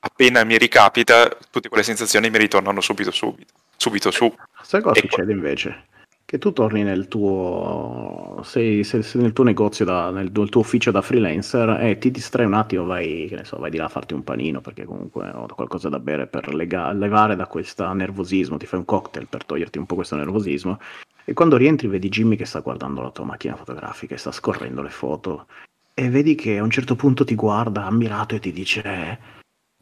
appena 0.05 0.45
mi 0.45 0.59
ricapita, 0.59 1.29
tutte 1.51 1.69
quelle 1.69 1.83
sensazioni 1.83 2.29
mi 2.29 2.39
ritornano 2.39 2.81
subito, 2.81 3.11
subito, 3.11 3.53
subito 3.77 4.11
su. 4.11 4.33
Sai 4.63 4.83
cosa 4.83 4.99
Ecco. 4.99 5.09
succede 5.09 5.33
invece? 5.33 5.85
Che 6.27 6.39
tu 6.39 6.53
torni 6.53 6.83
nel 6.83 7.09
tuo, 7.09 8.41
sei, 8.45 8.83
sei- 8.85 9.03
sei 9.03 9.23
nel 9.23 9.33
tuo 9.33 9.45
negozio, 9.45 9.85
da- 9.85 10.11
nel, 10.11 10.31
nel 10.35 10.49
tuo 10.49 10.61
ufficio 10.61 10.91
da 10.91 11.03
freelancer 11.03 11.81
e 11.83 11.99
ti 11.99 12.11
distrai 12.11 12.47
un 12.47 12.55
attimo, 12.55 12.85
vai, 12.85 13.27
che 13.29 13.37
ne 13.37 13.45
so, 13.45 13.57
vai 13.59 13.71
di 13.71 13.77
là 13.77 13.85
a 13.85 13.89
farti 13.89 14.15
un 14.15 14.25
panino 14.25 14.61
perché 14.61 14.85
comunque 14.85 15.29
ho 15.29 15.47
qualcosa 15.47 15.89
da 15.89 15.99
bere 15.99 16.27
per 16.27 16.55
lega- 16.55 16.93
levare 16.93 17.37
da 17.37 17.47
questo 17.47 17.91
nervosismo, 17.93 18.57
ti 18.57 18.67
fai 18.67 18.79
un 18.79 18.85
cocktail 18.85 19.27
per 19.29 19.45
toglierti 19.45 19.79
un 19.79 19.87
po' 19.87 19.97
questo 19.97 20.17
nervosismo 20.17 20.79
e 21.27 21.33
quando 21.33 21.57
rientri 21.57 21.89
vedi 21.89 22.09
Jimmy 22.09 22.37
che 22.37 22.45
sta 22.45 22.61
guardando 22.61 23.01
la 23.01 23.11
tua 23.11 23.25
macchina 23.25 23.57
fotografica 23.57 24.15
e 24.15 24.19
sta 24.19 24.33
scorrendo 24.33 24.83
le 24.83 24.91
foto 24.91 25.47
e 25.95 26.09
vedi 26.11 26.35
che 26.35 26.59
a 26.59 26.63
un 26.63 26.71
certo 26.71 26.97
punto 26.97 27.25
ti 27.25 27.35
guarda 27.35 27.85
ammirato 27.87 28.35
e 28.35 28.41
ti 28.41 28.53
dice 28.53 29.34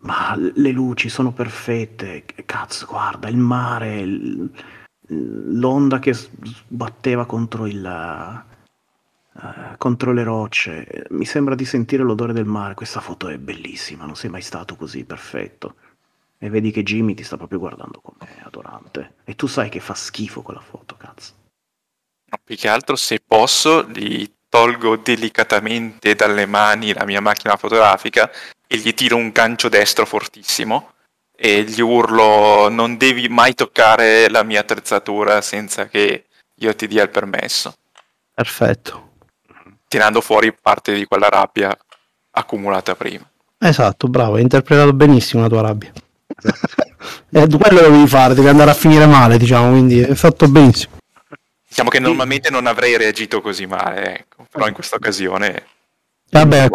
ma 0.03 0.35
le 0.37 0.71
luci 0.71 1.09
sono 1.09 1.33
perfette, 1.33 2.25
cazzo 2.45 2.87
guarda 2.87 3.29
il 3.29 3.37
mare, 3.37 4.05
l'onda 5.07 5.99
che 5.99 6.13
sbatteva 6.13 7.27
contro 7.27 7.67
il 7.67 8.45
eh, 9.35 9.77
contro 9.79 10.13
le 10.13 10.25
rocce. 10.25 11.07
Mi 11.11 11.25
sembra 11.25 11.55
di 11.55 11.65
sentire 11.65 12.03
l'odore 12.03 12.33
del 12.33 12.45
mare. 12.45 12.75
Questa 12.75 13.01
foto 13.01 13.29
è 13.29 13.39
bellissima 13.39 14.05
non 14.05 14.15
sei 14.15 14.31
mai 14.31 14.43
stato 14.43 14.77
così 14.77 15.05
perfetto. 15.05 15.77
E 16.39 16.51
vedi 16.51 16.71
che 16.71 16.83
Jimmy 16.83 17.15
ti 17.15 17.23
sta 17.23 17.37
proprio 17.37 17.59
guardando 17.59 18.01
come 18.01 18.43
adorante. 18.43 19.15
E 19.25 19.37
tu 19.37 19.47
sai 19.47 19.69
che 19.69 19.81
fa 19.81 19.95
schifo 19.95 20.43
quella 20.43 20.61
foto 20.61 20.97
cazzo. 20.97 21.33
No, 22.25 22.39
più 22.43 22.57
che 22.57 22.69
altro 22.69 22.97
se 22.97 23.23
posso 23.25 23.89
gli 23.89 24.29
tolgo 24.49 24.97
delicatamente 24.97 26.15
dalle 26.15 26.45
mani 26.45 26.93
la 26.93 27.07
mia 27.07 27.23
macchina 27.23 27.57
fotografica 27.57 28.31
e 28.73 28.79
gli 28.79 28.95
tiro 28.95 29.17
un 29.17 29.31
gancio 29.33 29.69
destro 29.69 30.07
fortissimo 30.07 30.93
e 31.37 31.63
gli 31.65 31.83
urlo 31.83 32.71
non 32.71 32.97
devi 32.97 33.29
mai 33.29 33.53
toccare 33.53 34.31
la 34.31 34.43
mia 34.43 34.61
attrezzatura 34.61 35.43
senza 35.43 35.89
che 35.89 36.25
io 36.55 36.75
ti 36.75 36.87
dia 36.87 37.03
il 37.03 37.11
permesso, 37.11 37.77
Perfetto. 38.33 39.11
tirando 39.89 40.23
fuori 40.23 40.55
parte 40.59 40.95
di 40.95 41.05
quella 41.05 41.29
rabbia 41.29 41.77
accumulata 42.31 42.95
prima. 42.95 43.29
Esatto, 43.59 44.09
bravo, 44.09 44.37
hai 44.37 44.43
interpretato 44.43 44.95
benissimo 44.95 45.43
la 45.43 45.49
tua 45.49 45.61
rabbia. 45.61 45.93
E 47.35 47.49
quello 47.49 47.81
devi 47.81 48.07
fare, 48.07 48.35
devi 48.35 48.47
andare 48.47 48.71
a 48.71 48.75
finire 48.75 49.07
male, 49.07 49.37
diciamo, 49.37 49.71
quindi 49.71 50.03
hai 50.03 50.15
fatto 50.15 50.49
benissimo. 50.49 50.99
Diciamo 51.67 51.89
che 51.91 51.99
normalmente 51.99 52.49
non 52.49 52.67
avrei 52.67 52.97
reagito 52.97 53.41
così 53.41 53.67
male, 53.67 54.19
ecco, 54.21 54.47
però 54.51 54.69
in 54.69 54.75
questa 54.75 54.97
occasione 54.97 55.67
Vabbè, 56.31 56.69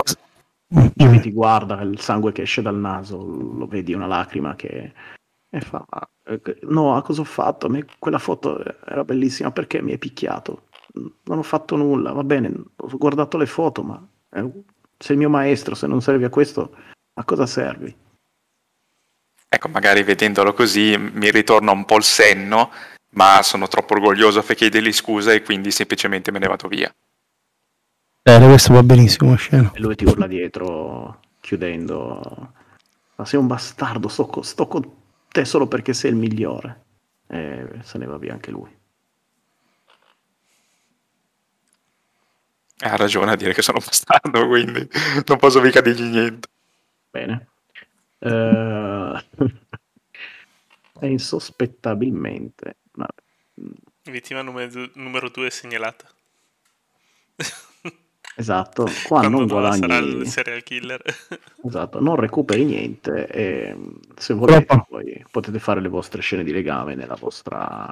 Jimmy 0.69 1.19
ti 1.21 1.31
guarda 1.31 1.81
il 1.81 1.99
sangue 1.99 2.33
che 2.33 2.41
esce 2.41 2.61
dal 2.61 2.75
naso 2.75 3.23
lo 3.23 3.65
vedi 3.67 3.93
una 3.93 4.05
lacrima 4.07 4.55
che 4.55 4.93
e 5.49 5.61
fa 5.61 5.85
"Ma, 5.89 6.09
eh, 6.25 6.41
no 6.63 7.01
cosa 7.03 7.21
ho 7.21 7.23
fatto? 7.23 7.67
A 7.67 7.69
me 7.69 7.85
quella 7.99 8.19
foto 8.19 8.61
era 8.85 9.05
bellissima 9.05 9.51
perché 9.51 9.81
mi 9.81 9.91
hai 9.91 9.97
picchiato? 9.97 10.63
Non 11.23 11.37
ho 11.37 11.43
fatto 11.43 11.75
nulla 11.77 12.11
va 12.11 12.23
bene 12.23 12.51
ho 12.75 12.97
guardato 12.97 13.37
le 13.37 13.45
foto 13.45 13.81
ma 13.83 14.05
eh, 14.31 14.51
sei 14.97 15.15
il 15.15 15.17
mio 15.17 15.29
maestro 15.29 15.73
se 15.73 15.87
non 15.87 16.01
servi 16.01 16.25
a 16.25 16.29
questo 16.29 16.75
a 17.13 17.23
cosa 17.23 17.45
servi? 17.45 17.95
Ecco, 19.49 19.69
magari 19.69 20.03
vedendolo 20.03 20.53
così 20.53 20.97
mi 20.97 21.31
ritorna 21.31 21.71
un 21.71 21.85
po' 21.85 21.95
il 21.95 22.03
senno, 22.03 22.69
ma 23.11 23.41
sono 23.41 23.67
troppo 23.69 23.93
orgoglioso 23.93 24.43
per 24.43 24.57
chiedergli 24.57 24.91
scusa 24.91 25.31
e 25.31 25.41
quindi 25.41 25.71
semplicemente 25.71 26.31
me 26.31 26.39
ne 26.39 26.47
vado 26.47 26.67
via. 26.67 26.93
Bene, 28.27 28.47
questo 28.47 28.73
va 28.73 28.83
benissimo, 28.83 29.35
scena. 29.35 29.71
e 29.73 29.79
lui 29.79 29.95
ti 29.95 30.03
urla 30.03 30.27
dietro 30.27 31.21
chiudendo 31.39 32.51
ma 33.15 33.25
sei 33.25 33.39
un 33.39 33.47
bastardo 33.47 34.09
sto, 34.09 34.25
co- 34.25 34.41
sto 34.41 34.67
con 34.67 34.83
te 35.29 35.45
solo 35.45 35.65
perché 35.67 35.93
sei 35.93 36.11
il 36.11 36.17
migliore 36.17 36.83
e 37.27 37.79
se 37.83 37.97
ne 37.97 38.05
va 38.05 38.17
via 38.17 38.33
anche 38.33 38.51
lui 38.51 38.69
Ha 42.79 42.95
ragione 42.95 43.31
a 43.31 43.35
dire 43.35 43.53
che 43.53 43.61
sono 43.63 43.79
bastardo, 43.79 44.45
quindi 44.45 44.87
non 45.25 45.37
posso 45.39 45.59
mica 45.61 45.81
dirgli 45.81 46.11
niente. 46.11 46.47
Bene. 47.09 47.47
Eh, 48.19 49.25
e 50.99 51.07
insospettabilmente. 51.07 52.75
Vittima 54.03 54.43
numero, 54.43 54.91
numero 54.93 55.29
due 55.29 55.49
segnalata. 55.49 56.07
Esatto, 58.39 58.85
qua 59.01 59.21
Quando 59.21 59.29
non 59.29 59.47
Noah 59.47 59.71
sarà 59.71 59.99
guadagni, 59.99 60.21
il 60.21 60.27
serial 60.27 60.61
killer. 60.63 61.01
esatto, 61.65 61.99
non 61.99 62.15
recuperi 62.15 62.65
niente 62.65 63.27
e 63.27 63.75
se 64.15 64.33
volete 64.35 64.83
poi 64.87 65.25
potete 65.31 65.59
fare 65.59 65.81
le 65.81 65.89
vostre 65.89 66.21
scene 66.21 66.43
di 66.43 66.51
legame 66.51 66.93
nella 66.95 67.15
vostra, 67.19 67.89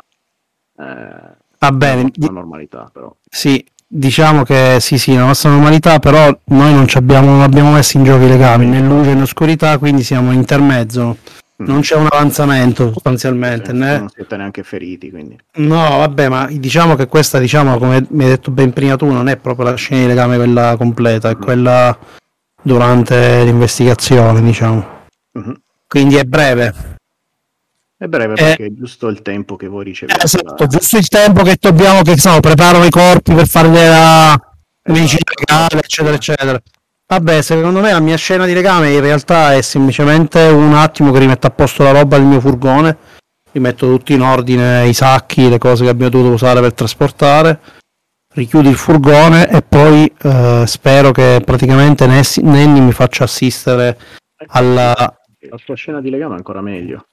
eh, 0.77 1.37
Va 1.57 1.69
nella 1.71 1.71
bene, 1.71 2.01
vostra 2.01 2.27
di- 2.27 2.29
normalità 2.29 2.89
però. 2.93 3.15
sì, 3.27 3.63
diciamo 3.87 4.43
che 4.43 4.77
sì, 4.79 4.97
sì, 4.97 5.15
la 5.15 5.25
nostra 5.25 5.49
normalità, 5.49 5.99
però 5.99 6.27
noi 6.45 6.73
non, 6.73 6.87
ci 6.87 6.97
abbiamo, 6.97 7.31
non 7.31 7.41
abbiamo 7.41 7.71
messo 7.71 7.97
in 7.97 8.03
gioco 8.03 8.23
i 8.25 8.27
legami 8.27 8.65
né 8.67 8.81
luce 8.81 9.13
né 9.15 9.21
oscurità, 9.23 9.77
quindi 9.79 10.03
siamo 10.03 10.31
intermezzo 10.31 11.17
non 11.57 11.81
c'è 11.81 11.95
un 11.95 12.07
avanzamento 12.09 12.91
sostanzialmente. 12.91 13.71
Né? 13.71 13.99
Non 13.99 14.09
siete 14.09 14.35
neanche 14.37 14.63
feriti, 14.63 15.09
quindi. 15.09 15.37
No, 15.55 15.97
vabbè, 15.97 16.27
ma 16.27 16.47
diciamo 16.51 16.95
che 16.95 17.07
questa, 17.07 17.39
diciamo, 17.39 17.77
come 17.77 18.05
mi 18.09 18.23
hai 18.23 18.29
detto 18.31 18.51
ben 18.51 18.73
prima 18.73 18.95
tu, 18.95 19.05
non 19.09 19.29
è 19.29 19.37
proprio 19.37 19.65
la 19.65 19.75
scena 19.75 20.01
di 20.01 20.07
legame 20.07 20.35
quella 20.35 20.75
completa, 20.77 21.29
è 21.29 21.37
quella 21.37 21.97
durante 22.61 23.43
l'investigazione, 23.43 24.41
diciamo. 24.41 25.03
Mhm. 25.31 25.61
Quindi 25.87 26.15
è 26.15 26.23
breve. 26.23 26.93
È 27.97 28.07
breve 28.07 28.33
Eh. 28.33 28.35
perché 28.35 28.65
è 28.65 28.73
giusto 28.73 29.07
il 29.07 29.21
tempo 29.21 29.55
che 29.55 29.67
voi 29.67 29.85
ricevete. 29.85 30.23
Esatto, 30.23 30.67
giusto 30.67 30.97
il 30.97 31.07
tempo 31.07 31.43
che 31.43 31.55
dobbiamo, 31.59 32.01
che 32.01 32.17
so, 32.17 32.39
preparano 32.41 32.83
i 32.83 32.89
corpi 32.89 33.33
per 33.33 33.47
fare 33.47 33.69
la 33.69 34.39
medicina 34.83 35.21
legale, 35.33 35.81
eccetera, 35.81 36.15
eccetera. 36.15 36.61
Vabbè, 37.07 37.41
secondo 37.43 37.81
me 37.81 37.91
la 37.91 37.99
mia 37.99 38.17
scena 38.17 38.45
di 38.47 38.53
legame 38.53 38.91
in 38.91 38.99
realtà 38.99 39.53
è 39.53 39.61
semplicemente 39.61 40.39
un 40.47 40.73
attimo 40.73 41.11
che 41.11 41.19
rimetto 41.19 41.45
a 41.45 41.51
posto 41.51 41.83
la 41.83 41.91
roba 41.91 42.17
del 42.17 42.25
mio 42.25 42.39
furgone, 42.39 42.97
rimetto 43.51 43.85
tutto 43.85 44.11
in 44.11 44.21
ordine, 44.21 44.87
i 44.87 44.93
sacchi, 44.93 45.47
le 45.47 45.59
cose 45.59 45.83
che 45.83 45.91
abbiamo 45.91 46.09
dovuto 46.09 46.33
usare 46.33 46.61
per 46.61 46.73
trasportare, 46.73 47.59
richiudo 48.33 48.69
il 48.69 48.75
furgone 48.75 49.47
e 49.47 49.61
poi 49.61 50.11
eh, 50.19 50.63
spero 50.65 51.11
che 51.11 51.41
praticamente 51.45 52.07
Nessi- 52.07 52.41
Nenny 52.41 52.79
mi 52.79 52.91
faccia 52.91 53.25
assistere 53.25 53.97
alla... 54.47 54.93
La 55.47 55.57
sua 55.57 55.75
scena 55.75 56.01
di 56.01 56.09
legame 56.09 56.33
è 56.33 56.37
ancora 56.37 56.61
meglio. 56.61 57.05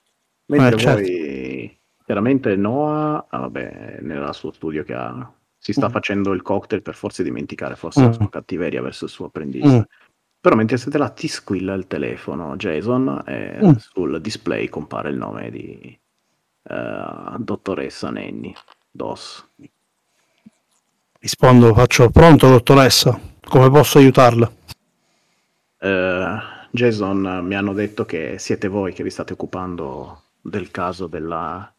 Mentre 0.46 0.74
Eh, 0.74 0.78
certo. 0.78 1.00
voi, 1.02 1.80
chiaramente 2.02 2.56
Noah, 2.56 3.26
ah, 3.28 3.38
vabbè, 3.40 3.98
nel 4.00 4.30
suo 4.32 4.52
studio 4.52 4.84
che 4.84 4.94
ha, 4.94 5.30
si 5.62 5.72
sta 5.72 5.86
Mm. 5.86 5.90
facendo 5.92 6.32
il 6.32 6.42
cocktail 6.42 6.82
per 6.82 6.96
forse 6.96 7.22
dimenticare 7.22 7.76
forse 7.76 8.00
la 8.00 8.08
Mm. 8.08 8.12
sua 8.14 8.28
cattiveria 8.28 8.82
verso 8.82 9.04
il 9.04 9.10
suo 9.12 9.26
apprendista. 9.26 9.76
Mm. 9.76 9.80
Però 10.40 10.56
mentre 10.56 10.76
siete 10.76 10.98
là 10.98 11.08
ti 11.10 11.28
squilla 11.28 11.72
il 11.74 11.86
telefono 11.86 12.56
Jason 12.56 13.22
e 13.24 13.58
Mm. 13.62 13.72
sul 13.76 14.20
display 14.20 14.68
compare 14.68 15.10
il 15.10 15.16
nome 15.16 15.50
di 15.52 15.96
eh, 16.64 17.34
dottoressa 17.38 18.10
Nenny 18.10 18.52
Doss. 18.90 19.44
Rispondo, 21.20 21.72
faccio 21.74 22.10
pronto 22.10 22.48
dottoressa, 22.48 23.18
come 23.44 23.70
posso 23.70 23.98
aiutarla? 23.98 24.50
Eh, 25.78 26.36
Jason, 26.70 27.40
mi 27.44 27.54
hanno 27.54 27.72
detto 27.72 28.04
che 28.04 28.36
siete 28.38 28.66
voi 28.68 28.92
che 28.92 29.02
vi 29.04 29.10
state 29.10 29.32
occupando 29.34 30.22
del 30.40 30.70
caso 30.72 31.06
della 31.06 31.72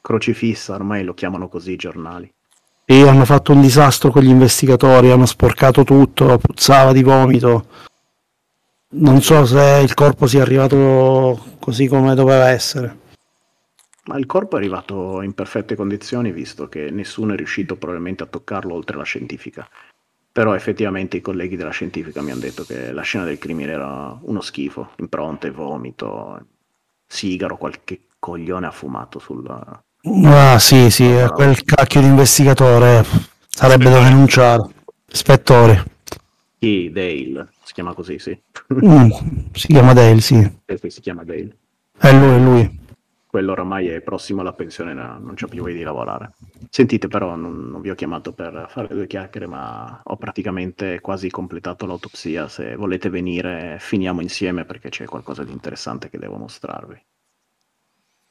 crocifissa, 0.00 0.74
ormai 0.74 1.04
lo 1.04 1.14
chiamano 1.14 1.48
così 1.48 1.72
i 1.72 1.76
giornali. 1.76 2.30
Sì, 2.86 3.00
hanno 3.00 3.24
fatto 3.24 3.52
un 3.52 3.62
disastro 3.62 4.10
con 4.10 4.22
gli 4.22 4.28
investigatori, 4.28 5.10
hanno 5.10 5.24
sporcato 5.24 5.84
tutto, 5.84 6.36
puzzava 6.36 6.92
di 6.92 7.02
vomito. 7.02 7.66
Non 8.96 9.22
so 9.22 9.46
se 9.46 9.80
il 9.82 9.94
corpo 9.94 10.26
sia 10.26 10.42
arrivato 10.42 11.56
così 11.58 11.86
come 11.88 12.14
doveva 12.14 12.50
essere. 12.50 12.98
Ma 14.04 14.18
il 14.18 14.26
corpo 14.26 14.56
è 14.56 14.58
arrivato 14.58 15.22
in 15.22 15.32
perfette 15.32 15.76
condizioni, 15.76 16.30
visto 16.30 16.68
che 16.68 16.90
nessuno 16.90 17.32
è 17.32 17.36
riuscito 17.36 17.76
probabilmente 17.76 18.22
a 18.22 18.26
toccarlo 18.26 18.74
oltre 18.74 18.98
la 18.98 19.02
scientifica. 19.02 19.66
Però 20.30 20.54
effettivamente 20.54 21.16
i 21.16 21.22
colleghi 21.22 21.56
della 21.56 21.70
scientifica 21.70 22.20
mi 22.20 22.32
hanno 22.32 22.40
detto 22.40 22.64
che 22.64 22.92
la 22.92 23.02
scena 23.02 23.24
del 23.24 23.38
crimine 23.38 23.72
era 23.72 24.18
uno 24.20 24.42
schifo, 24.42 24.90
impronte, 24.96 25.50
vomito, 25.50 26.46
sigaro, 27.06 27.56
qualche 27.56 28.08
coglione 28.18 28.66
affumato 28.66 29.18
sul... 29.18 29.42
Ah, 30.06 30.58
sì, 30.58 30.90
sì, 30.90 31.04
è 31.10 31.28
quel 31.30 31.62
cacchio 31.64 32.00
di 32.00 32.06
investigatore 32.06 33.04
sarebbe 33.48 33.90
da 33.90 34.02
denunciare. 34.02 34.62
Ispettore. 35.10 35.84
Chi? 36.58 36.90
Dale, 36.90 37.48
si 37.62 37.72
chiama 37.72 37.94
così, 37.94 38.18
sì. 38.18 38.38
Mm, 38.84 39.10
si 39.52 39.66
chiama 39.68 39.92
Dale, 39.94 40.20
sì. 40.20 40.36
Eh 40.66 40.78
sì, 40.78 40.90
si 40.90 41.00
chiama 41.00 41.24
Dale. 41.24 41.56
È 41.96 42.12
lui, 42.12 42.34
è 42.34 42.38
lui. 42.38 42.82
Quello 43.26 43.52
oramai 43.52 43.88
è 43.88 44.00
prossimo 44.00 44.42
alla 44.42 44.52
pensione, 44.52 44.92
no- 44.94 45.18
non 45.18 45.34
c'ha 45.34 45.46
più 45.48 45.62
voglia 45.62 45.76
di 45.76 45.82
lavorare. 45.82 46.32
Sentite, 46.70 47.08
però, 47.08 47.34
non, 47.34 47.68
non 47.70 47.80
vi 47.80 47.90
ho 47.90 47.94
chiamato 47.94 48.32
per 48.32 48.66
fare 48.68 48.88
due 48.88 49.06
chiacchiere, 49.06 49.46
ma 49.46 50.00
ho 50.04 50.16
praticamente 50.16 51.00
quasi 51.00 51.30
completato 51.30 51.86
l'autopsia. 51.86 52.46
Se 52.48 52.76
volete 52.76 53.08
venire, 53.08 53.78
finiamo 53.80 54.20
insieme 54.20 54.64
perché 54.64 54.90
c'è 54.90 55.06
qualcosa 55.06 55.42
di 55.44 55.52
interessante 55.52 56.10
che 56.10 56.18
devo 56.18 56.36
mostrarvi. 56.36 57.00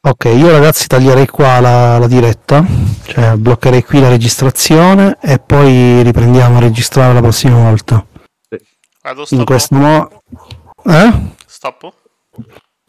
Ok, 0.06 0.26
io 0.26 0.52
ragazzi 0.52 0.88
taglierei 0.88 1.28
qua 1.28 1.62
la, 1.62 1.98
la 1.98 2.08
diretta, 2.08 2.66
cioè 3.06 3.36
bloccherei 3.36 3.86
qui 3.86 4.02
la 4.02 4.10
registrazione 4.10 5.18
e 5.22 5.40
poi 5.40 6.04
riprendiamo 6.04 6.58
a 6.58 6.60
registrare 6.60 7.14
la 7.14 7.22
prossima 7.22 7.56
volta. 7.56 8.06
Vado, 9.02 9.22
In 9.22 9.26
stoppo. 9.26 9.44
questo 9.46 9.76
modo... 9.76 10.22
Eh? 10.86 11.14
Stoppo? 11.46 11.94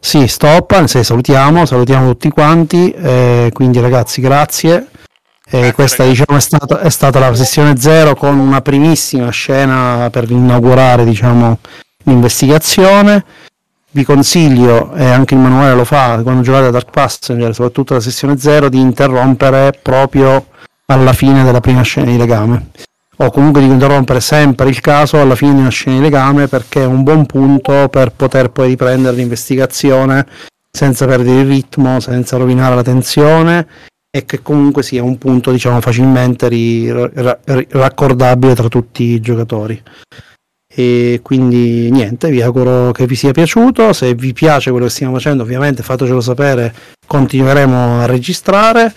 Sì, 0.00 0.26
stop, 0.26 0.84
se 0.86 1.04
salutiamo, 1.04 1.64
salutiamo 1.64 2.08
tutti 2.08 2.30
quanti, 2.30 2.90
eh, 2.90 3.50
quindi 3.52 3.78
ragazzi 3.78 4.20
grazie. 4.20 4.88
Eh, 5.46 5.72
questa 5.72 6.02
ragazzi. 6.02 6.20
diciamo 6.20 6.38
è 6.38 6.40
stata, 6.40 6.80
è 6.80 6.90
stata 6.90 7.18
la 7.20 7.34
sessione 7.36 7.76
0 7.78 8.16
con 8.16 8.38
una 8.40 8.60
primissima 8.60 9.30
scena 9.30 10.08
per 10.10 10.28
inaugurare 10.28 11.04
diciamo, 11.04 11.58
l'investigazione. 12.04 13.24
Vi 13.94 14.02
consiglio, 14.02 14.92
e 14.94 15.04
anche 15.04 15.34
il 15.34 15.40
manuale 15.40 15.72
lo 15.72 15.84
fa, 15.84 16.18
quando 16.24 16.42
giocate 16.42 16.66
a 16.66 16.70
Dark 16.70 16.90
Passenger, 16.90 17.54
soprattutto 17.54 17.94
la 17.94 18.00
sessione 18.00 18.36
0, 18.36 18.68
di 18.68 18.80
interrompere 18.80 19.78
proprio 19.80 20.46
alla 20.86 21.12
fine 21.12 21.44
della 21.44 21.60
prima 21.60 21.82
scena 21.82 22.10
di 22.10 22.16
legame. 22.16 22.70
O 23.18 23.30
comunque 23.30 23.60
di 23.60 23.68
interrompere 23.68 24.18
sempre 24.18 24.68
il 24.68 24.80
caso 24.80 25.20
alla 25.20 25.36
fine 25.36 25.54
di 25.54 25.60
una 25.60 25.68
scena 25.68 25.98
di 25.98 26.02
legame 26.02 26.48
perché 26.48 26.82
è 26.82 26.86
un 26.86 27.04
buon 27.04 27.24
punto 27.24 27.88
per 27.88 28.10
poter 28.10 28.50
poi 28.50 28.66
riprendere 28.66 29.14
l'investigazione 29.14 30.26
senza 30.68 31.06
perdere 31.06 31.42
il 31.42 31.46
ritmo, 31.46 32.00
senza 32.00 32.36
rovinare 32.36 32.74
la 32.74 32.82
tensione 32.82 33.64
e 34.10 34.24
che 34.24 34.42
comunque 34.42 34.82
sia 34.82 35.04
un 35.04 35.18
punto 35.18 35.52
diciamo 35.52 35.80
facilmente 35.80 36.48
ri- 36.48 36.90
ra- 36.90 37.38
raccordabile 37.44 38.56
tra 38.56 38.66
tutti 38.66 39.04
i 39.04 39.20
giocatori. 39.20 39.80
E 40.76 41.20
quindi 41.22 41.88
niente, 41.90 42.30
vi 42.30 42.42
auguro 42.42 42.90
che 42.90 43.06
vi 43.06 43.14
sia 43.14 43.30
piaciuto. 43.32 43.92
Se 43.92 44.14
vi 44.14 44.32
piace 44.32 44.70
quello 44.70 44.86
che 44.86 44.92
stiamo 44.92 45.12
facendo, 45.14 45.42
ovviamente 45.44 45.82
fatecelo 45.82 46.20
sapere, 46.20 46.74
continueremo 47.06 48.00
a 48.00 48.06
registrare. 48.06 48.92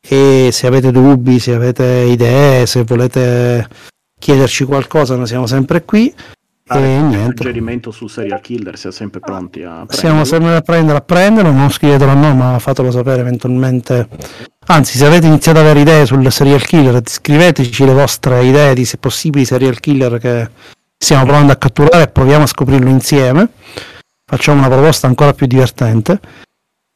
E 0.00 0.50
se 0.52 0.66
avete 0.68 0.92
dubbi, 0.92 1.40
se 1.40 1.52
avete 1.54 1.84
idee, 2.08 2.64
se 2.66 2.84
volete 2.84 3.66
chiederci 4.18 4.64
qualcosa, 4.64 5.16
noi 5.16 5.26
siamo 5.26 5.46
sempre 5.46 5.84
qui. 5.84 6.14
Ah, 6.68 6.78
E 6.78 6.96
un 6.98 7.08
niente. 7.08 7.34
suggerimento 7.36 7.90
su 7.92 8.06
serial 8.08 8.40
killer, 8.40 8.76
siamo 8.76 8.94
sempre 8.94 9.20
pronti 9.20 9.62
a 9.62 9.84
Siamo 9.88 10.22
prenderlo. 10.22 10.24
sempre 10.24 10.54
a 10.56 10.60
prendere 10.60 10.98
a 10.98 11.00
prenderlo, 11.00 11.50
non 11.52 11.70
scrivetelo 11.70 12.10
a 12.10 12.14
noi, 12.14 12.34
ma 12.36 12.58
fatelo 12.58 12.90
sapere 12.90 13.20
eventualmente. 13.20 14.08
Anzi, 14.66 14.96
se 14.98 15.06
avete 15.06 15.26
iniziato 15.26 15.58
ad 15.58 15.64
avere 15.64 15.80
idee 15.80 16.06
sul 16.06 16.30
serial 16.32 16.62
killer, 16.64 17.00
scriveteci 17.04 17.84
le 17.84 17.92
vostre 17.92 18.44
idee 18.44 18.74
di 18.74 18.84
se 18.84 18.96
possibili 18.98 19.44
serial 19.44 19.78
killer 19.78 20.18
che 20.18 20.50
stiamo 21.06 21.22
provando 21.22 21.52
a 21.52 21.56
catturare 21.56 22.02
e 22.02 22.08
proviamo 22.08 22.42
a 22.42 22.46
scoprirlo 22.48 22.90
insieme. 22.90 23.50
Facciamo 24.28 24.58
una 24.58 24.68
proposta 24.68 25.06
ancora 25.06 25.32
più 25.34 25.46
divertente. 25.46 26.18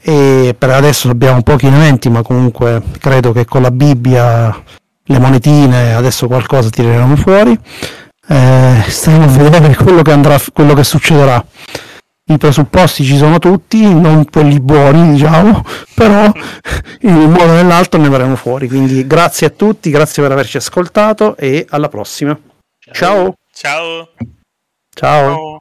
E 0.02 0.52
per 0.58 0.70
adesso 0.70 1.08
abbiamo 1.08 1.42
pochi 1.42 1.66
elementi, 1.66 2.08
ma 2.08 2.22
comunque 2.22 2.82
credo 2.98 3.30
che 3.30 3.44
con 3.44 3.62
la 3.62 3.70
Bibbia, 3.70 4.64
le 5.04 5.18
monetine, 5.20 5.94
adesso 5.94 6.26
qualcosa 6.26 6.70
tireremo 6.70 7.14
fuori. 7.14 7.56
Eh, 8.26 8.84
stiamo 8.88 9.24
a 9.24 9.28
vedere 9.28 9.76
quello 9.76 10.02
che 10.02 10.10
andrà, 10.10 10.40
quello 10.52 10.74
che 10.74 10.82
succederà 10.82 11.44
i 12.24 12.38
presupposti 12.38 13.04
ci 13.04 13.16
sono 13.16 13.38
tutti, 13.38 13.82
non 13.92 14.24
quelli 14.28 14.60
buoni, 14.60 15.12
diciamo, 15.12 15.64
però 15.94 16.32
in 17.02 17.14
un 17.14 17.30
modo 17.30 17.52
o 17.52 17.54
nell'altro 17.54 18.00
ne 18.00 18.08
verremo 18.08 18.34
fuori. 18.34 18.66
Quindi 18.66 19.06
grazie 19.06 19.46
a 19.46 19.50
tutti, 19.50 19.90
grazie 19.90 20.20
per 20.20 20.32
averci 20.32 20.56
ascoltato 20.56 21.36
e 21.36 21.64
alla 21.68 21.88
prossima. 21.88 22.36
Ciao. 22.92 23.34
Ciao. 23.60 24.08
Ciao. 24.96 25.60